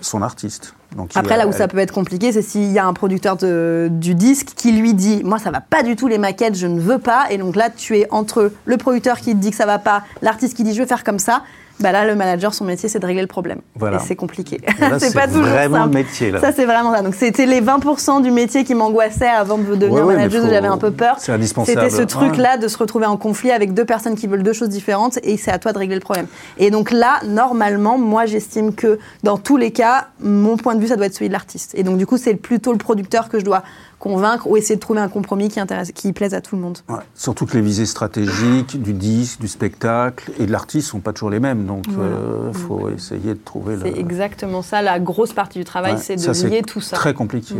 son 0.00 0.22
artiste. 0.22 0.74
Donc, 0.96 1.10
Après, 1.14 1.36
là 1.36 1.46
où 1.46 1.52
ça 1.52 1.68
peut 1.68 1.78
être 1.78 1.92
compliqué, 1.92 2.32
c'est 2.32 2.42
s'il 2.42 2.70
y 2.72 2.78
a 2.78 2.86
un 2.86 2.92
producteur 2.92 3.36
de, 3.36 3.88
du 3.90 4.14
disque 4.14 4.52
qui 4.56 4.72
lui 4.72 4.94
dit 4.94 5.22
Moi, 5.24 5.38
ça 5.38 5.50
va 5.50 5.60
pas 5.60 5.82
du 5.82 5.96
tout 5.96 6.08
les 6.08 6.18
maquettes, 6.18 6.56
je 6.56 6.66
ne 6.66 6.80
veux 6.80 6.98
pas. 6.98 7.26
Et 7.30 7.38
donc 7.38 7.56
là, 7.56 7.70
tu 7.70 7.98
es 7.98 8.06
entre 8.10 8.52
le 8.64 8.76
producteur 8.76 9.18
qui 9.18 9.32
te 9.32 9.38
dit 9.38 9.50
que 9.50 9.56
ça 9.56 9.66
va 9.66 9.78
pas, 9.78 10.02
l'artiste 10.22 10.56
qui 10.56 10.64
dit 10.64 10.74
Je 10.74 10.80
veux 10.80 10.88
faire 10.88 11.04
comme 11.04 11.18
ça 11.18 11.42
bah 11.80 11.92
là, 11.92 12.04
le 12.04 12.14
manager, 12.14 12.52
son 12.52 12.64
métier, 12.64 12.88
c'est 12.88 12.98
de 12.98 13.06
régler 13.06 13.22
le 13.22 13.28
problème. 13.28 13.60
Et 13.80 13.98
c'est 14.06 14.16
compliqué. 14.16 14.60
c'est 14.98 15.14
pas 15.14 15.26
toujours 15.26 15.44
vraiment 15.44 15.86
le 15.86 15.90
métier. 15.90 16.30
Là. 16.30 16.40
Ça, 16.40 16.52
c'est 16.52 16.66
vraiment 16.66 16.94
ça. 16.94 17.02
Donc, 17.02 17.14
c'était 17.14 17.46
les 17.46 17.60
20% 17.60 18.22
du 18.22 18.30
métier 18.30 18.64
qui 18.64 18.74
m'angoissaient 18.74 19.28
avant 19.28 19.58
de 19.58 19.74
devenir 19.74 20.04
manager, 20.04 20.48
j'avais 20.48 20.68
un 20.68 20.78
peu 20.78 20.90
peur. 20.90 21.16
C'est 21.18 21.32
indispensable. 21.32 21.80
C'était 21.80 21.94
ce 21.94 22.02
truc-là 22.02 22.58
de 22.58 22.68
se 22.68 22.76
retrouver 22.76 23.06
en 23.06 23.16
conflit 23.16 23.50
avec 23.50 23.74
deux 23.74 23.84
personnes 23.84 24.14
qui 24.14 24.26
veulent 24.26 24.42
deux 24.42 24.52
choses 24.52 24.68
différentes 24.68 25.18
et 25.22 25.36
c'est 25.36 25.50
à 25.50 25.58
toi 25.58 25.72
de 25.72 25.78
régler 25.78 25.96
le 25.96 26.00
problème. 26.00 26.26
Et 26.58 26.70
donc 26.70 26.90
là, 26.90 27.20
normalement, 27.26 27.98
moi, 27.98 28.26
j'estime 28.26 28.74
que 28.74 28.98
dans 29.22 29.38
tous 29.38 29.56
les 29.56 29.70
cas, 29.70 30.08
mon 30.20 30.56
point 30.56 30.74
de 30.74 30.80
vue, 30.80 30.88
ça 30.88 30.96
doit 30.96 31.06
être 31.06 31.14
celui 31.14 31.28
de 31.28 31.32
l'artiste. 31.32 31.74
Et 31.74 31.82
donc, 31.82 31.96
du 31.96 32.06
coup, 32.06 32.16
c'est 32.18 32.34
plutôt 32.34 32.72
le 32.72 32.78
producteur 32.78 33.28
que 33.28 33.38
je 33.38 33.44
dois 33.44 33.62
convaincre 34.00 34.48
ou 34.48 34.56
essayer 34.56 34.74
de 34.74 34.80
trouver 34.80 35.00
un 35.00 35.08
compromis 35.08 35.48
qui, 35.48 35.60
intéresse, 35.60 35.92
qui 35.92 36.12
plaise 36.12 36.34
à 36.34 36.40
tout 36.40 36.56
le 36.56 36.62
monde. 36.62 36.78
Surtout 37.14 37.46
que 37.46 37.54
les 37.54 37.62
visées 37.62 37.86
stratégiques 37.86 38.82
du 38.82 38.92
disque, 38.92 39.40
du 39.40 39.46
spectacle 39.46 40.32
et 40.40 40.46
de 40.46 40.50
l'artiste 40.50 40.88
ne 40.88 40.90
sont 40.90 41.00
pas 41.00 41.12
toujours 41.12 41.30
les 41.30 41.38
mêmes. 41.38 41.66
Donc 41.66 41.84
il 41.86 41.94
euh, 41.98 42.52
faut 42.52 42.88
essayer 42.88 43.34
de 43.34 43.40
trouver 43.44 43.76
C'est 43.80 43.98
exactement 43.98 44.62
ça. 44.62 44.82
La 44.82 44.98
grosse 44.98 45.32
partie 45.32 45.58
du 45.58 45.64
travail, 45.64 45.98
c'est 45.98 46.16
de 46.16 46.48
lier 46.48 46.62
tout 46.62 46.80
ça. 46.80 46.96
très 46.96 47.14
compliqué. 47.14 47.54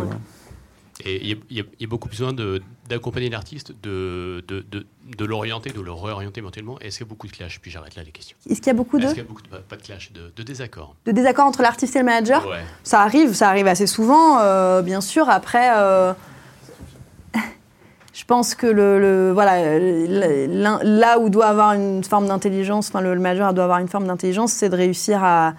Et 1.05 1.39
il 1.51 1.57
y, 1.57 1.85
a 1.85 1.87
beaucoup 1.87 2.09
besoin 2.09 2.35
d'accompagner 2.89 3.31
l'artiste, 3.31 3.73
de, 3.83 4.45
de, 4.47 4.65
de, 4.71 5.25
l'orienter, 5.25 5.71
de 5.71 5.81
le 5.81 5.93
réorienter 5.93 6.41
éventuellement. 6.41 6.79
Est-ce 6.81 6.99
qu'il 6.99 7.07
y 7.07 7.09
a 7.09 7.11
beaucoup 7.11 7.27
de 7.27 7.33
clash 7.33 7.59
Puis 7.61 7.71
j'arrête 7.71 7.95
là 7.97 8.03
les 8.03 8.11
questions. 8.11 8.37
Est-ce 8.49 8.59
qu'il 8.59 8.67
y 8.67 8.71
a 8.71 8.75
beaucoup 8.75 8.99
de... 8.99 9.05
Est-ce 9.05 9.15
qu'il 9.15 9.23
y 9.23 9.27
a 9.27 9.29
beaucoup 9.29 9.43
de... 9.43 9.49
Pas 9.49 9.77
de 9.77 9.83
clash, 9.83 10.13
de, 10.13 10.43
désaccords? 10.43 10.95
De 11.07 11.13
désaccords 11.13 11.47
entre 11.47 11.63
l'artiste 11.63 11.97
et 11.97 12.01
le 12.01 12.05
manager? 12.05 12.47
Ça 12.83 13.01
arrive, 13.01 13.33
ça 13.33 13.49
arrive 13.49 13.67
assez 13.67 13.87
souvent, 13.87 14.41
euh, 14.41 14.83
bien 14.83 15.01
sûr. 15.01 15.31
Après, 15.31 15.71
euh, 15.75 16.13
je 18.21 18.27
pense 18.27 18.55
que 18.55 18.67
le, 18.67 19.33
voilà, 19.33 19.79
là 19.79 21.19
où 21.19 21.31
doit 21.31 21.47
avoir 21.47 21.73
une 21.73 22.05
forme 22.05 22.29
d'intelligence, 22.29 22.89
enfin 22.89 23.01
le, 23.01 23.19
manager 23.19 23.55
doit 23.55 23.65
avoir 23.65 23.79
une 23.79 23.89
forme 23.89 24.07
d'intelligence, 24.07 24.53
c'est 24.53 24.69
de 24.69 24.77
réussir 24.77 25.25
à, 25.25 25.55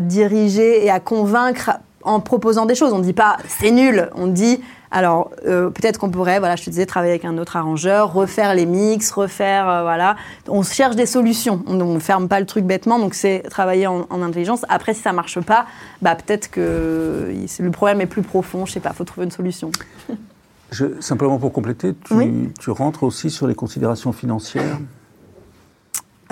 diriger 0.00 0.82
et 0.82 0.90
à 0.90 1.00
convaincre 1.00 1.72
en 2.02 2.20
proposant 2.20 2.64
des 2.64 2.74
choses. 2.74 2.94
On 2.94 2.98
ne 2.98 3.04
dit 3.04 3.12
pas 3.12 3.36
c'est 3.46 3.72
nul, 3.72 4.08
on 4.14 4.26
dit 4.26 4.62
alors 4.90 5.32
euh, 5.46 5.68
peut-être 5.68 5.98
qu'on 5.98 6.08
pourrait, 6.10 6.38
voilà, 6.38 6.56
je 6.56 6.64
te 6.64 6.70
disais, 6.70 6.86
travailler 6.86 7.12
avec 7.12 7.26
un 7.26 7.36
autre 7.36 7.56
arrangeur, 7.56 8.14
refaire 8.14 8.54
les 8.54 8.64
mix, 8.64 9.10
refaire, 9.10 9.68
euh, 9.68 9.82
voilà. 9.82 10.16
On 10.48 10.62
cherche 10.62 10.96
des 10.96 11.06
solutions. 11.06 11.62
On 11.66 11.74
ne 11.74 11.98
ferme 11.98 12.26
pas 12.26 12.40
le 12.40 12.46
truc 12.46 12.64
bêtement, 12.64 12.98
donc 12.98 13.12
c'est 13.12 13.40
travailler 13.50 13.86
en, 13.86 14.06
intelligence. 14.10 14.64
Après, 14.70 14.94
si 14.94 15.02
ça 15.02 15.12
marche 15.12 15.40
pas, 15.40 15.66
bah 16.00 16.14
peut-être 16.14 16.50
que 16.50 17.34
le 17.58 17.70
problème 17.70 18.00
est 18.00 18.06
plus 18.06 18.22
profond. 18.22 18.64
Je 18.64 18.72
sais 18.72 18.80
pas, 18.80 18.94
faut 18.94 19.04
trouver 19.04 19.26
une 19.26 19.30
solution. 19.30 19.70
simplement 21.00 21.38
pour 21.38 21.52
compléter, 21.52 21.94
tu, 22.60 22.70
rentres 22.70 23.02
aussi 23.02 23.30
sur 23.30 23.46
les 23.46 23.54
considérations 23.54 24.12
financières 24.12 24.78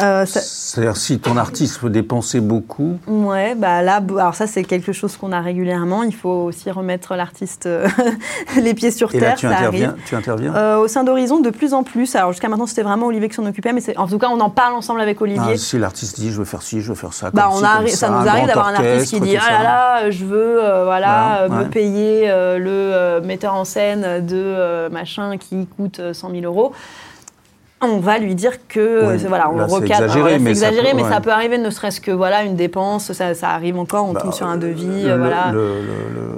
euh, 0.00 0.26
C'est-à-dire 0.26 0.96
si 0.96 1.18
ton 1.18 1.36
artiste 1.36 1.80
veut 1.82 1.90
dépenser 1.90 2.40
beaucoup. 2.40 2.98
Ouais, 3.06 3.54
bah 3.54 3.82
là, 3.82 4.00
alors 4.16 4.34
ça 4.34 4.46
c'est 4.46 4.64
quelque 4.64 4.92
chose 4.92 5.16
qu'on 5.16 5.32
a 5.32 5.40
régulièrement. 5.40 6.02
Il 6.02 6.14
faut 6.14 6.44
aussi 6.44 6.70
remettre 6.70 7.14
l'artiste 7.14 7.66
euh, 7.66 7.88
les 8.56 8.74
pieds 8.74 8.90
sur 8.90 9.10
terre. 9.10 9.30
Là, 9.30 9.32
tu 9.32 9.46
interviens, 9.46 9.96
tu 10.06 10.14
interviens 10.14 10.54
euh, 10.54 10.76
Au 10.78 10.88
sein 10.88 11.04
d'Horizon, 11.04 11.40
de 11.40 11.50
plus 11.50 11.74
en 11.74 11.82
plus. 11.82 12.14
Alors 12.14 12.32
jusqu'à 12.32 12.48
maintenant, 12.48 12.66
c'était 12.66 12.82
vraiment 12.82 13.06
Olivier 13.06 13.28
qui 13.28 13.34
s'en 13.34 13.46
occupait, 13.46 13.72
mais 13.72 13.82
en 13.98 14.06
tout 14.06 14.18
cas, 14.18 14.28
on 14.28 14.40
en 14.40 14.50
parle 14.50 14.74
ensemble 14.74 15.00
avec 15.00 15.20
Olivier. 15.20 15.54
Ah, 15.54 15.56
si 15.56 15.78
l'artiste 15.78 16.20
dit 16.20 16.30
je 16.30 16.38
veux 16.38 16.44
faire 16.44 16.62
ci, 16.62 16.80
je 16.80 16.88
veux 16.90 16.94
faire 16.94 17.12
ça. 17.12 17.30
Bah, 17.32 17.48
on 17.50 17.56
ça, 17.56 18.08
nous 18.08 18.28
arrive 18.28 18.46
d'avoir 18.46 18.68
un 18.68 18.74
artiste 18.74 19.10
qui 19.10 19.20
dit 19.20 19.36
ah 19.36 19.50
là 19.50 19.62
là, 19.62 20.10
je 20.10 20.24
veux 20.24 20.60
voilà, 20.84 21.48
me 21.48 21.64
payer 21.64 22.28
le 22.28 23.20
metteur 23.24 23.54
en 23.54 23.64
scène 23.64 24.24
de 24.24 24.88
machin 24.90 25.38
qui 25.38 25.66
coûte 25.66 26.00
100 26.12 26.30
000 26.30 26.42
euros. 26.44 26.72
On 27.80 27.98
va 27.98 28.18
lui 28.18 28.34
dire 28.34 28.66
que 28.68 29.06
Oui, 29.14 29.24
voilà, 29.28 29.50
on 29.50 29.56
là, 29.56 29.66
recadre. 29.66 30.04
exagéré, 30.04 30.38
mais 30.38 30.54
ça 30.54 30.68
exagéré, 30.68 30.90
peut- 30.90 30.96
mais 30.96 31.02
ouais. 31.04 31.08
ça 31.10 31.20
peut 31.20 31.30
arriver, 31.30 31.58
ne 31.58 31.70
serait-ce 31.70 32.00
que 32.00 32.10
voilà 32.10 32.42
une 32.42 32.56
dépense, 32.56 33.12
ça, 33.12 33.34
ça 33.34 33.50
arrive 33.50 33.78
encore, 33.78 34.06
on 34.08 34.12
Bah, 34.12 34.20
tombe 34.22 34.32
sur 34.32 34.46
un 34.46 34.56
devis, 34.56 35.04
le- 35.04 35.10
euh, 35.10 35.16
voilà. 35.18 35.50
le- 35.52 35.58
le- 35.80 36.14
le- 36.14 36.37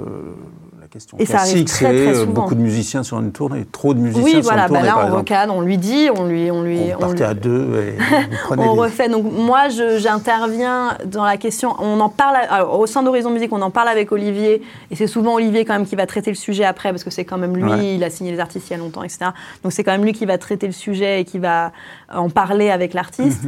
question 0.91 1.17
Et 1.19 1.25
ça 1.25 1.39
arrive 1.39 1.63
très, 1.65 1.85
très 1.85 2.07
euh, 2.07 2.13
souvent. 2.21 2.31
beaucoup 2.33 2.53
de 2.55 2.59
musiciens 2.61 3.01
sur 3.03 3.19
une 3.19 3.31
tournée, 3.31 3.65
trop 3.71 3.93
de 3.93 3.99
musiciens 3.99 4.23
Oui, 4.23 4.31
sur 4.31 4.41
voilà, 4.43 4.63
une 4.63 4.67
tournée, 4.67 4.81
bah 4.83 4.87
là 4.87 4.93
par 5.05 5.13
on 5.13 5.17
recadre, 5.17 5.55
on 5.55 5.61
lui 5.61 5.77
dit, 5.77 6.09
on 6.15 6.25
lui, 6.27 6.51
on 6.51 6.61
lui, 6.61 6.79
On 6.99 7.05
on 7.07 7.11
lui- 7.13 7.23
à 7.23 7.33
deux 7.33 7.81
et 7.83 7.97
on 8.51 8.55
les- 8.55 8.67
refait. 8.81 9.09
Donc 9.09 9.25
moi, 9.31 9.69
j'interviens 9.69 10.97
dans 11.05 11.23
la 11.23 11.37
question. 11.37 11.75
On 11.79 11.99
en 11.99 12.09
parle 12.09 12.35
alors, 12.49 12.79
au 12.79 12.85
sein 12.85 13.03
d'Horizon 13.03 13.31
Musique, 13.31 13.51
on 13.53 13.61
en 13.61 13.71
parle 13.71 13.87
avec 13.87 14.11
Olivier, 14.11 14.61
et 14.91 14.95
c'est 14.95 15.07
souvent 15.07 15.35
Olivier 15.35 15.65
quand 15.65 15.73
même 15.73 15.85
qui 15.87 15.95
va 15.95 16.05
traiter 16.05 16.29
le 16.31 16.35
sujet 16.35 16.65
après, 16.65 16.89
parce 16.91 17.03
que 17.03 17.09
c'est 17.09 17.25
quand 17.25 17.37
même 17.37 17.55
lui. 17.55 17.63
Ouais. 17.63 17.95
Il 17.95 18.03
a 18.03 18.09
signé 18.09 18.31
les 18.31 18.39
artistes 18.39 18.69
il 18.69 18.73
y 18.73 18.75
a 18.75 18.79
longtemps, 18.79 19.03
etc. 19.03 19.31
Donc 19.63 19.71
c'est 19.71 19.83
quand 19.83 19.91
même 19.91 20.03
lui 20.03 20.13
qui 20.13 20.25
va 20.25 20.37
traiter 20.37 20.67
le 20.67 20.73
sujet 20.73 21.21
et 21.21 21.25
qui 21.25 21.39
va 21.39 21.71
en 22.13 22.29
parler 22.29 22.69
avec 22.69 22.93
l'artiste. 22.93 23.43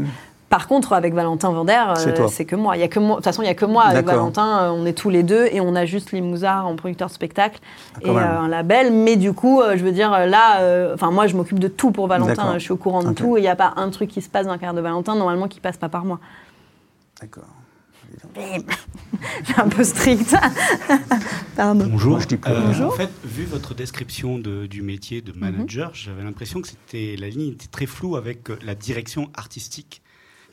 Par 0.53 0.67
contre, 0.67 0.93
avec 0.93 1.15
Valentin 1.15 1.51
Vander, 1.51 1.73
euh, 1.87 1.93
Mhm. 1.93 1.95
C'est 2.15 2.27
c'est 2.29 2.45
que 2.45 2.55
moi. 2.55 2.77
Il 2.77 2.81
y 2.81 2.83
a 2.83 2.87
que 2.87 2.99
moi. 2.99 3.11
De 3.11 3.15
toute 3.15 3.23
façon, 3.23 3.41
il 3.41 3.47
y 3.47 3.49
a 3.49 3.55
que 3.55 3.65
moi 3.65 3.85
avec 3.85 4.05
D'accord. 4.05 4.21
Valentin. 4.21 4.59
euh, 4.65 4.69
on 4.69 4.85
est 4.85 4.93
tous 4.93 5.09
les 5.09 5.23
deux 5.23 5.47
et 5.51 5.59
on 5.61 5.73
a 5.75 5.85
juste 5.85 6.11
Limousard 6.11 6.67
en 6.67 6.75
producteur 6.75 7.07
de 7.07 7.13
spectacle 7.13 7.59
Ah, 7.95 7.99
et 8.03 8.09
euh, 8.09 8.39
un 8.41 8.47
label. 8.49 8.93
Mais 8.93 9.15
du 9.15 9.33
coup, 9.33 9.61
euh, 9.61 9.75
je 9.77 9.83
veux 9.83 9.91
dire, 9.91 10.13
euh, 10.13 10.25
là, 10.27 10.61
euh, 10.61 10.93
enfin 10.93 11.09
moi, 11.09 11.25
je 11.25 11.35
m'occupe 11.35 11.57
de 11.57 11.67
tout 11.67 11.89
pour 11.89 12.05
Valentin. 12.07 12.53
Je 12.59 12.59
suis 12.59 12.71
au 12.71 12.77
courant 12.77 13.01
de 13.01 13.09
Ok. 13.09 13.15
tout. 13.15 13.35
et 13.35 13.39
Il 13.39 13.43
n'y 13.43 13.47
a 13.49 13.55
pas 13.55 13.73
un 13.77 13.89
truc 13.89 14.11
qui 14.11 14.21
se 14.21 14.29
passe 14.29 14.45
dans 14.45 14.51
la 14.51 14.59
carrière 14.59 14.75
de 14.75 14.81
Valentin 14.81 15.15
normalement 15.15 15.47
qui 15.47 15.59
passe 15.59 15.77
pas 15.77 15.89
par 15.89 16.05
moi. 16.05 16.19
D'accord. 17.19 17.45
Un 19.57 19.69
peu 19.69 19.83
strict. 19.83 20.35
Pardon. 21.55 21.87
Bonjour. 21.89 22.19
Je 22.19 22.27
Euh. 22.35 22.61
Bonjour. 22.67 22.93
En 22.93 22.95
fait, 22.95 23.09
vu 23.23 23.45
votre 23.45 23.73
description 23.73 24.37
de- 24.37 24.67
du 24.67 24.83
métier 24.83 25.21
de 25.21 25.31
manager, 25.35 25.89
j'avais 25.95 26.21
l'impression 26.21 26.61
que 26.61 26.67
c'était 26.67 27.15
la 27.19 27.29
ligne 27.29 27.53
était 27.53 27.65
très 27.71 27.87
floue 27.87 28.15
avec 28.15 28.51
euh, 28.51 28.59
la 28.63 28.75
direction 28.75 29.29
artistique 29.35 30.02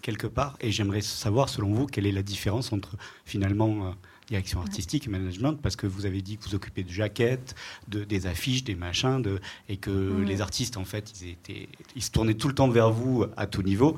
quelque 0.02 0.26
part. 0.26 0.56
Et 0.60 0.70
j'aimerais 0.72 1.00
savoir, 1.00 1.48
selon 1.48 1.72
vous, 1.72 1.86
quelle 1.86 2.06
est 2.06 2.12
la 2.12 2.22
différence 2.22 2.72
entre 2.72 2.96
finalement 3.24 3.68
euh, 3.68 3.90
direction 4.28 4.60
artistique 4.60 5.06
et 5.06 5.10
management, 5.10 5.54
parce 5.60 5.74
que 5.74 5.88
vous 5.88 6.06
avez 6.06 6.22
dit 6.22 6.36
que 6.38 6.44
vous 6.48 6.54
occupez 6.54 6.84
de 6.84 6.90
jaquettes, 6.90 7.56
de, 7.88 8.04
des 8.04 8.26
affiches, 8.28 8.62
des 8.62 8.76
machins, 8.76 9.20
de, 9.20 9.40
et 9.68 9.76
que 9.76 10.22
les 10.24 10.40
artistes, 10.40 10.76
en 10.76 10.84
fait, 10.84 11.12
ils, 11.20 11.30
étaient, 11.30 11.68
ils 11.96 12.02
se 12.02 12.12
tournaient 12.12 12.34
tout 12.34 12.46
le 12.46 12.54
temps 12.54 12.68
vers 12.68 12.90
vous 12.92 13.24
à 13.36 13.46
tout 13.48 13.62
niveau. 13.62 13.96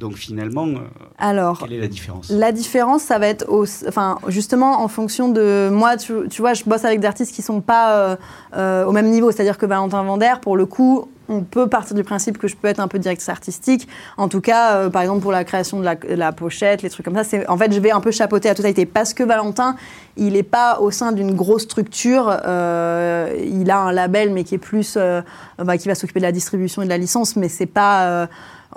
Donc 0.00 0.16
finalement, 0.16 0.66
euh, 0.66 0.78
Alors, 1.18 1.58
quelle 1.58 1.74
est 1.74 1.80
la 1.80 1.86
différence? 1.86 2.30
La 2.30 2.50
différence, 2.50 3.02
ça 3.02 3.18
va 3.18 3.28
être 3.28 3.44
au- 3.48 3.66
enfin, 3.86 4.18
justement 4.28 4.82
en 4.82 4.88
fonction 4.88 5.28
de. 5.28 5.68
Moi, 5.70 5.96
tu, 5.98 6.14
tu 6.30 6.40
vois, 6.40 6.54
je 6.54 6.64
bosse 6.64 6.84
avec 6.84 6.98
des 7.00 7.06
artistes 7.06 7.32
qui 7.34 7.42
sont 7.42 7.60
pas 7.60 7.96
euh, 7.96 8.16
euh, 8.56 8.86
au 8.86 8.92
même 8.92 9.08
niveau. 9.10 9.30
C'est-à-dire 9.30 9.56
que 9.58 9.66
Valentin 9.66 10.02
Vander, 10.02 10.32
pour 10.42 10.56
le 10.56 10.66
coup, 10.66 11.08
on 11.28 11.42
peut 11.42 11.68
partir 11.68 11.94
du 11.96 12.04
principe 12.04 12.38
que 12.38 12.48
je 12.48 12.56
peux 12.56 12.68
être 12.68 12.80
un 12.80 12.88
peu 12.88 12.98
directrice 12.98 13.28
artistique. 13.28 13.88
En 14.16 14.28
tout 14.28 14.40
cas, 14.40 14.76
euh, 14.76 14.90
par 14.90 15.02
exemple, 15.02 15.22
pour 15.22 15.32
la 15.32 15.44
création 15.44 15.80
de 15.80 15.84
la, 15.84 16.32
pochette, 16.32 16.82
les 16.82 16.90
trucs 16.90 17.04
comme 17.04 17.14
ça, 17.14 17.24
c'est, 17.24 17.48
en 17.48 17.56
fait, 17.56 17.72
je 17.72 17.80
vais 17.80 17.90
un 17.90 18.00
peu 18.00 18.10
chapeauter 18.10 18.48
la 18.48 18.54
totalité. 18.54 18.86
Parce 18.86 19.14
que 19.14 19.22
Valentin, 19.22 19.76
il 20.16 20.34
n'est 20.34 20.42
pas 20.42 20.80
au 20.80 20.90
sein 20.90 21.12
d'une 21.12 21.34
grosse 21.34 21.62
structure. 21.62 22.30
euh, 22.44 23.34
il 23.44 23.70
a 23.70 23.78
un 23.78 23.92
label, 23.92 24.30
mais 24.32 24.44
qui 24.44 24.54
est 24.54 24.58
plus. 24.58 24.94
euh, 24.96 25.22
bah, 25.58 25.78
qui 25.78 25.88
va 25.88 25.94
s'occuper 25.94 26.20
de 26.20 26.24
la 26.24 26.32
distribution 26.32 26.82
et 26.82 26.84
de 26.84 26.90
la 26.90 26.98
licence, 26.98 27.36
mais 27.36 27.48
c'est 27.48 27.66
pas. 27.66 28.28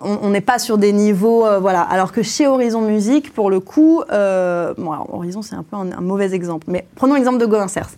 on 0.01 0.29
n'est 0.29 0.41
pas 0.41 0.59
sur 0.59 0.77
des 0.77 0.93
niveaux, 0.93 1.45
voilà. 1.59 1.81
Alors 1.81 2.11
que 2.11 2.21
chez 2.21 2.47
Horizon 2.47 2.81
Musique, 2.81 3.33
pour 3.33 3.49
le 3.49 3.59
coup, 3.59 4.03
bon, 4.07 4.91
alors, 4.91 5.07
Horizon 5.11 5.41
c'est 5.41 5.55
un 5.55 5.63
peu 5.63 5.75
un, 5.75 5.91
un 5.91 6.01
mauvais 6.01 6.33
exemple, 6.33 6.67
mais 6.69 6.87
prenons 6.95 7.15
l'exemple 7.15 7.39
de 7.39 7.45
Gauvin 7.45 7.67
Cers. 7.67 7.89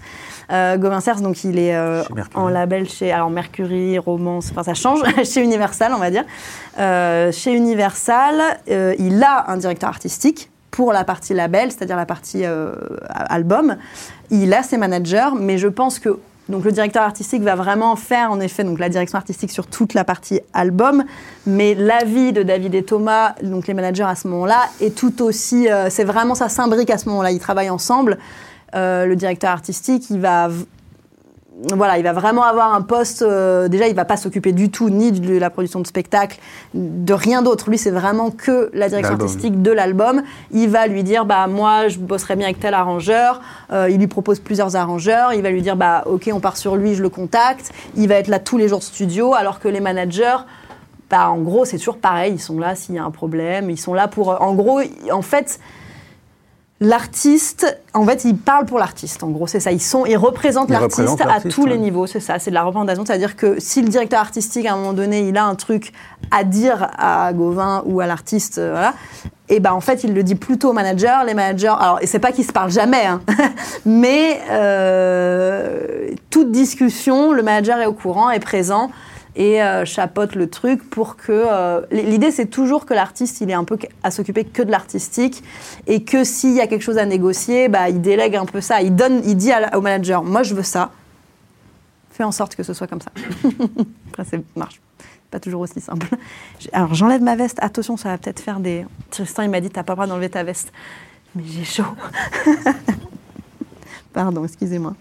Euh, 0.51 0.77
Gauvin 0.77 0.99
Cers, 0.99 1.21
donc 1.21 1.43
il 1.43 1.59
est 1.59 1.75
euh, 1.75 2.03
en 2.33 2.47
label 2.47 2.89
chez, 2.89 3.11
alors 3.11 3.29
Mercury, 3.29 3.97
Romance, 3.99 4.49
enfin 4.51 4.63
ça 4.63 4.73
change, 4.73 5.01
chez 5.23 5.41
Universal, 5.41 5.93
on 5.95 5.99
va 5.99 6.09
dire. 6.09 6.23
Euh, 6.79 7.31
chez 7.31 7.53
Universal, 7.53 8.41
euh, 8.69 8.95
il 8.97 9.23
a 9.23 9.49
un 9.49 9.57
directeur 9.57 9.89
artistique 9.89 10.49
pour 10.71 10.93
la 10.93 11.03
partie 11.03 11.33
label, 11.33 11.71
c'est-à-dire 11.71 11.97
la 11.97 12.05
partie 12.05 12.45
album. 13.09 13.75
Il 14.29 14.53
a 14.53 14.63
ses 14.63 14.77
managers, 14.77 15.31
mais 15.37 15.57
je 15.57 15.67
pense 15.67 15.99
que 15.99 16.19
donc 16.49 16.65
le 16.65 16.71
directeur 16.71 17.03
artistique 17.03 17.43
va 17.43 17.53
vraiment 17.53 17.95
faire 17.95 18.31
en 18.31 18.39
effet 18.39 18.63
donc 18.63 18.79
la 18.79 18.89
direction 18.89 19.17
artistique 19.17 19.51
sur 19.51 19.67
toute 19.67 19.93
la 19.93 20.03
partie 20.03 20.41
album, 20.53 21.03
mais 21.45 21.75
l'avis 21.75 22.33
de 22.33 22.41
David 22.41 22.73
et 22.73 22.83
Thomas, 22.83 23.35
donc 23.43 23.67
les 23.67 23.75
managers 23.75 24.03
à 24.03 24.15
ce 24.15 24.27
moment-là, 24.27 24.61
est 24.81 24.95
tout 24.95 25.21
aussi, 25.21 25.69
euh, 25.69 25.91
c'est 25.91 26.03
vraiment 26.03 26.33
ça 26.33 26.49
s'imbrique 26.49 26.89
à 26.89 26.97
ce 26.97 27.07
moment-là. 27.09 27.31
Ils 27.31 27.39
travaillent 27.39 27.69
ensemble. 27.69 28.17
Euh, 28.75 29.05
le 29.05 29.15
directeur 29.15 29.51
artistique, 29.51 30.09
il 30.09 30.19
va 30.19 30.49
voilà, 31.75 31.97
il 31.97 32.03
va 32.03 32.13
vraiment 32.13 32.43
avoir 32.43 32.73
un 32.73 32.81
poste. 32.81 33.21
euh, 33.21 33.67
déjà, 33.67 33.87
il 33.87 33.95
va 33.95 34.05
pas 34.05 34.17
s'occuper 34.17 34.53
du 34.53 34.69
tout 34.69 34.89
ni 34.89 35.11
de 35.11 35.37
la 35.37 35.49
production 35.49 35.81
de 35.81 35.87
spectacle, 35.87 36.39
de 36.73 37.13
rien 37.13 37.41
d'autre. 37.41 37.69
Lui, 37.69 37.77
c'est 37.77 37.91
vraiment 37.91 38.31
que 38.31 38.69
la 38.73 38.87
direction 38.87 39.15
artistique 39.15 39.61
de 39.61 39.71
l'album. 39.71 40.21
Il 40.51 40.69
va 40.69 40.87
lui 40.87 41.03
dire, 41.03 41.25
bah 41.25 41.47
moi, 41.47 41.89
je 41.89 41.99
bosserais 41.99 42.35
bien 42.35 42.45
avec 42.45 42.59
tel 42.59 42.73
arrangeur. 42.73 43.41
Euh, 43.71 43.89
il 43.89 43.97
lui 43.97 44.07
propose 44.07 44.39
plusieurs 44.39 44.75
arrangeurs. 44.75 45.33
Il 45.33 45.41
va 45.41 45.49
lui 45.49 45.61
dire, 45.61 45.75
bah 45.75 46.03
ok, 46.05 46.29
on 46.33 46.39
part 46.39 46.55
sur 46.55 46.75
lui, 46.75 46.95
je 46.95 47.01
le 47.01 47.09
contacte. 47.09 47.71
Il 47.95 48.07
va 48.07 48.15
être 48.15 48.29
là 48.29 48.39
tous 48.39 48.57
les 48.57 48.69
jours 48.69 48.79
de 48.79 48.83
studio, 48.83 49.33
alors 49.33 49.59
que 49.59 49.67
les 49.67 49.81
managers. 49.81 50.37
Bah, 51.09 51.29
en 51.29 51.39
gros, 51.39 51.65
c'est 51.65 51.77
toujours 51.77 51.97
pareil. 51.97 52.33
Ils 52.35 52.41
sont 52.41 52.59
là 52.59 52.75
s'il 52.75 52.95
y 52.95 52.99
a 52.99 53.03
un 53.03 53.11
problème. 53.11 53.69
Ils 53.69 53.79
sont 53.79 53.93
là 53.93 54.07
pour. 54.07 54.41
En 54.41 54.53
gros, 54.53 54.79
en 55.11 55.21
fait, 55.21 55.59
L'artiste, 56.81 57.77
en 57.93 58.05
fait, 58.05 58.23
ils 58.23 58.37
parlent 58.37 58.65
pour 58.65 58.79
l'artiste. 58.79 59.21
En 59.23 59.29
gros, 59.29 59.47
c'est 59.47 59.59
ça. 59.59 59.73
Ils 59.73 59.81
sont, 59.81 60.05
ils 60.05 60.15
représentent 60.15 60.69
l'artiste 60.69 61.21
à 61.27 61.41
tous 61.41 61.65
les 61.65 61.77
niveaux. 61.77 62.07
C'est 62.07 62.21
ça. 62.21 62.39
C'est 62.39 62.51
de 62.51 62.55
la 62.55 62.63
représentation. 62.63 63.03
C'est-à-dire 63.05 63.35
que 63.35 63.59
si 63.59 63.81
le 63.81 63.89
directeur 63.89 64.21
artistique, 64.21 64.65
à 64.65 64.73
un 64.73 64.77
moment 64.77 64.93
donné, 64.93 65.27
il 65.27 65.35
a 65.35 65.43
un 65.43 65.55
truc 65.55 65.91
à 66.31 66.45
dire 66.45 66.87
à 66.97 67.33
Gauvin 67.33 67.83
ou 67.85 67.99
à 67.99 68.07
l'artiste, 68.07 68.59
euh, 68.59 68.71
voilà. 68.71 68.93
Et 69.49 69.59
ben 69.59 69.73
en 69.73 69.81
fait, 69.81 70.05
il 70.05 70.13
le 70.13 70.23
dit 70.23 70.35
plutôt 70.35 70.69
au 70.69 70.73
manager. 70.73 71.25
Les 71.25 71.33
managers, 71.33 71.73
alors 71.77 71.99
et 72.01 72.07
c'est 72.07 72.19
pas 72.19 72.31
qu'ils 72.31 72.45
se 72.45 72.53
parlent 72.53 72.71
jamais, 72.71 73.05
hein, 73.05 73.21
mais 73.85 74.39
euh, 74.51 76.11
toute 76.29 76.51
discussion, 76.51 77.33
le 77.33 77.43
manager 77.43 77.79
est 77.79 77.87
au 77.87 77.93
courant, 77.93 78.29
est 78.29 78.39
présent 78.39 78.89
et 79.39 79.63
euh, 79.63 79.85
chapeaute 79.85 80.35
le 80.35 80.49
truc 80.49 80.87
pour 80.89 81.15
que 81.15 81.31
euh, 81.31 81.81
l'idée 81.91 82.29
c'est 82.29 82.47
toujours 82.47 82.85
que 82.85 82.93
l'artiste 82.93 83.39
il 83.39 83.49
est 83.49 83.53
un 83.53 83.63
peu 83.63 83.77
à 84.03 84.11
s'occuper 84.11 84.43
que 84.43 84.61
de 84.61 84.69
l'artistique 84.69 85.43
et 85.87 86.03
que 86.03 86.25
s'il 86.25 86.53
y 86.53 86.59
a 86.59 86.67
quelque 86.67 86.81
chose 86.81 86.97
à 86.97 87.05
négocier 87.05 87.69
bah 87.69 87.89
il 87.89 88.01
délègue 88.01 88.35
un 88.35 88.45
peu 88.45 88.59
ça. 88.59 88.81
Il 88.81 88.95
donne 88.95 89.21
il 89.25 89.37
dit 89.37 89.51
au 89.73 89.81
manager 89.81 90.23
moi 90.23 90.43
je 90.43 90.53
veux 90.53 90.63
ça. 90.63 90.91
Fais 92.11 92.25
en 92.25 92.33
sorte 92.33 92.55
que 92.55 92.63
ce 92.63 92.73
soit 92.73 92.87
comme 92.87 93.01
ça. 93.01 93.11
Après 94.09 94.25
ça 94.29 94.37
marche. 94.57 94.81
Pas 95.31 95.39
toujours 95.39 95.61
aussi 95.61 95.79
simple. 95.79 96.07
Alors 96.73 96.93
j'enlève 96.93 97.21
ma 97.21 97.37
veste. 97.37 97.59
Attention 97.61 97.95
ça 97.95 98.09
va 98.09 98.17
peut-être 98.17 98.41
faire 98.41 98.59
des 98.59 98.85
Tristan 99.09 99.43
il 99.43 99.49
m'a 99.49 99.61
dit 99.61 99.69
t'as 99.69 99.83
pas 99.83 99.93
le 99.93 99.97
droit 99.97 100.07
d'enlever 100.07 100.29
ta 100.29 100.43
veste. 100.43 100.73
Mais 101.33 101.43
j'ai 101.45 101.63
chaud. 101.63 101.83
Pardon 104.13 104.43
excusez-moi. 104.43 104.95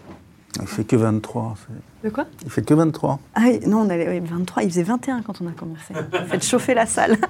Il 0.61 0.69
fait 0.69 0.85
que 0.85 0.95
23. 0.95 1.57
De 2.05 2.11
quoi? 2.11 2.27
Il 2.45 2.51
fait 2.51 2.63
que 2.63 2.75
23. 2.75 3.19
Ah 3.35 3.41
oui, 3.47 3.61
non, 3.67 3.79
on 3.81 3.91
allait, 3.91 4.09
oui, 4.21 4.27
23, 4.27 4.63
il 4.63 4.71
faisait 4.71 4.83
21 4.83 5.23
quand 5.23 5.41
on 5.41 5.47
a 5.49 5.53
commencé. 5.53 5.95
Faites 6.29 6.45
chauffer 6.45 6.75
la 6.75 6.87
salle. 6.87 7.17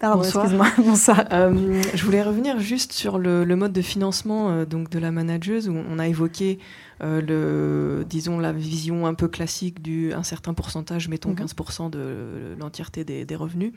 Pardon, 0.00 0.18
Bonsoir. 0.22 0.44
excuse-moi. 0.44 0.66
Bonsoir. 0.78 1.24
Euh, 1.32 1.80
je 1.94 2.04
voulais 2.04 2.22
revenir 2.22 2.58
juste 2.58 2.92
sur 2.92 3.16
le, 3.18 3.44
le 3.44 3.56
mode 3.56 3.72
de 3.72 3.80
financement 3.80 4.50
euh, 4.50 4.64
donc 4.66 4.90
de 4.90 4.98
la 4.98 5.10
manageuse 5.10 5.68
où 5.68 5.74
on 5.88 5.98
a 5.98 6.08
évoqué 6.08 6.58
euh, 7.02 7.22
le, 7.22 8.04
disons 8.04 8.38
la 8.38 8.52
vision 8.52 9.06
un 9.06 9.14
peu 9.14 9.28
classique 9.28 9.80
du 9.80 10.12
un 10.12 10.24
certain 10.24 10.52
pourcentage, 10.52 11.08
mettons 11.08 11.30
Mhm. 11.30 11.46
15% 11.46 11.90
de 11.90 12.54
l'entièreté 12.60 13.04
des, 13.04 13.24
des 13.24 13.36
revenus, 13.36 13.72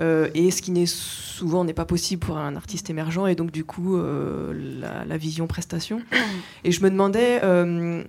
Euh, 0.00 0.28
et 0.34 0.50
ce 0.50 0.62
qui 0.62 0.72
n'est 0.72 0.86
souvent 0.86 1.64
n'est 1.64 1.74
pas 1.74 1.84
possible 1.84 2.20
pour 2.26 2.38
un 2.38 2.56
artiste 2.56 2.88
émergent 2.90 3.26
et 3.28 3.34
donc 3.34 3.50
du 3.52 3.62
coup 3.64 3.96
euh, 3.96 4.52
la, 4.80 5.04
la 5.04 5.16
vision 5.16 5.46
prestation. 5.46 6.00
Et 6.64 6.72
je 6.72 6.82
me 6.82 6.90
demandais 6.90 7.40
euh, 7.44 8.02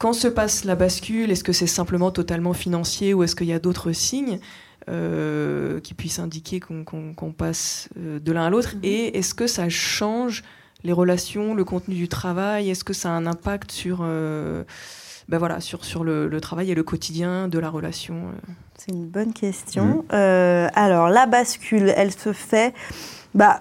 quand 0.00 0.14
se 0.14 0.28
passe 0.28 0.64
la 0.64 0.76
bascule, 0.76 1.30
est-ce 1.30 1.44
que 1.44 1.52
c'est 1.52 1.66
simplement 1.66 2.10
totalement 2.10 2.54
financier 2.54 3.12
ou 3.12 3.22
est-ce 3.22 3.36
qu'il 3.36 3.48
y 3.48 3.52
a 3.52 3.58
d'autres 3.58 3.92
signes 3.92 4.40
euh, 4.88 5.78
qui 5.80 5.92
puissent 5.92 6.18
indiquer 6.18 6.58
qu'on 6.58 7.34
passe 7.36 7.90
euh, 7.98 8.18
de 8.18 8.32
l'un 8.32 8.46
à 8.46 8.50
l'autre 8.50 8.76
Mhm. 8.76 8.80
Et 8.82 9.18
est-ce 9.18 9.34
que 9.34 9.46
ça 9.46 9.68
change 9.68 10.42
les 10.84 10.92
relations, 10.92 11.54
le 11.54 11.64
contenu 11.64 11.94
du 11.96 12.08
travail? 12.08 12.70
Est-ce 12.70 12.82
que 12.82 12.94
ça 12.94 13.10
a 13.10 13.12
un 13.12 13.26
impact 13.26 13.70
sur, 13.70 13.98
euh, 14.00 14.64
ben 15.28 15.36
voilà, 15.36 15.60
sur, 15.60 15.84
sur 15.84 16.02
le, 16.02 16.28
le 16.28 16.40
travail 16.40 16.70
et 16.70 16.74
le 16.74 16.82
quotidien 16.82 17.46
de 17.46 17.58
la 17.58 17.68
relation 17.68 18.14
euh? 18.14 18.52
C'est 18.78 18.92
une 18.92 19.06
bonne 19.06 19.34
question. 19.34 20.06
Euh, 20.14 20.68
alors, 20.72 21.10
la 21.10 21.26
bascule, 21.26 21.92
elle 21.94 22.12
se 22.12 22.32
fait. 22.32 22.72
Bah, 23.34 23.60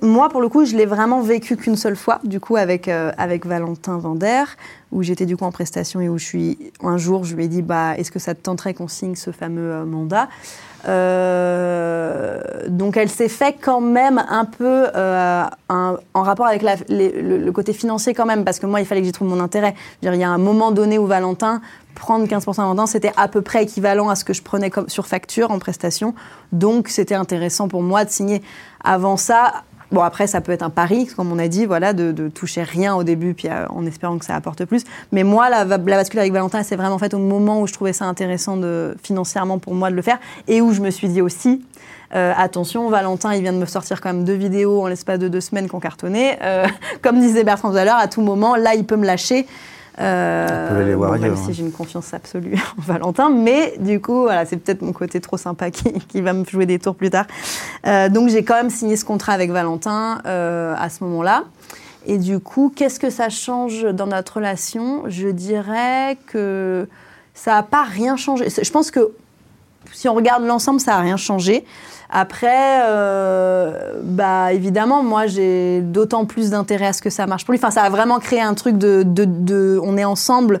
moi, 0.00 0.28
pour 0.28 0.40
le 0.40 0.48
coup, 0.48 0.64
je 0.64 0.76
l'ai 0.76 0.86
vraiment 0.86 1.20
vécu 1.20 1.56
qu'une 1.56 1.76
seule 1.76 1.96
fois, 1.96 2.20
du 2.24 2.40
coup, 2.40 2.56
avec, 2.56 2.88
euh, 2.88 3.10
avec 3.18 3.46
Valentin 3.46 3.98
Vander, 3.98 4.44
où 4.92 5.02
j'étais 5.02 5.26
du 5.26 5.36
coup 5.36 5.44
en 5.44 5.52
prestation 5.52 6.00
et 6.00 6.08
où 6.08 6.18
je 6.18 6.24
suis. 6.24 6.58
Un 6.82 6.96
jour, 6.96 7.24
je 7.24 7.34
lui 7.34 7.44
ai 7.44 7.48
dit 7.48 7.62
bah, 7.62 7.96
est-ce 7.96 8.10
que 8.10 8.18
ça 8.18 8.34
te 8.34 8.40
tenterait 8.40 8.74
qu'on 8.74 8.88
signe 8.88 9.16
ce 9.16 9.30
fameux 9.30 9.72
euh, 9.72 9.84
mandat? 9.84 10.28
Euh, 10.86 12.40
donc 12.68 12.96
elle 12.96 13.08
s'est 13.08 13.28
fait 13.28 13.56
quand 13.60 13.80
même 13.80 14.24
un 14.28 14.44
peu 14.44 14.86
en 15.68 16.22
rapport 16.22 16.46
avec 16.46 16.62
le, 16.88 17.50
côté 17.50 17.72
financier 17.72 18.14
quand 18.14 18.26
même, 18.26 18.44
parce 18.44 18.60
que 18.60 18.66
moi 18.66 18.80
il 18.80 18.86
fallait 18.86 19.00
que 19.00 19.06
j'y 19.06 19.12
trouve 19.12 19.28
mon 19.28 19.40
intérêt. 19.40 19.74
il 20.02 20.14
y 20.14 20.22
a 20.22 20.30
un 20.30 20.38
moment 20.38 20.70
donné 20.70 20.96
où 20.96 21.06
Valentin, 21.06 21.60
prendre 21.96 22.26
15% 22.26 22.50
à 22.50 22.62
Valentin, 22.62 22.86
c'était 22.86 23.12
à 23.16 23.26
peu 23.26 23.42
près 23.42 23.64
équivalent 23.64 24.08
à 24.08 24.14
ce 24.14 24.24
que 24.24 24.32
je 24.32 24.42
prenais 24.42 24.70
comme 24.70 24.88
sur 24.88 25.06
facture 25.06 25.50
en 25.50 25.58
prestation. 25.58 26.14
Donc 26.52 26.88
c'était 26.88 27.16
intéressant 27.16 27.66
pour 27.66 27.82
moi 27.82 28.04
de 28.04 28.10
signer. 28.10 28.40
Avant 28.84 29.16
ça, 29.16 29.64
Bon, 29.90 30.02
après, 30.02 30.26
ça 30.26 30.40
peut 30.40 30.52
être 30.52 30.62
un 30.62 30.70
pari, 30.70 31.06
comme 31.06 31.32
on 31.32 31.38
a 31.38 31.48
dit, 31.48 31.64
voilà, 31.64 31.92
de, 31.92 32.28
toucher 32.28 32.62
rien 32.62 32.94
au 32.94 33.04
début, 33.04 33.34
puis 33.34 33.48
euh, 33.48 33.66
en 33.70 33.86
espérant 33.86 34.18
que 34.18 34.24
ça 34.24 34.34
apporte 34.34 34.64
plus. 34.64 34.84
Mais 35.12 35.24
moi, 35.24 35.48
la, 35.48 35.64
la 35.64 35.78
bascule 35.78 36.20
avec 36.20 36.32
Valentin, 36.32 36.62
c'est 36.62 36.76
vraiment 36.76 36.98
fait 36.98 37.14
au 37.14 37.18
moment 37.18 37.60
où 37.60 37.66
je 37.66 37.72
trouvais 37.72 37.92
ça 37.92 38.04
intéressant 38.04 38.56
de, 38.56 38.94
financièrement 39.02 39.58
pour 39.58 39.74
moi 39.74 39.90
de 39.90 39.96
le 39.96 40.02
faire, 40.02 40.18
et 40.46 40.60
où 40.60 40.72
je 40.72 40.80
me 40.80 40.90
suis 40.90 41.08
dit 41.08 41.22
aussi, 41.22 41.62
euh, 42.14 42.32
attention, 42.36 42.88
Valentin, 42.88 43.34
il 43.34 43.42
vient 43.42 43.52
de 43.52 43.58
me 43.58 43.66
sortir 43.66 44.00
quand 44.00 44.12
même 44.12 44.24
deux 44.24 44.34
vidéos 44.34 44.82
en 44.82 44.86
l'espace 44.86 45.18
de 45.18 45.28
deux 45.28 45.40
semaines 45.40 45.68
qu'on 45.68 45.80
cartonnait. 45.80 46.38
Euh, 46.42 46.66
comme 47.02 47.20
disait 47.20 47.44
Bertrand 47.44 47.70
tout 47.70 47.76
à 47.76 47.84
l'heure, 47.84 47.98
à 47.98 48.08
tout 48.08 48.22
moment, 48.22 48.56
là, 48.56 48.74
il 48.74 48.84
peut 48.84 48.96
me 48.96 49.06
lâcher. 49.06 49.46
Euh, 50.00 51.18
même 51.18 51.36
si 51.36 51.52
j'ai 51.52 51.62
une 51.62 51.72
confiance 51.72 52.14
absolue 52.14 52.54
en 52.78 52.82
Valentin, 52.82 53.30
mais 53.30 53.74
du 53.78 54.00
coup, 54.00 54.22
voilà, 54.22 54.46
c'est 54.46 54.56
peut-être 54.56 54.82
mon 54.82 54.92
côté 54.92 55.20
trop 55.20 55.36
sympa 55.36 55.70
qui, 55.72 55.92
qui, 55.92 56.20
va 56.20 56.32
me 56.32 56.44
jouer 56.44 56.66
des 56.66 56.78
tours 56.78 56.94
plus 56.94 57.10
tard. 57.10 57.26
Euh, 57.86 58.08
donc 58.08 58.28
j'ai 58.28 58.44
quand 58.44 58.54
même 58.54 58.70
signé 58.70 58.96
ce 58.96 59.04
contrat 59.04 59.32
avec 59.32 59.50
Valentin 59.50 60.20
euh, 60.26 60.74
à 60.78 60.88
ce 60.88 61.02
moment-là. 61.04 61.44
Et 62.06 62.16
du 62.16 62.38
coup, 62.38 62.72
qu'est-ce 62.74 63.00
que 63.00 63.10
ça 63.10 63.28
change 63.28 63.82
dans 63.82 64.06
notre 64.06 64.36
relation? 64.36 65.02
Je 65.08 65.28
dirais 65.28 66.16
que 66.26 66.88
ça 67.34 67.54
n'a 67.54 67.62
pas 67.62 67.82
rien 67.82 68.16
changé. 68.16 68.48
Je 68.48 68.70
pense 68.70 68.90
que 68.90 69.12
si 69.92 70.08
on 70.08 70.14
regarde 70.14 70.44
l'ensemble, 70.44 70.80
ça 70.80 70.92
n'a 70.92 71.00
rien 71.00 71.16
changé. 71.16 71.64
Après, 72.10 72.80
euh, 72.86 73.94
bah 74.02 74.52
évidemment, 74.52 75.02
moi 75.02 75.26
j'ai 75.26 75.82
d'autant 75.82 76.24
plus 76.24 76.50
d'intérêt 76.50 76.86
à 76.86 76.92
ce 76.92 77.02
que 77.02 77.10
ça 77.10 77.26
marche 77.26 77.44
pour 77.44 77.52
lui. 77.52 77.58
Enfin, 77.58 77.70
ça 77.70 77.82
a 77.82 77.90
vraiment 77.90 78.18
créé 78.18 78.40
un 78.40 78.54
truc 78.54 78.78
de, 78.78 79.02
de, 79.04 79.80
on 79.82 79.96
est 79.96 80.04
ensemble. 80.04 80.60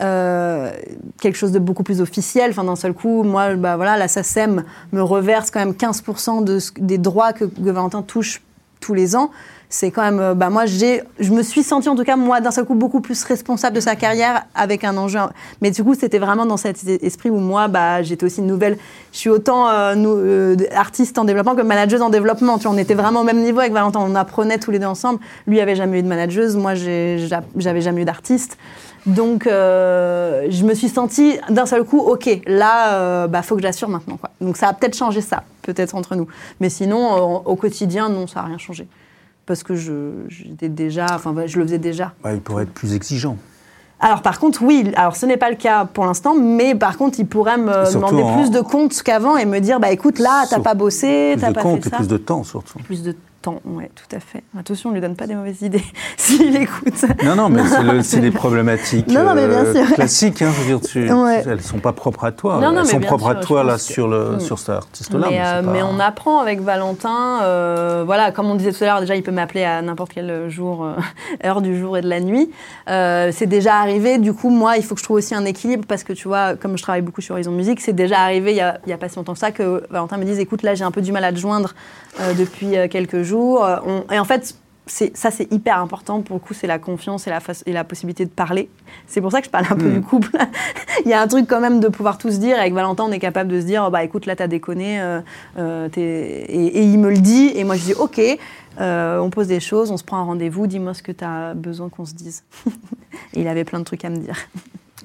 Euh, 0.00 0.72
quelque 1.20 1.36
chose 1.36 1.52
de 1.52 1.60
beaucoup 1.60 1.84
plus 1.84 2.00
officiel. 2.00 2.50
Enfin, 2.50 2.64
d'un 2.64 2.74
seul 2.74 2.94
coup, 2.94 3.22
moi, 3.22 3.54
bah 3.54 3.76
voilà, 3.76 3.96
la 3.96 4.08
SACEM 4.08 4.64
me 4.92 5.02
reverse 5.02 5.52
quand 5.52 5.60
même 5.60 5.72
15% 5.72 6.42
de, 6.42 6.58
des 6.80 6.98
droits 6.98 7.32
que 7.32 7.44
Valentin 7.58 8.02
touche 8.02 8.42
tous 8.80 8.92
les 8.92 9.14
ans 9.14 9.30
c'est 9.74 9.90
quand 9.90 10.02
même, 10.02 10.20
euh, 10.20 10.34
bah 10.34 10.50
moi 10.50 10.66
j'ai, 10.66 11.02
je 11.18 11.32
me 11.32 11.42
suis 11.42 11.64
sentie 11.64 11.88
en 11.88 11.96
tout 11.96 12.04
cas 12.04 12.14
moi 12.14 12.40
d'un 12.40 12.52
seul 12.52 12.64
coup 12.64 12.76
beaucoup 12.76 13.00
plus 13.00 13.24
responsable 13.24 13.74
de 13.74 13.80
sa 13.80 13.96
carrière 13.96 14.46
avec 14.54 14.84
un 14.84 14.96
enjeu. 14.96 15.18
Mais 15.62 15.72
du 15.72 15.82
coup 15.82 15.94
c'était 15.94 16.20
vraiment 16.20 16.46
dans 16.46 16.56
cet 16.56 16.86
esprit 16.86 17.28
où 17.28 17.38
moi 17.38 17.66
bah 17.66 18.00
j'étais 18.00 18.24
aussi 18.24 18.38
une 18.38 18.46
nouvelle, 18.46 18.78
je 19.10 19.18
suis 19.18 19.30
autant 19.30 19.68
euh, 19.68 19.96
euh, 19.96 20.56
artiste 20.76 21.18
en 21.18 21.24
développement 21.24 21.56
que 21.56 21.62
manageuse 21.62 22.02
en 22.02 22.08
développement. 22.08 22.56
Tu 22.58 22.68
vois, 22.68 22.76
on 22.76 22.78
était 22.78 22.94
vraiment 22.94 23.22
au 23.22 23.24
même 23.24 23.42
niveau 23.42 23.58
avec 23.58 23.72
Valentin, 23.72 23.98
on 24.00 24.14
apprenait 24.14 24.58
tous 24.58 24.70
les 24.70 24.78
deux 24.78 24.86
ensemble. 24.86 25.18
Lui 25.48 25.60
avait 25.60 25.74
jamais 25.74 25.98
eu 25.98 26.02
de 26.04 26.08
manageuse, 26.08 26.54
moi 26.54 26.74
j'avais 26.76 27.80
jamais 27.80 28.02
eu 28.02 28.04
d'artiste. 28.04 28.56
Donc, 29.06 29.42
je 29.46 30.64
me 30.64 30.72
suis 30.72 30.88
sentie 30.88 31.36
d'un 31.50 31.66
seul 31.66 31.84
coup, 31.84 31.98
ok, 31.98 32.42
là, 32.46 33.26
bah, 33.26 33.42
faut 33.42 33.54
que 33.54 33.60
j'assure 33.60 33.90
maintenant. 33.90 34.16
Quoi. 34.16 34.30
Donc, 34.40 34.56
ça 34.56 34.68
a 34.68 34.72
peut-être 34.72 34.96
changé 34.96 35.20
ça, 35.20 35.42
peut-être 35.62 35.94
entre 35.94 36.14
nous. 36.14 36.26
Mais 36.60 36.70
sinon, 36.70 37.42
au 37.44 37.56
quotidien, 37.56 38.08
non, 38.08 38.26
ça 38.26 38.40
n'a 38.40 38.46
rien 38.46 38.58
changé 38.58 38.86
parce 39.46 39.62
que 39.62 39.74
je, 39.74 40.12
j'étais 40.28 40.68
déjà, 40.68 41.06
enfin, 41.12 41.34
je 41.46 41.58
le 41.58 41.64
faisais 41.64 41.78
déjà. 41.78 42.12
il 42.32 42.40
pourrait 42.40 42.64
être 42.64 42.72
plus 42.72 42.94
exigeant. 42.94 43.36
Alors 44.00 44.22
par 44.22 44.38
contre, 44.38 44.62
oui, 44.62 44.92
alors 44.96 45.16
ce 45.16 45.24
n'est 45.24 45.36
pas 45.36 45.50
le 45.50 45.56
cas 45.56 45.84
pour 45.86 46.04
l'instant, 46.04 46.34
mais 46.34 46.74
par 46.74 46.98
contre, 46.98 47.20
il 47.20 47.26
pourrait 47.26 47.56
me 47.56 47.92
demander 47.92 48.22
plus 48.36 48.50
de 48.50 48.60
comptes 48.60 49.02
qu'avant 49.02 49.36
et 49.36 49.46
me 49.46 49.60
dire, 49.60 49.80
bah 49.80 49.92
écoute, 49.92 50.18
là, 50.18 50.44
t'as 50.48 50.60
pas 50.60 50.74
bossé, 50.74 51.36
t'as 51.40 51.52
pas 51.52 51.62
fait 51.62 51.88
ça. 51.88 51.96
Plus 51.96 52.08
de 52.08 52.16
temps 52.16 52.44
surtout. 52.44 52.78
Plus 52.80 53.02
de 53.02 53.14
oui, 53.64 53.84
tout 53.94 54.16
à 54.16 54.20
fait. 54.20 54.42
Attention, 54.58 54.90
on 54.90 54.92
ne 54.92 54.96
lui 54.98 55.02
donne 55.02 55.16
pas 55.16 55.26
des 55.26 55.34
mauvaises 55.34 55.62
idées 55.62 55.84
s'il 56.16 56.54
écoute. 56.56 56.94
Non, 57.24 57.36
non, 57.36 57.48
mais 57.48 57.62
c'est 58.02 58.20
des 58.20 58.30
problématiques 58.30 59.08
euh, 59.10 59.86
classiques. 59.94 60.42
Hein, 60.42 60.50
je 60.54 60.72
veux 60.72 60.78
dire, 60.78 61.42
elles 61.46 61.56
ne 61.56 61.62
sont 61.62 61.78
pas 61.78 61.92
propres 61.92 62.24
à 62.24 62.32
toi. 62.32 62.60
elles 62.62 62.86
sont 62.86 63.00
propres 63.00 63.30
à 63.30 63.34
toi 63.36 63.64
là, 63.64 63.78
sur, 63.78 64.08
le, 64.08 64.36
mm. 64.36 64.40
sur 64.40 64.58
cet 64.58 64.70
artiste-là. 64.70 65.28
Mais, 65.30 65.40
euh, 65.40 65.86
on 65.86 65.98
apprend 66.00 66.40
avec 66.40 66.60
Valentin. 66.60 67.40
Euh, 67.42 68.02
voilà, 68.04 68.30
comme 68.30 68.46
on 68.46 68.54
disait 68.54 68.72
tout 68.72 68.84
à 68.84 68.86
l'heure, 68.86 69.00
déjà, 69.00 69.16
il 69.16 69.22
peut 69.22 69.32
m'appeler 69.32 69.64
à 69.64 69.80
n'importe 69.82 70.12
quel 70.14 70.48
jour, 70.48 70.86
heure 71.44 71.62
du 71.62 71.78
jour 71.78 71.96
et 71.96 72.02
de 72.02 72.08
la 72.08 72.20
nuit. 72.20 72.50
c'est 72.86 73.46
déjà 73.46 73.76
arrivé. 73.76 74.18
Du 74.18 74.32
coup, 74.32 74.50
moi, 74.50 74.76
il 74.76 74.84
faut 74.84 74.94
que 74.94 75.00
je 75.00 75.04
trouve 75.04 75.16
aussi 75.16 75.34
un 75.34 75.44
équilibre 75.44 75.84
parce 75.86 76.04
que 76.04 76.12
tu 76.12 76.28
vois, 76.28 76.56
comme 76.56 76.76
je 76.76 76.82
travaille 76.82 77.02
beaucoup 77.02 77.20
sur 77.20 77.34
Horizon 77.34 77.52
Musique, 77.52 77.80
c'est 77.80 77.92
déjà 77.92 78.20
arrivé 78.20 78.52
il 78.52 78.54
n'y 78.54 78.60
a, 78.60 78.78
a, 78.94 78.98
pas 78.98 79.08
si 79.08 79.16
longtemps 79.16 79.32
que 79.32 79.38
ça 79.38 79.50
que 79.50 79.84
Valentin 79.90 80.18
me 80.18 80.24
dise 80.24 80.38
écoute, 80.38 80.62
là, 80.62 80.74
j'ai 80.74 80.84
un 80.84 80.90
peu 80.90 81.00
du 81.00 81.12
mal 81.12 81.24
à 81.24 81.32
te 81.32 81.38
joindre 81.38 81.74
depuis 82.38 82.74
quelques 82.88 83.22
jours 83.22 83.33
euh, 83.34 84.00
et 84.10 84.18
en 84.18 84.24
fait, 84.24 84.56
ça 84.86 85.30
c'est 85.30 85.50
hyper 85.52 85.78
important. 85.78 86.20
Pour 86.22 86.36
le 86.36 86.40
coup 86.40 86.54
c'est 86.54 86.66
la 86.66 86.78
confiance 86.78 87.26
et 87.26 87.30
la, 87.30 87.40
et 87.66 87.72
la 87.72 87.84
possibilité 87.84 88.24
de 88.24 88.30
parler. 88.30 88.68
C'est 89.06 89.20
pour 89.20 89.32
ça 89.32 89.40
que 89.40 89.46
je 89.46 89.50
parle 89.50 89.66
un 89.70 89.76
peu 89.76 89.88
mm. 89.88 89.94
du 89.94 90.00
couple. 90.02 90.30
Il 91.04 91.10
y 91.10 91.14
a 91.14 91.20
un 91.20 91.26
truc 91.26 91.46
quand 91.48 91.60
même 91.60 91.80
de 91.80 91.88
pouvoir 91.88 92.18
tout 92.18 92.30
se 92.30 92.36
dire 92.36 92.58
avec 92.58 92.72
Valentin 92.74 93.04
on 93.04 93.12
est 93.12 93.18
capable 93.18 93.50
de 93.50 93.60
se 93.60 93.66
dire 93.66 93.90
bah 93.90 94.04
écoute 94.04 94.26
là 94.26 94.36
t'as 94.36 94.46
déconné 94.46 95.00
euh, 95.00 95.20
euh, 95.58 95.88
et, 95.96 96.82
il 96.84 96.98
me 96.98 97.10
le 97.10 97.18
dit 97.18 97.52
et 97.54 97.64
moi 97.64 97.76
je 97.76 97.84
dis 97.84 97.94
ok 97.94 98.20
on 98.78 99.30
pose 99.30 99.48
des 99.48 99.60
choses 99.60 99.90
on 99.90 99.96
se 99.96 100.04
prend 100.04 100.18
un 100.18 100.24
rendez-vous 100.24 100.66
dis-moi 100.66 100.94
ce 100.94 101.02
que 101.02 101.12
t'as 101.12 101.54
besoin 101.54 101.88
qu'on 101.88 102.04
se 102.04 102.14
dise. 102.14 102.44
Et 103.34 103.40
il 103.40 103.48
avait 103.48 103.64
plein 103.64 103.78
de 103.78 103.84
trucs 103.84 104.04
à 104.04 104.10
me 104.10 104.16
dire. 104.16 104.36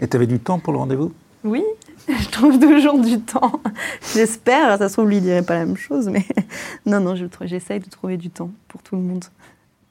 Et 0.01 0.07
t'avais 0.07 0.27
du 0.27 0.39
temps 0.39 0.59
pour 0.59 0.73
le 0.73 0.79
rendez-vous? 0.79 1.13
Oui 1.43 1.63
je 2.07 2.29
trouve 2.29 2.59
toujours 2.59 2.99
du 2.99 3.19
temps. 3.19 3.61
J'espère, 4.13 4.77
ça 4.77 4.89
se 4.89 4.93
trouve, 4.93 5.09
lui, 5.09 5.17
il 5.17 5.23
dirait 5.23 5.43
pas 5.43 5.55
la 5.55 5.65
même 5.65 5.77
chose, 5.77 6.09
mais 6.09 6.25
non, 6.85 6.99
non, 6.99 7.15
j'essaye 7.41 7.79
de 7.79 7.89
trouver 7.89 8.17
du 8.17 8.29
temps 8.29 8.51
pour 8.67 8.81
tout 8.81 8.95
le 8.95 9.01
monde. 9.01 9.25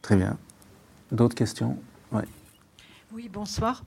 Très 0.03 0.17
bien. 0.17 0.37
D'autres 1.13 1.35
questions? 1.35 1.77
Oui, 3.19 3.29
bonsoir. 3.29 3.83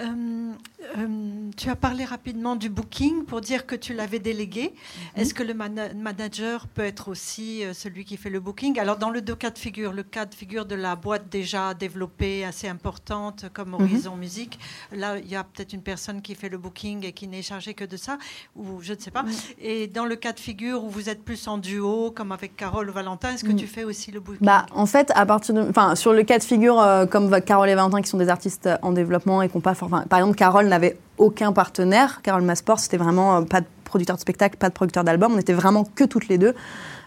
Euh, 0.00 0.52
euh, 0.98 1.50
tu 1.56 1.70
as 1.70 1.76
parlé 1.76 2.04
rapidement 2.04 2.56
du 2.56 2.68
booking 2.68 3.24
pour 3.24 3.40
dire 3.40 3.64
que 3.64 3.76
tu 3.76 3.94
l'avais 3.94 4.18
délégué. 4.18 4.72
Mhm. 4.72 5.22
Est-ce 5.22 5.34
que 5.34 5.44
le 5.44 5.54
manager 5.54 6.66
peut 6.66 6.82
être 6.82 7.06
aussi 7.06 7.64
euh, 7.64 7.74
celui 7.74 8.04
qui 8.04 8.16
fait 8.16 8.28
le 8.28 8.40
booking? 8.40 8.80
Alors, 8.80 8.96
dans 8.96 9.10
le 9.10 9.22
deux 9.22 9.36
cas 9.36 9.50
de 9.50 9.58
figure, 9.58 9.92
le 9.92 10.02
cas 10.02 10.26
de 10.26 10.34
figure 10.34 10.66
de 10.66 10.74
la 10.74 10.96
boîte 10.96 11.28
déjà 11.30 11.74
développée, 11.74 12.44
assez 12.44 12.66
importante, 12.66 13.44
comme 13.52 13.68
mhm. 13.68 13.82
Horizon 13.82 14.16
Musique, 14.16 14.58
là, 14.90 15.16
il 15.16 15.28
y 15.28 15.36
a 15.36 15.44
peut-être 15.44 15.74
une 15.74 15.82
personne 15.82 16.20
qui 16.20 16.34
fait 16.34 16.48
le 16.48 16.58
booking 16.58 17.06
et 17.06 17.12
qui 17.12 17.28
n'est 17.28 17.42
chargée 17.42 17.74
que 17.74 17.84
de 17.84 17.96
ça, 17.96 18.18
ou 18.56 18.80
je 18.82 18.94
ne 18.94 18.98
sais 18.98 19.12
pas. 19.12 19.24
Et 19.60 19.86
dans 19.86 20.06
le 20.06 20.16
cas 20.16 20.32
de 20.32 20.40
figure 20.40 20.82
où 20.82 20.90
vous 20.90 21.08
êtes 21.08 21.22
plus 21.22 21.46
en 21.46 21.56
duo, 21.56 22.10
comme 22.10 22.32
avec 22.32 22.56
Carole 22.56 22.90
ou 22.90 22.92
Valentin, 22.92 23.32
est-ce 23.34 23.44
que 23.44 23.52
tu 23.52 23.68
fais 23.68 23.84
aussi 23.84 24.10
le 24.10 24.18
booking? 24.18 24.44
Bah, 24.44 24.66
En 24.72 24.86
fait, 24.86 25.12
à 25.14 25.24
partir 25.24 25.54
de, 25.54 25.94
sur 25.94 26.12
le 26.12 26.24
cas 26.24 26.40
de 26.40 26.44
figure, 26.44 26.84
comme 27.12 27.40
Carole 27.42 27.68
et 27.68 27.76
Valentin, 27.76 28.02
qui 28.02 28.08
sont 28.08 28.18
des 28.18 28.28
artistes 28.28 28.68
en 28.82 28.92
développement 28.92 29.42
et 29.42 29.48
qu'on 29.48 29.60
pas. 29.60 29.72
Enfin, 29.80 30.04
par 30.08 30.18
exemple, 30.18 30.36
Carole 30.36 30.66
n'avait 30.66 30.98
aucun 31.18 31.52
partenaire. 31.52 32.20
Carole 32.22 32.42
Masport, 32.42 32.80
c'était 32.80 32.96
vraiment 32.96 33.36
euh, 33.36 33.42
pas 33.42 33.60
de 33.60 33.66
producteur 33.84 34.16
de 34.16 34.20
spectacle, 34.20 34.56
pas 34.56 34.68
de 34.68 34.74
producteur 34.74 35.04
d'album. 35.04 35.32
On 35.34 35.38
était 35.38 35.52
vraiment 35.52 35.84
que 35.84 36.04
toutes 36.04 36.28
les 36.28 36.38
deux. 36.38 36.54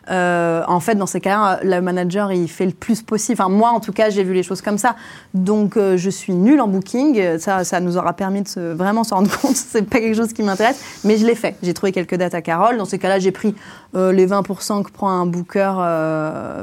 Euh, 0.09 0.63
en 0.67 0.79
fait, 0.79 0.95
dans 0.95 1.05
ces 1.05 1.19
cas-là, 1.19 1.59
le 1.63 1.81
manager, 1.81 2.31
il 2.31 2.47
fait 2.47 2.65
le 2.65 2.71
plus 2.71 3.01
possible. 3.01 3.39
Enfin, 3.39 3.49
moi, 3.49 3.69
en 3.69 3.79
tout 3.79 3.91
cas, 3.91 4.09
j'ai 4.09 4.23
vu 4.23 4.33
les 4.33 4.43
choses 4.43 4.61
comme 4.61 4.77
ça. 4.77 4.95
Donc, 5.33 5.77
euh, 5.77 5.97
je 5.97 6.09
suis 6.09 6.33
nulle 6.33 6.61
en 6.61 6.67
booking. 6.67 7.37
Ça, 7.39 7.63
ça 7.63 7.79
nous 7.79 7.97
aura 7.97 8.13
permis 8.13 8.41
de 8.41 8.47
se, 8.47 8.73
vraiment 8.73 9.03
se 9.03 9.13
rendre 9.13 9.31
compte. 9.41 9.55
c'est 9.55 9.87
pas 9.87 9.99
quelque 9.99 10.15
chose 10.15 10.33
qui 10.33 10.43
m'intéresse, 10.43 10.79
mais 11.03 11.17
je 11.17 11.25
l'ai 11.25 11.35
fait. 11.35 11.55
J'ai 11.63 11.73
trouvé 11.73 11.91
quelques 11.91 12.15
dates 12.15 12.35
à 12.35 12.41
Carole. 12.41 12.77
Dans 12.77 12.85
ces 12.85 12.99
cas-là, 12.99 13.19
j'ai 13.19 13.31
pris 13.31 13.55
euh, 13.95 14.11
les 14.11 14.27
20% 14.27 14.83
que 14.83 14.91
prend 14.91 15.09
un 15.09 15.25
booker 15.25 15.73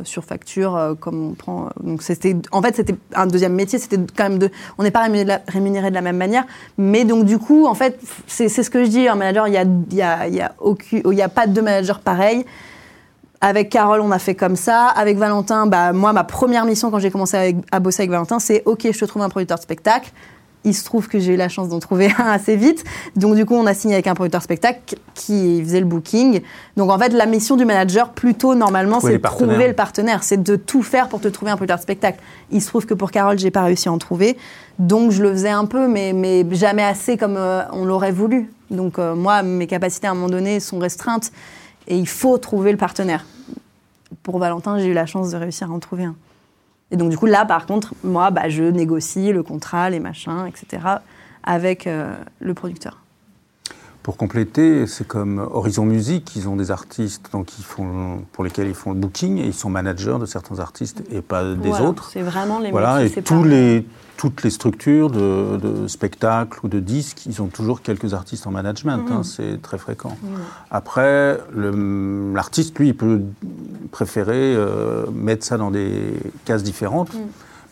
sur 0.05 0.25
facture, 0.25 0.97
comme 1.01 1.31
on 1.31 1.35
prend. 1.35 1.69
Donc, 1.83 2.03
c'était, 2.03 2.37
en 2.53 2.63
fait, 2.63 2.77
c'était 2.77 2.95
un 3.15 3.27
deuxième 3.27 3.55
métier. 3.55 3.79
C'était 3.79 3.99
quand 4.17 4.25
même 4.25 4.39
de. 4.39 4.51
On 4.79 4.83
n'est 4.83 4.91
pas 4.91 5.03
rémunéré 5.03 5.91
de, 5.91 5.95
la, 5.95 6.01
même 6.01 6.17
manière, 6.17 6.45
mais 6.79 7.05
donc 7.05 7.25
du 7.25 7.39
coup, 7.39 7.67
en 7.67 7.75
fait, 7.75 7.99
c'est, 8.27 8.49
ce 8.49 8.71
que 8.71 8.85
je 8.85 8.89
dis. 8.89 9.09
Un 9.09 9.15
manager, 9.15 9.49
il 9.49 9.55
y 9.55 9.59
a, 9.59 9.65
y 9.91 10.03
a, 10.03 10.29
y 10.29 10.41
a, 10.41 10.53
y 11.13 11.23
a 11.23 11.29
pas 11.29 11.47
de 11.47 11.61
manager 11.61 12.01
pareil. 12.01 12.45
Avec 13.45 13.71
Carole, 13.71 14.01
on 14.01 14.13
a 14.13 14.21
fait 14.21 14.37
comme 14.37 14.55
ça. 14.55 14.87
Avec 14.87 15.19
Valentin, 15.19 15.67
bah, 15.67 15.93
moi, 15.93 16.13
ma 16.13 16.23
première 16.23 16.65
mission 16.65 16.93
quand 16.93 17.01
j'ai 17.01 17.11
commencé 17.11 17.57
à, 17.73 17.81
bosser 17.81 18.03
avec 18.03 18.11
Valentin, 18.13 18.39
c'est 18.39 18.63
OK, 18.67 18.87
je 18.89 18.97
te 18.97 19.05
trouve 19.05 19.21
un 19.21 19.29
producteur 19.29 19.59
de 19.59 19.63
spectacle. 19.63 20.13
Il 20.65 20.77
se 20.77 20.85
trouve 20.85 21.09
que 21.09 21.19
j'ai 21.19 21.33
eu 21.35 21.37
la 21.37 21.49
chance 21.49 21.69
d'en 21.69 21.81
trouver 21.81 22.13
un 22.19 22.31
assez 22.31 22.55
vite. 22.55 22.85
Donc, 23.17 23.35
du 23.35 23.45
coup, 23.45 23.57
on 23.57 23.67
a 23.67 23.75
signé 23.75 23.95
avec 23.95 24.07
un 24.07 24.15
producteur 24.15 24.39
de 24.39 24.45
spectacle 24.45 24.95
qui 25.15 25.61
faisait 25.61 25.81
le 25.81 25.87
booking. 25.87 26.41
Donc, 26.77 26.93
en 26.93 26.99
fait, 27.01 27.09
la 27.09 27.27
mission 27.27 27.57
du 27.57 27.65
manager, 27.65 28.11
plutôt, 28.11 28.55
normalement, 28.55 29.01
c'est 29.01 29.19
de 29.19 29.19
trouver 29.19 29.67
le 29.67 29.75
partenaire. 29.75 30.23
C'est 30.23 30.41
de 30.41 30.55
tout 30.55 30.85
faire 30.85 31.09
pour 31.09 31.21
te 31.21 31.27
trouver 31.27 31.51
un 31.51 31.57
producteur 31.57 31.79
de 31.79 31.83
spectacle. 31.83 32.21
Il 32.53 32.63
se 32.63 32.69
trouve 32.69 32.87
que 32.87 32.95
pour 32.95 33.11
Carole, 33.11 33.41
j'ai 33.41 33.51
pas 33.51 33.63
réussi 33.63 33.89
à 33.89 33.93
en 33.93 33.99
trouver. 33.99 34.39
Donc, 34.79 35.11
je 35.11 35.21
le 35.21 35.33
faisais 35.33 35.51
un 35.51 35.65
peu, 35.65 35.89
mais, 35.89 36.13
mais 36.13 36.47
jamais 36.53 36.85
assez 36.85 37.17
comme 37.17 37.37
euh, 37.37 37.63
on 37.73 37.85
l'aurait 37.85 38.13
voulu. 38.13 38.53
Donc, 38.71 39.01
euh, 39.01 39.17
moi, 39.17 39.43
mes 39.43 39.67
capacités, 39.67 40.07
à 40.07 40.13
un 40.13 40.15
moment 40.15 40.29
donné, 40.29 40.61
sont 40.61 40.79
restreintes 40.79 41.33
et 41.87 41.97
il 41.97 42.09
faut 42.09 42.39
trouver 42.39 42.73
le 42.73 42.79
partenaire. 42.79 43.25
pour 44.23 44.39
Valentin, 44.39 44.79
j'ai 44.79 44.87
eu 44.87 44.93
la 44.93 45.07
chance 45.07 45.31
de 45.31 45.37
réussir 45.37 45.71
à 45.71 45.75
en 45.75 45.79
trouver 45.79 46.05
un. 46.05 46.15
Et 46.91 46.97
donc, 46.97 47.11
du 47.11 47.17
coup, 47.17 47.27
là, 47.27 47.45
par 47.47 47.67
contre, 47.67 47.95
moi, 48.05 48.31
bah, 48.31 48.49
je 48.49 48.65
négocie 48.65 49.33
le 49.33 49.43
contrat, 49.43 49.89
les 49.91 49.99
machins, 49.99 50.47
etc., 50.47 50.83
avec 51.43 51.87
euh, 51.87 52.15
le 52.41 52.55
producteur. 52.55 52.99
Pour 54.03 54.17
compléter, 54.17 54.87
c'est 54.87 55.07
comme 55.07 55.39
Horizon 55.39 55.85
Musique, 55.85 56.35
ils 56.35 56.49
ont 56.49 56.57
des 56.57 56.73
artistes 56.73 57.31
donc 57.31 57.57
ils 57.59 57.65
font, 57.65 58.25
pour 58.33 58.43
lesquels 58.43 58.67
ils 58.67 58.75
font 58.75 58.93
le 58.93 58.99
booking 58.99 59.39
et 59.39 59.47
ils 59.47 59.55
sont 59.55 59.71
managers 59.71 60.19
de 60.21 60.27
certains 60.27 60.59
artistes 60.59 61.05
et 61.13 61.23
pas 61.23 61.55
des 61.55 61.69
Voilà, 61.69 61.85
autres. 61.85 62.11
C'est 62.13 62.23
vraiment 62.23 62.59
les 62.59 62.73
Voilà, 62.73 63.05
et 63.05 63.11
tous 63.11 63.45
les, 63.45 63.87
toutes 64.23 64.45
les 64.45 64.51
structures 64.51 65.11
de, 65.11 65.57
de 65.57 65.89
spectacles 65.89 66.61
ou 66.63 66.69
de 66.69 66.79
disques, 66.79 67.27
ils 67.27 67.43
ont 67.43 67.49
toujours 67.49 67.83
quelques 67.83 68.15
artistes 68.15 68.47
en 68.47 68.53
management, 68.53 68.99
Mhm. 68.99 69.13
hein, 69.17 69.23
c'est 69.25 69.61
très 69.61 69.79
fréquent. 69.79 70.17
Après, 70.71 71.41
le- 71.53 72.33
l'artiste, 72.33 72.79
lui, 72.79 72.91
il 72.91 72.97
peut 72.97 73.21
préférer 73.91 74.55
euh, 74.55 75.07
mettre 75.13 75.45
ça 75.45 75.57
dans 75.59 75.73
des 75.73 76.15
cases 76.45 76.63
différentes. 76.63 77.11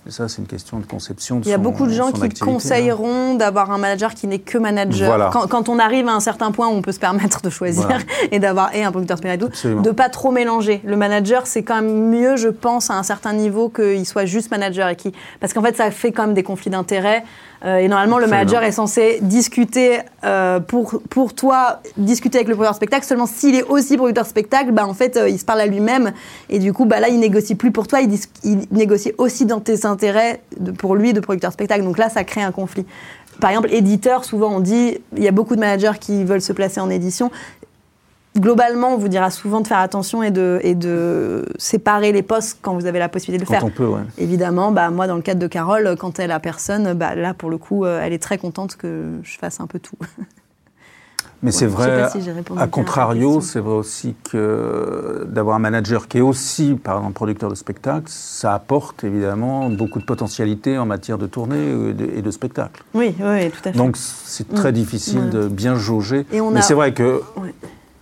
Mais 0.07 0.13
ça, 0.13 0.29
c'est 0.29 0.39
une 0.39 0.47
question 0.47 0.79
de 0.79 0.87
conception 0.87 1.41
de. 1.41 1.45
Il 1.45 1.49
y 1.51 1.53
a 1.53 1.57
son- 1.57 1.63
beaucoup 1.63 1.87
de 1.87 1.93
gens 1.93 2.11
qui 2.11 2.23
activité, 2.23 2.43
hein. 2.43 2.47
conseilleront 2.53 3.35
d'avoir 3.35 3.71
un 3.71 3.77
manager 3.79 4.15
qui 4.15 4.27
n'est 4.27 4.39
que 4.39 4.57
manager. 4.57 5.09
Voilà. 5.09 5.31
Quand, 5.33 5.47
quand 5.47 5.69
on 5.69 5.79
arrive 5.79 6.09
à 6.09 6.13
un 6.13 6.21
certain 6.21 6.53
point 6.53 6.69
où 6.69 6.73
on 6.73 6.81
peut 6.83 6.93
se 6.93 6.99
permettre 6.99 7.43
de 7.43 7.51
choisir 7.51 7.85
Voilà. 7.85 8.01
et 8.33 8.39
d'avoir 8.39 8.75
et 8.75 8.83
un 8.83 8.91
producteur 8.91 9.19
Absolument. 9.23 9.83
de 9.83 9.91
pas 9.91 10.09
trop 10.09 10.31
mélanger. 10.31 10.81
Le 10.85 10.97
manager, 10.97 11.47
c'est 11.47 11.63
quand 11.63 11.77
même 11.77 12.09
mieux, 12.09 12.37
je 12.37 12.49
pense, 12.49 12.91
à 12.91 12.95
un 12.95 13.03
certain 13.03 13.35
niveau 13.35 13.69
qu'il 13.69 14.07
soit 14.07 14.25
juste 14.25 14.51
manager 14.51 14.89
et 14.89 14.97
qui, 14.97 15.13
parce 15.39 15.53
qu'en 15.53 15.63
fait, 15.63 15.77
ça 15.77 15.91
fait 15.91 16.13
quand 16.13 16.27
même 16.27 16.35
des 16.35 16.43
conflits 16.43 16.71
d'intérêts. 16.71 17.23
Euh, 17.65 17.79
et 17.79 17.89
normalement, 17.89 18.19
le 18.19 18.25
Absolument. 18.25 18.45
manager 18.45 18.63
est 18.63 18.73
censé 18.73 19.19
discuter 19.23 19.99
euh, 20.25 20.61
pour 20.61 21.03
pour 21.11 21.35
toi, 21.35 21.81
discuter 21.97 22.39
avec 22.39 22.49
le 22.49 22.55
producteur 22.55 22.75
spectacle. 22.75 23.05
Seulement 23.05 23.27
s'il 23.27 23.55
est 23.55 23.65
aussi 23.65 23.97
producteur 23.97 24.27
spectacle, 24.27 24.73
bah 24.73 24.87
en 24.87 24.95
fait, 24.95 25.17
euh, 25.17 25.29
il 25.29 25.39
se 25.39 25.45
parle 25.45 25.61
à 25.61 25.67
lui-même 25.67 26.13
et 26.49 26.59
du 26.59 26.73
coup, 26.73 26.87
bah 26.87 27.01
là, 27.01 27.09
il 27.09 27.19
négocie 27.21 27.55
plus 27.55 27.71
pour 27.71 27.87
toi, 27.87 28.01
il, 28.01 28.19
négocie 28.71 29.13
aussi 29.19 29.45
dans 29.45 29.61
tes 29.61 29.85
intérêts 29.85 30.41
de- 30.59 30.71
pour 30.71 30.95
lui 30.97 31.13
de 31.13 31.21
producteur 31.21 31.53
spectacle. 31.53 31.85
Donc 31.85 31.99
là, 31.99 32.09
ça 32.09 32.25
crée 32.25 32.43
un 32.43 32.53
conflit. 32.53 32.87
Par 33.41 33.51
exemple, 33.51 33.73
éditeur, 33.73 34.25
souvent 34.25 34.55
on 34.57 34.61
dit, 34.61 34.99
il 35.17 35.23
y 35.23 35.29
a 35.29 35.33
beaucoup 35.33 35.55
de 35.55 35.61
managers 35.61 35.99
qui 35.99 36.25
veulent 36.25 36.43
se 36.43 36.53
placer 36.53 36.81
en 36.81 36.91
édition. 36.91 37.31
Globalement, 38.41 38.95
on 38.95 38.97
vous 38.97 39.09
dira 39.09 39.31
souvent 39.31 39.61
de 39.61 39.67
faire 39.67 39.79
attention 39.79 40.23
et 40.23 40.31
de, 40.31 40.59
et 40.63 40.75
de 40.75 41.45
séparer 41.59 42.11
les 42.13 42.23
postes 42.23 42.59
quand 42.63 42.75
vous 42.75 42.87
avez 42.87 42.99
la 42.99 43.09
possibilité 43.11 43.45
de 43.45 43.51
le 43.51 43.55
Quand 43.55 43.61
faire. 43.61 43.69
on 43.69 43.71
peut, 43.71 43.87
ouais. 43.87 44.01
Évidemment, 44.19 44.73
bah, 44.73 44.91
moi, 44.91 45.07
dans 45.07 45.17
le 45.17 45.23
cadre 45.23 45.41
de 45.41 45.47
Carole, 45.47 45.95
quand 45.99 46.19
elle 46.19 46.31
a 46.31 46.41
personne, 46.41 46.95
bah, 46.95 47.15
là, 47.15 47.35
pour 47.35 47.51
le 47.51 47.59
coup, 47.59 47.85
euh, 47.85 48.01
elle 48.03 48.13
est 48.15 48.23
très 48.23 48.39
contente 48.39 48.77
que 48.77 49.19
je 49.23 49.37
fasse 49.39 49.61
un 49.61 49.67
peu 49.67 49.79
tout. 49.79 49.97
Mais 51.43 51.53
c'est 51.53 51.67
vrai, 51.67 52.07
si 52.11 52.19
à 52.59 52.67
contrario, 52.67 53.41
c'est 53.41 53.61
vrai 53.61 53.73
aussi 53.73 54.15
que 54.31 55.27
d'avoir 55.31 55.57
un 55.57 55.59
manager 55.59 56.07
qui 56.07 56.19
est 56.19 56.21
aussi, 56.21 56.75
par 56.75 56.99
exemple, 56.99 57.15
producteur 57.15 57.49
de 57.49 57.55
spectacle, 57.55 58.05
ça 58.09 58.53
apporte 58.53 59.05
évidemment 59.05 59.71
beaucoup 59.71 60.01
de 60.01 60.05
potentialité 60.05 60.77
en 60.77 60.85
matière 60.85 61.17
de 61.17 61.27
tournée 61.27 61.57
et 61.89 61.95
de, 61.95 62.11
et 62.15 62.21
de 62.21 62.31
spectacle. 62.31 62.83
Oui, 62.93 63.15
oui, 63.19 63.51
tout 63.51 63.61
à 63.69 63.73
fait. 63.73 63.79
Donc 63.79 63.97
c'est 63.97 64.53
très 64.55 64.69
Mm. 64.71 64.75
difficile 64.75 65.31
de 65.31 65.49
bien 65.49 65.77
jauger. 65.77 66.27
Et 66.31 66.43
on 66.43 66.51
Mais 66.51 66.59
a- 66.59 66.63
c'est 66.63 66.75
vrai 66.75 66.93
que, 66.93 67.23
Ouais. 67.39 67.55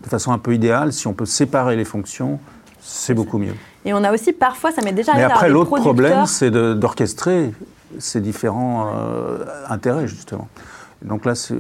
De 0.03 0.09
façon 0.09 0.33
un 0.33 0.39
peu 0.39 0.55
idéale, 0.55 0.93
si 0.93 1.07
on 1.07 1.13
peut 1.13 1.27
séparer 1.27 1.77
les 1.77 1.85
fonctions, 1.85 2.39
c'est 2.81 3.15
beaucoup 3.15 3.39
mieux. 3.39 3.55
Et 3.85 3.93
on 3.93 4.05
a 4.05 4.13
aussi, 4.13 4.33
parfois, 4.33 4.71
ça 4.73 4.83
m'est 4.83 4.93
déjà 4.93 5.13
Mais 5.13 5.21
arrivé 5.23 5.33
après, 5.33 5.49
d'avoir 5.49 5.65
l'autre 5.71 5.81
problème, 5.83 6.27
c'est 6.27 6.51
d'orchestrer 6.51 7.53
ces 7.99 8.21
différents 8.21 8.91
euh, 8.95 9.45
intérêts, 9.69 10.07
justement. 10.07 10.49
Donc 11.03 11.25
là, 11.25 11.35
c'est 11.35 11.55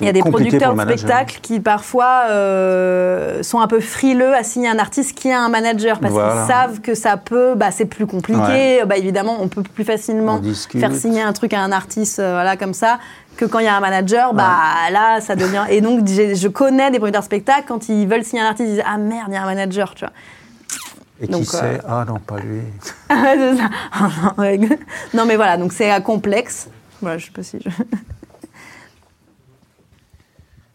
Il 0.00 0.06
y 0.06 0.08
a 0.08 0.12
des 0.12 0.20
producteurs 0.20 0.74
de 0.74 0.80
spectacles 0.80 1.40
qui 1.42 1.60
parfois 1.60 2.24
euh, 2.30 3.42
sont 3.42 3.60
un 3.60 3.66
peu 3.66 3.80
frileux 3.80 4.34
à 4.34 4.42
signer 4.42 4.68
un 4.68 4.78
artiste 4.78 5.16
qui 5.16 5.30
a 5.30 5.40
un 5.40 5.48
manager 5.48 5.98
parce 5.98 6.12
Voilà. 6.12 6.34
qu'ils 6.34 6.46
savent 6.46 6.80
que 6.80 6.94
ça 6.94 7.16
peut, 7.16 7.54
bah, 7.54 7.70
c'est 7.70 7.86
plus 7.86 8.06
compliqué. 8.06 8.40
Ouais. 8.40 8.82
Bah, 8.86 8.96
évidemment, 8.96 9.38
on 9.40 9.48
peut 9.48 9.62
plus 9.62 9.84
facilement 9.84 10.40
faire 10.70 10.94
signer 10.94 11.22
un 11.22 11.32
truc 11.32 11.52
à 11.52 11.60
un 11.60 11.72
artiste, 11.72 12.18
euh, 12.18 12.32
voilà, 12.32 12.56
comme 12.56 12.74
ça, 12.74 12.98
que 13.36 13.44
quand 13.46 13.58
il 13.58 13.64
y 13.64 13.68
a 13.68 13.76
un 13.76 13.80
manager, 13.80 14.34
bah 14.34 14.90
là, 14.90 15.20
ça 15.20 15.34
devient. 15.36 15.64
Et 15.70 15.80
donc, 15.80 16.06
je 16.06 16.48
connais 16.48 16.90
des 16.90 16.98
producteurs 16.98 17.22
de 17.22 17.26
spectacles 17.26 17.64
quand 17.68 17.88
ils 17.88 18.06
veulent 18.06 18.24
signer 18.24 18.42
un 18.42 18.46
artiste, 18.48 18.68
ils 18.68 18.74
disent 18.74 18.84
ah 18.86 18.98
merde, 18.98 19.28
il 19.30 19.34
y 19.34 19.36
a 19.36 19.42
un 19.42 19.46
manager, 19.46 19.94
tu 19.94 20.04
vois. 20.04 20.12
Et 21.22 21.26
qui 21.26 21.32
Donc, 21.32 21.44
sait? 21.44 21.76
Euh, 21.76 21.78
Ah 21.86 22.04
non, 22.06 22.18
pas 22.18 22.38
lui. 22.38 22.60
C'est 23.10 23.56
ça. 23.56 23.70
Ouais. 24.38 24.58
non, 25.14 25.24
mais 25.26 25.36
voilà, 25.36 25.56
donc 25.56 25.72
c'est 25.72 25.92
euh, 25.92 26.00
complexe. 26.00 26.68
Voilà, 27.00 27.18
je 27.18 27.26
sais 27.26 27.30
pas 27.32 27.42
si 27.42 27.58
je. 27.64 27.68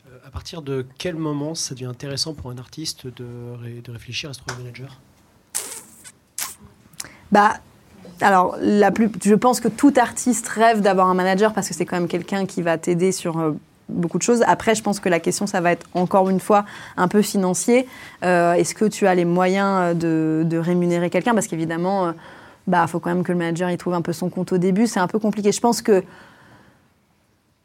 Euh, 0.07 0.17
À 0.25 0.29
partir 0.31 0.61
de 0.61 0.85
quel 0.97 1.15
moment 1.15 1.55
ça 1.55 1.73
devient 1.73 1.85
intéressant 1.85 2.33
pour 2.33 2.51
un 2.51 2.57
artiste 2.57 3.07
de, 3.07 3.25
ré- 3.61 3.81
de 3.83 3.91
réfléchir 3.91 4.29
à 4.29 4.33
se 4.33 4.39
trouver 4.39 4.61
manager? 4.63 4.99
Bah, 7.31 7.57
alors, 8.21 8.57
la 8.61 8.91
plus, 8.91 9.09
je 9.23 9.35
pense 9.35 9.59
que 9.59 9.67
tout 9.67 9.93
artiste 9.97 10.47
rêve 10.47 10.81
d'avoir 10.81 11.09
un 11.09 11.13
manager 11.13 11.53
parce 11.53 11.67
que 11.67 11.73
c'est 11.73 11.85
quand 11.85 11.97
même 11.97 12.07
quelqu'un 12.07 12.45
qui 12.45 12.61
va 12.61 12.77
t'aider 12.77 13.11
sur 13.11 13.39
euh, 13.39 13.51
beaucoup 13.89 14.17
de 14.17 14.23
choses. 14.23 14.43
Après, 14.47 14.73
je 14.73 14.81
pense 14.81 14.99
que 14.99 15.09
la 15.09 15.19
question, 15.19 15.47
ça 15.47 15.59
va 15.61 15.71
être 15.71 15.85
encore 15.93 16.29
une 16.29 16.39
fois 16.39 16.65
un 16.95 17.07
peu 17.07 17.21
financier. 17.21 17.87
Euh, 18.23 18.53
Est-ce 18.53 18.73
que 18.73 18.85
tu 18.85 19.05
as 19.07 19.15
les 19.15 19.25
moyens 19.25 19.95
euh, 20.03 20.43
de, 20.43 20.57
rémunérer 20.57 21.09
quelqu'un? 21.09 21.33
Parce 21.33 21.47
qu'évidemment, 21.47 22.09
il 22.09 22.13
bah, 22.67 22.87
faut 22.87 22.99
quand 22.99 23.09
même 23.09 23.23
que 23.23 23.31
le 23.31 23.37
manager 23.37 23.69
il 23.69 23.77
trouve 23.77 23.93
un 23.93 24.01
peu 24.01 24.13
son 24.13 24.29
compte 24.29 24.53
au 24.53 24.57
début. 24.57 24.87
C'est 24.87 25.01
un 25.01 25.07
peu 25.07 25.19
compliqué. 25.19 25.51
Je 25.51 25.61
pense 25.61 25.81
que 25.81 26.03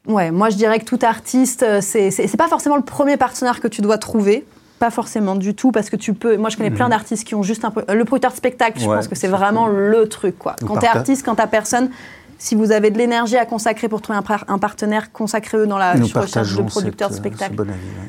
Ouais, 0.06 0.30
moi 0.30 0.48
je 0.48 0.56
dirais 0.56 0.78
que 0.78 0.86
tout 0.86 0.98
artiste, 1.02 1.62
c'est 1.82 2.36
pas 2.38 2.48
forcément 2.48 2.76
le 2.76 2.82
premier 2.82 3.18
partenaire 3.18 3.60
que 3.60 3.68
tu 3.68 3.82
dois 3.82 3.98
trouver. 3.98 4.46
Pas 4.80 4.90
forcément 4.90 5.36
du 5.36 5.54
tout, 5.54 5.70
parce 5.70 5.90
que 5.90 5.96
tu 5.96 6.14
peux. 6.14 6.36
Moi 6.38 6.48
je 6.50 6.56
connais 6.56 6.70
plein 6.70 6.88
d'artistes 6.88 7.24
qui 7.26 7.34
ont 7.36 7.42
juste 7.44 7.64
un. 7.64 7.70
pro- 7.70 7.82
Le 7.86 8.04
producteur 8.04 8.32
de 8.32 8.36
spectacle, 8.36 8.80
je 8.80 8.88
Ouais, 8.88 8.96
pense 8.96 9.06
que 9.08 9.14
c'est 9.14 9.28
vraiment 9.28 9.68
le 9.68 10.08
truc, 10.08 10.38
quoi. 10.38 10.56
Quand 10.66 10.78
t'es 10.78 10.86
artiste, 10.88 11.24
quand 11.24 11.34
t'as 11.36 11.46
personne, 11.46 11.90
si 12.38 12.54
vous 12.54 12.72
avez 12.72 12.90
de 12.90 12.96
l'énergie 12.98 13.36
à 13.36 13.44
consacrer 13.44 13.88
pour 13.90 14.00
trouver 14.00 14.18
un, 14.18 14.22
par- 14.22 14.46
un 14.48 14.58
partenaire, 14.58 15.12
consacrez-le 15.12 15.66
dans 15.66 15.76
la 15.78 15.92
recherche 15.92 16.56
de 16.56 16.62
producteurs 16.62 17.10
de 17.10 17.14
cette, 17.14 17.22
spectacle. 17.22 17.52
ce 17.52 17.56
bon 17.56 17.68
avis. 17.68 17.78
ouais. 17.78 18.08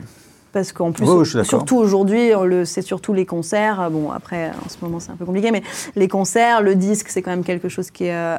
Parce 0.54 0.72
qu'en 0.74 0.92
plus, 0.94 1.06
surtout 1.44 1.78
aujourd'hui, 1.78 2.32
le- 2.46 2.64
c'est 2.66 2.82
surtout 2.82 3.12
les 3.14 3.26
concerts. 3.26 3.90
Bon, 3.92 4.12
après, 4.12 4.52
en 4.66 4.70
ce 4.70 4.78
moment, 4.82 5.00
c'est 5.02 5.12
un 5.12 5.16
peu 5.16 5.26
compliqué, 5.26 5.52
mais 5.52 5.64
les 5.98 6.08
concerts, 6.08 6.62
le 6.62 6.76
disque, 6.76 7.08
c'est 7.10 7.22
quand 7.22 7.32
même 7.32 7.44
quelque 7.44 7.68
chose 7.70 7.92
qui 7.92 8.06
est 8.06 8.16
euh, 8.16 8.38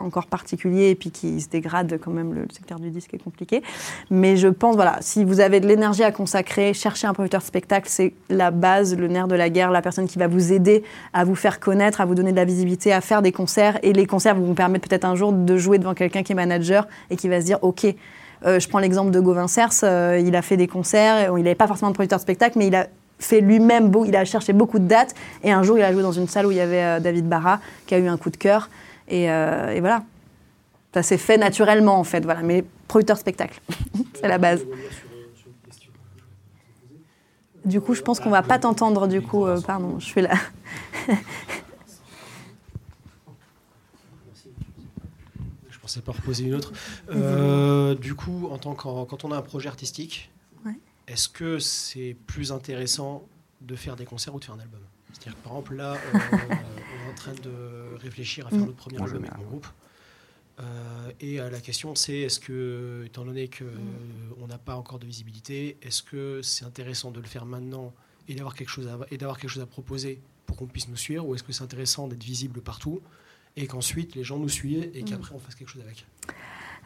encore 0.00 0.26
particulier 0.26 0.90
et 0.90 0.94
puis 0.94 1.10
qui 1.10 1.40
se 1.40 1.48
dégrade 1.48 1.98
quand 2.02 2.10
même. 2.10 2.34
Le 2.34 2.46
secteur 2.52 2.78
du 2.78 2.90
disque 2.90 3.14
est 3.14 3.22
compliqué. 3.22 3.62
Mais 4.10 4.36
je 4.36 4.48
pense, 4.48 4.74
voilà, 4.76 4.98
si 5.00 5.24
vous 5.24 5.40
avez 5.40 5.60
de 5.60 5.66
l'énergie 5.66 6.04
à 6.04 6.12
consacrer, 6.12 6.74
chercher 6.74 7.06
un 7.06 7.14
producteur 7.14 7.40
de 7.40 7.46
spectacle, 7.46 7.88
c'est 7.88 8.12
la 8.28 8.50
base, 8.50 8.96
le 8.96 9.08
nerf 9.08 9.28
de 9.28 9.34
la 9.34 9.50
guerre, 9.50 9.70
la 9.70 9.82
personne 9.82 10.06
qui 10.06 10.18
va 10.18 10.28
vous 10.28 10.52
aider 10.52 10.82
à 11.12 11.24
vous 11.24 11.34
faire 11.34 11.60
connaître, 11.60 12.00
à 12.00 12.04
vous 12.04 12.14
donner 12.14 12.32
de 12.32 12.36
la 12.36 12.44
visibilité, 12.44 12.92
à 12.92 13.00
faire 13.00 13.22
des 13.22 13.32
concerts. 13.32 13.78
Et 13.82 13.92
les 13.92 14.06
concerts 14.06 14.34
vont 14.34 14.44
vous 14.44 14.54
permettre 14.54 14.88
peut-être 14.88 15.04
un 15.04 15.14
jour 15.14 15.32
de 15.32 15.56
jouer 15.56 15.78
devant 15.78 15.94
quelqu'un 15.94 16.22
qui 16.22 16.32
est 16.32 16.36
manager 16.36 16.86
et 17.10 17.16
qui 17.16 17.28
va 17.28 17.40
se 17.40 17.46
dire, 17.46 17.58
OK, 17.62 17.86
euh, 18.46 18.60
je 18.60 18.68
prends 18.68 18.78
l'exemple 18.78 19.10
de 19.10 19.20
Gauvin 19.20 19.48
Cers, 19.48 19.70
euh, 19.82 20.22
il 20.24 20.36
a 20.36 20.42
fait 20.42 20.56
des 20.56 20.68
concerts, 20.68 21.32
il 21.36 21.42
n'avait 21.42 21.54
pas 21.54 21.66
forcément 21.66 21.90
de 21.90 21.94
producteur 21.94 22.18
de 22.18 22.22
spectacle, 22.22 22.58
mais 22.58 22.68
il 22.68 22.74
a 22.74 22.86
fait 23.18 23.40
lui-même, 23.40 23.90
il 24.06 24.14
a 24.14 24.24
cherché 24.24 24.52
beaucoup 24.52 24.78
de 24.78 24.86
dates, 24.86 25.14
et 25.42 25.50
un 25.50 25.62
jour 25.62 25.76
il 25.76 25.82
a 25.82 25.92
joué 25.92 26.02
dans 26.02 26.12
une 26.12 26.28
salle 26.28 26.46
où 26.46 26.52
il 26.52 26.56
y 26.56 26.60
avait 26.60 26.82
euh, 26.82 27.00
David 27.00 27.28
Barra, 27.28 27.60
qui 27.86 27.94
a 27.94 27.98
eu 27.98 28.06
un 28.06 28.16
coup 28.16 28.30
de 28.30 28.36
cœur, 28.36 28.70
et, 29.08 29.30
euh, 29.30 29.70
et 29.74 29.80
voilà. 29.80 30.04
Ça 30.94 31.02
s'est 31.02 31.18
fait 31.18 31.36
naturellement 31.36 31.98
en 31.98 32.04
fait, 32.04 32.24
voilà. 32.24 32.42
Mais 32.42 32.64
producteur 32.88 33.18
spectacle, 33.18 33.60
c'est 34.14 34.28
la 34.28 34.38
base. 34.38 34.64
Du 37.64 37.80
coup, 37.82 37.94
je 37.94 38.00
pense 38.02 38.18
qu'on 38.20 38.30
va 38.30 38.42
pas 38.42 38.58
t'entendre. 38.58 39.06
Du 39.08 39.20
coup, 39.20 39.44
euh, 39.46 39.60
pardon, 39.60 39.98
je 40.00 40.10
fais 40.10 40.22
la. 40.22 40.34
Je 45.70 45.78
pensais 45.78 46.00
pas 46.00 46.12
reposer 46.12 46.44
une 46.44 46.54
autre. 46.54 46.72
Euh, 47.10 47.94
du 47.94 48.14
coup, 48.14 48.48
en 48.50 48.58
tant 48.58 48.74
qu'en- 48.74 49.04
quand 49.06 49.24
on 49.24 49.32
a 49.32 49.36
un 49.36 49.42
projet 49.42 49.68
artistique, 49.68 50.30
Ouais. 50.64 50.72
est-ce 51.06 51.28
que 51.28 51.58
c'est 51.58 52.16
plus 52.26 52.52
intéressant 52.52 53.22
de 53.60 53.74
faire 53.76 53.96
des 53.96 54.04
concerts 54.04 54.34
ou 54.34 54.38
de 54.40 54.44
faire 54.44 54.54
un 54.54 54.60
album? 54.60 54.80
C'est-à-dire 55.12 55.36
par 55.36 55.52
exemple 55.52 55.74
là, 55.76 55.94
euh, 55.94 56.18
train 57.18 57.34
de 57.34 57.96
réfléchir 58.00 58.46
à 58.46 58.50
faire 58.50 58.60
Mm. 58.60 58.66
notre 58.66 58.76
premier 58.76 58.98
album 59.02 59.24
avec 59.24 59.36
mon 59.38 59.44
groupe. 59.44 59.66
Euh, 60.60 61.10
et 61.20 61.40
euh, 61.40 61.50
la 61.50 61.60
question 61.60 61.94
c'est, 61.94 62.18
est-ce 62.26 62.40
que, 62.40 63.04
étant 63.06 63.24
donné 63.24 63.48
qu'on 63.48 63.64
on 64.42 64.46
n'a 64.48 64.58
pas 64.58 64.74
encore 64.76 64.98
de 64.98 65.06
visibilité, 65.06 65.76
est-ce 65.82 66.02
que 66.02 66.40
c'est 66.42 66.64
intéressant 66.64 67.10
de 67.12 67.20
le 67.20 67.26
faire 67.26 67.46
maintenant 67.46 67.92
et 68.28 68.34
d'avoir 68.34 68.54
quelque 68.54 68.68
chose 68.70 68.88
à, 68.88 68.98
et 69.12 69.18
d'avoir 69.18 69.38
quelque 69.38 69.50
chose 69.50 69.62
à 69.62 69.66
proposer 69.66 70.20
pour 70.46 70.56
qu'on 70.56 70.66
puisse 70.66 70.88
nous 70.88 70.96
suivre, 70.96 71.24
ou 71.26 71.34
est-ce 71.34 71.44
que 71.44 71.52
c'est 71.52 71.62
intéressant 71.62 72.08
d'être 72.08 72.24
visible 72.24 72.60
partout 72.60 73.00
et 73.56 73.66
qu'ensuite 73.66 74.14
les 74.16 74.24
gens 74.24 74.38
nous 74.38 74.48
suivent 74.48 74.90
et 74.94 75.02
qu'après 75.04 75.34
on 75.34 75.38
fasse 75.38 75.54
quelque 75.54 75.70
chose 75.70 75.82
avec? 75.82 76.04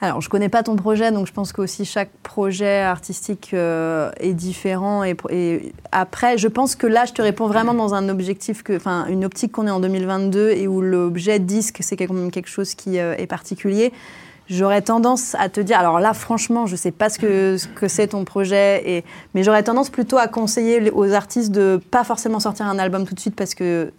Alors, 0.03 0.21
je 0.21 0.29
connais 0.29 0.49
pas 0.49 0.65
ton 0.65 0.75
projet, 0.75 1.13
donc 1.13 1.29
je 1.29 1.33
pense 1.33 1.53
qu'aussi 1.53 1.85
chaque 1.85 2.11
projet 2.25 2.81
artistique 2.81 3.51
euh, 3.55 4.11
est 4.19 4.35
différent. 4.35 5.05
Et, 5.05 5.73
après, 5.93 6.37
je 6.39 6.49
pense 6.49 6.75
que 6.75 6.89
là, 6.89 7.05
je 7.05 7.13
te 7.13 7.23
réponds 7.23 7.47
vraiment 7.47 7.73
dans 7.73 7.95
un 7.95 8.09
objectif, 8.09 8.65
enfin, 8.75 9.07
une 9.07 9.25
optique 9.25 9.53
qu'on 9.53 9.69
est 9.69 9.71
en 9.71 9.79
2022 9.79 10.51
et 10.51 10.67
où 10.67 10.81
l'objet 10.81 11.39
disque, 11.39 11.79
c'est 11.83 11.97
quand 11.97 12.13
même 12.13 12.33
quelque 12.33 12.49
chose 12.49 12.75
qui 12.75 12.99
euh, 12.99 13.15
est 13.17 13.29
particulier. 13.29 13.93
J'aurais 14.49 14.83
tendance 14.83 15.37
à 15.37 15.49
te 15.49 15.61
dire, 15.61 15.79
alors 15.79 16.01
là 16.01 16.15
franchement, 16.15 16.67
je 16.67 16.75
sais 16.75 16.91
pas 16.91 17.09
ce 17.09 17.21
que 17.21 17.57
ce 17.57 17.69
que 17.69 17.87
c'est 17.87 18.09
ton 18.09 18.25
projet, 18.25 18.83
et, 18.85 19.05
mais 19.35 19.45
j'aurais 19.45 19.63
tendance 19.63 19.89
plutôt 19.89 20.19
à 20.19 20.27
conseiller 20.27 20.91
aux 20.91 21.13
artistes 21.13 21.53
de 21.53 21.81
pas 21.93 22.03
forcément 22.03 22.41
sortir 22.41 22.67
un 22.67 22.81
album 22.81 23.07
tout 23.07 23.15
de 23.15 23.21
suite 23.21 23.37
parce 23.37 23.55
que 23.55 23.93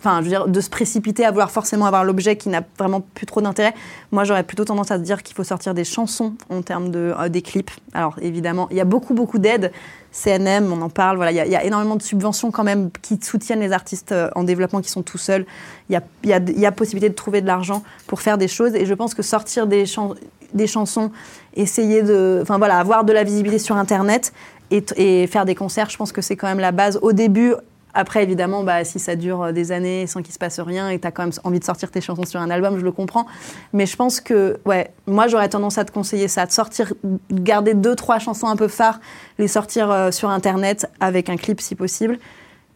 enfin, 0.00 0.18
je 0.20 0.24
veux 0.24 0.30
dire, 0.30 0.48
de 0.48 0.60
se 0.60 0.70
précipiter 0.70 1.24
à 1.24 1.30
vouloir 1.30 1.50
forcément 1.50 1.84
avoir 1.84 2.04
l'objet 2.04 2.36
qui 2.36 2.48
n'a 2.48 2.62
vraiment 2.78 3.02
plus 3.14 3.26
trop 3.26 3.42
d'intérêt. 3.42 3.74
Moi, 4.12 4.24
j'aurais 4.24 4.42
plutôt 4.42 4.64
tendance 4.64 4.90
à 4.90 4.96
se 4.96 5.02
dire 5.02 5.22
qu'il 5.22 5.36
faut 5.36 5.44
sortir 5.44 5.74
des 5.74 5.84
chansons 5.84 6.34
en 6.48 6.62
termes 6.62 6.90
de 6.90 7.12
euh, 7.18 7.28
des 7.28 7.42
clips. 7.42 7.70
Alors, 7.92 8.16
évidemment, 8.22 8.66
il 8.70 8.78
y 8.78 8.80
a 8.80 8.84
beaucoup, 8.84 9.14
beaucoup 9.14 9.38
d'aides. 9.38 9.72
CNM, 10.12 10.72
on 10.72 10.80
en 10.80 10.88
parle. 10.88 11.16
Voilà, 11.16 11.32
il 11.32 11.50
y, 11.50 11.56
a, 11.56 11.64
énormément 11.64 11.96
de 11.96 12.02
subventions 12.02 12.50
quand 12.50 12.64
même 12.64 12.90
qui 13.02 13.18
soutiennent 13.22 13.60
les 13.60 13.72
artistes 13.72 14.12
euh, 14.12 14.30
en 14.34 14.42
développement 14.42 14.80
qui 14.80 14.88
sont 14.88 15.02
tout 15.02 15.18
seuls. 15.18 15.44
Il 15.88 16.00
y 16.24 16.64
a, 16.64 16.72
possibilité 16.72 17.10
de 17.10 17.14
trouver 17.14 17.42
de 17.42 17.46
l'argent 17.46 17.82
pour 18.06 18.20
faire 18.20 18.38
des 18.38 18.48
choses. 18.48 18.74
Et 18.74 18.86
je 18.86 18.94
pense 18.94 19.14
que 19.14 19.22
sortir 19.22 19.66
des, 19.66 19.86
chan 19.86 20.14
des 20.54 20.66
chansons, 20.66 21.12
essayer 21.54 22.02
de, 22.02 22.40
enfin 22.42 22.58
voilà, 22.58 22.78
avoir 22.78 23.04
de 23.04 23.12
la 23.12 23.22
visibilité 23.22 23.58
sur 23.58 23.76
Internet 23.76 24.32
et, 24.70 24.82
et 24.96 25.26
faire 25.26 25.44
des 25.44 25.54
concerts, 25.54 25.90
je 25.90 25.96
pense 25.96 26.10
que 26.10 26.22
c'est 26.22 26.36
quand 26.36 26.48
même 26.48 26.60
la 26.60 26.72
base. 26.72 26.98
Au 27.02 27.12
début, 27.12 27.54
après, 27.94 28.22
évidemment, 28.22 28.62
bah, 28.62 28.84
si 28.84 28.98
ça 28.98 29.16
dure 29.16 29.42
euh, 29.42 29.52
des 29.52 29.72
années 29.72 30.06
sans 30.06 30.22
qu'il 30.22 30.32
se 30.32 30.38
passe 30.38 30.60
rien 30.60 30.88
et 30.90 30.98
tu 30.98 31.06
as 31.06 31.10
quand 31.10 31.22
même 31.22 31.32
envie 31.44 31.58
de 31.58 31.64
sortir 31.64 31.90
tes 31.90 32.00
chansons 32.00 32.24
sur 32.24 32.40
un 32.40 32.50
album, 32.50 32.78
je 32.78 32.84
le 32.84 32.92
comprends. 32.92 33.26
Mais 33.72 33.86
je 33.86 33.96
pense 33.96 34.20
que, 34.20 34.58
ouais, 34.64 34.90
moi, 35.06 35.28
j'aurais 35.28 35.48
tendance 35.48 35.78
à 35.78 35.84
te 35.84 35.92
conseiller 35.92 36.28
ça, 36.28 36.46
de 36.46 36.52
sortir, 36.52 36.92
de 37.04 37.18
garder 37.30 37.74
deux, 37.74 37.96
trois 37.96 38.18
chansons 38.18 38.48
un 38.48 38.56
peu 38.56 38.68
phares, 38.68 39.00
les 39.38 39.48
sortir 39.48 39.90
euh, 39.90 40.10
sur 40.10 40.30
Internet 40.30 40.86
avec 41.00 41.28
un 41.28 41.36
clip 41.36 41.60
si 41.60 41.74
possible, 41.74 42.18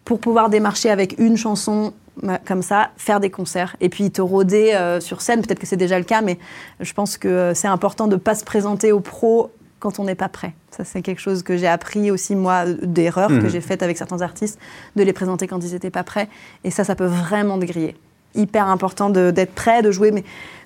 pour 0.04 0.18
pouvoir 0.18 0.50
démarcher 0.50 0.90
avec 0.90 1.18
une 1.18 1.36
chanson 1.36 1.92
comme 2.44 2.62
ça, 2.62 2.90
faire 2.96 3.18
des 3.18 3.30
concerts 3.30 3.76
et 3.80 3.88
puis 3.88 4.10
te 4.10 4.22
rôder 4.22 4.72
euh, 4.72 5.00
sur 5.00 5.20
scène. 5.20 5.42
Peut-être 5.42 5.58
que 5.58 5.66
c'est 5.66 5.76
déjà 5.76 5.98
le 5.98 6.04
cas, 6.04 6.20
mais 6.20 6.38
je 6.80 6.92
pense 6.92 7.18
que 7.18 7.52
c'est 7.54 7.66
important 7.66 8.06
de 8.06 8.14
ne 8.14 8.20
pas 8.20 8.34
se 8.34 8.44
présenter 8.44 8.92
aux 8.92 9.00
pros 9.00 9.50
quand 9.80 9.98
on 9.98 10.04
n'est 10.04 10.14
pas 10.14 10.28
prêt. 10.28 10.54
Ça, 10.76 10.84
c'est 10.84 11.02
quelque 11.02 11.20
chose 11.20 11.42
que 11.42 11.56
j'ai 11.56 11.66
appris 11.66 12.10
aussi, 12.10 12.34
moi, 12.34 12.64
d'erreurs 12.66 13.30
mmh. 13.30 13.42
que 13.42 13.48
j'ai 13.48 13.60
faites 13.60 13.82
avec 13.82 13.96
certains 13.96 14.22
artistes, 14.22 14.58
de 14.96 15.02
les 15.02 15.12
présenter 15.12 15.46
quand 15.46 15.64
ils 15.64 15.72
n'étaient 15.72 15.90
pas 15.90 16.04
prêts. 16.04 16.28
Et 16.64 16.70
ça, 16.70 16.84
ça 16.84 16.94
peut 16.94 17.06
vraiment 17.06 17.58
te 17.58 17.64
griller. 17.64 17.96
Hyper 18.34 18.66
important 18.66 19.10
d'être 19.10 19.54
prêt, 19.54 19.82
de 19.82 19.90
jouer, 19.92 20.10
mais 20.10 20.24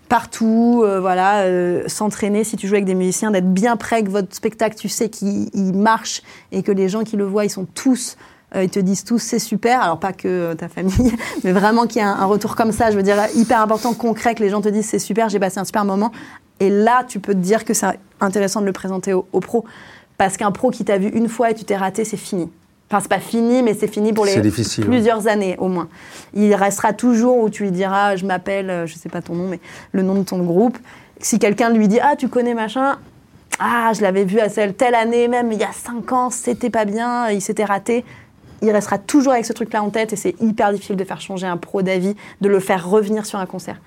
partout, 0.09 0.83
euh, 0.85 1.01
voilà, 1.01 1.43
euh, 1.43 1.85
s'entraîner 1.87 2.45
si 2.45 2.57
tu 2.57 2.67
joues 2.67 2.75
avec 2.75 2.87
des 2.87 2.95
musiciens, 2.95 3.31
d'être 3.31 3.53
bien 3.53 3.77
prêt 3.77 4.03
que 4.03 4.11
votre 4.11 4.35
spectacle, 4.35 4.77
tu 4.77 4.89
sais 4.89 5.11
qu'il 5.11 5.75
marche 5.75 6.23
et 6.53 6.63
que 6.63 6.73
les 6.73 6.89
gens 6.89 7.05
qui 7.05 7.17
le 7.17 7.25
voient, 7.25 7.45
ils 7.45 7.51
sont 7.51 7.67
tous 7.67 8.17
euh, 8.57 8.65
ils 8.65 8.71
te 8.71 8.79
disent 8.79 9.05
tous 9.05 9.19
c'est 9.19 9.39
super, 9.39 9.83
alors 9.83 10.01
pas 10.01 10.15
que 10.15 10.27
euh, 10.27 10.55
ta 10.55 10.69
famille, 10.69 11.13
mais 11.45 11.53
vraiment 11.53 11.87
qu'il 11.87 12.01
y 12.01 12.05
a 12.05 12.09
un, 12.09 12.21
un, 12.21 12.25
retour 12.25 12.57
comme 12.57 12.73
ça, 12.73 12.91
je 12.91 12.97
veux 12.97 13.03
dire, 13.03 13.17
hyper 13.35 13.61
important, 13.61 13.93
concret, 13.93 14.35
que 14.35 14.43
les 14.43 14.49
gens 14.49 14.63
te 14.63 14.71
disent 14.71 14.87
c'est 14.87 14.99
super, 14.99 15.29
j'ai 15.29 15.39
passé 15.39 15.59
un 15.59 15.65
super 15.65 15.85
moment. 15.85 16.13
Et 16.61 16.71
là, 16.71 17.05
tu 17.07 17.21
peux 17.21 17.35
te 17.35 17.39
dire 17.39 17.65
que 17.65 17.75
c'est 17.75 17.87
intéressant 18.21 18.61
de 18.61 18.67
le 18.67 18.73
présenter 18.73 19.13
au, 19.13 19.27
au 19.33 19.41
pro. 19.41 19.65
Parce 20.19 20.37
qu'un 20.37 20.51
pro 20.51 20.71
qui 20.71 20.85
t'a 20.85 20.99
vu 20.99 21.09
une 21.09 21.29
fois 21.29 21.51
et 21.51 21.55
tu 21.55 21.65
t'es 21.65 21.77
raté, 21.77 22.05
c'est 22.05 22.17
fini. 22.17 22.51
Enfin, 22.91 23.01
c'est 23.01 23.09
pas 23.09 23.21
fini, 23.21 23.63
mais 23.63 23.75
c'est 23.75 23.89
fini 23.89 24.13
pour 24.13 24.25
les 24.25 24.41
plusieurs 24.41 25.25
ouais. 25.25 25.31
années 25.31 25.57
au 25.59 25.69
moins. 25.69 25.89
Il 26.35 26.55
restera 26.55 26.93
toujours 26.93 27.39
où 27.39 27.51
tu 27.51 27.65
lui 27.65 27.71
diras, 27.71 28.17
je 28.17 28.27
m'appelle, 28.27 28.71
euh, 28.71 28.87
je 28.87 28.95
sais 28.95 29.09
pas 29.09 29.23
ton 29.23 29.35
nom, 29.35 29.49
mais 29.49 29.61
le 29.93 30.03
nom 30.03 30.15
de 30.15 30.25
ton 30.25 30.43
groupe. 30.43 30.79
Si 31.21 31.39
quelqu'un 31.39 31.71
lui 31.71 31.89
dit, 31.89 32.01
ah, 32.01 32.17
tu 32.17 32.29
connais 32.29 32.55
machin, 32.55 32.99
ah, 33.59 33.93
je 33.95 34.03
l'avais 34.03 34.25
vu 34.25 34.41
à 34.41 34.49
celle, 34.49 34.75
telle 34.75 34.95
année, 34.95 35.29
même 35.29 35.53
il 35.53 35.59
y 35.59 35.65
a 35.65 35.73
cinq 35.73 36.13
ans, 36.13 36.31
c'était 36.31 36.71
pas 36.71 36.85
bien, 36.85 37.31
il 37.31 37.43
s'était 37.43 37.65
raté 37.65 38.05
il 38.63 38.71
restera 38.71 38.99
toujours 38.99 39.33
avec 39.33 39.45
ce 39.45 39.53
truc-là 39.53 39.83
en 39.83 39.91
tête 39.91 40.13
et 40.13 40.17
c'est 40.17 40.35
hyper 40.41 40.73
difficile 40.73 40.97
de 40.97 41.05
faire 41.05 41.21
changer 41.21 41.47
un 41.47 41.57
pro 41.57 41.83
d'avis, 41.83 42.15
de 42.41 42.49
le 42.49 42.61
faire 42.61 42.89
revenir 42.89 43.27
sur 43.27 43.39
un 43.39 43.47
concert. 43.47 43.81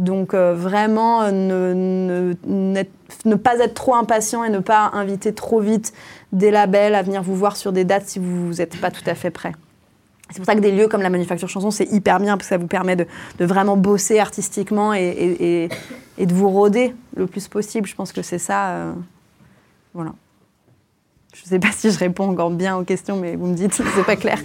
Donc 0.00 0.32
euh, 0.32 0.54
vraiment, 0.54 1.20
euh, 1.24 2.34
ne, 2.46 3.34
pas 3.34 3.58
être 3.58 3.74
trop 3.74 3.94
impatient 3.94 4.42
et 4.44 4.48
ne 4.48 4.58
pas 4.58 4.90
inviter 4.94 5.34
trop 5.34 5.60
vite 5.60 5.92
des 6.32 6.50
labels 6.50 6.94
à 6.94 7.02
venir 7.02 7.22
vous 7.22 7.36
voir 7.36 7.54
sur 7.54 7.70
des 7.70 7.84
dates 7.84 8.08
si 8.08 8.18
vous 8.18 8.54
n'êtes 8.54 8.80
pas 8.80 8.90
tout 8.90 9.02
à 9.04 9.14
fait 9.14 9.30
prêt. 9.30 9.52
C'est 10.30 10.38
pour 10.38 10.46
ça 10.46 10.54
que 10.54 10.60
des 10.60 10.72
lieux 10.72 10.88
comme 10.88 11.02
la 11.02 11.10
Manufacture 11.10 11.50
Chanson, 11.50 11.70
c'est 11.70 11.92
hyper 11.92 12.18
bien 12.18 12.38
parce 12.38 12.48
que 12.48 12.54
ça 12.54 12.56
vous 12.56 12.66
permet 12.66 12.96
de, 12.96 13.06
vraiment 13.40 13.76
bosser 13.76 14.20
artistiquement 14.20 14.94
et, 14.94 15.68
de 16.18 16.34
vous 16.34 16.48
rôder 16.48 16.94
le 17.16 17.26
plus 17.26 17.48
possible. 17.48 17.86
Je 17.86 17.94
pense 17.94 18.12
que 18.12 18.22
c'est 18.22 18.38
ça. 18.38 18.68
Euh, 18.70 18.92
voilà. 19.92 20.12
Je 21.34 21.42
ne 21.42 21.48
sais 21.48 21.58
pas 21.58 21.72
si 21.72 21.90
je 21.90 21.98
réponds 21.98 22.30
encore 22.30 22.50
bien 22.50 22.76
aux 22.78 22.84
questions, 22.84 23.16
mais 23.16 23.36
vous 23.36 23.48
me 23.48 23.54
dites 23.54 23.74
c'est 23.94 24.06
pas 24.06 24.16
clair. 24.16 24.38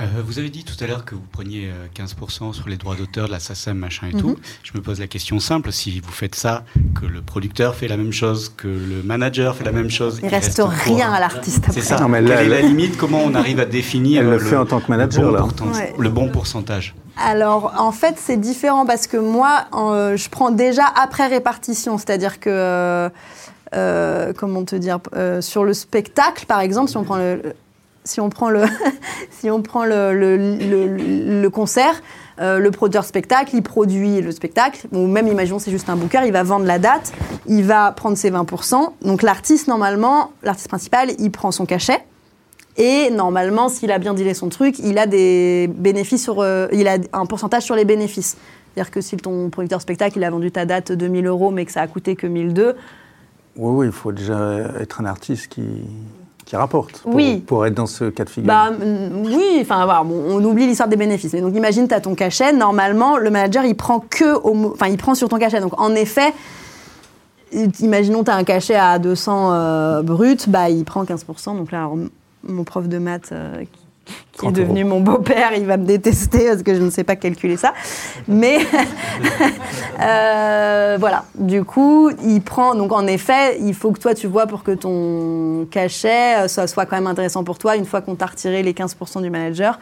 Euh, 0.00 0.22
vous 0.24 0.38
avez 0.38 0.48
dit 0.50 0.64
tout 0.64 0.82
à 0.82 0.86
l'heure 0.86 1.04
que 1.04 1.14
vous 1.14 1.24
preniez 1.30 1.70
15% 1.94 2.52
sur 2.52 2.68
les 2.68 2.76
droits 2.76 2.96
d'auteur 2.96 3.26
de 3.26 3.32
la 3.32 3.40
SACEM, 3.40 3.76
machin 3.76 4.06
et 4.08 4.14
mm 4.14 4.16
-hmm. 4.16 4.20
tout. 4.20 4.36
Je 4.62 4.72
me 4.74 4.80
pose 4.80 4.98
la 5.00 5.06
question 5.06 5.38
simple, 5.40 5.72
si 5.72 6.00
vous 6.00 6.12
faites 6.12 6.34
ça, 6.34 6.64
que 6.98 7.06
le 7.06 7.20
producteur 7.22 7.74
fait 7.74 7.88
la 7.88 7.96
même 7.96 8.12
chose, 8.12 8.40
que 8.56 8.68
le 8.68 9.02
manager 9.04 9.54
fait 9.56 9.64
la 9.64 9.72
même 9.72 9.90
chose... 9.90 10.18
Il, 10.18 10.26
il 10.26 10.30
reste, 10.30 10.60
reste 10.62 10.88
rien 10.90 11.12
à 11.12 11.20
l'artiste 11.20 11.64
C'est 11.70 11.86
ça. 11.90 12.00
Non, 12.00 12.08
mais 12.08 12.20
là, 12.22 12.36
Quelle 12.36 12.52
est 12.52 12.62
la 12.62 12.66
limite 12.72 12.96
Comment 12.96 13.22
on 13.30 13.34
arrive 13.34 13.60
à 13.60 13.68
définir 13.80 14.22
Elle 14.22 14.30
le, 14.30 14.38
le 14.38 14.50
fait 14.50 14.60
en 14.64 14.66
tant 14.66 14.80
que 14.80 14.90
manager, 14.94 15.22
le 15.22 15.28
bon, 15.28 15.34
là. 15.36 15.40
Pourtant, 15.40 15.68
ouais. 15.72 15.94
le 16.06 16.10
bon 16.18 16.28
pourcentage 16.28 16.94
alors, 17.22 17.74
en 17.76 17.92
fait, 17.92 18.14
c'est 18.16 18.38
différent 18.38 18.86
parce 18.86 19.06
que 19.06 19.18
moi, 19.18 19.66
euh, 19.74 20.16
je 20.16 20.28
prends 20.30 20.50
déjà 20.50 20.84
après 21.04 21.26
répartition, 21.26 21.98
c'est-à-dire 21.98 22.40
que... 22.40 22.50
Euh, 22.50 23.08
euh, 23.72 24.32
comment 24.36 24.64
te 24.64 24.74
dire, 24.74 24.98
euh, 25.14 25.40
sur 25.40 25.62
le 25.62 25.74
spectacle, 25.74 26.44
par 26.46 26.60
exemple, 26.60 26.90
si 26.90 26.96
on 26.96 27.04
prend 27.04 27.18
le, 27.18 27.54
si 28.04 28.20
on 28.20 28.30
prend 28.30 28.50
le, 28.50 28.64
si 29.30 29.50
on 29.50 29.62
prend 29.62 29.84
le, 29.84 30.14
le, 30.14 30.36
le, 31.40 31.50
concert, 31.50 32.02
euh, 32.40 32.58
le 32.58 32.70
producteur 32.70 33.04
spectacle, 33.04 33.54
il 33.54 33.62
produit 33.62 34.20
le 34.20 34.32
spectacle, 34.32 34.86
ou 34.92 35.06
même 35.06 35.26
imaginons 35.26 35.58
c'est 35.58 35.70
juste 35.70 35.88
un 35.88 35.96
booker, 35.96 36.20
il 36.24 36.32
va 36.32 36.42
vendre 36.42 36.66
la 36.66 36.78
date, 36.78 37.12
il 37.46 37.64
va 37.64 37.92
prendre 37.92 38.16
ses 38.16 38.30
20%. 38.30 38.92
Donc 39.02 39.22
l'artiste, 39.22 39.68
normalement, 39.68 40.32
l'artiste 40.42 40.68
principal, 40.68 41.10
il 41.18 41.30
prend 41.30 41.52
son 41.52 41.66
cachet. 41.66 41.98
Et 42.76 43.10
normalement, 43.10 43.68
s'il 43.68 43.92
a 43.92 43.98
bien 43.98 44.14
dealé 44.14 44.32
son 44.32 44.48
truc, 44.48 44.78
il 44.78 44.96
a 44.98 45.06
des 45.06 45.68
bénéfices 45.68 46.22
sur, 46.22 46.40
euh, 46.40 46.68
il 46.72 46.88
a 46.88 46.96
un 47.12 47.26
pourcentage 47.26 47.64
sur 47.64 47.74
les 47.74 47.84
bénéfices. 47.84 48.36
C'est-à-dire 48.72 48.92
que 48.92 49.00
si 49.00 49.16
ton 49.16 49.50
producteur 49.50 49.82
spectacle, 49.82 50.16
il 50.16 50.24
a 50.24 50.30
vendu 50.30 50.50
ta 50.52 50.64
date 50.64 50.92
2000 50.92 51.26
euros, 51.26 51.50
mais 51.50 51.66
que 51.66 51.72
ça 51.72 51.82
a 51.82 51.88
coûté 51.88 52.14
que 52.14 52.26
1002, 52.26 52.76
oui, 53.56 53.72
oui, 53.74 53.86
il 53.86 53.92
faut 53.92 54.12
déjà 54.12 54.58
être 54.80 55.00
un 55.00 55.04
artiste 55.04 55.48
qui, 55.48 55.62
qui 56.50 56.56
rapporte 56.56 57.02
pour, 57.02 57.14
oui. 57.14 57.36
pour 57.46 57.64
être 57.64 57.74
dans 57.74 57.86
ce 57.86 58.06
cas 58.06 58.24
de 58.24 58.28
figure. 58.28 58.48
Bah, 58.48 58.72
oui, 58.80 59.58
enfin, 59.60 59.84
voilà, 59.84 60.02
bon, 60.02 60.20
on 60.30 60.44
oublie 60.44 60.66
l'histoire 60.66 60.88
des 60.88 60.96
bénéfices. 60.96 61.32
Mais 61.32 61.42
donc, 61.42 61.54
imagine, 61.54 61.86
tu 61.86 61.94
as 61.94 62.00
ton 62.00 62.16
cachet. 62.16 62.52
Normalement, 62.52 63.18
le 63.18 63.30
manager, 63.30 63.64
il 63.64 63.76
prend 63.76 64.00
que 64.00 64.34
au, 64.34 64.72
enfin, 64.72 64.88
il 64.88 64.96
prend 64.96 65.14
sur 65.14 65.28
ton 65.28 65.38
cachet. 65.38 65.60
Donc, 65.60 65.80
en 65.80 65.94
effet, 65.94 66.34
imaginons, 67.78 68.24
tu 68.24 68.32
as 68.32 68.34
un 68.34 68.42
cachet 68.42 68.74
à 68.74 68.98
200 68.98 69.52
euh, 69.52 70.02
brut, 70.02 70.48
bah, 70.48 70.70
il 70.70 70.84
prend 70.84 71.04
15%. 71.04 71.56
Donc 71.56 71.70
là, 71.70 71.78
alors, 71.78 71.96
mon 72.42 72.64
prof 72.64 72.88
de 72.88 72.98
maths 72.98 73.30
euh, 73.30 73.62
qui 74.32 74.46
est 74.46 74.52
devenu 74.52 74.84
mon 74.84 75.00
beau-père, 75.00 75.52
il 75.56 75.66
va 75.66 75.76
me 75.76 75.84
détester 75.84 76.46
parce 76.48 76.62
que 76.62 76.74
je 76.74 76.80
ne 76.80 76.90
sais 76.90 77.04
pas 77.04 77.16
calculer 77.16 77.56
ça. 77.56 77.74
Mais 78.28 78.58
euh, 80.00 80.96
voilà, 80.98 81.24
du 81.34 81.64
coup, 81.64 82.10
il 82.24 82.40
prend. 82.40 82.74
Donc 82.74 82.92
en 82.92 83.06
effet, 83.06 83.58
il 83.60 83.74
faut 83.74 83.92
que 83.92 84.00
toi 84.00 84.14
tu 84.14 84.26
vois 84.26 84.46
pour 84.46 84.62
que 84.62 84.72
ton 84.72 85.66
cachet 85.70 86.48
soit, 86.48 86.66
soit 86.66 86.86
quand 86.86 86.96
même 86.96 87.06
intéressant 87.06 87.44
pour 87.44 87.58
toi 87.58 87.76
une 87.76 87.86
fois 87.86 88.00
qu'on 88.00 88.14
t'a 88.14 88.26
retiré 88.26 88.62
les 88.62 88.72
15% 88.72 89.22
du 89.22 89.30
manager. 89.30 89.78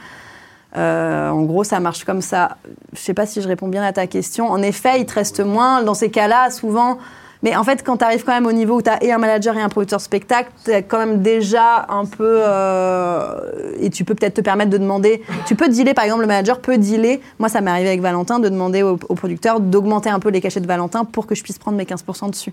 Euh, 0.76 1.30
en 1.30 1.42
gros, 1.42 1.64
ça 1.64 1.80
marche 1.80 2.04
comme 2.04 2.20
ça. 2.20 2.58
Je 2.92 2.98
ne 2.98 3.04
sais 3.04 3.14
pas 3.14 3.26
si 3.26 3.40
je 3.40 3.48
réponds 3.48 3.68
bien 3.68 3.82
à 3.82 3.92
ta 3.92 4.06
question. 4.06 4.50
En 4.50 4.62
effet, 4.62 5.00
il 5.00 5.06
te 5.06 5.14
reste 5.14 5.40
moins. 5.40 5.82
Dans 5.82 5.94
ces 5.94 6.10
cas-là, 6.10 6.50
souvent, 6.50 6.98
mais 7.42 7.54
en 7.54 7.62
fait, 7.64 7.84
quand 7.84 7.98
tu 7.98 8.04
arrives 8.04 8.24
quand 8.24 8.32
même 8.32 8.46
au 8.46 8.52
niveau 8.52 8.78
où 8.78 8.82
tu 8.82 8.90
as 8.90 9.02
et 9.02 9.12
un 9.12 9.18
manager 9.18 9.56
et 9.56 9.60
un 9.60 9.68
producteur 9.68 10.00
spectacle, 10.00 10.50
tu 10.64 10.72
quand 10.88 10.98
même 10.98 11.22
déjà 11.22 11.86
un 11.88 12.04
peu. 12.04 12.40
Euh, 12.42 13.72
et 13.78 13.90
tu 13.90 14.04
peux 14.04 14.14
peut-être 14.14 14.34
te 14.34 14.40
permettre 14.40 14.70
de 14.70 14.78
demander. 14.78 15.22
Tu 15.46 15.54
peux 15.54 15.68
dealer, 15.68 15.94
par 15.94 16.04
exemple, 16.04 16.22
le 16.22 16.26
manager 16.26 16.60
peut 16.60 16.78
dealer. 16.78 17.20
Moi, 17.38 17.48
ça 17.48 17.60
m'est 17.60 17.70
arrivé 17.70 17.88
avec 17.88 18.00
Valentin 18.00 18.40
de 18.40 18.48
demander 18.48 18.82
au, 18.82 18.98
au 19.08 19.14
producteur 19.14 19.60
d'augmenter 19.60 20.10
un 20.10 20.18
peu 20.18 20.30
les 20.30 20.40
cachets 20.40 20.60
de 20.60 20.66
Valentin 20.66 21.04
pour 21.04 21.26
que 21.26 21.34
je 21.34 21.42
puisse 21.42 21.58
prendre 21.58 21.76
mes 21.76 21.84
15% 21.84 22.30
dessus. 22.30 22.52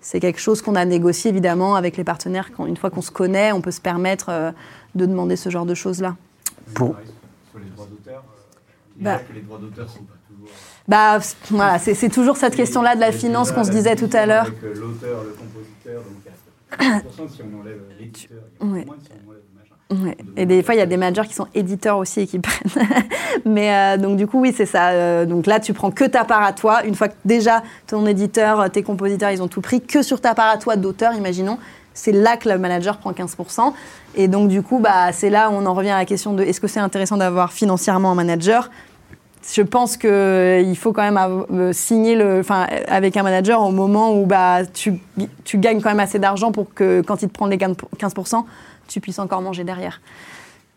C'est 0.00 0.20
quelque 0.20 0.40
chose 0.40 0.62
qu'on 0.62 0.76
a 0.76 0.84
négocié 0.84 1.30
évidemment 1.30 1.74
avec 1.74 1.96
les 1.96 2.04
partenaires. 2.04 2.50
Quand, 2.56 2.66
une 2.66 2.76
fois 2.76 2.90
qu'on 2.90 3.02
se 3.02 3.10
connaît, 3.10 3.52
on 3.52 3.60
peut 3.60 3.70
se 3.70 3.80
permettre 3.80 4.26
euh, 4.30 4.50
de 4.94 5.06
demander 5.06 5.36
ce 5.36 5.50
genre 5.50 5.66
de 5.66 5.74
choses-là. 5.74 6.16
Pour... 6.74 6.96
Sur 7.50 7.58
les 7.58 7.70
droits 7.70 7.86
d'auteur, 7.86 8.22
euh, 8.22 9.02
bah, 9.02 9.18
que 9.18 9.32
les 9.32 9.40
droits 9.40 9.58
d'auteur 9.58 9.88
sont 9.88 10.04
pas 10.04 10.14
bah, 10.88 11.18
voilà, 11.50 11.78
c'est 11.78 12.08
toujours 12.08 12.36
cette 12.36 12.56
question-là 12.56 12.94
de 12.94 13.00
la 13.00 13.12
finance 13.12 13.52
qu'on 13.52 13.64
se 13.64 13.70
disait 13.70 13.96
tout 13.96 14.10
à 14.12 14.26
l'heure. 14.26 14.46
Avec 14.46 14.76
l'auteur, 14.76 15.24
le 15.24 15.30
compositeur, 15.30 16.02
donc 17.18 17.30
si 17.30 17.40
on 17.42 17.60
enlève 17.60 17.80
l'éditeur, 17.98 18.38
il 18.60 18.66
y 18.66 18.82
a 18.82 18.84
moins 18.84 18.96
si 19.02 19.10
on 19.26 19.28
enlève 19.28 19.40
Ouais. 19.90 20.16
Et 20.36 20.46
des 20.46 20.62
fois, 20.62 20.74
il 20.74 20.78
y 20.78 20.82
a 20.82 20.86
des 20.86 20.96
managers 20.96 21.26
qui 21.26 21.34
sont 21.34 21.48
éditeurs 21.52 21.98
aussi 21.98 22.20
et 22.20 22.26
qui 22.26 22.38
prennent. 22.40 22.86
Mais 23.44 23.74
euh, 23.74 23.96
donc, 23.96 24.16
du 24.16 24.26
coup, 24.28 24.40
oui, 24.40 24.54
c'est 24.56 24.66
ça. 24.66 24.90
Euh, 24.90 25.26
donc 25.26 25.46
là, 25.46 25.58
tu 25.58 25.72
prends 25.72 25.90
que 25.90 26.04
ta 26.04 26.24
part 26.24 26.42
à 26.42 26.52
toi. 26.52 26.84
Une 26.84 26.94
fois 26.94 27.08
que 27.08 27.16
déjà 27.24 27.62
ton 27.88 28.06
éditeur, 28.06 28.70
tes 28.70 28.84
compositeurs, 28.84 29.30
ils 29.30 29.42
ont 29.42 29.48
tout 29.48 29.60
pris, 29.60 29.80
que 29.80 30.02
sur 30.02 30.20
ta 30.20 30.34
part 30.34 30.50
à 30.50 30.58
toi 30.58 30.76
d'auteur, 30.76 31.14
imaginons, 31.14 31.58
c'est 31.92 32.12
là 32.12 32.36
que 32.36 32.48
le 32.48 32.56
manager 32.56 32.98
prend 32.98 33.10
15%. 33.10 33.72
Et 34.14 34.28
donc, 34.28 34.48
du 34.48 34.62
coup, 34.62 34.78
bah, 34.78 35.10
c'est 35.12 35.30
là 35.30 35.50
où 35.50 35.54
on 35.54 35.66
en 35.66 35.74
revient 35.74 35.90
à 35.90 35.98
la 35.98 36.04
question 36.04 36.34
de 36.34 36.44
est-ce 36.44 36.60
que 36.60 36.68
c'est 36.68 36.80
intéressant 36.80 37.16
d'avoir 37.16 37.52
financièrement 37.52 38.12
un 38.12 38.14
manager? 38.14 38.70
Je 39.42 39.62
pense 39.62 39.96
qu'il 39.96 40.76
faut 40.76 40.92
quand 40.92 41.10
même 41.10 41.72
signer 41.72 42.14
le, 42.14 42.40
enfin, 42.40 42.66
avec 42.88 43.16
un 43.16 43.22
manager 43.22 43.62
au 43.62 43.70
moment 43.70 44.12
où 44.14 44.26
bah, 44.26 44.66
tu, 44.66 45.00
tu 45.44 45.58
gagnes 45.58 45.80
quand 45.80 45.90
même 45.90 46.00
assez 46.00 46.18
d'argent 46.18 46.52
pour 46.52 46.72
que 46.74 47.00
quand 47.00 47.22
il 47.22 47.28
te 47.28 47.32
prend 47.32 47.46
les 47.46 47.56
15%, 47.56 48.44
tu 48.88 49.00
puisses 49.00 49.18
encore 49.18 49.40
manger 49.40 49.64
derrière. 49.64 50.00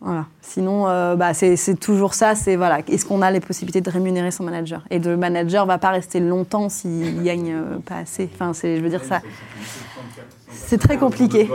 Voilà. 0.03 0.26
Sinon, 0.41 0.88
euh, 0.88 1.15
bah, 1.15 1.34
c'est 1.34 1.80
toujours 1.80 2.14
ça. 2.14 2.35
C'est 2.35 2.57
voilà, 2.57 2.80
est-ce 2.90 3.06
qu'on 3.06 3.22
a 3.22 3.31
les 3.31 3.40
possibilités 3.40 3.80
de 3.80 3.90
rémunérer 3.90 4.31
son 4.31 4.44
manager? 4.44 4.81
Et 4.90 4.99
le 4.99 5.15
manager 5.15 5.65
va 5.65 5.77
pas 5.77 5.91
rester 5.91 6.19
longtemps 6.19 6.68
s'il 6.68 7.23
gagne 7.23 7.53
euh, 7.53 7.77
pas 7.85 7.99
assez. 7.99 8.30
Enfin, 8.34 8.52
je 8.53 8.81
veux 8.81 8.90
dire 8.90 9.03
ça. 9.03 9.22
C'est 10.52 10.77
très 10.77 10.98
compliqué. 10.98 11.49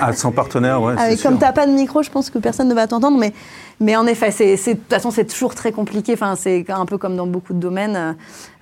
Ah, 0.00 0.12
son 0.12 0.32
partenaire, 0.32 0.82
ouais. 0.82 0.94
Avec, 0.98 1.22
comme 1.22 1.38
tu 1.38 1.44
n'as 1.44 1.52
pas 1.52 1.66
de 1.66 1.72
micro, 1.72 2.02
je 2.02 2.10
pense 2.10 2.30
que 2.30 2.38
personne 2.38 2.68
ne 2.68 2.74
va 2.74 2.86
t'entendre. 2.86 3.16
Mais, 3.16 3.32
mais 3.80 3.96
en 3.96 4.06
effet, 4.06 4.30
c'est, 4.30 4.56
de 4.56 4.78
toute 4.78 4.90
façon, 4.90 5.10
c'est 5.10 5.24
toujours 5.24 5.54
très 5.54 5.72
compliqué. 5.72 6.12
Enfin, 6.14 6.36
c'est 6.36 6.64
un 6.68 6.86
peu 6.86 6.98
comme 6.98 7.16
dans 7.16 7.26
beaucoup 7.26 7.52
de 7.52 7.58
domaines. 7.58 8.16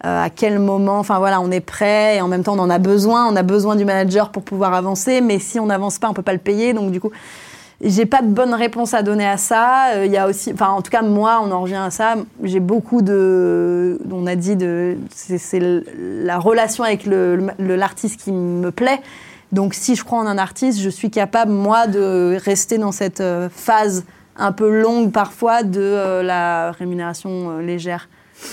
Euh, 0.05 0.25
à 0.25 0.31
quel 0.31 0.59
moment, 0.59 0.99
enfin 0.99 1.19
voilà, 1.19 1.41
on 1.41 1.51
est 1.51 1.61
prêt 1.61 2.17
et 2.17 2.21
en 2.21 2.29
même 2.29 2.43
temps, 2.43 2.55
on 2.55 2.61
en 2.61 2.71
a 2.71 2.79
besoin. 2.79 3.27
On 3.27 3.37
a 3.37 3.43
besoin 3.43 3.77
du 3.77 3.85
manager 3.85 4.31
pour 4.31 4.43
pouvoir 4.43 4.75
avancer. 4.75 5.21
Mais 5.21 5.39
si 5.39 5.61
on 5.61 5.67
n'avance 5.67 5.99
pas, 5.99 6.09
on 6.09 6.15
peut 6.15 6.23
pas 6.23 6.33
le 6.33 6.39
payer. 6.39 6.73
Donc, 6.73 6.91
du 6.91 7.01
coup, 7.01 7.11
j'ai 7.83 8.07
pas 8.07 8.23
de 8.23 8.29
bonne 8.29 8.55
réponse 8.55 8.95
à 8.95 9.03
donner 9.03 9.27
à 9.27 9.37
ça. 9.37 9.95
Euh, 9.95 10.07
il 10.07 10.13
y 10.13 10.17
a 10.17 10.29
aussi, 10.29 10.53
enfin, 10.53 10.69
en 10.69 10.83
tout 10.83 10.91
cas, 10.91 11.03
moi, 11.03 11.41
on 11.45 11.51
en 11.51 11.61
revient 11.61 11.75
à 11.85 11.91
ça. 11.91 12.15
J'ai 12.43 12.61
beaucoup 12.61 13.03
de, 13.03 14.01
on 14.11 14.27
a 14.27 14.35
dit 14.35 14.57
de, 14.57 14.97
c'est 15.11 15.61
la 15.61 16.39
relation 16.39 16.85
avec 16.85 17.07
l'artiste 17.59 18.21
le, 18.21 18.25
qui 18.25 18.33
me 18.33 18.71
plaît. 18.71 19.01
Donc, 19.51 19.75
si 19.75 19.97
je 19.97 20.05
crois 20.05 20.19
en 20.19 20.27
un 20.27 20.39
artiste, 20.39 20.81
je 20.81 20.89
suis 20.89 21.11
capable, 21.11 21.53
moi, 21.53 21.87
de 21.87 22.39
rester 22.43 22.79
dans 22.79 22.93
cette 22.93 23.21
euh, 23.21 23.49
phase 23.55 24.05
un 24.37 24.53
peu 24.53 24.81
longue 24.81 25.13
parfois 25.13 25.63
de 25.63 25.81
euh, 25.81 26.23
la 26.23 26.73
rémunération 26.73 27.59
légère 27.59 28.09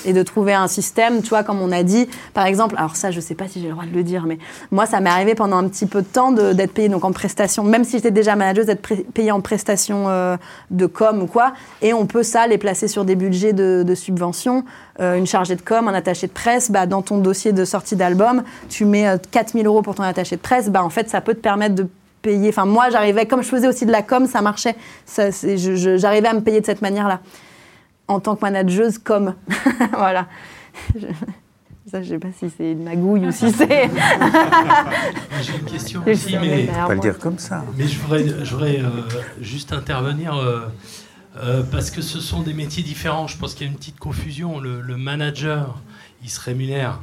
et 0.06 0.14
de 0.14 0.24
trouver 0.24 0.54
un 0.54 0.68
système, 0.68 1.22
tu 1.22 1.30
vois, 1.30 1.44
comme 1.44 1.62
on 1.62 1.72
a 1.72 1.84
dit. 1.84 2.08
Par 2.34 2.46
exemple, 2.46 2.76
alors 2.78 2.96
ça, 2.96 3.12
je 3.12 3.20
sais 3.20 3.36
pas 3.36 3.48
si 3.48 3.62
j'ai 3.62 3.68
le 3.68 3.74
droit 3.74 3.86
de 3.86 3.94
le 3.94 4.04
dire, 4.04 4.26
mais 4.26 4.38
moi, 4.72 4.86
ça 4.86 5.00
m'est 5.00 5.10
arrivé 5.10 5.36
pendant 5.36 5.58
un 5.58 5.68
petit 5.68 5.86
peu 5.86 6.02
de 6.02 6.08
temps 6.08 6.32
d'être 6.32 6.74
payé 6.74 6.90
donc 6.90 7.04
en 7.04 7.12
prestation, 7.12 7.64
même 7.64 7.84
si 7.84 7.98
j'étais 7.98 8.12
déjà 8.12 8.36
manager, 8.36 8.66
d'être 8.66 8.88
payé 9.14 9.32
en 9.32 9.42
prestation 9.42 10.10
euh, 10.10 10.38
de 10.72 10.86
com 10.86 11.22
ou 11.22 11.28
quoi. 11.28 11.54
Et 11.82 11.94
on 11.94 12.06
peut 12.06 12.24
ça 12.24 12.48
les 12.48 12.58
placer 12.58 12.88
sur 12.88 13.06
des 13.06 13.16
budgets 13.16 13.54
de, 13.54 13.84
de 13.86 13.96
subvention. 13.96 14.64
Euh, 15.00 15.16
une 15.16 15.28
chargée 15.28 15.56
de 15.56 15.62
com, 15.62 15.88
un 15.88 15.94
attaché 15.94 16.28
de 16.28 16.32
presse, 16.32 16.72
bah, 16.72 16.86
dans 16.86 17.02
ton 17.02 17.20
dossier 17.20 17.54
de 17.54 17.66
sortie 17.66 17.96
d'album, 17.96 18.44
tu 18.70 18.86
mets 18.86 19.08
4000 19.32 19.66
euh, 19.66 19.70
euros 19.70 19.82
pour 19.82 19.96
ton 19.96 20.04
attaché 20.04 20.36
de 20.36 20.42
presse, 20.42 20.70
bah, 20.70 20.84
en 20.84 20.90
fait, 20.90 21.10
ça 21.10 21.22
peut 21.22 21.34
te 21.34 21.40
permettre 21.40 21.76
de 21.76 21.88
payer. 22.22 22.50
Enfin, 22.50 22.66
moi, 22.66 22.90
j'arrivais, 22.90 23.26
comme 23.26 23.44
je 23.44 23.50
faisais 23.50 23.68
aussi 23.68 23.86
de 23.86 23.92
la 23.92 24.02
com, 24.02 24.26
ça 24.26 24.42
marchait. 24.42 24.76
J'arrivais 25.16 26.28
à 26.28 26.34
me 26.34 26.42
payer 26.42 26.62
de 26.62 26.66
cette 26.66 26.82
manière-là 26.82 27.22
en 28.08 28.20
tant 28.20 28.36
que 28.36 28.42
manageuse 28.42 28.98
comme. 28.98 29.36
voilà. 29.94 30.28
Je... 30.96 31.08
Ça, 31.90 32.04
je 32.04 32.10
sais 32.10 32.20
pas 32.20 32.28
si 32.38 32.52
c'est 32.56 32.74
une 32.74 32.84
magouille 32.84 33.26
ou 33.26 33.32
si 33.32 33.52
c'est. 33.54 33.90
J'ai 35.42 35.56
une 35.58 35.66
question 35.66 36.04
aussi, 36.06 36.38
mais. 36.38 36.70
On 36.84 36.88
pas 36.88 36.94
le 36.94 37.00
dire 37.00 37.18
comme 37.18 37.40
ça. 37.40 37.66
Mais 37.78 37.88
je 37.88 38.00
voudrais, 38.00 38.28
je 38.28 38.52
voudrais 38.52 38.80
euh, 38.80 38.90
juste 39.42 39.74
intervenir 39.74 40.36
euh, 40.36 40.68
euh, 41.38 41.64
parce 41.64 41.90
que 41.90 42.02
ce 42.02 42.20
sont 42.20 42.42
des 42.42 42.54
métiers 42.54 42.84
différents. 42.84 43.26
Je 43.26 43.38
pense 43.38 43.56
qu'il 43.56 43.66
y 43.66 43.70
a 43.70 43.72
une 43.72 43.78
petite 43.78 43.98
confusion. 43.98 44.60
Le, 44.60 44.82
le, 44.82 44.98
manager, 44.98 45.80
il 46.22 46.30
se 46.30 46.40
rémunère 46.40 47.00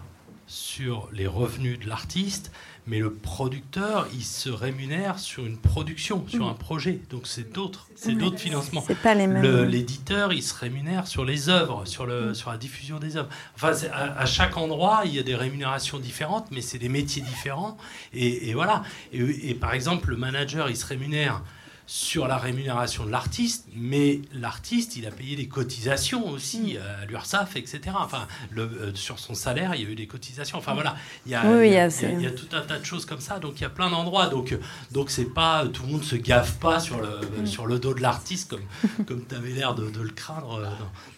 sur 0.46 1.08
les 1.12 1.26
revenus 1.26 1.80
de 1.80 1.88
l'artiste, 1.88 2.52
mais 2.86 3.00
le 3.00 3.12
producteur, 3.12 4.06
il 4.12 4.24
se 4.24 4.48
rémunère 4.48 5.18
sur 5.18 5.44
une 5.44 5.58
production, 5.58 6.24
sur 6.28 6.46
un 6.46 6.54
projet. 6.54 7.00
Donc 7.10 7.26
c'est 7.26 7.52
d'autres, 7.52 7.88
c'est 7.96 8.12
d'autres 8.12 8.38
financements. 8.38 8.84
C'est 8.86 8.94
pas 8.94 9.14
les 9.14 9.26
mêmes. 9.26 9.64
L'éditeur, 9.64 10.32
il 10.32 10.42
se 10.42 10.54
rémunère 10.54 11.06
sur 11.06 11.24
les 11.24 11.48
œuvres, 11.48 11.84
sur, 11.84 12.06
le, 12.06 12.32
sur 12.32 12.50
la 12.50 12.58
diffusion 12.58 12.98
des 12.98 13.16
œuvres. 13.16 13.28
Enfin, 13.56 13.72
à, 13.92 14.26
chaque 14.26 14.56
endroit, 14.56 15.02
il 15.04 15.14
y 15.14 15.18
a 15.18 15.24
des 15.24 15.34
rémunérations 15.34 15.98
différentes, 15.98 16.48
mais 16.52 16.60
c'est 16.60 16.78
des 16.78 16.88
métiers 16.88 17.22
différents. 17.22 17.76
Et, 18.12 18.54
voilà. 18.54 18.82
Et, 19.12 19.50
et, 19.50 19.54
par 19.54 19.74
exemple, 19.74 20.10
le 20.10 20.16
manager, 20.16 20.70
il 20.70 20.76
se 20.76 20.86
rémunère 20.86 21.42
sur 21.86 22.26
la 22.26 22.36
rémunération 22.36 23.04
de 23.06 23.10
l'artiste, 23.10 23.68
mais 23.74 24.20
l'artiste, 24.32 24.96
il 24.96 25.06
a 25.06 25.12
payé 25.12 25.36
des 25.36 25.46
cotisations 25.46 26.28
aussi 26.28 26.74
mm. 26.74 27.02
à 27.02 27.06
l'URSSAF, 27.06 27.56
etc. 27.56 27.80
Enfin, 27.94 28.26
le, 28.50 28.62
euh, 28.62 28.94
sur 28.94 29.18
son 29.20 29.34
salaire, 29.34 29.74
il 29.74 29.82
y 29.82 29.86
a 29.86 29.88
eu 29.88 29.94
des 29.94 30.08
cotisations. 30.08 30.58
Enfin 30.58 30.74
voilà, 30.74 30.96
il 31.26 31.32
y, 31.32 31.34
a, 31.36 31.64
il, 31.64 31.72
y 31.72 32.26
a, 32.26 32.30
tout 32.32 32.48
un 32.52 32.62
tas 32.62 32.78
de 32.78 32.84
choses 32.84 33.06
comme 33.06 33.20
ça. 33.20 33.38
Donc 33.38 33.60
il 33.60 33.62
y 33.62 33.66
a 33.66 33.70
plein 33.70 33.88
d'endroits. 33.88 34.26
Donc 34.26 34.56
donc 34.90 35.10
c'est 35.10 35.32
pas 35.32 35.66
tout 35.68 35.84
le 35.84 35.92
monde 35.92 36.04
se 36.04 36.16
gaffe 36.16 36.58
pas 36.58 36.80
sur 36.80 37.00
le 37.00 37.42
mm. 37.42 37.46
sur 37.46 37.66
le 37.66 37.78
dos 37.78 37.94
de 37.94 38.00
l'artiste 38.00 38.50
comme 38.50 39.04
comme 39.06 39.24
tu 39.24 39.34
avais 39.34 39.50
l'air 39.50 39.74
de, 39.74 39.86
le 39.86 40.10
craindre 40.10 40.54
euh, 40.54 40.66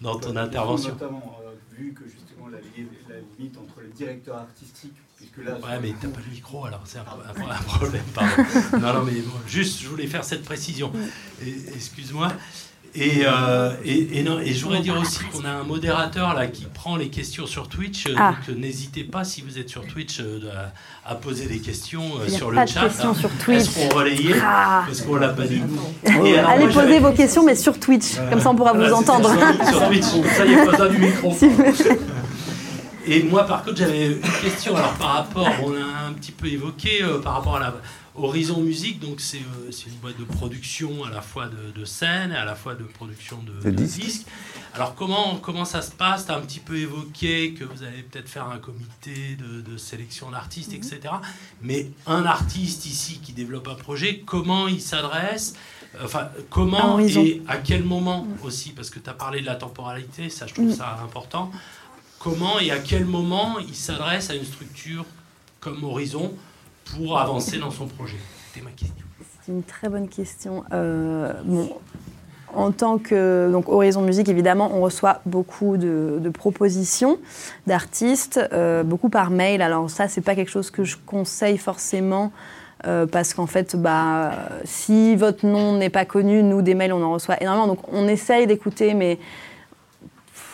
dans, 0.02 0.18
ton 0.18 0.36
intervention. 0.36 0.90
Notamment 0.90 1.40
euh, 1.44 1.52
vu 1.72 1.94
que 1.94 2.04
justement 2.04 2.48
la, 2.48 2.58
la 2.58 3.20
limite 3.38 3.56
entre 3.56 3.80
le 3.80 3.88
directeur 3.88 4.36
artistique 4.36 4.94
Ouais, 5.36 5.78
mais 5.80 5.94
t'as 6.00 6.08
pas 6.08 6.20
le 6.24 6.32
micro, 6.32 6.64
alors 6.64 6.80
c'est 6.84 6.98
un, 6.98 7.02
problème, 7.02 8.02
pardon. 8.14 8.42
non, 8.80 8.92
non, 8.94 9.04
mais 9.04 9.22
juste, 9.46 9.80
je 9.80 9.88
voulais 9.88 10.06
faire 10.06 10.24
cette 10.24 10.44
précision. 10.44 10.92
Excuse-moi. 11.74 12.32
Et, 12.94 13.22
euh, 13.26 13.72
et, 13.84 14.18
et, 14.18 14.22
non, 14.22 14.40
et 14.40 14.52
je 14.52 14.64
voudrais 14.64 14.80
dire 14.80 14.98
aussi 14.98 15.20
qu'on 15.32 15.44
a 15.44 15.50
un 15.50 15.62
modérateur 15.62 16.34
là 16.34 16.46
qui 16.46 16.64
prend 16.64 16.96
les 16.96 17.08
questions 17.08 17.46
sur 17.46 17.68
Twitch. 17.68 18.06
Ah. 18.16 18.30
Donc 18.30 18.48
euh, 18.48 18.58
n'hésitez 18.58 19.04
pas, 19.04 19.24
si 19.24 19.42
vous 19.42 19.58
êtes 19.58 19.68
sur 19.68 19.86
Twitch, 19.86 20.20
euh, 20.20 20.40
à, 21.04 21.14
poser 21.14 21.46
des 21.46 21.58
questions 21.58 22.02
Il 22.26 22.32
sur 22.32 22.48
a 22.48 22.50
le 22.50 22.56
pas 22.56 22.66
chat. 22.66 22.82
De 22.82 22.88
questions 22.88 23.14
sur 23.14 23.30
Twitch. 23.30 23.58
Est-ce 23.58 23.88
qu'on 23.88 23.94
relayer 23.94 24.34
ah. 24.42 24.84
Parce 24.86 25.02
qu'on 25.02 25.16
l'a 25.16 25.28
pas 25.28 25.46
dit. 25.46 25.62
Allez 26.06 26.68
poser 26.72 26.98
vos 26.98 27.12
questions, 27.12 27.44
mais 27.44 27.54
sur 27.54 27.78
Twitch. 27.78 28.16
Comme 28.30 28.40
ça, 28.40 28.50
on 28.50 28.56
pourra 28.56 28.72
vous 28.72 28.92
entendre. 28.92 29.30
Sur, 29.30 29.68
sur 29.68 29.86
Twitch, 29.88 30.04
ça, 30.36 30.46
n'y 30.46 30.54
a 30.54 30.66
pas 30.66 30.88
du 30.88 30.98
micro. 30.98 31.36
Et 33.10 33.22
moi, 33.22 33.44
par 33.44 33.64
contre, 33.64 33.78
j'avais 33.78 34.08
une 34.08 34.20
question. 34.20 34.76
Alors, 34.76 34.92
par 34.94 35.14
rapport, 35.14 35.48
on 35.64 35.72
a 35.72 36.08
un 36.08 36.12
petit 36.12 36.30
peu 36.30 36.46
évoqué, 36.46 37.02
euh, 37.02 37.18
par 37.18 37.34
rapport 37.34 37.56
à 37.56 37.60
la 37.60 37.74
Horizon 38.14 38.60
Musique, 38.60 39.00
donc 39.00 39.20
c'est 39.20 39.38
euh, 39.38 39.70
une 39.86 39.94
boîte 39.94 40.18
de 40.18 40.24
production 40.24 41.04
à 41.04 41.10
la 41.10 41.22
fois 41.22 41.48
de, 41.48 41.84
scène 41.86 42.32
et 42.32 42.36
à 42.36 42.44
la 42.44 42.54
fois 42.54 42.74
de 42.74 42.84
production 42.84 43.38
de, 43.62 43.70
disques. 43.70 44.26
Alors, 44.74 44.94
comment, 44.94 45.36
comment 45.36 45.64
ça 45.64 45.80
se 45.80 45.90
passe? 45.90 46.26
Tu 46.26 46.32
as 46.32 46.36
un 46.36 46.42
petit 46.42 46.60
peu 46.60 46.76
évoqué 46.76 47.54
que 47.54 47.64
vous 47.64 47.82
allez 47.82 48.02
peut-être 48.02 48.28
faire 48.28 48.46
un 48.46 48.58
comité 48.58 49.38
de, 49.38 49.76
sélection 49.78 50.30
d'artistes, 50.30 50.74
etc. 50.74 51.00
Mais 51.62 51.90
un 52.06 52.26
artiste 52.26 52.84
ici 52.84 53.20
qui 53.22 53.32
développe 53.32 53.68
un 53.68 53.74
projet, 53.74 54.22
comment 54.26 54.68
il 54.68 54.82
s'adresse? 54.82 55.54
Enfin, 56.04 56.28
comment 56.50 56.98
et 57.00 57.42
à 57.48 57.56
quel 57.56 57.84
moment 57.84 58.26
aussi? 58.42 58.72
Parce 58.72 58.90
que 58.90 58.98
tu 58.98 59.08
as 59.08 59.14
parlé 59.14 59.40
de 59.40 59.46
la 59.46 59.54
temporalité, 59.54 60.28
ça 60.28 60.46
je 60.46 60.52
trouve 60.52 60.74
ça 60.74 60.98
important 61.02 61.50
comment 62.18 62.58
et 62.60 62.70
à 62.70 62.78
quel 62.78 63.04
moment 63.04 63.58
il 63.58 63.74
s'adresse 63.74 64.30
à 64.30 64.34
une 64.34 64.44
structure 64.44 65.04
comme 65.60 65.82
Horizon 65.84 66.32
pour 66.96 67.18
avancer 67.18 67.58
dans 67.58 67.70
son 67.70 67.86
projet 67.86 68.16
C'était 68.48 68.64
ma 68.64 68.70
question. 68.70 69.04
C'est 69.44 69.52
une 69.52 69.62
très 69.62 69.88
bonne 69.88 70.08
question. 70.08 70.64
Euh, 70.72 71.32
en 72.54 72.72
tant 72.72 72.98
que 72.98 73.50
donc 73.50 73.68
Horizon 73.68 74.02
Musique, 74.02 74.28
évidemment, 74.28 74.70
on 74.74 74.80
reçoit 74.80 75.20
beaucoup 75.26 75.76
de, 75.76 76.30
propositions 76.32 77.18
d'artistes, 77.66 78.40
euh, 78.52 78.82
beaucoup 78.82 79.08
par 79.08 79.30
mail. 79.30 79.62
Alors 79.62 79.90
ça, 79.90 80.08
c'est 80.08 80.20
pas 80.20 80.34
quelque 80.34 80.50
chose 80.50 80.70
que 80.70 80.84
je 80.84 80.96
conseille 81.06 81.58
forcément. 81.58 82.32
Euh, 82.86 83.06
parce 83.06 83.34
qu'en 83.34 83.46
fait, 83.46 83.74
bah, 83.74 84.30
si 84.62 85.16
votre 85.16 85.44
nom 85.44 85.76
n'est 85.76 85.90
pas 85.90 86.04
connu, 86.04 86.44
nous, 86.44 86.62
des 86.62 86.74
mails, 86.74 86.92
on 86.92 87.02
en 87.02 87.12
reçoit 87.12 87.42
énormément. 87.42 87.66
Donc, 87.66 87.80
on 87.92 88.06
essaye 88.06 88.46
d'écouter, 88.46 88.94
mais 88.94 89.18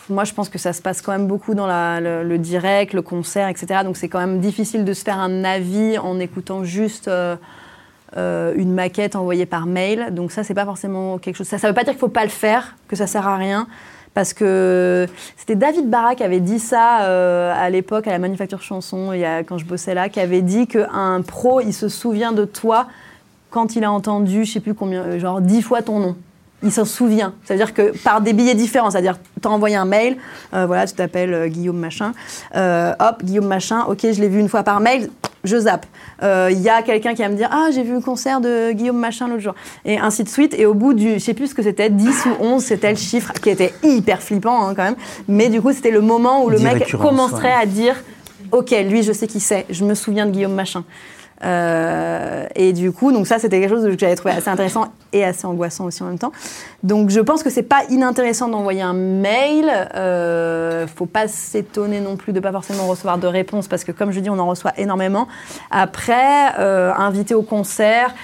moi, 0.09 0.25
je 0.25 0.33
pense 0.33 0.49
que 0.49 0.59
ça 0.59 0.73
se 0.73 0.83
passe 0.83 1.03
quand 1.03 1.13
même 1.13 1.27
beaucoup 1.27 1.55
dans 1.55 1.67
le, 1.67 2.37
direct, 2.39 2.93
le 2.93 3.03
concert, 3.03 3.49
etc. 3.49 3.81
Donc, 3.85 3.97
c'est 3.97 4.09
quand 4.09 4.19
même 4.19 4.41
difficile 4.41 4.85
de 4.85 4.93
se 4.93 5.03
faire 5.03 5.19
un 5.19 5.45
avis 5.45 5.99
en 5.99 6.19
écoutant 6.19 6.65
juste 6.65 7.09
euh, 7.09 7.37
euh, 8.17 8.53
une 8.57 8.73
maquette 8.73 9.17
envoyée 9.17 9.47
par 9.47 9.67
mail. 9.67 10.09
Donc, 10.13 10.33
ça, 10.33 10.45
c'est 10.45 10.55
pas 10.55 10.65
forcément 10.65 11.19
quelque 11.19 11.37
chose. 11.37 11.47
Ça 11.47 11.57
ne 11.57 11.67
veut 11.69 11.75
pas 11.75 11.85
dire 11.85 11.93
qu'il 11.93 12.01
faut 12.01 12.09
pas 12.09 12.25
le 12.25 12.31
faire, 12.31 12.77
que 12.89 12.97
ça 12.97 13.07
sert 13.07 13.27
à 13.27 13.37
rien. 13.37 13.67
Parce 14.13 14.33
que 14.33 15.09
c'était 15.37 15.57
David 15.57 15.91
Barra 15.91 16.15
qui 16.15 16.23
avait 16.23 16.41
dit 16.41 16.61
ça 16.61 17.03
euh, 17.03 17.53
à 17.57 17.69
l'époque, 17.69 18.07
à 18.07 18.11
la 18.11 18.21
Manufacture 18.21 18.63
Chanson, 18.63 19.11
quand 19.49 19.59
je 19.59 19.65
bossais 19.65 19.95
là, 19.95 20.09
qui 20.09 20.21
avait 20.21 20.43
dit 20.43 20.69
qu'un 20.69 21.21
pro, 21.23 21.61
il 21.61 21.73
se 21.73 21.89
souvient 21.89 22.33
de 22.33 22.45
toi 22.45 22.87
quand 23.51 23.75
il 23.75 23.85
a 23.85 23.91
entendu, 23.91 24.45
je 24.45 24.53
sais 24.53 24.61
plus 24.61 24.75
combien, 24.75 25.19
genre 25.19 25.41
dix 25.41 25.63
fois 25.63 25.83
ton 25.83 25.99
nom 25.99 26.17
il 26.65 26.73
s'en 26.73 26.85
souvient. 26.85 27.35
C'est-à-dire 27.45 27.75
que 27.75 27.97
par 27.99 28.21
des 28.21 28.33
billets 28.33 28.55
différents, 28.55 28.91
c'est-à-dire 28.91 29.19
tu 29.41 29.47
as 29.47 29.51
envoyé 29.51 29.77
un 29.77 29.85
mail, 29.85 30.17
euh, 30.55 30.67
voilà, 30.67 30.87
tu 30.87 30.95
t'appelles 30.95 31.35
euh, 31.35 31.49
Guillaume 31.49 31.79
Machin, 31.79 32.13
euh, 32.57 32.93
hop, 32.99 33.23
Guillaume 33.23 33.47
Machin, 33.47 33.85
ok, 33.87 34.01
je 34.03 34.21
l'ai 34.21 34.29
vu 34.29 34.41
une 34.41 34.49
fois 34.49 34.63
par 34.63 34.81
mail, 34.81 35.11
je 35.45 35.57
zappe. 35.59 35.87
Il 36.23 36.61
y 36.61 36.71
a 36.71 36.83
quelqu'un 36.83 37.15
qui 37.15 37.23
va 37.23 37.29
me 37.29 37.37
dire, 37.37 37.51
ah, 37.53 37.69
j'ai 37.73 37.83
vu 37.83 37.93
le 37.93 38.01
concert 38.01 38.41
de 38.41 38.73
Guillaume 38.73 38.99
Machin 38.99 39.29
l'autre 39.29 39.43
jour, 39.43 39.55
et 39.85 39.99
ainsi 39.99 40.25
de 40.25 40.29
suite. 40.29 40.55
Et 40.59 40.65
au 40.65 40.73
bout 40.73 40.95
du, 40.95 41.15
je 41.15 41.19
sais 41.19 41.35
plus 41.35 41.49
ce 41.49 41.55
que 41.55 41.63
c'était, 41.63 41.91
10 41.91 42.27
ou 42.27 42.45
11, 42.45 42.65
c'était 42.65 42.91
le 42.91 42.97
chiffre 42.97 43.33
qui 43.35 43.51
était 43.51 43.75
hyper 43.83 44.23
flippant 44.23 44.67
hein, 44.67 44.75
quand 44.75 44.85
même. 44.85 44.97
Mais 45.29 45.51
du 45.51 45.61
coup, 45.61 45.73
c'était 45.73 45.91
le 45.91 46.01
moment 46.01 46.45
où 46.45 46.49
le 46.49 46.59
mec 46.59 46.91
commencerait 46.97 47.53
à 47.53 47.67
dire, 47.67 47.97
ok, 48.53 48.75
lui, 48.89 49.03
je 49.03 49.13
sais 49.13 49.27
qui 49.27 49.41
c'est, 49.41 49.67
je 49.69 49.85
me 49.85 49.95
souviens 49.95 50.25
de 50.25 50.31
Guillaume 50.31 50.55
Machin. 50.55 50.85
Euh, 51.43 52.47
et 52.55 52.73
du 52.73 52.93
coup, 52.93 53.13
donc 53.13 53.27
ça, 53.27 53.39
c'était 53.39 53.61
quelque 53.61 53.71
chose 53.71 53.85
que 53.85 53.99
j'avais 53.99 54.15
trouvé 54.15 54.35
assez 54.35 54.49
intéressant 54.49 54.87
et 55.13 55.25
assez 55.25 55.47
angoissant 55.47 55.85
aussi 55.87 56.03
en 56.03 56.07
même 56.07 56.19
temps. 56.19 56.33
Donc, 56.83 57.11
je 57.11 57.21
pense 57.21 57.43
que 57.43 57.51
c'est 57.51 57.63
pas 57.63 57.83
inintéressant 57.91 58.49
d'envoyer 58.49 58.83
un 58.83 58.95
mail. 58.95 59.71
Euh, 59.95 60.87
faut 60.87 61.07
pas 61.07 61.29
s'étonner 61.29 62.01
non 62.01 62.17
plus 62.17 62.33
de 62.33 62.41
pas 62.41 62.53
forcément 62.53 62.87
recevoir 62.87 63.19
de 63.19 63.27
réponse 63.27 63.69
parce 63.69 63.85
que, 63.85 63.93
comme 63.93 64.13
je 64.13 64.21
dis, 64.21 64.31
on 64.31 64.39
en 64.39 64.47
reçoit 64.47 64.73
énormément. 64.79 65.29
Après, 65.71 66.59
euh, 66.59 66.93
inviter 66.95 67.35
au 67.35 67.43
concert. 67.43 68.15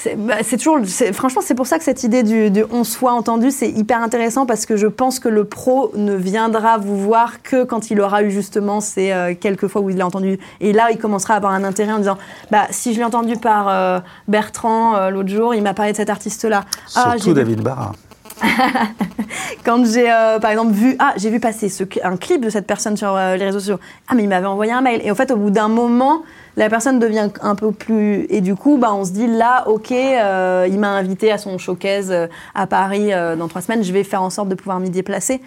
C'est 0.00 0.14
bah, 0.14 0.36
c'est 0.42 0.58
toujours, 0.58 0.78
franchement, 1.12 1.42
c'est 1.44 1.56
pour 1.56 1.66
ça 1.66 1.78
que 1.78 1.84
cette 1.84 2.04
idée 2.04 2.22
du, 2.22 2.50
du 2.50 2.64
on 2.70 2.84
soit 2.84 3.12
entendu, 3.12 3.50
c'est 3.50 3.68
hyper 3.68 4.00
intéressant 4.00 4.46
parce 4.46 4.64
que 4.64 4.76
je 4.76 4.86
pense 4.86 5.18
que 5.18 5.28
le 5.28 5.44
pro 5.44 5.90
ne 5.94 6.14
viendra 6.14 6.78
vous 6.78 6.96
voir 6.96 7.42
que 7.42 7.64
quand 7.64 7.90
il 7.90 8.00
aura 8.00 8.22
eu 8.22 8.30
justement 8.30 8.80
ces 8.80 9.10
euh, 9.10 9.34
quelques 9.38 9.66
fois 9.66 9.80
où 9.80 9.90
il 9.90 9.96
l'a 9.96 10.06
entendu. 10.06 10.38
Et 10.60 10.72
là, 10.72 10.90
il 10.92 10.98
commencera 10.98 11.34
à 11.34 11.36
avoir 11.38 11.52
un 11.52 11.64
intérêt 11.64 11.92
en 11.92 11.98
disant, 11.98 12.18
bah, 12.50 12.66
si 12.70 12.94
je 12.94 12.98
l'ai 12.98 13.04
entendu 13.04 13.36
par 13.36 13.68
euh, 13.68 13.98
Bertrand 14.28 14.94
euh, 14.94 15.10
l'autre 15.10 15.30
jour, 15.30 15.54
il 15.54 15.62
m'a 15.62 15.74
parlé 15.74 15.92
de 15.92 15.96
cet 15.96 16.10
artiste-là. 16.10 16.64
Ah, 16.94 17.14
Surtout 17.16 17.34
David 17.34 17.62
Barra. 17.62 17.92
quand 19.64 19.84
j'ai 19.84 20.10
euh, 20.10 20.38
par 20.38 20.50
exemple 20.50 20.72
vu 20.72 20.96
ah 20.98 21.14
j'ai 21.16 21.30
vu 21.30 21.40
passer 21.40 21.70
un 22.02 22.16
clip 22.16 22.42
de 22.42 22.50
cette 22.50 22.66
personne 22.66 22.96
sur 22.96 23.14
euh, 23.14 23.36
les 23.36 23.44
réseaux 23.44 23.60
sociaux. 23.60 23.80
Ah 24.08 24.14
mais 24.14 24.24
il 24.24 24.28
m'avait 24.28 24.46
envoyé 24.46 24.72
un 24.72 24.80
mail. 24.80 25.00
Et 25.04 25.10
en 25.10 25.14
fait 25.14 25.30
au 25.30 25.36
bout 25.36 25.50
d'un 25.50 25.68
moment 25.68 26.22
la 26.56 26.68
personne 26.68 26.98
devient 26.98 27.30
un 27.40 27.54
peu 27.54 27.72
plus 27.72 28.26
et 28.30 28.40
du 28.40 28.54
coup 28.54 28.78
bah 28.78 28.92
on 28.92 29.04
se 29.04 29.12
dit 29.12 29.26
là 29.26 29.68
ok 29.68 29.92
euh, 29.92 30.66
il 30.68 30.78
m'a 30.78 30.90
invité 30.90 31.30
à 31.30 31.38
son 31.38 31.58
showcase 31.58 32.14
à 32.54 32.66
Paris 32.66 33.10
dans 33.38 33.48
trois 33.48 33.62
semaines. 33.62 33.82
Je 33.82 33.92
vais 33.92 34.04
faire 34.04 34.22
en 34.22 34.30
sorte 34.30 34.48
de 34.48 34.54
pouvoir 34.54 34.80
m'y 34.80 34.90
déplacer 34.90 35.40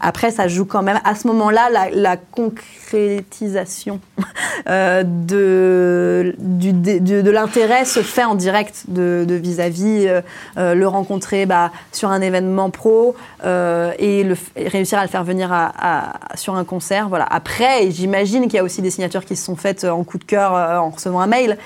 après 0.00 0.30
ça 0.30 0.48
joue 0.48 0.64
quand 0.64 0.82
même 0.82 1.00
à 1.04 1.14
ce 1.14 1.26
moment-là 1.28 1.70
la, 1.70 1.88
la 1.90 2.16
concrétisation 2.16 4.00
euh, 4.68 5.02
de, 5.04 6.34
du- 6.38 6.72
de, 6.72 7.30
l'intérêt 7.30 7.84
se 7.84 8.00
fait 8.02 8.24
en 8.24 8.34
direct 8.34 8.84
de 8.88 9.24
de 9.26 9.34
vis-à-vis, 9.34 10.06
euh, 10.06 10.20
euh, 10.58 10.74
le 10.74 10.86
rencontrer 10.88 11.46
bah, 11.46 11.70
sur 11.92 12.10
un 12.10 12.20
événement 12.20 12.70
pro 12.70 13.14
euh, 13.44 13.92
et, 13.98 14.24
le 14.24 14.34
f- 14.34 14.38
et 14.56 14.68
réussir 14.68 14.98
à 14.98 15.02
le 15.02 15.08
faire 15.08 15.24
venir 15.24 15.52
à- 15.52 15.72
à- 15.78 16.36
sur 16.36 16.54
un 16.56 16.64
concert. 16.64 17.08
Voilà. 17.08 17.26
Après, 17.30 17.90
j'imagine 17.90 18.42
qu'il 18.44 18.54
y 18.54 18.58
a 18.58 18.64
aussi 18.64 18.82
des 18.82 18.90
signatures 18.90 19.24
qui 19.24 19.36
se 19.36 19.44
sont 19.44 19.56
faites 19.56 19.84
en 19.84 20.02
coup 20.04 20.18
de 20.18 20.24
cœur 20.24 20.52
en 20.52 20.90
recevant 20.90 21.20
un 21.20 21.26
mail, 21.26 21.56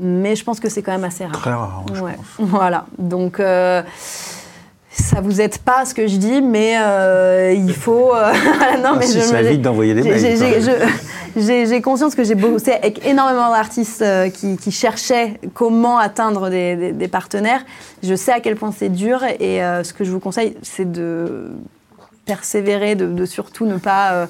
mais 0.00 0.36
je 0.36 0.44
pense 0.44 0.60
que 0.60 0.68
c'est 0.68 0.82
quand 0.82 0.92
même 0.92 1.04
assez 1.04 1.24
rare. 1.24 1.32
Très 1.40 1.52
rare, 1.52 1.84
je 1.92 2.00
Ouais. 2.02 2.12
pense. 2.16 2.26
Voilà. 2.48 2.86
Donc. 2.98 3.40
euh, 3.40 3.82
ça 5.02 5.20
vous 5.20 5.40
aide 5.40 5.58
pas 5.58 5.84
ce 5.84 5.94
que 5.94 6.06
je 6.06 6.16
dis, 6.16 6.40
mais 6.42 6.74
euh, 6.78 7.52
il 7.56 7.74
faut. 7.74 8.14
euh, 8.14 8.32
non, 8.82 8.90
Ah, 8.92 8.96
mais 8.98 9.06
si, 9.06 9.14
je 9.18 9.20
ça 9.24 9.42
évite 9.42 9.62
d'envoyer 9.62 9.94
des 9.94 10.02
mails. 10.02 10.18
j'ai- 11.36 11.80
conscience 11.82 12.14
que 12.14 12.24
j'ai 12.24 12.34
bossé 12.34 12.72
avec 12.72 13.06
énormément 13.06 13.50
d'artistes 13.50 14.00
euh, 14.02 14.30
qui, 14.30 14.56
qui 14.56 14.70
cherchaient 14.72 15.38
comment 15.54 15.98
atteindre 15.98 16.48
des, 16.50 16.76
des- 16.76 16.92
des 16.92 17.08
partenaires. 17.08 17.60
Je 18.02 18.14
sais 18.14 18.32
à 18.32 18.40
quel 18.40 18.56
point 18.56 18.72
c'est 18.76 18.88
dur 18.88 19.22
et 19.24 19.60
ce 19.82 19.92
que 19.92 20.04
je 20.04 20.10
vous 20.10 20.20
conseille, 20.20 20.56
c'est 20.62 20.90
de 20.90 21.50
persévérer, 22.24 22.94
de, 22.94 23.06
de 23.06 23.24
surtout 23.26 23.66
ne 23.66 23.76
pas. 23.76 24.26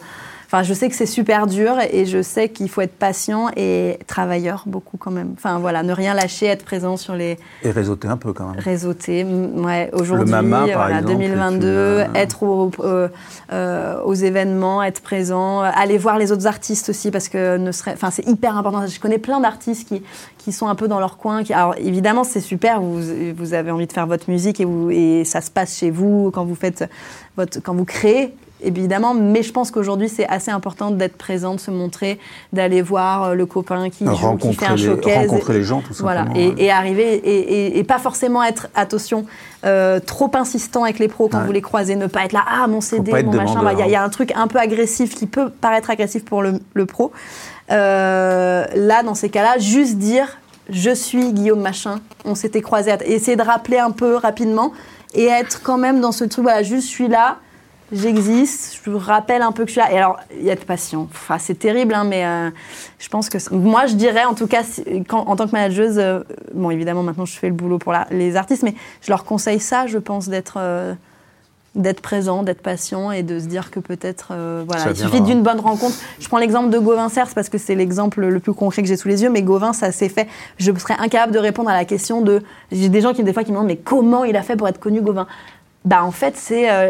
Enfin, 0.57 0.63
je 0.63 0.73
sais 0.73 0.89
que 0.89 0.95
c'est 0.95 1.05
super 1.05 1.47
dur 1.47 1.75
et 1.93 2.07
je 2.07 2.23
sais 2.23 2.49
qu'il 2.49 2.71
faut 2.71 2.81
être 2.81 2.95
patient 2.97 3.51
et 3.57 3.99
travailleur 4.07 4.63
beaucoup 4.65 4.97
quand 4.97 5.11
même. 5.11 5.35
Enfin 5.37 5.59
voilà, 5.59 5.83
ne 5.83 5.93
rien 5.93 6.15
lâcher, 6.15 6.47
être 6.47 6.65
présent 6.65 6.97
sur 6.97 7.15
les 7.15 7.37
Et 7.63 7.71
réseauter 7.71 8.09
un 8.09 8.17
peu 8.17 8.33
quand 8.33 8.47
même. 8.49 8.59
réseautés. 8.59 9.19
M- 9.21 9.63
Ouais, 9.67 9.91
aujourd'hui, 9.93 10.31
voilà, 10.73 11.01
exemple, 11.01 11.13
2022, 11.19 11.67
est 11.67 12.05
une, 12.07 12.11
euh, 12.11 12.15
être 12.15 12.43
au- 12.43 12.71
euh, 12.81 13.09
euh, 13.53 14.01
aux 14.03 14.15
événements, 14.15 14.83
être 14.83 15.03
présent, 15.03 15.61
aller 15.61 15.99
voir 15.99 16.17
les 16.17 16.33
autres 16.33 16.47
artistes 16.47 16.89
aussi 16.89 17.11
parce 17.11 17.29
que 17.29 17.59
ne 17.59 17.71
serait, 17.71 17.93
enfin 17.93 18.11
c'est 18.11 18.27
hyper 18.27 18.57
important. 18.57 18.87
Je 18.87 18.99
connais 18.99 19.19
plein 19.19 19.41
d'artistes 19.41 19.87
qui 19.89 20.03
qui 20.39 20.53
sont 20.53 20.69
un 20.69 20.75
peu 20.75 20.89
dans 20.89 21.01
leur 21.01 21.19
coin. 21.19 21.43
Qui, 21.45 21.53
alors 21.53 21.75
évidemment 21.77 22.25
c'est 22.25 22.41
super, 22.41 22.81
vous 22.81 23.03
vous 23.37 23.53
avez 23.53 23.71
envie 23.71 23.87
de 23.87 23.93
faire 23.93 24.07
votre 24.07 24.31
musique 24.31 24.59
et 24.59 24.65
vous 24.65 24.91
et 24.91 25.25
ça 25.27 25.43
se 25.43 25.51
passe 25.51 25.77
chez 25.77 25.91
vous 25.91 26.31
quand 26.33 26.47
vous 26.47 26.55
faites 26.55 26.89
votre 27.37 27.61
quand 27.63 27.75
vous 27.75 27.85
créez. 27.85 28.35
Évidemment, 28.67 29.15
mais 29.15 29.43
je 29.43 29.53
pense 29.53 29.71
qu'aujourd'hui 29.71 30.09
c'est 30.09 30.27
assez 30.27 30.51
important 30.51 30.91
d'être 30.91 31.17
présent, 31.17 31.55
de 31.55 31.61
se 31.61 31.71
montrer, 31.71 32.19
d'aller 32.53 32.83
voir 32.83 33.23
euh, 33.25 33.35
le 33.35 33.47
copain 33.47 33.89
qui 33.91 34.05
joue, 34.05 34.37
qui 34.37 34.53
fait 34.55 34.67
un 34.67 34.75
les, 34.77 34.85
showcase. 34.85 35.29
rencontrer 35.31 35.53
les 35.55 35.63
gens, 35.63 35.81
tout 35.81 35.95
Voilà, 36.01 36.25
simplement. 36.25 36.41
et, 36.45 36.49
ouais. 36.49 36.63
et 36.65 36.71
arriver 36.71 37.15
et, 37.15 37.39
et- 37.67 37.79
et 37.79 37.85
pas 37.85 37.99
forcément 37.99 38.43
être, 38.43 38.67
attention, 38.75 39.25
euh, 39.65 40.01
trop 40.01 40.31
insistant 40.35 40.85
avec 40.85 40.99
les 40.99 41.09
pros 41.09 41.29
quand 41.29 41.39
Ouais. 41.39 41.47
vous 41.47 41.53
les 41.53 41.63
croisez, 41.63 41.95
ne 41.97 42.07
pas 42.09 42.25
être 42.25 42.33
là, 42.33 42.45
ah 42.47 42.67
mon 42.67 42.81
CD, 42.81 43.11
mon 43.23 43.33
machin. 43.33 43.61
Il 43.73 43.79
y, 43.79 43.83
a- 43.83 43.87
il 43.87 43.93
y 43.93 43.95
a 43.95 44.03
hein. 44.03 44.07
un 44.07 44.09
truc 44.09 44.33
un 44.35 44.49
peu 44.49 44.59
agressif 44.59 45.15
qui 45.15 45.27
peut 45.27 45.49
paraître 45.51 45.91
agressif 45.91 46.25
pour 46.25 46.43
le, 46.43 46.55
le 46.75 46.87
pro. 46.87 47.13
Euh, 47.71 48.65
là, 48.75 49.03
dans 49.03 49.15
ces 49.15 49.29
cas-là, 49.29 49.59
juste 49.59 49.97
dire, 49.99 50.39
je 50.71 50.91
suis 50.95 51.33
Guillaume 51.33 51.61
Machin, 51.61 52.01
on 52.25 52.35
s'était 52.35 52.61
croisés, 52.63 52.93
et 53.05 53.13
essayer 53.15 53.37
de 53.37 53.43
rappeler 53.43 53.79
un 53.79 53.91
peu 53.91 54.17
rapidement 54.17 54.73
et 55.15 55.25
être 55.27 55.63
quand 55.63 55.79
même 55.79 56.01
dans 56.01 56.13
ce 56.13 56.25
truc, 56.25 56.43
voilà, 56.45 56.63
juste 56.63 56.87
je 56.89 56.93
suis 56.93 57.09
là. 57.09 57.37
J'existe, 57.93 58.81
je 58.85 58.91
vous 58.91 58.99
rappelle 58.99 59.43
un 59.43 59.53
peu 59.53 59.63
que 59.65 59.69
je 59.69 59.73
suis 59.73 59.81
là. 59.81 59.93
Et 59.93 59.97
alors, 59.99 60.19
il 60.37 60.45
y 60.45 60.51
a 60.51 60.55
de 60.57 60.61
patience. 60.61 61.09
Enfin, 61.13 61.39
c'est 61.39 61.55
terrible, 61.59 61.95
hein, 61.95 62.05
mais 62.05 62.25
euh, 62.25 62.51
je 62.99 63.09
pense 63.09 63.29
que. 63.29 63.39
Moi, 63.55 63.87
je 63.87 63.95
dirais, 63.95 64.25
en 64.25 64.35
tout 64.35 64.47
cas, 64.49 64.63
si- 64.65 64.85
quand, 65.09 65.21
en 65.29 65.37
tant 65.37 65.47
que 65.47 65.53
manageuse, 65.53 65.99
euh, 65.99 66.21
bon, 66.53 66.71
évidemment, 66.71 67.03
maintenant, 67.05 67.25
je 67.27 67.39
fais 67.39 67.47
le 67.49 67.55
boulot 67.55 67.79
pour 67.79 67.93
la- 67.93 68.09
les 68.11 68.35
artistes, 68.37 68.65
mais 68.65 68.75
je 69.03 69.11
leur 69.11 69.25
conseille 69.25 69.61
ça, 69.61 69.87
je 69.87 69.99
pense, 69.99 70.29
d'être. 70.29 70.55
euh, 70.59 70.95
d'être 71.75 72.01
présent, 72.01 72.43
d'être 72.43 72.63
patient 72.63 73.11
et 73.13 73.23
de 73.23 73.39
se 73.39 73.45
dire 73.45 73.71
que 73.71 73.81
peut-être, 73.81 74.29
voilà, 74.67 74.85
il 74.93 74.97
suffit 74.97 75.21
d'une 75.21 75.43
bonne 75.43 75.61
rencontre. 75.61 75.95
Je 76.19 76.27
prends 76.27 76.39
l'exemple 76.39 76.71
de 76.71 76.79
Gauvin 76.79 77.11
Cers 77.11 77.35
parce 77.35 77.51
que 77.51 77.59
c'est 77.59 77.75
l'exemple 77.75 78.25
le 78.25 78.41
plus 78.41 78.55
concret 78.55 78.81
que 78.81 78.89
j'ai 78.89 78.97
sous 78.97 79.09
les 79.09 79.23
yeux, 79.23 79.29
mais 79.29 79.43
Gauvin, 79.43 79.75
ça 79.75 79.93
s'est 79.93 80.09
fait. 80.09 80.27
Je 80.57 80.73
serais 80.79 80.95
incapable 80.99 81.33
de 81.35 81.39
répondre 81.39 81.69
à 81.69 81.75
la 81.75 81.85
question 81.85 82.23
de. 82.23 82.43
J'ai 82.73 82.89
des 82.89 83.03
gens 83.03 83.13
qui, 83.13 83.23
des 83.25 83.35
fois, 83.35 83.45
qui 83.45 83.51
me 83.51 83.57
demandent, 83.57 83.69
mais 83.69 83.77
comment 83.77 84.25
il 84.25 84.37
a 84.37 84.43
fait 84.43 84.57
pour 84.57 84.67
être 84.69 84.81
connu, 84.81 85.03
Gauvin? 85.03 85.27
Bah, 85.85 86.03
en 86.03 86.13
fait, 86.13 86.39
c'est. 86.39 86.71
euh, 86.71 86.89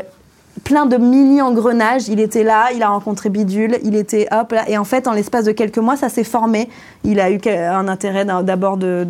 plein 0.66 0.86
de 0.86 0.97
mini 0.97 1.40
engrenages. 1.40 2.09
Il 2.09 2.18
était 2.18 2.43
là, 2.43 2.72
il 2.74 2.82
a 2.82 2.88
rencontré 2.88 3.30
Bidule, 3.30 3.78
il 3.84 3.94
était 3.94 4.26
hop 4.32 4.51
là. 4.51 4.68
Et 4.68 4.76
en 4.76 4.82
fait, 4.82 5.06
en 5.06 5.12
l'espace 5.12 5.44
de 5.44 5.52
quelques 5.52 5.78
mois, 5.78 5.97
ça 5.97 6.09
s'est 6.09 6.24
formé. 6.24 6.68
Il 7.05 7.20
a 7.20 7.30
eu 7.30 7.38
un 7.47 7.86
intérêt 7.86 8.24
d'abord 8.24 8.76
de, 8.76 9.06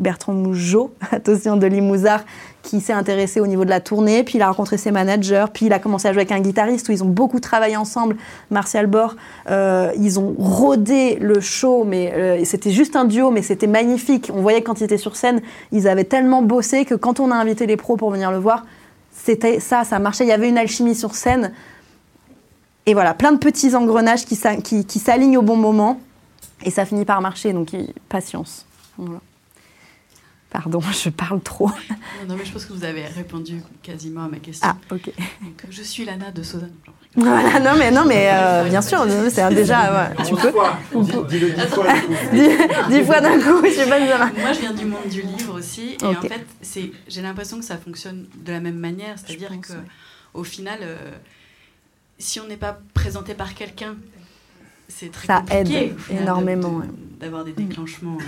Bertrand 0.00 0.32
Mougeot, 0.32 0.92
attention, 1.12 1.56
de 1.56 1.68
Limousard, 1.68 2.24
qui 2.64 2.80
s'est 2.80 2.92
intéressé 2.92 3.38
au 3.38 3.46
niveau 3.46 3.64
de 3.64 3.70
la 3.70 3.78
tournée. 3.78 4.24
Puis 4.24 4.38
il 4.38 4.42
a 4.42 4.48
rencontré 4.48 4.76
ses 4.76 4.90
managers. 4.90 5.44
Puis 5.54 5.66
il 5.66 5.72
a 5.72 5.78
commencé 5.78 6.08
à 6.08 6.12
jouer 6.12 6.22
avec 6.22 6.32
un 6.32 6.40
guitariste 6.40 6.88
où 6.88 6.92
ils 6.92 7.04
ont 7.04 7.08
beaucoup 7.08 7.38
travaillé 7.38 7.76
ensemble. 7.76 8.16
Martial 8.50 8.88
Bord, 8.88 9.14
euh, 9.52 9.92
ils 9.96 10.18
ont 10.18 10.34
rodé 10.36 11.16
le 11.20 11.38
show, 11.38 11.84
mais 11.84 12.12
euh, 12.12 12.44
c'était 12.44 12.72
juste 12.72 12.96
un 12.96 13.04
duo, 13.04 13.30
mais 13.30 13.42
c'était 13.42 13.68
magnifique. 13.68 14.32
On 14.34 14.42
voyait 14.42 14.62
quand 14.62 14.80
ils 14.80 14.84
étaient 14.84 14.96
sur 14.96 15.14
scène, 15.14 15.42
ils 15.70 15.86
avaient 15.86 16.02
tellement 16.02 16.42
bossé 16.42 16.84
que 16.84 16.96
quand 16.96 17.20
on 17.20 17.30
a 17.30 17.36
invité 17.36 17.66
les 17.66 17.76
pros 17.76 17.96
pour 17.96 18.10
venir 18.10 18.32
le 18.32 18.38
voir, 18.38 18.64
c'était 19.24 19.60
ça, 19.60 19.84
ça 19.84 19.98
marchait. 19.98 20.24
Il 20.24 20.28
y 20.28 20.32
avait 20.32 20.48
une 20.48 20.58
alchimie 20.58 20.94
sur 20.94 21.14
scène. 21.14 21.52
Et 22.86 22.94
voilà, 22.94 23.14
plein 23.14 23.32
de 23.32 23.38
petits 23.38 23.74
engrenages 23.74 24.24
qui, 24.24 24.38
qui, 24.64 24.84
qui 24.86 24.98
s'alignent 24.98 25.36
au 25.36 25.42
bon 25.42 25.56
moment. 25.56 26.00
Et 26.64 26.70
ça 26.70 26.86
finit 26.86 27.04
par 27.04 27.20
marcher, 27.20 27.52
donc 27.52 27.74
patience. 28.08 28.64
Voilà. 28.96 29.20
Pardon, 30.50 30.80
je 30.92 31.10
parle 31.10 31.40
trop. 31.40 31.68
Non, 31.68 32.28
non, 32.28 32.36
mais 32.36 32.44
je 32.44 32.52
pense 32.52 32.64
que 32.64 32.72
vous 32.72 32.84
avez 32.84 33.06
répondu 33.06 33.60
quasiment 33.82 34.24
à 34.24 34.28
ma 34.28 34.38
question. 34.38 34.68
Ah, 34.68 34.76
ok. 34.94 35.12
Donc, 35.42 35.66
je 35.68 35.82
suis 35.82 36.04
Lana 36.04 36.30
de 36.30 36.42
Sozanne. 36.42 36.72
Voilà, 37.16 37.58
non 37.58 37.76
mais, 37.76 37.90
non, 37.90 38.04
mais 38.04 38.28
euh, 38.32 38.64
bien 38.68 38.80
sûr, 38.82 39.04
c'est 39.30 39.42
un- 39.42 39.50
déjà. 39.50 40.10
ouais, 40.10 40.24
tu 40.24 40.34
peux. 40.36 40.52
Dis-le 41.28 41.50
dix 41.50 41.66
fois. 41.66 41.86
Dix, 42.32 42.48
dix 42.90 43.02
fois 43.04 43.20
d'un 43.20 43.40
coup, 43.40 43.64
je 43.64 43.70
sais 43.72 43.88
pas. 43.88 43.98
Moi, 43.98 44.52
je 44.52 44.60
viens 44.60 44.72
du 44.72 44.84
monde 44.84 45.08
du 45.10 45.22
livre 45.22 45.58
aussi, 45.58 45.96
et 46.00 46.04
en 46.04 46.14
fait, 46.20 46.46
c'est, 46.62 46.92
j'ai 47.08 47.22
l'impression 47.22 47.58
que 47.58 47.64
ça 47.64 47.76
fonctionne 47.78 48.26
de 48.44 48.52
la 48.52 48.60
même 48.60 48.78
manière, 48.78 49.16
c'est-à-dire 49.18 49.48
que, 49.60 49.72
ouais. 49.72 49.78
au 50.34 50.44
final, 50.44 50.78
euh, 50.82 50.96
si 52.18 52.38
on 52.40 52.46
n'est 52.46 52.56
pas 52.56 52.78
présenté 52.94 53.34
par 53.34 53.54
quelqu'un, 53.54 53.96
c'est 54.88 55.10
très 55.10 55.26
Ça 55.26 55.40
compliqué 55.40 55.86
aide 55.86 55.98
final, 55.98 56.22
énormément, 56.22 56.68
de- 56.70 56.76
ouais. 56.82 56.86
d'avoir 57.20 57.44
des 57.44 57.52
déclenchements. 57.52 58.18
euh. 58.20 58.24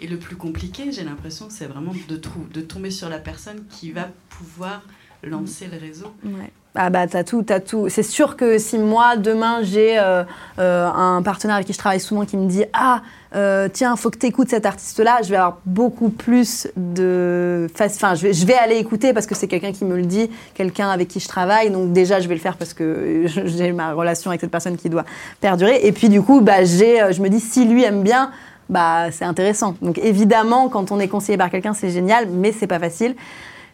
Et 0.00 0.06
le 0.08 0.16
plus 0.16 0.36
compliqué, 0.36 0.90
j'ai 0.90 1.04
l'impression, 1.04 1.46
c'est 1.50 1.66
vraiment 1.66 1.92
de, 2.08 2.16
trou- 2.16 2.46
de 2.52 2.60
tomber 2.60 2.90
sur 2.90 3.08
la 3.08 3.18
personne 3.18 3.64
qui 3.70 3.92
va 3.92 4.08
pouvoir 4.30 4.82
lancer 5.22 5.68
le 5.70 5.78
réseau. 5.78 6.12
Ouais. 6.24 6.50
Ah 6.74 6.88
bah 6.88 7.06
t'as 7.06 7.22
tout, 7.22 7.42
t'as 7.42 7.60
tout. 7.60 7.90
C'est 7.90 8.02
sûr 8.02 8.34
que 8.34 8.56
si 8.56 8.78
moi 8.78 9.16
demain 9.16 9.58
j'ai 9.62 9.98
euh, 9.98 10.24
euh, 10.58 10.86
un 10.86 11.20
partenaire 11.22 11.56
avec 11.56 11.66
qui 11.66 11.74
je 11.74 11.78
travaille 11.78 12.00
souvent 12.00 12.24
qui 12.24 12.38
me 12.38 12.48
dit 12.48 12.64
ah 12.72 13.02
euh, 13.34 13.68
tiens 13.70 13.94
faut 13.96 14.08
que 14.08 14.16
tu 14.16 14.26
écoutes 14.26 14.48
cet 14.48 14.64
artiste-là, 14.64 15.18
je 15.22 15.28
vais 15.28 15.36
avoir 15.36 15.58
beaucoup 15.66 16.08
plus 16.08 16.68
de, 16.76 17.66
enfin 17.74 18.14
je 18.14 18.22
vais, 18.22 18.32
je 18.32 18.46
vais 18.46 18.54
aller 18.54 18.76
écouter 18.76 19.12
parce 19.12 19.26
que 19.26 19.34
c'est 19.34 19.48
quelqu'un 19.48 19.72
qui 19.72 19.84
me 19.84 19.96
le 19.96 20.06
dit, 20.06 20.30
quelqu'un 20.54 20.88
avec 20.88 21.08
qui 21.08 21.20
je 21.20 21.28
travaille, 21.28 21.70
donc 21.70 21.92
déjà 21.92 22.20
je 22.20 22.28
vais 22.28 22.34
le 22.34 22.40
faire 22.40 22.56
parce 22.56 22.72
que 22.72 23.24
j'ai 23.26 23.72
ma 23.72 23.92
relation 23.92 24.30
avec 24.30 24.40
cette 24.40 24.50
personne 24.50 24.78
qui 24.78 24.88
doit 24.88 25.04
perdurer. 25.42 25.80
Et 25.82 25.92
puis 25.92 26.08
du 26.08 26.22
coup 26.22 26.40
bah 26.40 26.64
j'ai, 26.64 27.02
euh, 27.02 27.12
je 27.12 27.20
me 27.20 27.28
dis 27.28 27.40
si 27.40 27.66
lui 27.66 27.84
aime 27.84 28.02
bien. 28.02 28.30
Bah, 28.70 29.10
c'est 29.10 29.26
intéressant. 29.26 29.74
Donc 29.82 29.98
évidemment, 29.98 30.70
quand 30.70 30.92
on 30.92 31.00
est 31.00 31.08
conseillé 31.08 31.36
par 31.36 31.50
quelqu'un, 31.50 31.74
c'est 31.74 31.90
génial, 31.90 32.28
mais 32.30 32.52
c'est 32.52 32.66
pas 32.66 32.78
facile. 32.78 33.14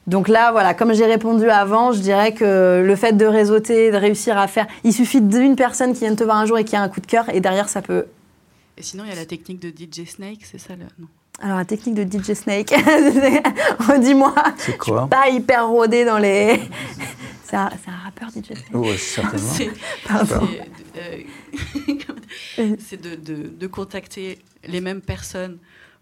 Donc 0.09 0.28
là, 0.28 0.52
voilà, 0.52 0.72
comme 0.72 0.94
j'ai 0.94 1.05
répondu 1.05 1.51
avant, 1.51 1.93
je 1.93 2.01
dirais 2.01 2.32
que 2.32 2.82
le 2.85 2.97
fait 2.97 3.12
de 3.12 3.26
réseauter, 3.26 3.90
de 3.90 3.97
réussir 3.98 4.39
à 4.39 4.48
faire, 4.48 4.66
il 4.82 4.94
suffit 4.94 5.20
d'une 5.20 5.55
personne 5.55 5.93
qui 5.93 6.01
vienne 6.01 6.16
te 6.16 6.24
voir 6.24 6.39
un 6.39 6.47
jour 6.47 6.56
et 6.56 6.64
qui 6.64 6.76
a 6.76 6.80
un 6.82 6.89
coup 6.89 7.02
de 7.02 7.06
cœur, 7.06 7.28
et 7.28 7.40
derrière, 7.40 7.68
ça 7.68 7.82
peut 7.82 8.06
Et 8.78 8.82
sinon, 8.82 9.05
il 9.05 9.10
y 9.10 9.12
a 9.12 9.16
la 9.16 9.26
technique 9.26 9.60
de 9.60 9.68
DJ 9.68 10.09
Snake, 10.09 10.40
c'est 10.51 10.56
ça 10.59 10.74
le... 10.76 10.85
Non? 10.98 11.09
Alors, 11.43 11.59
la 11.59 11.66
technique 11.66 11.94
de 11.94 12.02
DJ 12.02 12.32
Snake, 12.32 12.74
dis-moi. 14.01 14.35
C'est 14.56 14.78
quoi? 14.78 15.06
Pas 15.09 15.28
hyper 15.28 15.68
rodé 15.68 16.05
dans 16.05 16.18
les. 16.18 16.59
C'est 17.44 17.56
un, 17.56 17.70
rappeur 18.05 18.28
DJ 18.28 18.48
Snake. 18.48 18.74
Ouais, 18.74 18.97
certainement. 18.98 19.52
C'est 19.56 19.70
Pardon. 20.06 20.47
c'est, 20.94 21.01
euh, 21.01 21.22
comment 22.06 22.18
dire? 22.66 22.76
C'est 22.78 23.01
de, 23.01 23.14
de- 23.14 23.48
de 23.48 23.66
contacter 23.66 24.39
les 24.66 24.82
mêmes 24.82 25.01
personnes 25.01 25.56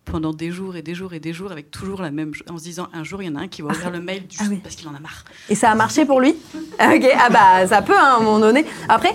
pendant 0.06 0.32
des 0.32 0.50
jours 0.50 0.76
et 0.76 0.82
des 0.82 0.94
jours 0.94 1.12
et 1.12 1.20
des 1.20 1.32
jours 1.34 1.52
avec 1.52 1.70
toujours 1.70 2.00
la 2.00 2.10
même 2.10 2.32
en 2.48 2.56
se 2.56 2.62
disant 2.62 2.86
un 2.94 3.04
jour 3.04 3.22
il 3.22 3.26
y 3.26 3.30
en 3.30 3.36
a 3.36 3.40
un 3.42 3.48
qui 3.48 3.60
va 3.60 3.68
ouvrir 3.70 3.90
le 3.90 4.00
mail 4.00 4.22
juste 4.30 4.42
Ah 4.44 4.48
oui. 4.48 4.60
parce 4.62 4.74
qu'il 4.76 4.88
en 4.88 4.94
a 4.94 5.00
marre. 5.00 5.24
Et 5.50 5.54
ça 5.54 5.70
a 5.70 5.74
marché 5.74 6.04
pour 6.06 6.20
lui? 6.20 6.34
Ok, 6.80 7.06
ah 7.18 7.28
bah 7.30 7.66
ça 7.66 7.82
peut 7.82 7.92
hein, 7.96 8.14
à 8.14 8.16
un 8.16 8.20
moment 8.20 8.38
donné. 8.38 8.64
Après, 8.88 9.12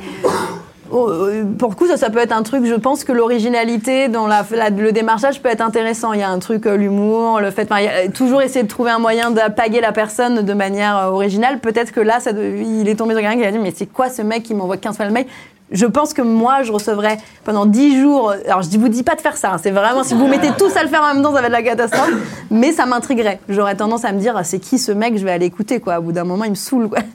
oh, 0.91 1.07
euh, 1.09 1.43
pour 1.57 1.69
le 1.69 1.75
coup, 1.75 1.87
ça, 1.87 1.95
ça 1.97 2.09
peut 2.09 2.19
être 2.19 2.33
un 2.33 2.43
truc, 2.43 2.65
je 2.65 2.73
pense 2.75 3.03
que 3.05 3.13
l'originalité 3.13 4.09
dans 4.09 4.27
la, 4.27 4.45
la- 4.51 4.69
le 4.69 4.91
démarchage 4.91 5.41
peut 5.41 5.49
être 5.49 5.61
intéressant. 5.61 6.11
Il 6.13 6.19
y 6.19 6.23
a 6.23 6.29
un 6.29 6.39
truc, 6.39 6.65
euh, 6.65 6.75
l'humour, 6.75 7.39
le 7.39 7.51
fait, 7.51 7.63
enfin, 7.71 7.79
il 7.79 7.85
y 7.85 7.87
a- 7.87 8.09
toujours 8.09 8.41
essayer 8.41 8.63
de 8.63 8.67
trouver 8.69 8.91
un 8.91 8.99
moyen 8.99 9.31
d'apaguer 9.31 9.79
la 9.79 9.93
personne 9.93 10.41
de 10.43 10.53
manière 10.53 10.97
euh, 10.97 11.07
originale. 11.09 11.59
Peut-être 11.59 11.91
que 11.93 12.01
là, 12.01 12.19
ça, 12.19 12.31
il 12.31 12.87
est 12.89 12.95
tombé 12.95 13.13
sur 13.13 13.21
quelqu'un 13.21 13.37
qui 13.39 13.45
a 13.45 13.51
dit, 13.51 13.59
mais 13.59 13.71
c'est 13.75 13.85
quoi 13.87 14.09
ce 14.09 14.21
mec 14.21 14.43
qui 14.43 14.53
m'envoie 14.53 14.77
15 14.77 14.97
fois 14.97 15.05
le 15.05 15.11
mail? 15.13 15.25
Je 15.71 15.85
pense 15.85 16.13
que 16.13 16.21
moi, 16.21 16.63
je 16.63 16.71
recevrais 16.71 17.17
pendant 17.43 17.65
10 17.65 17.99
jours. 18.01 18.33
Alors, 18.45 18.61
je 18.61 18.69
ne 18.75 18.81
vous 18.81 18.89
dis 18.89 19.03
pas 19.03 19.15
de 19.15 19.21
faire 19.21 19.37
ça. 19.37 19.53
hein, 19.53 19.57
c'est 19.61 19.71
vraiment, 19.71 20.03
si 20.03 20.13
vous 20.13 20.27
mettez 20.27 20.49
tous 20.57 20.75
à 20.75 20.83
le 20.83 20.89
faire 20.89 21.01
en 21.01 21.13
même 21.13 21.23
temps, 21.23 21.33
ça 21.33 21.39
va 21.41 21.47
être 21.47 21.51
la 21.53 21.63
catastrophe. 21.63 22.11
Mais 22.49 22.71
ça 22.71 22.85
m'intriguerait. 22.85 23.39
J'aurais 23.49 23.75
tendance 23.75 24.03
à 24.05 24.11
me 24.11 24.19
dire, 24.19 24.39
c'est 24.43 24.59
qui 24.59 24.77
ce 24.79 24.91
mec 24.91 25.17
Je 25.17 25.23
vais 25.23 25.31
aller 25.31 25.45
écouter, 25.45 25.79
quoi. 25.79 25.99
Au 25.99 26.01
bout 26.01 26.11
d'un 26.11 26.23
moment, 26.25 26.43
il 26.43 26.51
me 26.51 26.55
saoule, 26.55 26.89
quoi. 26.89 26.99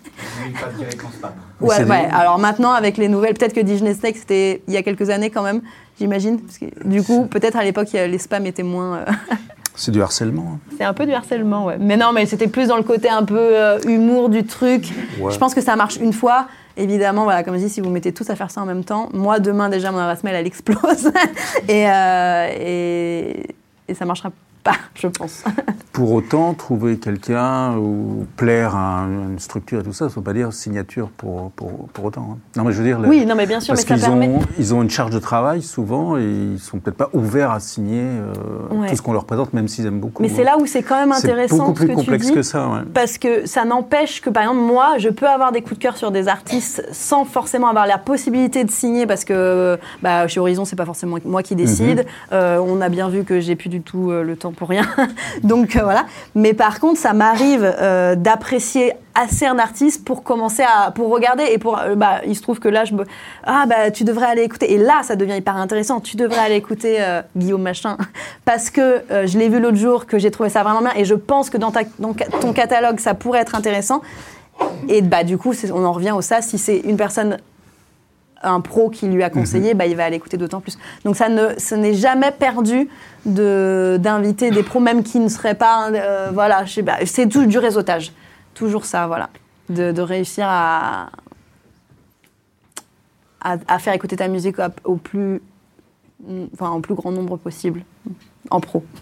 Ouais, 1.60 1.82
ouais. 1.84 2.08
Alors 2.12 2.38
maintenant, 2.38 2.72
avec 2.72 2.98
les 2.98 3.08
nouvelles, 3.08 3.34
peut-être 3.34 3.54
que 3.54 3.60
Disney 3.60 3.94
Snake, 3.94 4.16
c'était 4.16 4.62
il 4.68 4.74
y 4.74 4.76
a 4.76 4.82
quelques 4.82 5.08
années 5.10 5.30
quand 5.30 5.42
même, 5.42 5.62
j'imagine. 5.98 6.38
Parce 6.40 6.58
que, 6.58 6.66
du 6.86 7.02
coup, 7.02 7.26
peut-être 7.26 7.56
à 7.56 7.64
l'époque, 7.64 7.88
il 7.92 7.96
y 7.96 7.98
a- 7.98 8.06
les 8.06 8.18
spams 8.18 8.44
étaient 8.46 8.62
moins. 8.62 8.96
euh, 8.98 9.04
C'est 9.74 9.90
du 9.90 10.02
harcèlement. 10.02 10.54
hein. 10.56 10.58
C'est 10.78 10.84
un 10.84 10.92
peu 10.94 11.06
du 11.06 11.12
harcèlement, 11.12 11.66
ouais. 11.66 11.76
Mais 11.78 11.96
non, 11.96 12.12
mais 12.12 12.26
c'était 12.26 12.46
plus 12.48 12.68
dans 12.68 12.76
le 12.76 12.82
côté 12.82 13.08
un 13.08 13.22
peu 13.24 13.38
euh, 13.38 13.78
humour 13.86 14.28
du 14.28 14.44
truc. 14.44 14.90
Ouais. 15.20 15.32
Je 15.32 15.38
pense 15.38 15.54
que 15.54 15.60
ça 15.60 15.76
marche 15.76 15.96
une 15.96 16.12
fois. 16.14 16.46
Évidemment, 16.76 17.24
voilà, 17.24 17.42
comme 17.42 17.54
je 17.54 17.60
dis, 17.60 17.70
si 17.70 17.80
vous 17.80 17.90
mettez 17.90 18.12
tous 18.12 18.28
à 18.28 18.36
faire 18.36 18.50
ça 18.50 18.60
en 18.60 18.66
même 18.66 18.84
temps, 18.84 19.08
moi, 19.14 19.40
demain, 19.40 19.68
déjà, 19.68 19.90
mon 19.92 19.98
adresse 19.98 20.22
mail, 20.24 20.34
elle 20.34 20.46
explose. 20.46 21.10
et, 21.68 21.88
euh, 21.88 22.48
et, 22.58 23.46
et 23.88 23.94
ça 23.94 24.04
marchera 24.04 24.30
pas, 24.66 24.76
je 24.94 25.06
pense. 25.06 25.44
Pour 25.92 26.12
autant, 26.12 26.52
trouver 26.54 26.98
quelqu'un 26.98 27.76
ou 27.78 28.26
plaire 28.36 28.74
à 28.76 29.00
un- 29.04 29.30
une 29.30 29.38
structure 29.38 29.80
et 29.80 29.82
tout 29.82 29.92
ça, 29.92 30.06
ça 30.08 30.10
ne 30.10 30.10
veut 30.16 30.22
pas 30.22 30.32
dire 30.34 30.52
signature 30.52 31.08
pour, 31.16 31.50
pour, 31.52 31.70
pour 31.92 32.04
autant. 32.04 32.30
hein. 32.32 32.38
Non, 32.56 32.64
mais 32.64 32.72
je 32.72 32.78
veux 32.78 32.84
dire, 32.84 33.00
Oui, 33.06 33.24
non, 33.24 33.34
mais 33.34 33.46
bien 33.46 33.60
sûr, 33.60 33.72
parce 33.74 33.88
mais 33.88 33.96
ça 33.96 34.06
qu'ils 34.06 34.18
permet. 34.18 34.28
ont, 34.28 34.40
ils 34.58 34.74
ont 34.74 34.82
une 34.82 34.90
charge 34.90 35.10
de 35.12 35.18
travail 35.18 35.62
souvent 35.62 36.16
et 36.18 36.24
ils 36.24 36.58
sont 36.58 36.78
peut-être 36.80 36.96
pas 36.96 37.08
ouverts 37.14 37.50
à 37.52 37.60
signer 37.60 38.02
euh, 38.02 38.32
Ouais. 38.70 38.88
tout 38.90 38.96
ce 38.96 39.02
qu'on 39.02 39.12
leur 39.12 39.24
présente, 39.24 39.52
même 39.54 39.68
s'ils 39.68 39.86
aiment 39.86 40.00
beaucoup. 40.00 40.22
Mais 40.22 40.28
c'est 40.28 40.44
là 40.44 40.58
où 40.58 40.66
c'est 40.66 40.82
quand 40.82 40.96
même 40.98 41.12
C'est 41.14 41.26
intéressant 41.30 41.56
beaucoup 41.68 41.74
ce 41.80 41.84
plus 41.84 41.88
tu 41.88 41.94
complexe 41.94 42.26
dis. 42.26 42.34
que 42.34 42.42
ça. 42.42 42.68
ouais. 42.68 42.80
Parce 42.92 43.16
que 43.16 43.46
ça 43.46 43.64
n'empêche 43.64 44.20
que, 44.20 44.28
par 44.28 44.42
exemple, 44.42 44.60
moi, 44.60 44.98
je 44.98 45.08
peux 45.08 45.26
avoir 45.28 45.52
des 45.52 45.62
coups 45.62 45.78
de 45.78 45.82
cœur 45.82 45.96
sur 45.96 46.10
des 46.10 46.28
artistes 46.28 46.86
sans 46.92 47.24
forcément 47.24 47.68
avoir 47.68 47.86
la 47.86 47.98
possibilité 47.98 48.64
de 48.64 48.70
signer 48.70 49.06
parce 49.06 49.24
que 49.24 49.78
bah, 50.02 50.26
chez 50.28 50.40
Horizon, 50.40 50.64
c'est 50.64 50.76
pas 50.76 50.84
forcément 50.84 51.16
moi 51.24 51.42
qui 51.42 51.54
décide. 51.54 52.04
Euh, 52.32 52.58
on 52.58 52.80
a 52.80 52.88
bien 52.88 53.08
vu 53.08 53.24
que 53.24 53.40
j'ai 53.40 53.56
plus 53.56 53.68
du 53.68 53.80
tout 53.80 54.10
euh, 54.10 54.22
le 54.22 54.36
temps 54.36 54.52
pour 54.56 54.68
rien. 54.68 54.86
Donc 55.42 55.76
euh, 55.76 55.82
voilà. 55.82 56.06
Mais 56.34 56.54
par 56.54 56.80
contre, 56.80 56.98
ça 56.98 57.12
m'arrive 57.12 57.64
euh, 57.64 58.14
d'apprécier 58.16 58.92
assez 59.14 59.46
un 59.46 59.58
artiste 59.58 60.04
pour 60.04 60.22
commencer 60.22 60.62
à 60.62 60.90
pour 60.90 61.10
regarder 61.10 61.44
et 61.50 61.58
pour 61.58 61.78
euh, 61.78 61.94
bah 61.94 62.20
il 62.26 62.36
se 62.36 62.42
trouve 62.42 62.58
que 62.58 62.68
là 62.68 62.84
je 62.84 62.92
me 62.92 63.04
ah 63.44 63.64
bah 63.66 63.90
tu 63.90 64.04
devrais 64.04 64.26
aller 64.26 64.42
écouter. 64.42 64.72
Et 64.72 64.78
là 64.78 65.00
ça 65.02 65.16
devient 65.16 65.36
hyper 65.36 65.56
intéressant. 65.56 66.00
Tu 66.00 66.16
devrais 66.16 66.40
aller 66.40 66.56
écouter 66.56 66.96
euh, 67.00 67.22
Guillaume 67.36 67.62
machin. 67.62 67.96
Parce 68.44 68.70
que 68.70 69.02
je 69.10 69.38
l'ai 69.38 69.48
vu 69.48 69.60
l'autre 69.60 69.76
jour 69.76 70.06
que 70.06 70.18
j'ai 70.18 70.30
trouvé 70.30 70.48
ça 70.48 70.62
vraiment 70.62 70.80
bien. 70.80 70.92
Et 70.96 71.04
je 71.04 71.14
pense 71.14 71.50
que 71.50 71.56
dans, 71.56 71.70
ta, 71.70 71.80
dans 71.98 72.14
ton 72.14 72.52
catalogue 72.52 73.00
ça 73.00 73.14
pourrait 73.14 73.40
être 73.40 73.54
intéressant. 73.54 74.02
Et 74.88 75.02
bah 75.02 75.24
du 75.24 75.38
coup 75.38 75.52
on 75.72 75.84
en 75.84 75.92
revient 75.92 76.12
au 76.12 76.22
ça. 76.22 76.42
Si 76.42 76.58
c'est 76.58 76.78
une 76.78 76.96
personne 76.96 77.38
un 78.42 78.60
pro 78.60 78.90
qui 78.90 79.06
lui 79.08 79.22
a 79.22 79.30
conseillé, 79.30 79.74
bah, 79.74 79.86
il 79.86 79.96
va 79.96 80.04
aller 80.04 80.16
écouter 80.16 80.36
d'autant 80.36 80.60
plus. 80.60 80.78
Donc 81.04 81.16
ça 81.16 81.28
ne, 81.28 81.58
ce 81.58 81.74
n'est 81.74 81.94
jamais 81.94 82.30
perdu 82.32 82.88
de 83.24 83.98
d'inviter 84.00 84.50
des 84.50 84.62
pros, 84.62 84.80
même 84.80 85.02
qui 85.02 85.18
ne 85.18 85.28
seraient 85.28 85.54
pas, 85.54 85.90
euh, 85.90 86.30
voilà, 86.32 86.64
je 86.64 86.72
sais 86.74 86.82
pas, 86.82 87.04
c'est 87.06 87.28
tout 87.28 87.46
du 87.46 87.58
réseautage, 87.58 88.12
toujours 88.54 88.84
ça, 88.84 89.06
voilà, 89.06 89.30
de, 89.68 89.90
de 89.92 90.02
réussir 90.02 90.46
à, 90.48 91.10
à 93.40 93.56
à 93.68 93.78
faire 93.78 93.94
écouter 93.94 94.16
ta 94.16 94.28
musique 94.28 94.58
au, 94.58 94.92
au 94.92 94.96
plus, 94.96 95.40
enfin, 96.54 96.70
en 96.70 96.80
plus 96.80 96.94
grand 96.94 97.10
nombre 97.12 97.36
possible, 97.36 97.84
en 98.50 98.60
pro. 98.60 98.84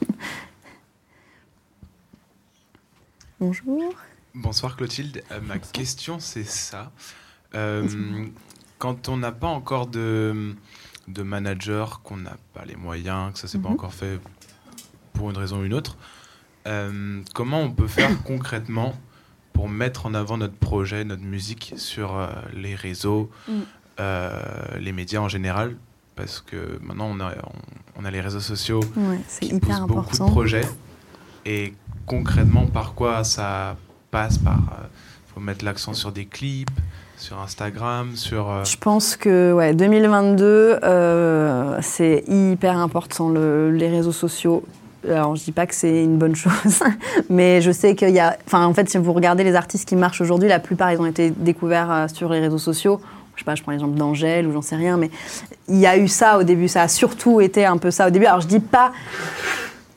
Bonjour. 3.40 3.93
Bonsoir 4.35 4.77
Clotilde. 4.77 5.23
Euh, 5.32 5.40
ma 5.43 5.59
question 5.59 6.19
c'est 6.19 6.44
ça. 6.44 6.90
Euh, 7.55 7.86
quand 8.85 9.09
on 9.09 9.16
n'a 9.16 9.32
pas 9.32 9.47
encore 9.47 9.86
de, 9.86 10.55
de 11.09 11.23
manager, 11.23 12.02
qu'on 12.02 12.19
n'a 12.19 12.36
pas 12.52 12.66
les 12.66 12.77
moyens, 12.77 13.32
que 13.32 13.39
ça 13.39 13.48
s'est 13.48 13.59
pas 13.59 13.69
Mhm. 13.70 13.74
encore 13.77 13.94
fait 13.94 14.20
pour 15.15 15.31
une 15.31 15.39
raison 15.39 15.61
ou 15.61 15.65
une 15.65 15.73
autre, 15.73 15.97
euh, 16.66 17.23
comment 17.32 17.61
on 17.62 17.70
peut 17.70 17.86
faire 17.86 18.23
concrètement 18.24 18.94
pour 19.55 19.70
mettre 19.70 20.05
en 20.05 20.12
avant 20.12 20.36
notre 20.36 20.56
projet, 20.56 21.02
notre 21.05 21.23
musique 21.23 21.73
sur 21.78 22.15
euh, 22.15 22.28
les 22.52 22.74
réseaux, 22.74 23.31
Mm. 23.48 23.52
euh, 24.01 24.43
les 24.78 24.93
médias 24.93 25.20
en 25.20 25.31
général? 25.31 25.77
Parce 26.15 26.43
que 26.43 26.78
maintenant 26.82 27.06
on 27.11 27.20
a, 27.20 27.32
on, 27.97 28.02
on 28.02 28.05
a 28.05 28.11
les 28.11 28.20
réseaux 28.20 28.40
sociaux 28.40 28.81
Ouais, 28.97 29.19
c'est 29.28 29.47
qui 29.47 29.55
hyper 29.55 29.78
poussent 29.78 29.86
beaucoup 29.89 30.01
de 30.02 30.06
important. 30.16 30.27
projets. 30.31 30.69
Et 31.47 31.73
concrètement, 32.05 32.66
par 32.66 32.93
quoi 32.93 33.24
ça 33.24 33.78
passe 34.11 34.36
Par 34.36 34.61
faut 35.32 35.40
mettre 35.40 35.65
l'accent 35.65 35.94
sur 35.94 36.12
des 36.12 36.27
clips, 36.27 36.70
sur 37.24 37.40
Instagram, 37.40 38.10
sur. 38.16 38.51
euh, 38.51 38.64
Je 38.64 38.76
pense 38.76 39.16
que 39.16 39.52
ouais, 39.55 39.72
2022, 39.72 40.78
euh, 40.82 41.78
c'est 41.80 42.22
hyper 42.28 42.76
important, 42.76 43.30
le- 43.30 43.70
les 43.70 43.88
réseaux 43.88 44.12
sociaux. 44.12 44.62
Alors, 45.09 45.34
je 45.34 45.42
dis 45.44 45.52
pas 45.52 45.66
que 45.66 45.74
c'est 45.74 46.05
une 46.05 46.18
bonne 46.18 46.34
chose, 46.36 46.82
mais 47.30 47.62
je 47.62 47.70
sais 47.70 47.94
qu'il 47.94 48.10
y 48.10 48.20
a. 48.20 48.36
Enfin, 48.46 48.66
en 48.66 48.74
fait, 48.74 48.88
si 48.90 48.98
vous 48.98 49.12
regardez 49.14 49.42
les 49.42 49.55
artistes 49.55 49.88
qui 49.88 49.96
marchent 49.96 50.20
aujourd'hui, 50.20 50.48
la 50.51 50.60
plupart, 50.60 50.92
ils 50.92 51.01
ont 51.01 51.06
été 51.06 51.30
découverts 51.30 51.90
euh, 51.90 52.09
sur 52.12 52.28
les 52.30 52.40
réseaux 52.40 52.59
sociaux. 52.59 53.01
Je 53.36 53.40
sais 53.40 53.44
pas, 53.46 53.55
je 53.55 53.62
prends 53.62 53.72
l'exemple 53.72 53.96
d'Angèle 53.96 54.46
ou 54.46 54.52
j'en 54.52 54.62
sais 54.62 54.76
rien, 54.76 54.96
mais 54.98 55.10
il 55.68 55.76
y 55.78 55.86
a 55.86 55.96
eu 55.96 56.09
ça 56.09 56.38
au 56.38 56.42
début. 56.42 56.68
Ça 56.68 56.82
a 56.82 56.88
surtout 56.88 57.40
été 57.40 57.64
un 57.64 57.78
peu 57.78 57.90
ça 57.90 58.06
au 58.06 58.10
début. 58.10 58.26
Alors, 58.26 58.42
je 58.42 58.46
dis 58.48 58.60
pas. 58.60 58.92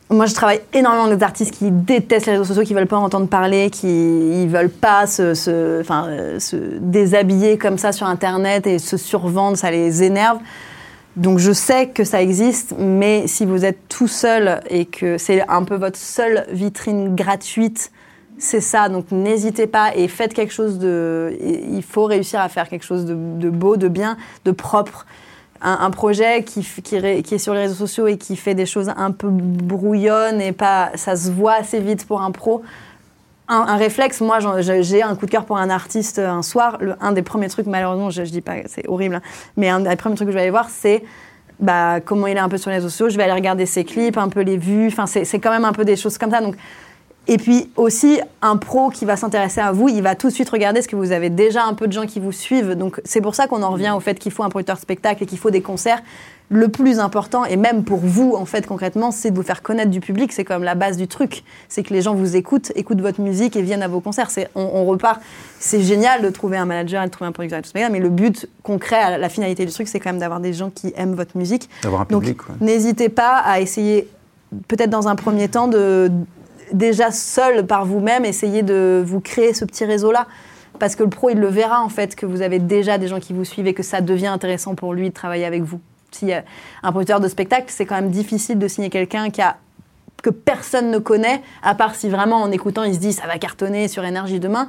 Moi, 0.10 0.26
je 0.26 0.34
travaille 0.34 0.62
énormément 0.72 1.04
avec 1.06 1.18
des 1.18 1.24
artistes 1.24 1.54
qui 1.54 1.70
détestent 1.70 2.28
les 2.28 2.34
réseaux 2.34 2.46
sociaux, 2.46 2.64
qui 2.64 2.74
veulent 2.74 2.88
pas 2.88 2.98
en 2.98 3.04
entendre 3.04 3.28
parler, 3.28 3.70
qui 3.70 3.88
ils 3.88 4.48
veulent 4.48 4.70
pas 4.70 5.04
euh, 5.20 5.34
se 5.36 6.78
déshabiller 6.80 7.58
comme 7.58 7.78
ça 7.78 7.92
sur 7.92 8.08
Internet 8.08 8.68
et 8.68 8.80
se 8.80 8.96
survendre, 8.96 9.58
ça 9.58 9.70
les 9.70 10.04
énerve. 10.04 10.40
Donc, 11.18 11.40
je 11.40 11.52
sais 11.52 11.90
que 11.90 12.06
ça 12.06 12.22
existe, 12.22 12.74
mais 12.80 13.28
si 13.28 13.46
vous 13.46 13.66
êtes 13.66 13.80
tout 13.90 14.08
seul 14.08 14.62
et 14.70 14.86
que 14.86 15.18
c'est 15.18 15.46
un 15.50 15.64
peu 15.64 15.76
votre 15.76 15.98
seule 15.98 16.46
vitrine 16.52 17.14
gratuite, 17.14 17.92
c'est 18.38 18.62
ça. 18.62 18.88
Donc, 18.88 19.12
n'hésitez 19.12 19.68
pas 19.68 19.94
et 19.94 20.08
faites 20.08 20.34
quelque 20.34 20.54
chose 20.54 20.80
de. 20.80 21.36
Il 21.42 21.84
faut 21.84 22.06
réussir 22.06 22.40
à 22.40 22.48
faire 22.48 22.70
quelque 22.70 22.86
chose 22.86 23.06
de 23.06 23.50
beau, 23.50 23.76
de 23.76 23.90
bien, 23.90 24.16
de 24.46 24.52
propre 24.52 25.06
un, 25.62 25.92
projet 25.92 26.44
qui, 26.44 26.62
qui, 26.84 26.96
est 26.96 27.38
sur 27.38 27.54
les 27.54 27.62
réseaux 27.62 27.76
sociaux 27.76 28.08
et 28.08 28.18
qui 28.18 28.36
fait 28.36 28.56
des 28.56 28.66
choses 28.66 28.92
un 28.96 29.12
peu 29.12 29.28
brouillonnes 29.30 30.42
et 30.42 30.52
pas, 30.52 30.92
ça 30.96 31.16
se 31.16 31.32
voit 31.32 31.56
assez 31.56 31.80
vite 31.80 32.06
pour 32.06 32.22
un 32.22 32.32
pro. 32.32 32.62
Un, 33.50 33.78
réflexe, 33.78 34.20
moi 34.20 34.40
j'ai 34.60 35.02
un 35.02 35.16
coup 35.16 35.26
de 35.26 35.32
cœur 35.32 35.46
pour 35.46 35.58
un 35.58 35.70
artiste 35.70 36.20
un 36.20 36.42
soir. 36.42 36.78
Le, 36.82 36.96
un 37.00 37.14
des 37.14 37.22
premiers 37.22 37.48
trucs, 37.48 37.66
malheureusement, 37.66 38.10
je, 38.10 38.26
je 38.26 38.32
dis 38.32 38.42
pas, 38.42 38.56
c'est 38.66 38.88
horrible, 38.88 39.16
hein, 39.16 39.22
mais 39.56 39.70
un 39.70 39.80
des 39.80 39.96
premiers 39.96 40.16
trucs 40.16 40.28
que 40.28 40.32
je 40.34 40.38
vais 40.38 40.44
aller 40.44 40.52
voir, 40.52 40.70
c'est 40.70 41.04
bah, 41.60 42.00
comment 42.02 42.28
il 42.28 42.38
est 42.38 42.42
un 42.42 42.50
peu 42.50 42.58
sur 42.58 42.70
les 42.70 42.78
réseaux 42.78 42.90
sociaux. 42.90 43.10
Je 43.10 43.18
vais 43.18 43.24
aller 43.24 43.34
regarder 43.34 43.66
ses 43.66 43.84
clips, 43.84 44.18
un 44.18 44.30
peu 44.30 44.42
les 44.42 44.58
vues. 44.58 44.94
C'est 45.06 45.40
quand 45.40 45.52
même 45.52 45.66
un 45.66 45.74
peu 45.74 45.86
des 45.86 45.96
choses 45.96 46.18
comme 46.18 46.32
ça. 46.32 46.42
Donc, 46.42 46.56
et 47.28 47.38
puis 47.38 47.70
aussi, 47.76 48.20
un 48.42 48.58
pro 48.58 48.90
qui 48.90 49.06
va 49.06 49.16
s'intéresser 49.18 49.62
à 49.62 49.72
vous, 49.72 49.90
il 49.90 50.02
va 50.02 50.16
tout 50.16 50.28
de 50.28 50.34
suite 50.34 50.50
regarder 50.50 50.82
ce 50.82 50.88
que 50.88 50.96
vous 50.96 51.12
avez 51.12 51.30
déjà 51.30 51.64
un 51.66 51.74
peu 51.74 51.88
de 51.88 51.94
gens 51.94 52.06
qui 52.06 52.20
vous 52.20 52.32
suivent. 52.32 52.74
Donc 52.76 53.02
c'est 53.04 53.22
pour 53.22 53.36
ça 53.36 53.48
qu'on 53.48 53.64
en 53.64 53.72
revient 53.72 53.94
au 53.96 54.00
fait 54.00 54.18
qu'il 54.20 54.32
faut 54.32 54.44
un 54.44 54.50
producteur 54.50 54.76
de 54.76 54.82
spectacle 54.82 55.24
et 55.24 55.26
qu'il 55.26 55.38
faut 55.38 55.52
des 55.52 55.62
concerts. 55.62 56.02
Le 56.50 56.70
plus 56.70 57.00
important, 57.00 57.44
et 57.44 57.58
même 57.58 57.84
pour 57.84 58.00
vous, 58.00 58.34
en 58.34 58.46
fait, 58.46 58.66
concrètement, 58.66 59.12
c'est 59.12 59.32
de 59.32 59.36
vous 59.36 59.44
faire 59.44 59.62
connaître 59.62 59.92
du 59.92 60.00
public. 60.00 60.32
C'est 60.32 60.46
comme 60.46 60.64
la 60.64 60.76
base 60.76 60.96
du 60.96 61.06
truc. 61.10 61.44
C'est 61.68 61.84
que 61.84 61.94
les 61.94 62.02
gens 62.02 62.16
vous 62.16 62.38
écoutent, 62.38 62.72
écoutent 62.76 63.02
votre 63.02 63.20
musique 63.20 63.58
et 63.58 63.62
viennent 63.62 63.84
à 63.84 63.90
vos 63.90 64.00
concerts. 64.00 64.32
C'est- 64.32 64.48
On, 64.56 64.62
on 64.62 64.86
repart. 64.86 65.20
C'est 65.60 65.82
génial 65.82 66.22
de 66.22 66.30
trouver 66.30 66.56
un 66.56 66.64
manager 66.64 67.04
et 67.04 67.08
de 67.08 67.12
trouver 67.12 67.28
un 67.28 67.34
producteur 67.34 67.60
et 67.60 67.64
tout 67.64 67.72
ça, 67.76 67.90
mais 67.90 68.00
le 68.00 68.08
but 68.08 68.48
concret, 68.64 69.18
la 69.18 69.28
finalité 69.28 69.66
du 69.66 69.74
truc, 69.74 69.90
c'est 69.90 70.00
quand 70.00 70.12
même 70.12 70.20
d'avoir 70.20 70.40
des 70.40 70.54
gens 70.54 70.70
qui 70.70 70.94
aiment 70.96 71.16
votre 71.16 71.36
musique. 71.38 71.70
D'avoir 71.84 72.04
un 72.04 72.06
Donc, 72.10 72.22
public. 72.22 72.48
ouais. 72.48 72.56
N'hésitez 72.62 73.10
pas 73.10 73.40
à 73.44 73.60
essayer, 73.60 74.08
peut-être 74.70 74.90
dans 74.90 75.10
un 75.10 75.18
premier 75.18 75.50
temps, 75.50 75.68
de 75.68 76.10
déjà 76.74 77.12
seul 77.12 77.66
par 77.66 77.86
vous-même, 77.86 78.26
essayer 78.26 78.64
de 78.64 79.04
vous 79.06 79.20
créer 79.20 79.54
ce 79.54 79.66
petit 79.66 79.86
réseau-là. 79.86 80.28
Parce 80.80 80.96
que 80.96 81.04
le 81.04 81.10
pro, 81.10 81.30
il 81.30 81.40
le 81.40 81.48
verra 81.48 81.82
en 81.82 81.90
fait, 81.90 82.16
que 82.16 82.26
vous 82.26 82.42
avez 82.42 82.60
déjà 82.60 82.98
des 82.98 83.08
gens 83.08 83.20
qui 83.20 83.34
vous 83.34 83.46
suivent 83.46 83.68
et 83.68 83.74
que 83.74 83.84
ça 83.84 84.02
devient 84.02 84.28
intéressant 84.28 84.76
pour 84.76 84.94
lui 84.94 85.10
de 85.10 85.14
travailler 85.14 85.46
avec 85.46 85.64
vous. 85.64 85.80
si 86.12 86.32
euh, 86.34 86.42
un 86.84 86.92
producteur 86.92 87.20
de 87.20 87.28
spectacle, 87.28 87.66
c'est 87.68 87.86
quand 87.86 87.96
même 87.96 88.12
difficile 88.12 88.60
de 88.60 88.68
signer 88.68 88.90
quelqu'un 88.90 89.30
qui 89.30 89.42
a 89.42 89.58
que 90.24 90.30
personne 90.30 90.90
ne 90.90 90.98
connaît, 90.98 91.42
à 91.62 91.76
part 91.76 91.96
si 91.96 92.10
vraiment 92.10 92.38
en 92.38 92.52
écoutant 92.52 92.84
il 92.84 92.96
se 92.96 93.00
dit 93.00 93.14
ça 93.14 93.28
va 93.28 93.38
cartonner 93.38 93.88
sur 93.88 94.04
énergie 94.04 94.40
demain. 94.40 94.68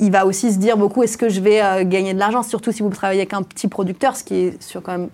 Il 0.00 0.12
va 0.12 0.24
aussi 0.24 0.52
se 0.52 0.58
dire 0.58 0.76
beaucoup 0.76 1.02
est-ce 1.02 1.18
que 1.18 1.28
je 1.28 1.40
vais 1.40 1.60
euh, 1.60 1.84
gagner 1.84 2.14
de 2.14 2.18
l'argent, 2.18 2.42
surtout 2.42 2.70
si 2.70 2.82
vous 2.82 2.90
travaillez 2.90 3.20
avec 3.20 3.34
un 3.34 3.42
petit 3.42 3.68
producteur, 3.68 4.16
ce 4.16 4.24
qui 4.24 4.34
est 4.36 4.62
sur 4.62 4.82
quand 4.82 4.92
même 4.92 5.08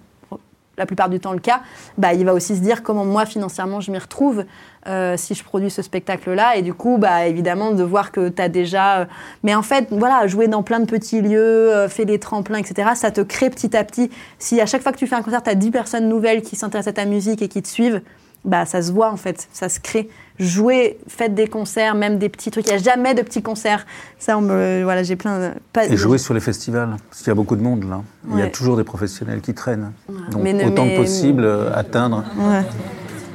la 0.77 0.87
plupart 0.87 1.09
du 1.09 1.21
temps 1.21 1.33
le 1.33 1.39
cas, 1.39 1.61
bah, 1.99 2.15
il 2.15 2.25
va 2.25 2.35
aussi 2.35 2.57
se 2.57 2.61
dire 2.61 2.83
comment 2.83 3.05
moi 3.05 3.27
financièrement 3.27 3.81
je 3.81 3.91
m'y 3.91 3.99
retrouve 3.99 4.45
euh, 4.87 5.17
si 5.17 5.35
je 5.35 5.43
produis 5.43 5.71
ce 5.71 5.81
spectacle-là. 5.81 6.57
Et 6.57 6.63
du 6.63 6.75
coup, 6.75 6.99
bah, 6.99 7.27
évidemment, 7.27 7.73
de 7.73 7.83
voir 7.83 8.13
que 8.13 8.29
tu 8.29 8.43
as 8.43 8.49
déjà... 8.49 9.01
euh, 9.01 9.05
Mais 9.43 9.55
en 9.55 9.63
fait, 9.63 9.87
voilà, 9.91 10.27
jouer 10.27 10.47
dans 10.47 10.63
plein 10.63 10.81
de 10.81 10.85
petits 10.85 11.23
lieux, 11.23 11.41
euh, 11.41 11.89
faire 11.89 12.05
des 12.05 12.19
tremplins, 12.19 12.59
etc., 12.59 12.91
ça 12.95 13.11
te 13.11 13.23
crée 13.23 13.49
petit 13.49 13.75
à 13.77 13.85
petit. 13.85 14.11
Si 14.39 14.61
à 14.61 14.67
chaque 14.67 14.83
fois 14.83 14.93
que 14.93 14.99
tu 14.99 15.07
fais 15.07 15.17
un 15.17 15.23
concert, 15.23 15.43
tu 15.43 15.51
as 15.51 15.55
10 15.55 15.71
personnes 15.71 16.09
nouvelles 16.09 16.43
qui 16.43 16.57
s'intéressent 16.57 16.93
à 16.93 16.95
ta 16.95 17.07
musique 17.07 17.41
et 17.41 17.49
qui 17.49 17.63
te 17.63 17.69
suivent, 17.69 18.03
bah, 18.45 18.67
ça 18.67 18.83
se 18.83 18.93
voit 18.93 19.11
en 19.11 19.17
fait, 19.17 19.49
ça 19.53 19.69
se 19.69 19.81
crée. 19.81 20.11
Jouer, 20.41 20.99
faites 21.07 21.35
des 21.35 21.47
concerts, 21.47 21.95
même 21.95 22.19
des 22.19 22.29
petits 22.29 22.51
trucs. 22.51 22.67
Il 22.67 22.71
n'y 22.71 22.75
a 22.81 22.83
jamais 22.83 23.15
de 23.15 23.23
petits 23.23 23.41
concerts. 23.43 23.87
Ça, 24.19 24.37
on 24.37 24.41
me... 24.41 24.83
Voilà, 24.83 25.05
j'ai 25.05 25.15
plein 25.15 25.39
de... 25.39 25.51
pas- 25.73 25.87
Et 25.87 25.97
jouer 25.97 26.19
sur 26.19 26.35
les 26.35 26.41
festivals, 26.41 26.97
parce 27.09 27.21
qu'il 27.21 27.29
y 27.29 27.31
a 27.31 27.35
beaucoup 27.37 27.55
de 27.55 27.63
monde 27.63 27.89
là. 27.89 28.01
Il 28.33 28.39
y 28.41 28.43
a 28.43 28.49
toujours 28.49 28.77
des 28.77 28.83
professionnels 28.85 29.41
qui 29.41 29.55
traînent. 29.55 29.93
Donc 30.33 30.43
Mais 30.43 30.53
ne- 30.53 30.67
autant 30.67 30.87
mais- 30.87 30.95
que 30.97 31.01
possible 31.03 31.45
euh, 31.45 31.71
atteindre. 31.73 32.25
Ouais. 32.37 32.63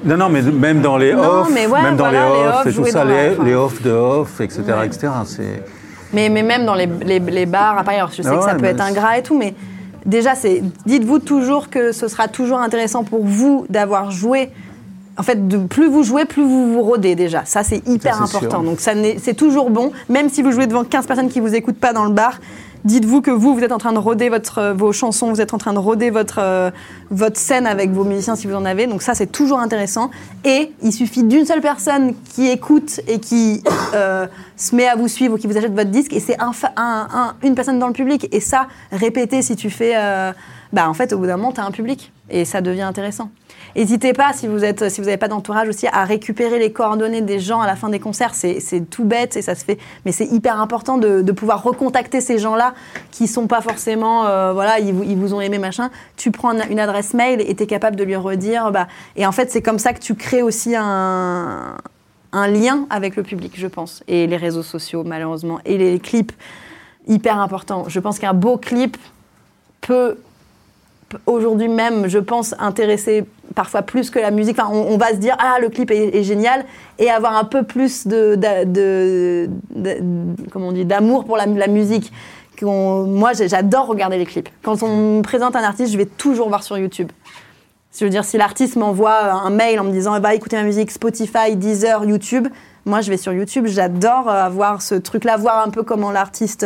Non, 0.04 0.18
non, 0.18 0.30
mais 0.30 0.42
même 0.42 0.82
dans 0.82 0.98
les 0.98 1.14
Non, 1.14 1.24
off, 1.42 1.50
mais 1.54 1.68
ouais, 1.68 1.82
même 1.82 1.96
dans 1.96 2.10
voilà, 2.10 2.26
les 2.26 2.36
les 2.42 2.48
off 2.48 2.56
off, 2.56 2.68
et 2.68 2.74
tout 2.74 2.86
ça, 2.88 3.06
les, 3.06 3.36
les 3.46 3.56
off 3.56 3.82
de 3.82 3.92
off, 3.92 4.42
etc., 4.42 4.62
etc. 4.86 5.08
C'est 5.26 5.64
Mais, 6.14 6.28
mais 6.30 6.44
même 6.44 6.66
dans 6.66 6.76
les, 6.76 6.86
les, 7.06 7.20
les 7.20 7.46
bars, 7.46 7.78
à 7.78 7.84
Paris, 7.84 7.98
alors 7.98 8.12
je 8.12 8.22
sais 8.22 8.30
Ah 8.32 8.38
que 8.38 8.44
ça 8.44 8.56
peut 8.56 8.62
mais 8.62 8.70
être 8.70 8.82
ingrat 8.82 9.18
et 9.18 9.24
tout, 9.24 9.38
mais 9.38 9.56
déjà, 10.06 10.36
c'est 10.36 10.64
dites-vous 10.86 11.20
toujours 11.20 11.70
que 11.70 11.92
ce 11.94 12.08
sera 12.10 12.28
toujours 12.30 12.60
intéressant 12.60 13.04
pour 13.06 13.26
vous 13.26 13.66
d'avoir 13.70 14.12
joué. 14.12 14.50
En 15.20 15.24
fait, 15.24 15.48
de, 15.48 15.58
plus 15.58 15.88
vous 15.90 16.02
jouez, 16.04 16.24
plus 16.26 16.44
vous 16.44 16.74
vous 16.74 16.82
rodez 16.82 17.14
déjà. 17.14 17.44
Ça, 17.46 17.64
c'est 17.64 17.86
hyper 17.88 18.16
Ça, 18.16 18.24
important. 18.24 18.62
sûr. 18.62 18.64
Donc, 18.64 18.80
ça 18.80 18.94
c'est 19.22 19.34
toujours 19.36 19.70
bon. 19.70 19.92
Même 20.08 20.30
si 20.30 20.42
vous 20.42 20.52
jouez 20.52 20.66
devant 20.66 20.86
15 20.86 21.06
personnes 21.08 21.30
qui 21.30 21.42
vous 21.42 21.54
écoutent 21.56 21.78
pas 21.80 21.92
dans 21.92 22.06
le 22.06 22.12
bar, 22.14 22.40
dites-vous 22.86 23.20
que 23.22 23.30
vous, 23.30 23.54
vous 23.54 23.60
êtes 23.62 23.74
en 23.74 23.78
train 23.80 23.92
de 23.92 23.98
roder 23.98 24.30
votre, 24.30 24.60
euh, 24.60 24.74
vos 24.74 24.94
chansons, 24.94 25.30
vous 25.30 25.42
êtes 25.42 25.54
en 25.54 25.58
train 25.58 25.74
de 25.74 25.78
roder 25.80 26.10
votre, 26.10 26.40
euh, 26.42 26.72
votre 27.12 27.38
scène 27.38 27.68
avec 27.68 27.92
vos 27.92 28.06
musiciens 28.06 28.38
si 28.38 28.48
vous 28.48 28.56
en 28.56 28.64
avez. 28.64 28.88
Donc, 28.88 29.02
ça, 29.02 29.14
c'est 29.14 29.28
toujours 29.30 29.60
intéressant. 29.60 30.10
Et 30.46 30.72
il 30.82 30.94
suffit 30.94 31.24
d'une 31.26 31.46
seule 31.46 31.60
personne 31.60 32.14
qui 32.34 32.48
écoute 32.48 33.02
et 33.06 33.20
qui 33.20 33.62
euh, 33.96 34.26
se 34.56 34.74
met 34.74 34.88
à 34.88 34.96
vous 34.96 35.10
suivre 35.10 35.34
ou 35.36 35.38
qui 35.38 35.48
vous 35.48 35.58
achète 35.58 35.76
votre 35.76 35.90
disque, 35.92 36.14
et 36.14 36.22
c'est 36.22 36.40
un, 36.42 36.52
un- 36.78 37.08
un- 37.14 37.34
une 37.44 37.56
personne 37.56 37.78
dans 37.80 37.88
le 37.88 37.94
public. 37.94 38.30
Et 38.32 38.40
ça, 38.40 38.68
répéter 38.94 39.42
si 39.42 39.58
tu 39.58 39.70
fais. 39.70 39.94
euh, 39.98 40.32
bah, 40.72 40.88
en 40.88 40.94
fait, 40.94 41.12
au 41.12 41.18
bout 41.18 41.26
d'un 41.26 41.36
moment, 41.36 41.52
tu 41.52 41.60
as 41.60 41.66
un 41.66 41.72
public. 41.72 42.14
Et 42.30 42.46
ça 42.46 42.62
devient 42.62 42.84
intéressant. 42.84 43.30
N'hésitez 43.76 44.14
pas, 44.14 44.34
si 44.34 44.48
vous 44.48 44.64
êtes, 44.64 44.90
si 44.90 45.02
n'avez 45.02 45.18
pas 45.18 45.28
d'entourage 45.28 45.68
aussi, 45.70 45.88
à 45.88 46.04
récupérer 46.04 46.60
les 46.60 46.72
coordonnées 46.72 47.22
des 47.22 47.40
gens 47.40 47.62
à 47.62 47.68
la 47.68 47.76
fin 47.76 47.90
des 47.90 48.00
concerts. 48.00 48.34
C'est 48.34 48.90
tout 48.90 49.06
bête 49.06 49.38
et 49.38 49.42
ça 49.42 49.56
se 49.56 49.64
fait, 49.64 49.78
mais 50.06 50.12
c'est 50.12 50.26
hyper 50.26 50.60
important 50.60 50.98
de, 50.98 51.32
pouvoir 51.32 51.64
recontacter 51.64 52.20
ces 52.20 52.38
gens-là 52.38 52.74
qui 53.12 53.28
sont 53.28 53.48
pas 53.48 53.62
forcément, 53.62 54.26
euh, 54.26 54.52
voilà, 54.52 54.80
ils 54.80 54.94
vous, 54.94 55.34
ont 55.34 55.42
aimé 55.42 55.58
machin. 55.58 55.90
Tu 56.18 56.32
prends 56.32 56.52
une 56.70 56.80
adresse 56.80 57.14
mail 57.14 57.42
et 57.42 57.56
tu 57.56 57.64
es 57.64 57.68
capable 57.68 57.96
de 57.96 58.04
lui 58.04 58.16
redire. 58.16 58.72
Bah, 58.72 58.88
et 59.16 59.26
en 59.26 59.32
fait, 59.32 59.52
c'est 59.52 59.62
comme 59.62 59.80
ça 59.80 59.94
que 59.94 60.00
tu 60.00 60.16
crées 60.16 60.42
aussi 60.42 60.76
un, 60.76 61.78
un 62.32 62.48
lien 62.48 62.86
avec 62.90 63.16
le 63.16 63.24
public, 63.24 63.54
je 63.56 63.68
pense. 63.68 64.04
Et 64.08 64.28
les 64.28 64.38
réseaux 64.38 64.64
sociaux, 64.64 65.04
malheureusement, 65.06 65.60
et 65.66 65.78
les 65.78 66.00
clips, 66.00 66.34
hyper 67.08 67.40
important. 67.40 67.86
Je 67.88 68.00
pense 68.00 68.20
qu'un 68.20 68.34
beau 68.34 68.58
clip 68.58 68.98
peut 69.82 70.18
aujourd'hui 71.26 71.68
même, 71.68 72.08
je 72.08 72.20
pense, 72.20 72.56
intéresser 72.60 73.26
parfois 73.56 73.82
plus 73.82 74.10
que 74.10 74.20
la 74.20 74.32
musique. 74.32 74.60
Enfin, 74.60 74.72
on, 74.74 74.98
va 74.98 75.10
se 75.10 75.16
dire, 75.16 75.36
ah, 75.40 75.58
le 75.60 75.70
clip 75.70 75.92
est, 75.92 76.24
génial, 76.24 76.66
et 76.98 77.10
avoir 77.10 77.36
un 77.36 77.44
peu 77.44 77.64
plus 77.64 78.08
de, 78.08 79.50
comment 80.52 80.70
on 80.70 80.72
dit, 80.72 80.86
d'amour 80.86 81.26
pour 81.26 81.38
la, 81.38 81.68
musique. 81.68 82.12
Moi, 82.62 83.32
j'adore 83.34 83.88
regarder 83.88 84.18
les 84.18 84.26
clips. 84.26 84.50
Quand 84.64 84.84
on 84.84 85.18
me 85.18 85.22
présente 85.22 85.56
un 85.56 85.64
artiste, 85.64 85.94
je 85.94 85.98
vais 85.98 86.06
toujours 86.06 86.50
voir 86.50 86.64
sur 86.64 86.78
YouTube. 86.78 87.12
Je 87.98 88.06
veux 88.06 88.12
dire, 88.12 88.24
si 88.24 88.38
l'artiste 88.38 88.76
m'envoie 88.76 89.32
un 89.32 89.50
mail 89.50 89.80
en 89.80 89.84
me 89.84 89.92
disant, 89.92 90.20
va 90.20 90.36
écouter 90.36 90.58
ma 90.58 90.64
musique 90.64 90.92
Spotify, 90.92 91.56
Deezer, 91.56 92.06
YouTube, 92.06 92.48
moi, 92.86 93.02
je 93.02 93.10
vais 93.10 93.18
sur 93.18 93.34
YouTube. 93.34 93.66
J'adore 93.68 94.30
euh, 94.30 94.44
avoir 94.44 94.82
ce 94.82 94.96
truc-là, 94.96 95.38
voir 95.38 95.66
un 95.66 95.70
peu 95.70 95.84
comment 95.84 96.12
l'artiste 96.12 96.66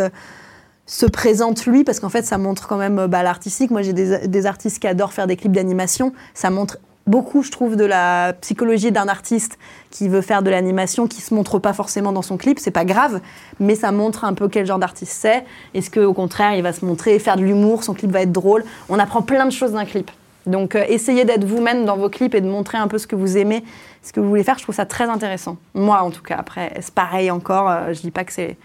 se 0.85 1.05
présente 1.05 1.65
lui, 1.65 1.83
parce 1.83 1.99
qu'en 1.99 2.09
fait, 2.09 2.23
ça 2.23 2.37
montre 2.37 2.67
quand 2.67 2.77
même 2.77 2.99
euh, 2.99 3.07
bah, 3.07 3.23
l'artistique. 3.23 3.71
Moi, 3.71 3.81
j'ai 3.81 3.93
des, 3.93 4.45
artistes 4.45 4.79
qui 4.79 4.87
adorent 4.87 5.13
faire 5.13 5.27
des 5.27 5.37
clips 5.37 5.53
d'animation. 5.53 6.13
Ça 6.33 6.49
montre 6.49 6.77
beaucoup, 7.07 7.41
je 7.41 7.51
trouve, 7.51 7.75
de 7.75 7.85
la 7.85 8.33
psychologie 8.41 8.91
d'un 8.91 9.07
artiste 9.07 9.57
qui 9.91 10.09
veut 10.09 10.21
faire 10.21 10.41
de 10.41 10.49
l'animation, 10.49 11.07
qui 11.07 11.21
se 11.21 11.33
montre 11.33 11.59
pas 11.59 11.73
forcément 11.73 12.11
dans 12.11 12.21
son 12.21 12.37
clip. 12.37 12.59
C'est 12.59 12.71
pas 12.71 12.85
grave, 12.85 13.21
mais 13.59 13.75
ça 13.75 13.91
montre 13.91 14.25
un 14.25 14.33
peu 14.33 14.49
quel 14.49 14.65
genre 14.65 14.79
d'artiste 14.79 15.13
c'est. 15.13 15.45
Est-ce 15.73 15.89
qu'au 15.89 16.13
contraire, 16.13 16.55
il 16.55 16.63
va 16.63 16.73
se 16.73 16.85
montrer, 16.85 17.17
faire 17.19 17.37
de 17.37 17.43
l'humour, 17.43 17.83
son 17.83 17.93
clip 17.93 18.11
va 18.11 18.21
être 18.21 18.31
drôle. 18.31 18.63
On 18.89 18.99
apprend 18.99 19.21
plein 19.21 19.45
de 19.45 19.51
choses 19.51 19.71
d'un 19.71 19.85
clip. 19.85 20.11
Donc, 20.45 20.75
euh, 20.75 20.83
essayez 20.89 21.23
d'être 21.23 21.45
vous-même 21.45 21.85
dans 21.85 21.95
vos 21.95 22.09
clips 22.09 22.35
et 22.35 22.41
de 22.41 22.49
montrer 22.49 22.77
un 22.77 22.89
peu 22.89 22.97
ce 22.97 23.07
que 23.07 23.15
vous 23.15 23.37
aimez, 23.37 23.63
ce 24.01 24.11
que 24.11 24.19
vous 24.19 24.27
voulez 24.27 24.43
faire. 24.43 24.57
Je 24.57 24.63
trouve 24.63 24.75
ça 24.75 24.85
très 24.85 25.05
intéressant. 25.05 25.57
Moi, 25.73 26.01
en 26.01 26.11
tout 26.11 26.21
cas. 26.21 26.35
Après, 26.37 26.73
c'est 26.81 26.93
pareil 26.93 27.31
encore. 27.31 27.69
euh, 27.69 27.93
je 27.93 28.01
dis 28.01 28.11
pas 28.11 28.25
que 28.25 28.33
c'est 28.33 28.57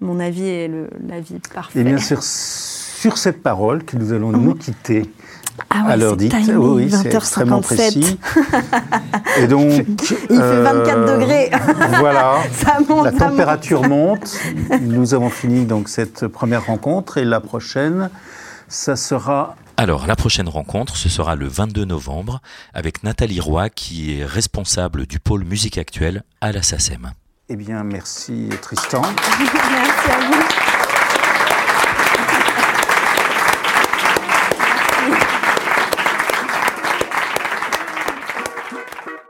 mon 0.00 0.20
avis 0.20 0.46
est 0.48 0.70
l'avis 1.08 1.38
parfait. 1.54 1.80
Et 1.80 1.84
bien 1.84 1.98
sûr, 1.98 2.22
sur 2.22 3.16
cette 3.18 3.42
parole 3.42 3.84
que 3.84 3.96
nous 3.96 4.12
allons 4.12 4.30
nous 4.32 4.54
quitter 4.54 5.10
Ah 5.70 5.84
ouais, 5.86 5.92
à 5.92 5.96
l'heure 5.96 6.16
dite. 6.16 6.30
timing, 6.32 6.54
Oui, 6.56 6.90
c'est 6.90 7.08
20h57. 7.10 7.16
extrêmement 7.16 7.60
précis. 7.60 8.18
Et 9.38 9.46
donc, 9.46 9.70
Il 10.30 10.36
fait 10.36 10.62
24 10.62 11.18
degrés. 11.18 11.50
Voilà. 11.98 12.38
Ça 12.52 12.78
monte, 12.88 13.04
La 13.04 13.10
ça 13.12 13.18
monte. 13.18 13.18
température 13.30 13.88
monte. 13.88 14.38
Nous 14.80 15.14
avons 15.14 15.30
fini 15.30 15.64
donc 15.66 15.88
cette 15.88 16.26
première 16.26 16.66
rencontre 16.66 17.18
et 17.18 17.24
la 17.24 17.40
prochaine, 17.40 18.10
ça 18.68 18.96
sera 18.96 19.56
Alors, 19.76 20.06
la 20.06 20.16
prochaine 20.16 20.48
rencontre, 20.48 20.96
ce 20.96 21.08
sera 21.08 21.36
le 21.36 21.46
22 21.46 21.84
novembre 21.84 22.40
avec 22.74 23.02
Nathalie 23.02 23.40
Roy, 23.40 23.68
qui 23.70 24.18
est 24.18 24.24
responsable 24.24 25.06
du 25.06 25.20
pôle 25.20 25.44
musique 25.44 25.78
actuelle 25.78 26.22
à 26.40 26.52
la 26.52 26.62
SACEM. 26.62 27.12
Eh 27.52 27.56
bien, 27.56 27.82
merci 27.82 28.48
Tristan. 28.62 29.02
Merci 29.42 30.10
à 30.12 30.20
vous. 30.20 30.42